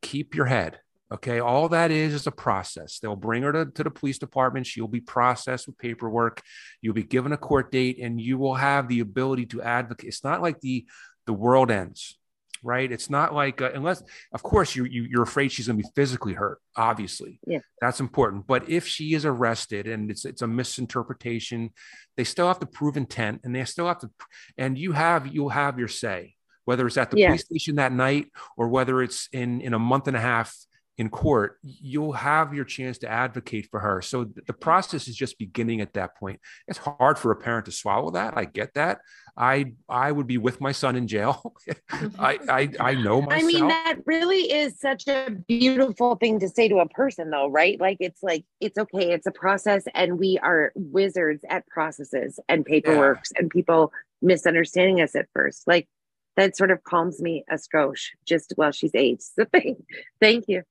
keep 0.00 0.36
your 0.36 0.46
head. 0.46 0.78
Okay. 1.12 1.40
All 1.40 1.68
that 1.70 1.90
is 1.90 2.14
is 2.14 2.28
a 2.28 2.30
process. 2.30 3.00
They'll 3.00 3.16
bring 3.16 3.42
her 3.42 3.52
to, 3.52 3.66
to 3.66 3.82
the 3.82 3.90
police 3.90 4.18
department. 4.18 4.64
She'll 4.64 4.86
be 4.86 5.00
processed 5.00 5.66
with 5.66 5.76
paperwork. 5.76 6.40
You'll 6.80 6.94
be 6.94 7.02
given 7.02 7.32
a 7.32 7.36
court 7.36 7.72
date 7.72 7.98
and 8.00 8.20
you 8.20 8.38
will 8.38 8.54
have 8.54 8.86
the 8.86 9.00
ability 9.00 9.46
to 9.46 9.60
advocate. 9.60 10.06
It's 10.06 10.22
not 10.22 10.40
like 10.40 10.60
the 10.60 10.86
the 11.26 11.32
world 11.32 11.72
ends, 11.72 12.16
right? 12.62 12.90
It's 12.90 13.08
not 13.10 13.34
like 13.34 13.60
uh, 13.60 13.70
unless, 13.74 14.02
of 14.32 14.42
course, 14.42 14.74
you, 14.76 14.84
you 14.84 15.02
you're 15.04 15.22
afraid 15.22 15.50
she's 15.52 15.66
going 15.66 15.78
to 15.78 15.82
be 15.84 15.90
physically 15.94 16.34
hurt. 16.34 16.58
Obviously, 16.76 17.40
Yeah. 17.46 17.60
that's 17.80 18.00
important. 18.00 18.46
But 18.46 18.68
if 18.68 18.86
she 18.86 19.14
is 19.14 19.24
arrested 19.24 19.86
and 19.86 20.10
it's 20.10 20.24
it's 20.24 20.42
a 20.42 20.46
misinterpretation, 20.46 21.70
they 22.16 22.24
still 22.24 22.48
have 22.48 22.60
to 22.60 22.66
prove 22.66 22.96
intent, 22.96 23.40
and 23.44 23.54
they 23.54 23.64
still 23.64 23.86
have 23.86 23.98
to. 24.00 24.10
And 24.58 24.78
you 24.78 24.92
have 24.92 25.26
you'll 25.26 25.48
have 25.50 25.78
your 25.78 25.88
say, 25.88 26.34
whether 26.64 26.86
it's 26.86 26.96
at 26.96 27.10
the 27.10 27.18
Yeah. 27.18 27.28
police 27.28 27.44
station 27.44 27.76
that 27.76 27.92
night 27.92 28.26
or 28.56 28.68
whether 28.68 29.02
it's 29.02 29.28
in 29.32 29.60
in 29.60 29.74
a 29.74 29.78
month 29.78 30.08
and 30.08 30.16
a 30.16 30.20
half 30.20 30.54
in 31.00 31.08
court, 31.08 31.56
you'll 31.62 32.12
have 32.12 32.52
your 32.52 32.66
chance 32.66 32.98
to 32.98 33.08
advocate 33.08 33.66
for 33.70 33.80
her. 33.80 34.02
So 34.02 34.26
the 34.46 34.52
process 34.52 35.08
is 35.08 35.16
just 35.16 35.38
beginning 35.38 35.80
at 35.80 35.94
that 35.94 36.14
point. 36.14 36.40
It's 36.68 36.78
hard 36.78 37.18
for 37.18 37.32
a 37.32 37.36
parent 37.36 37.64
to 37.64 37.72
swallow 37.72 38.10
that. 38.10 38.36
I 38.36 38.44
get 38.44 38.74
that. 38.74 38.98
I 39.34 39.72
I 39.88 40.12
would 40.12 40.26
be 40.26 40.36
with 40.36 40.60
my 40.60 40.72
son 40.72 40.96
in 40.96 41.08
jail. 41.08 41.54
I, 42.18 42.38
I 42.46 42.68
I 42.78 42.94
know 42.96 43.22
myself. 43.22 43.42
I 43.42 43.46
mean, 43.46 43.68
that 43.68 43.96
really 44.04 44.52
is 44.52 44.78
such 44.78 45.08
a 45.08 45.30
beautiful 45.48 46.16
thing 46.16 46.38
to 46.40 46.50
say 46.50 46.68
to 46.68 46.80
a 46.80 46.88
person, 46.90 47.30
though, 47.30 47.48
right? 47.48 47.80
Like, 47.80 47.96
it's 48.00 48.22
like, 48.22 48.44
it's 48.60 48.76
okay, 48.76 49.14
it's 49.14 49.26
a 49.26 49.32
process, 49.32 49.84
and 49.94 50.18
we 50.18 50.38
are 50.42 50.70
wizards 50.74 51.42
at 51.48 51.66
processes 51.68 52.38
and 52.46 52.66
paperworks 52.66 53.30
and 53.36 53.48
people 53.48 53.90
misunderstanding 54.20 55.00
us 55.00 55.14
at 55.14 55.28
first. 55.32 55.66
Like, 55.66 55.88
that 56.36 56.58
sort 56.58 56.70
of 56.70 56.84
calms 56.84 57.22
me 57.22 57.42
a 57.50 57.54
skosh 57.54 58.08
just 58.26 58.52
while 58.56 58.72
she's 58.72 58.94
eight. 58.94 59.22
So, 59.22 59.46
thank, 59.52 59.78
thank 60.20 60.44
you. 60.46 60.62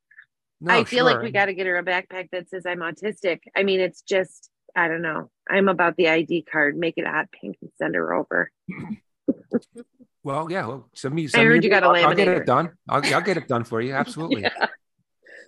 No, 0.61 0.73
I 0.73 0.83
feel 0.83 1.05
like 1.05 1.21
we 1.21 1.31
got 1.31 1.45
to 1.45 1.53
get 1.53 1.65
her 1.67 1.77
a 1.77 1.83
backpack 1.83 2.29
that 2.31 2.49
says 2.49 2.65
I'm 2.65 2.79
autistic. 2.79 3.39
I 3.55 3.63
mean, 3.63 3.79
it's 3.79 4.01
just, 4.01 4.49
I 4.75 4.87
don't 4.87 5.01
know. 5.01 5.29
I'm 5.49 5.69
about 5.69 5.95
the 5.95 6.09
ID 6.09 6.43
card. 6.51 6.77
Make 6.77 6.95
it 6.97 7.07
hot 7.07 7.27
pink 7.31 7.57
and 7.61 7.71
send 7.77 7.95
her 7.95 8.13
over. 8.13 8.51
Well, 10.23 10.51
yeah. 10.51 10.67
Well, 10.67 10.89
send 10.93 11.15
me. 11.15 11.27
Send 11.27 11.47
heard 11.47 11.59
me 11.59 11.63
you 11.65 11.69
got 11.69 11.83
a 11.83 11.87
I'll, 11.87 12.07
I'll 12.09 12.13
get 12.13 12.27
it 12.27 12.45
done. 12.45 12.71
I'll, 12.89 13.01
I'll 13.15 13.21
get 13.21 13.37
it 13.37 13.47
done 13.47 13.63
for 13.63 13.81
you. 13.81 13.93
Absolutely. 14.03 14.43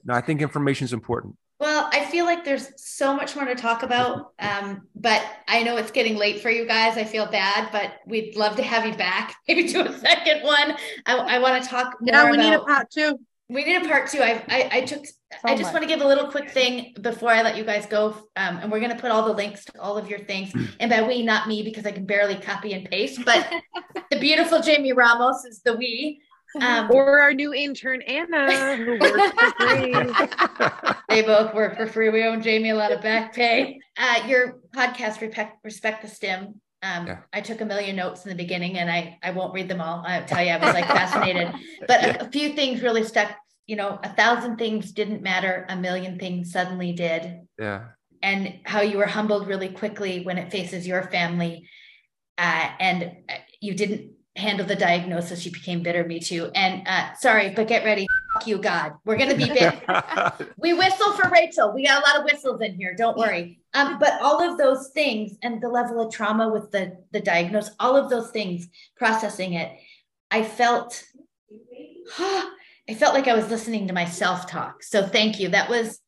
No, 0.05 0.13
I 0.13 0.21
think 0.21 0.41
information 0.41 0.85
is 0.85 0.93
important. 0.93 1.35
Well, 1.59 1.89
I 1.93 2.05
feel 2.05 2.25
like 2.25 2.43
there's 2.43 2.69
so 2.77 3.13
much 3.13 3.35
more 3.35 3.45
to 3.45 3.53
talk 3.53 3.83
about, 3.83 4.31
um, 4.39 4.87
but 4.95 5.23
I 5.47 5.61
know 5.61 5.77
it's 5.77 5.91
getting 5.91 6.15
late 6.15 6.41
for 6.41 6.49
you 6.49 6.65
guys. 6.65 6.97
I 6.97 7.03
feel 7.03 7.27
bad, 7.27 7.69
but 7.71 7.91
we'd 8.07 8.35
love 8.35 8.55
to 8.55 8.63
have 8.63 8.85
you 8.85 8.95
back. 8.95 9.35
Maybe 9.47 9.67
do 9.67 9.81
a 9.81 9.93
second 9.99 10.41
one. 10.43 10.75
I, 11.05 11.17
I 11.17 11.39
want 11.39 11.61
to 11.63 11.69
talk 11.69 11.97
more 12.01 12.13
Yeah, 12.13 12.31
we 12.31 12.37
need 12.37 12.53
a 12.53 12.55
about- 12.55 12.67
part 12.67 12.89
two. 12.91 13.19
We 13.51 13.65
need 13.65 13.83
a 13.83 13.87
part 13.87 14.09
two. 14.09 14.19
I, 14.21 14.43
I 14.47 14.69
I 14.77 14.81
took 14.81 15.05
So 15.05 15.13
I 15.43 15.51
just 15.55 15.63
much. 15.63 15.73
want 15.73 15.83
to 15.83 15.87
give 15.87 16.01
a 16.01 16.07
little 16.07 16.31
quick 16.31 16.49
thing 16.49 16.93
before 17.01 17.29
I 17.31 17.41
let 17.41 17.57
you 17.57 17.65
guys 17.65 17.85
go. 17.85 18.11
Um, 18.37 18.57
and 18.61 18.71
we're 18.71 18.79
going 18.79 18.95
to 18.95 19.01
put 19.01 19.11
all 19.11 19.25
the 19.25 19.33
links 19.33 19.65
to 19.65 19.81
all 19.81 19.97
of 19.97 20.09
your 20.09 20.19
things. 20.19 20.53
And 20.79 20.89
by 20.89 21.01
we, 21.05 21.21
not 21.21 21.47
me, 21.49 21.61
because 21.61 21.85
I 21.85 21.91
can 21.91 22.05
barely 22.05 22.35
copy 22.35 22.71
and 22.73 22.89
paste, 22.89 23.19
but 23.25 23.45
the 24.11 24.19
beautiful 24.19 24.61
Jamie 24.61 24.93
Ramos 24.93 25.43
is 25.45 25.61
the 25.63 25.75
we. 25.75 26.21
Um, 26.61 26.89
Or 26.91 27.19
our 27.21 27.33
new 27.33 27.53
intern 27.53 28.01
Anna, 28.03 28.75
who 28.77 28.99
works 28.99 29.31
for 29.39 29.51
free. 29.67 29.93
they 31.09 31.21
both 31.21 31.53
work 31.53 31.77
for 31.77 31.87
free. 31.87 32.09
We 32.09 32.23
owe 32.25 32.37
Jamie 32.39 32.71
a 32.71 32.75
lot 32.75 32.91
of 32.91 33.01
back 33.01 33.33
pay. 33.33 33.79
Uh, 33.97 34.23
your 34.27 34.59
podcast, 34.75 35.21
Respect, 35.21 35.57
Respect 35.63 36.01
the 36.01 36.07
Stim. 36.09 36.59
Um, 36.83 37.07
Yeah. 37.07 37.17
I 37.31 37.41
took 37.41 37.61
a 37.61 37.65
million 37.65 37.95
notes 37.95 38.25
in 38.25 38.29
the 38.29 38.35
beginning 38.35 38.77
and 38.77 38.89
I, 38.89 39.17
I 39.21 39.31
won't 39.31 39.53
read 39.53 39.67
them 39.69 39.81
all. 39.81 40.03
I'll 40.05 40.25
tell 40.31 40.43
you, 40.43 40.51
I 40.51 40.57
was 40.57 40.73
like 40.73 40.87
fascinated, 40.87 41.53
but 41.87 42.03
a, 42.03 42.27
a 42.27 42.29
few 42.31 42.53
things 42.53 42.81
really 42.81 43.03
stuck. 43.03 43.35
You 43.67 43.75
know, 43.75 43.99
a 44.03 44.09
thousand 44.09 44.57
things 44.57 44.91
didn't 44.91 45.21
matter. 45.21 45.65
A 45.69 45.75
million 45.75 46.17
things 46.19 46.51
suddenly 46.51 46.91
did. 46.93 47.41
yeah. 47.59 47.89
And 48.23 48.59
how 48.65 48.81
you 48.81 48.97
were 48.99 49.07
humbled 49.07 49.47
really 49.47 49.69
quickly 49.69 50.23
when 50.23 50.37
it 50.37 50.51
faces 50.51 50.85
your 50.85 51.03
family. 51.03 51.67
Uh, 52.37 52.69
and 52.79 53.03
uh, 53.29 53.33
you 53.61 53.73
didn't 53.73 54.11
handle 54.35 54.65
the 54.65 54.75
diagnosis. 54.75 55.43
You 55.45 55.51
became 55.51 55.81
bitter. 55.81 56.03
Me 56.03 56.19
too. 56.19 56.51
And 56.53 56.87
uh, 56.87 57.13
sorry, 57.15 57.49
but 57.55 57.67
get 57.67 57.83
ready. 57.83 58.05
Fuck 58.33 58.47
you, 58.47 58.57
God. 58.57 58.93
We're 59.05 59.17
going 59.17 59.29
to 59.29 59.35
be 59.35 59.49
big. 60.39 60.47
We 60.57 60.73
whistle 60.73 61.13
for 61.13 61.29
Rachel. 61.29 61.73
We 61.73 61.85
got 61.85 62.01
a 62.01 62.05
lot 62.07 62.19
of 62.19 62.25
whistles 62.25 62.61
in 62.61 62.75
here. 62.75 62.95
Don't 62.95 63.17
worry. 63.17 63.59
Um, 63.73 63.99
but 63.99 64.21
all 64.21 64.41
of 64.41 64.57
those 64.57 64.89
things 64.89 65.37
and 65.43 65.61
the 65.61 65.67
level 65.67 66.01
of 66.01 66.13
trauma 66.13 66.49
with 66.49 66.71
the 66.71 66.97
the 67.11 67.19
diagnosis, 67.19 67.75
all 67.79 67.95
of 67.95 68.09
those 68.09 68.31
things, 68.31 68.67
processing 68.95 69.53
it, 69.53 69.71
I 70.29 70.43
felt, 70.43 71.03
I 72.19 72.93
felt 72.95 73.13
like 73.13 73.27
I 73.27 73.35
was 73.35 73.49
listening 73.49 73.87
to 73.87 73.93
myself 73.93 74.47
talk. 74.47 74.83
So 74.83 75.05
thank 75.05 75.39
you. 75.39 75.49
That 75.49 75.69
was 75.69 75.99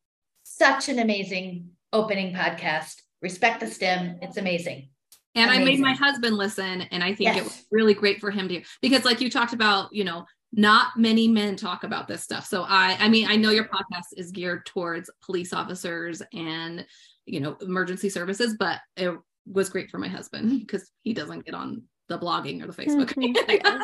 such 0.43 0.89
an 0.89 0.99
amazing 0.99 1.69
opening 1.91 2.33
podcast. 2.33 3.01
Respect 3.21 3.59
the 3.59 3.67
Stim. 3.67 4.17
It's 4.21 4.37
amazing. 4.37 4.89
And 5.35 5.49
I 5.49 5.63
made 5.63 5.79
my 5.79 5.93
husband 5.93 6.37
listen, 6.37 6.83
and 6.91 7.03
I 7.03 7.15
think 7.15 7.35
it 7.35 7.43
was 7.43 7.65
really 7.71 7.95
great 7.95 8.19
for 8.19 8.29
him 8.29 8.47
to 8.49 8.61
because, 8.81 9.03
like 9.03 9.19
you 9.19 9.31
talked 9.31 9.53
about, 9.53 9.91
you 9.91 10.03
know, 10.03 10.25
not 10.55 10.95
many 10.95 11.27
men 11.27 11.55
talk 11.55 11.83
about 11.83 12.07
this 12.07 12.23
stuff. 12.23 12.45
So 12.45 12.63
I, 12.63 12.95
I 12.99 13.09
mean, 13.09 13.27
I 13.27 13.35
know 13.35 13.49
your 13.49 13.65
podcast 13.65 14.13
is 14.15 14.31
geared 14.31 14.65
towards 14.67 15.09
police 15.21 15.51
officers 15.51 16.21
and 16.31 16.85
you 17.25 17.39
know 17.39 17.57
emergency 17.61 18.09
services, 18.09 18.55
but 18.57 18.79
it 18.95 19.17
was 19.45 19.69
great 19.69 19.89
for 19.89 19.97
my 19.97 20.07
husband 20.07 20.59
because 20.59 20.89
he 21.01 21.13
doesn't 21.13 21.45
get 21.45 21.55
on 21.55 21.83
the 22.09 22.19
blogging 22.19 22.61
or 22.61 22.67
the 22.67 22.73
Facebook. 22.73 23.13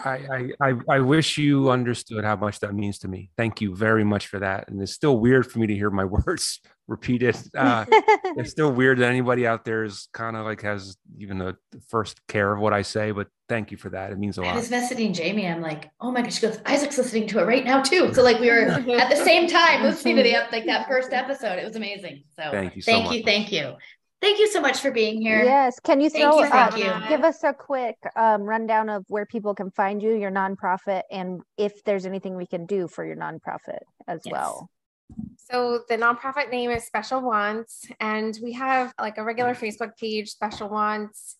I, 0.05 0.51
I, 0.61 0.69
I, 0.69 0.95
I 0.97 0.99
wish 0.99 1.37
you 1.37 1.69
understood 1.69 2.23
how 2.23 2.35
much 2.35 2.59
that 2.59 2.73
means 2.73 2.99
to 2.99 3.07
me. 3.07 3.31
Thank 3.37 3.61
you 3.61 3.75
very 3.75 4.03
much 4.03 4.27
for 4.27 4.39
that. 4.39 4.67
And 4.67 4.81
it's 4.81 4.93
still 4.93 5.19
weird 5.19 5.49
for 5.49 5.59
me 5.59 5.67
to 5.67 5.73
hear 5.75 5.89
my 5.89 6.05
words 6.25 6.59
repeated. 6.87 7.37
Uh, 7.55 7.85
it's 8.37 8.51
still 8.51 8.71
weird 8.71 8.97
that 8.97 9.09
anybody 9.09 9.47
out 9.47 9.63
there 9.63 9.83
is 9.83 10.09
kind 10.13 10.35
of 10.35 10.45
like 10.45 10.61
has 10.61 10.97
even 11.17 11.37
the 11.37 11.55
first 11.87 12.19
care 12.27 12.53
of 12.53 12.59
what 12.59 12.73
I 12.73 12.81
say, 12.81 13.11
but 13.11 13.27
thank 13.47 13.71
you 13.71 13.77
for 13.77 13.89
that. 13.89 14.11
It 14.11 14.19
means 14.19 14.37
a 14.37 14.41
lot. 14.41 14.55
was 14.55 14.69
messaging 14.69 15.13
Jamie. 15.13 15.47
I'm 15.47 15.61
like, 15.61 15.89
oh 16.01 16.11
my 16.11 16.21
gosh. 16.21 16.35
She 16.35 16.41
goes, 16.41 16.59
Isaac's 16.65 16.97
listening 16.97 17.27
to 17.27 17.39
it 17.39 17.45
right 17.45 17.63
now 17.63 17.81
too. 17.81 18.13
So 18.13 18.21
like 18.21 18.39
we 18.39 18.49
were 18.49 18.61
at 18.67 19.09
the 19.09 19.23
same 19.23 19.47
time 19.47 19.83
listening 19.83 20.17
to 20.17 20.23
the 20.23 20.33
like 20.51 20.65
that 20.65 20.87
first 20.87 21.13
episode. 21.13 21.57
It 21.57 21.65
was 21.65 21.75
amazing. 21.75 22.23
So 22.35 22.49
Thank 22.51 22.75
you 22.75 22.81
so 22.81 22.91
thank 22.91 23.05
much. 23.05 23.15
you, 23.15 23.23
thank 23.23 23.51
you, 23.51 23.75
thank 24.21 24.39
you 24.39 24.47
so 24.47 24.61
much 24.61 24.79
for 24.79 24.91
being 24.91 25.21
here. 25.21 25.43
Yes. 25.43 25.79
Can 25.79 26.01
you 26.01 26.09
Thank 26.09 26.23
throw 26.23 26.43
you, 26.43 26.49
thank 26.49 26.77
you. 26.77 26.93
give 27.07 27.23
us 27.23 27.43
a 27.43 27.53
quick 27.53 27.97
um, 28.15 28.43
rundown 28.43 28.89
of 28.89 29.05
where 29.07 29.25
people 29.25 29.53
can 29.55 29.71
find 29.71 30.01
you, 30.01 30.15
your 30.15 30.31
nonprofit, 30.31 31.03
and 31.11 31.41
if 31.57 31.83
there's 31.83 32.05
anything 32.05 32.35
we 32.35 32.45
can 32.45 32.65
do 32.65 32.87
for 32.87 33.05
your 33.05 33.15
nonprofit 33.15 33.79
as 34.07 34.21
Yes. 34.25 34.31
well? 34.31 34.69
So 35.37 35.81
the 35.89 35.97
nonprofit 35.97 36.51
name 36.51 36.69
is 36.69 36.85
Special 36.85 37.21
Wants, 37.21 37.87
and 37.99 38.37
we 38.43 38.53
have 38.53 38.93
like 38.99 39.17
a 39.17 39.23
regular 39.23 39.55
Facebook 39.55 39.97
page, 39.97 40.29
Special 40.29 40.69
Wants 40.69 41.37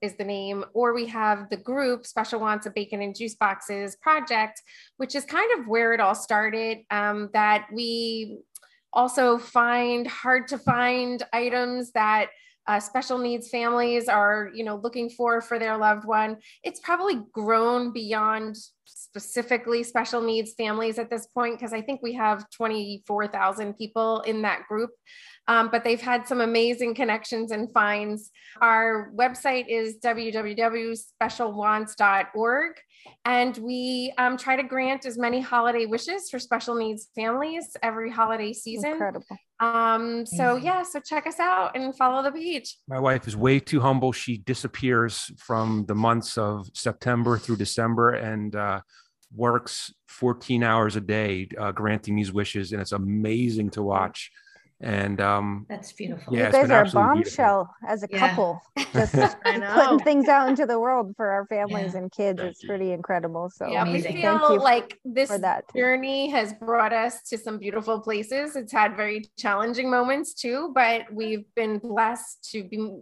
is 0.00 0.14
the 0.16 0.24
name, 0.24 0.64
or 0.74 0.92
we 0.92 1.06
have 1.06 1.48
the 1.48 1.56
group 1.56 2.04
Special 2.04 2.40
Wants 2.40 2.66
a 2.66 2.70
Bacon 2.70 3.00
and 3.02 3.14
Juice 3.14 3.36
Boxes 3.36 3.94
Project, 3.96 4.60
which 4.96 5.14
is 5.14 5.24
kind 5.24 5.60
of 5.60 5.68
where 5.68 5.92
it 5.92 6.00
all 6.00 6.16
started. 6.16 6.78
Um, 6.90 7.30
that 7.34 7.68
we 7.72 8.38
also 8.92 9.38
find 9.38 10.06
hard 10.06 10.48
to 10.48 10.58
find 10.58 11.22
items 11.32 11.92
that 11.92 12.28
uh, 12.68 12.78
special 12.78 13.18
needs 13.18 13.48
families 13.48 14.08
are 14.08 14.50
you 14.54 14.64
know 14.64 14.76
looking 14.76 15.10
for 15.10 15.40
for 15.40 15.58
their 15.58 15.76
loved 15.76 16.04
one. 16.04 16.36
It's 16.62 16.80
probably 16.80 17.20
grown 17.32 17.92
beyond 17.92 18.56
specifically 19.12 19.82
special 19.82 20.22
needs 20.22 20.54
families 20.54 20.98
at 20.98 21.10
this 21.10 21.26
point 21.26 21.58
because 21.58 21.72
i 21.72 21.80
think 21.80 22.00
we 22.02 22.14
have 22.14 22.46
24000 22.50 23.74
people 23.74 24.20
in 24.22 24.42
that 24.42 24.62
group 24.68 24.90
um, 25.48 25.70
but 25.70 25.84
they've 25.84 26.00
had 26.00 26.26
some 26.26 26.40
amazing 26.40 26.94
connections 26.94 27.50
and 27.50 27.70
finds 27.72 28.30
our 28.60 29.10
website 29.16 29.64
is 29.68 29.96
www.specialwants.org 30.04 32.72
and 33.24 33.56
we 33.58 34.12
um, 34.18 34.36
try 34.36 34.56
to 34.56 34.62
grant 34.62 35.06
as 35.06 35.18
many 35.18 35.40
holiday 35.40 35.86
wishes 35.86 36.28
for 36.30 36.38
special 36.38 36.74
needs 36.74 37.08
families 37.14 37.76
every 37.82 38.10
holiday 38.10 38.52
season 38.52 38.92
Incredible. 38.92 39.38
um, 39.60 40.26
so 40.26 40.56
yeah, 40.56 40.82
so 40.82 41.00
check 41.00 41.26
us 41.26 41.40
out 41.40 41.76
and 41.76 41.96
follow 41.96 42.22
the 42.22 42.32
page. 42.32 42.76
My 42.88 43.00
wife 43.00 43.26
is 43.26 43.36
way 43.36 43.58
too 43.58 43.80
humble. 43.80 44.12
She 44.12 44.38
disappears 44.38 45.30
from 45.38 45.84
the 45.86 45.94
months 45.94 46.38
of 46.38 46.68
September 46.74 47.38
through 47.38 47.56
December 47.56 48.10
and 48.10 48.54
uh, 48.54 48.80
works 49.34 49.92
14 50.08 50.62
hours 50.62 50.96
a 50.96 51.00
day 51.00 51.48
uh, 51.58 51.72
granting 51.72 52.16
these 52.16 52.32
wishes. 52.32 52.72
And 52.72 52.80
it's 52.80 52.92
amazing 52.92 53.70
to 53.70 53.82
watch. 53.82 54.30
And 54.82 55.20
um, 55.20 55.64
That's 55.68 55.92
beautiful. 55.92 56.34
Yeah, 56.34 56.40
you 56.40 56.46
it's 56.48 56.56
guys 56.56 56.70
are 56.70 56.74
a 56.74 56.80
absolutely 56.80 57.22
beautiful. 57.22 57.44
bombshell 57.44 57.74
as 57.86 58.02
a 58.02 58.08
Yeah. 58.10 58.18
couple. 58.18 58.62
Just 58.92 59.14
putting 59.44 59.98
things 60.00 60.26
out 60.28 60.48
into 60.48 60.66
the 60.66 60.78
world 60.80 61.14
for 61.16 61.30
our 61.30 61.46
families 61.46 61.92
Yeah. 61.94 62.00
and 62.00 62.10
kids. 62.12 62.40
Thank 62.40 62.50
it's 62.50 62.62
you. 62.64 62.68
pretty 62.68 62.90
incredible. 62.92 63.48
So 63.48 63.68
yeah, 63.70 63.84
we 63.84 64.02
feel 64.02 64.12
Thank 64.20 64.48
you 64.50 64.58
like 64.58 64.98
this 65.04 65.28
for 65.30 65.38
that. 65.38 65.64
journey 65.74 66.30
has 66.30 66.52
brought 66.54 66.92
us 66.92 67.22
to 67.30 67.38
some 67.38 67.58
beautiful 67.58 68.00
places. 68.00 68.56
It's 68.56 68.72
had 68.72 68.96
very 68.96 69.30
challenging 69.38 69.88
moments 69.88 70.34
too, 70.34 70.72
but 70.74 71.02
we've 71.12 71.44
been 71.54 71.78
blessed 71.78 72.50
to 72.50 72.64
be 72.64 72.98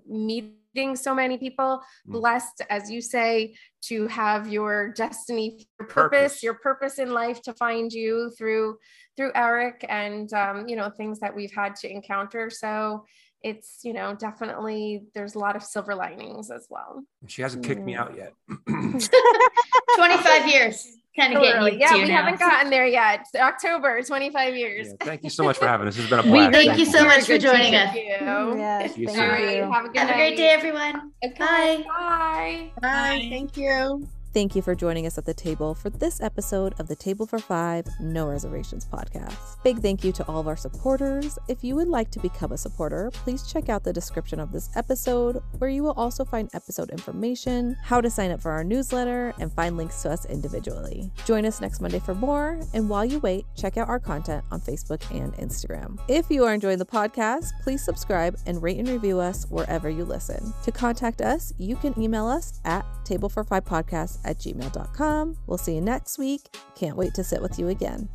meeting 0.75 0.97
so 0.97 1.15
many 1.15 1.39
people, 1.39 1.83
Mm. 2.09 2.13
blessed, 2.13 2.63
as 2.71 2.91
you 2.91 3.01
say, 3.01 3.55
to 3.83 4.07
have 4.09 4.49
your 4.49 4.93
destiny, 4.93 5.67
your 5.79 5.89
purpose, 5.89 5.95
Purpose. 5.95 6.43
your 6.43 6.55
purpose 6.55 6.99
in 6.99 7.11
life 7.13 7.41
to 7.43 7.55
find 7.55 7.93
you 7.93 8.31
through 8.37 8.79
through 9.17 9.33
Eric 9.35 9.85
and 9.89 10.33
um, 10.33 10.69
you 10.69 10.77
know 10.77 10.89
things 10.91 11.21
that 11.21 11.35
we've 11.35 11.53
had 11.55 11.77
to 11.77 11.91
encounter. 11.91 12.49
So 12.51 13.05
it's 13.43 13.81
you 13.85 13.93
know 13.93 14.15
definitely 14.15 15.03
there's 15.15 15.35
a 15.35 15.39
lot 15.39 15.57
of 15.57 15.63
silver 15.63 15.95
linings 15.95 16.51
as 16.51 16.67
well. 16.71 17.05
she 17.27 17.43
hasn't 17.43 17.65
kicked 17.65 17.85
me 17.85 17.95
Mm. 17.95 17.99
out 17.99 18.17
yet. 18.17 18.33
25 19.97 20.47
years. 20.49 20.87
Kind 21.19 21.33
of 21.35 21.41
oh, 21.41 21.43
Still 21.43 21.53
getting 21.53 21.69
early. 21.69 21.81
Yeah, 21.81 21.89
to 21.93 21.99
we 22.03 22.09
now. 22.09 22.23
haven't 22.23 22.39
gotten 22.39 22.71
there 22.71 22.87
yet. 22.87 23.21
It's 23.23 23.35
October, 23.35 24.01
25 24.03 24.57
years. 24.57 24.89
Yeah, 24.89 24.95
thank 25.01 25.25
you 25.25 25.31
so 25.31 25.43
much 25.43 25.59
for 25.59 25.67
having 25.67 25.89
us. 25.89 25.97
This 25.97 26.09
has 26.09 26.11
been 26.11 26.21
a 26.21 26.33
We 26.33 26.39
blast. 26.39 26.53
Thank 26.55 26.79
you 26.79 26.85
so 26.87 27.05
much 27.05 27.25
for 27.27 27.37
joining 27.37 27.73
teacher, 27.73 27.85
us. 27.85 27.93
too. 27.95 28.59
yes, 28.59 28.97
you 28.99 29.07
thank 29.07 29.19
soon. 29.19 29.25
All 29.25 29.33
right, 29.33 29.57
you. 29.57 29.73
have 29.73 29.85
a 29.87 29.89
good 29.89 29.97
Have 29.99 30.11
a 30.11 30.13
great 30.15 30.37
day, 30.37 30.49
everyone. 30.51 31.13
Okay, 31.25 31.35
Bye. 31.37 31.85
Bye. 31.89 32.71
Bye. 32.81 33.27
Thank 33.29 33.57
you. 33.57 34.07
Thank 34.33 34.55
you 34.55 34.63
for 34.63 34.77
joining 34.77 35.09
us 35.09 35.19
at 35.19 35.25
the 35.25 35.35
table 35.35 35.75
for 35.75 35.91
this 35.91 36.21
episode 36.21 36.79
of 36.79 36.87
the 36.87 36.95
Table 36.95 37.27
for 37.27 37.41
Five 37.41 37.85
No 37.99 38.29
Reservations 38.29 38.87
podcast. 38.87 39.61
Big 39.65 39.81
thank 39.81 40.05
you 40.05 40.13
to 40.13 40.25
all 40.29 40.39
of 40.39 40.47
our 40.47 40.57
supporters. 40.57 41.37
If 41.49 41.65
you 41.65 41.75
would 41.75 41.89
like 41.89 42.13
to 42.13 42.21
become 42.21 42.53
a 42.53 42.57
supporter, 42.57 43.11
please 43.13 43.43
check 43.51 43.69
out 43.69 43.83
the 43.83 43.93
description 43.93 44.39
of 44.39 44.53
this 44.53 44.71
episode, 44.77 45.43
where 45.59 45.69
you 45.69 45.83
will 45.83 45.95
also 45.95 46.25
find 46.25 46.49
episode 46.55 46.91
information, 46.91 47.77
how 47.83 48.01
to 48.01 48.09
sign 48.09 48.31
up 48.31 48.41
for 48.41 48.53
our 48.53 48.63
newsletter, 48.63 49.35
and 49.41 49.53
find 49.53 49.77
links 49.77 50.01
to 50.03 50.11
us 50.13 50.25
individually. 50.27 51.11
Join 51.27 51.45
us 51.45 51.61
next 51.61 51.81
Monday 51.81 51.99
for 51.99 52.15
more, 52.15 52.61
and 52.73 52.89
while 52.89 53.05
you 53.05 53.19
wait, 53.19 53.47
check 53.57 53.79
out 53.79 53.89
our 53.89 53.99
content 53.99 54.45
on 54.53 54.61
Facebook 54.61 55.03
and 55.11 55.35
Instagram. 55.39 55.99
If 56.07 56.31
you 56.31 56.45
are 56.45 56.55
enjoying 56.55 56.79
the 56.79 56.87
podcast, 56.87 57.49
please 57.65 57.83
subscribe 57.83 58.37
and 58.47 58.63
rate 58.63 58.79
and 58.79 58.89
review 58.89 59.19
us 59.19 59.47
wherever 59.51 59.91
you 59.91 60.05
listen. 60.05 60.55
To 60.63 60.71
contact 60.71 61.21
us, 61.21 61.53
you 61.59 61.75
can 61.75 62.01
email 62.01 62.29
us 62.29 62.61
at 62.65 62.87
table 63.05 63.29
for 63.29 63.43
five 63.43 63.65
podcast 63.65 64.19
at 64.25 64.39
gmail.com. 64.39 65.37
We'll 65.47 65.59
see 65.59 65.75
you 65.75 65.81
next 65.81 66.19
week. 66.19 66.55
Can't 66.75 66.97
wait 66.97 67.15
to 67.15 67.25
sit 67.25 67.43
with 67.43 67.59
you 67.59 67.69
again. 67.69 68.09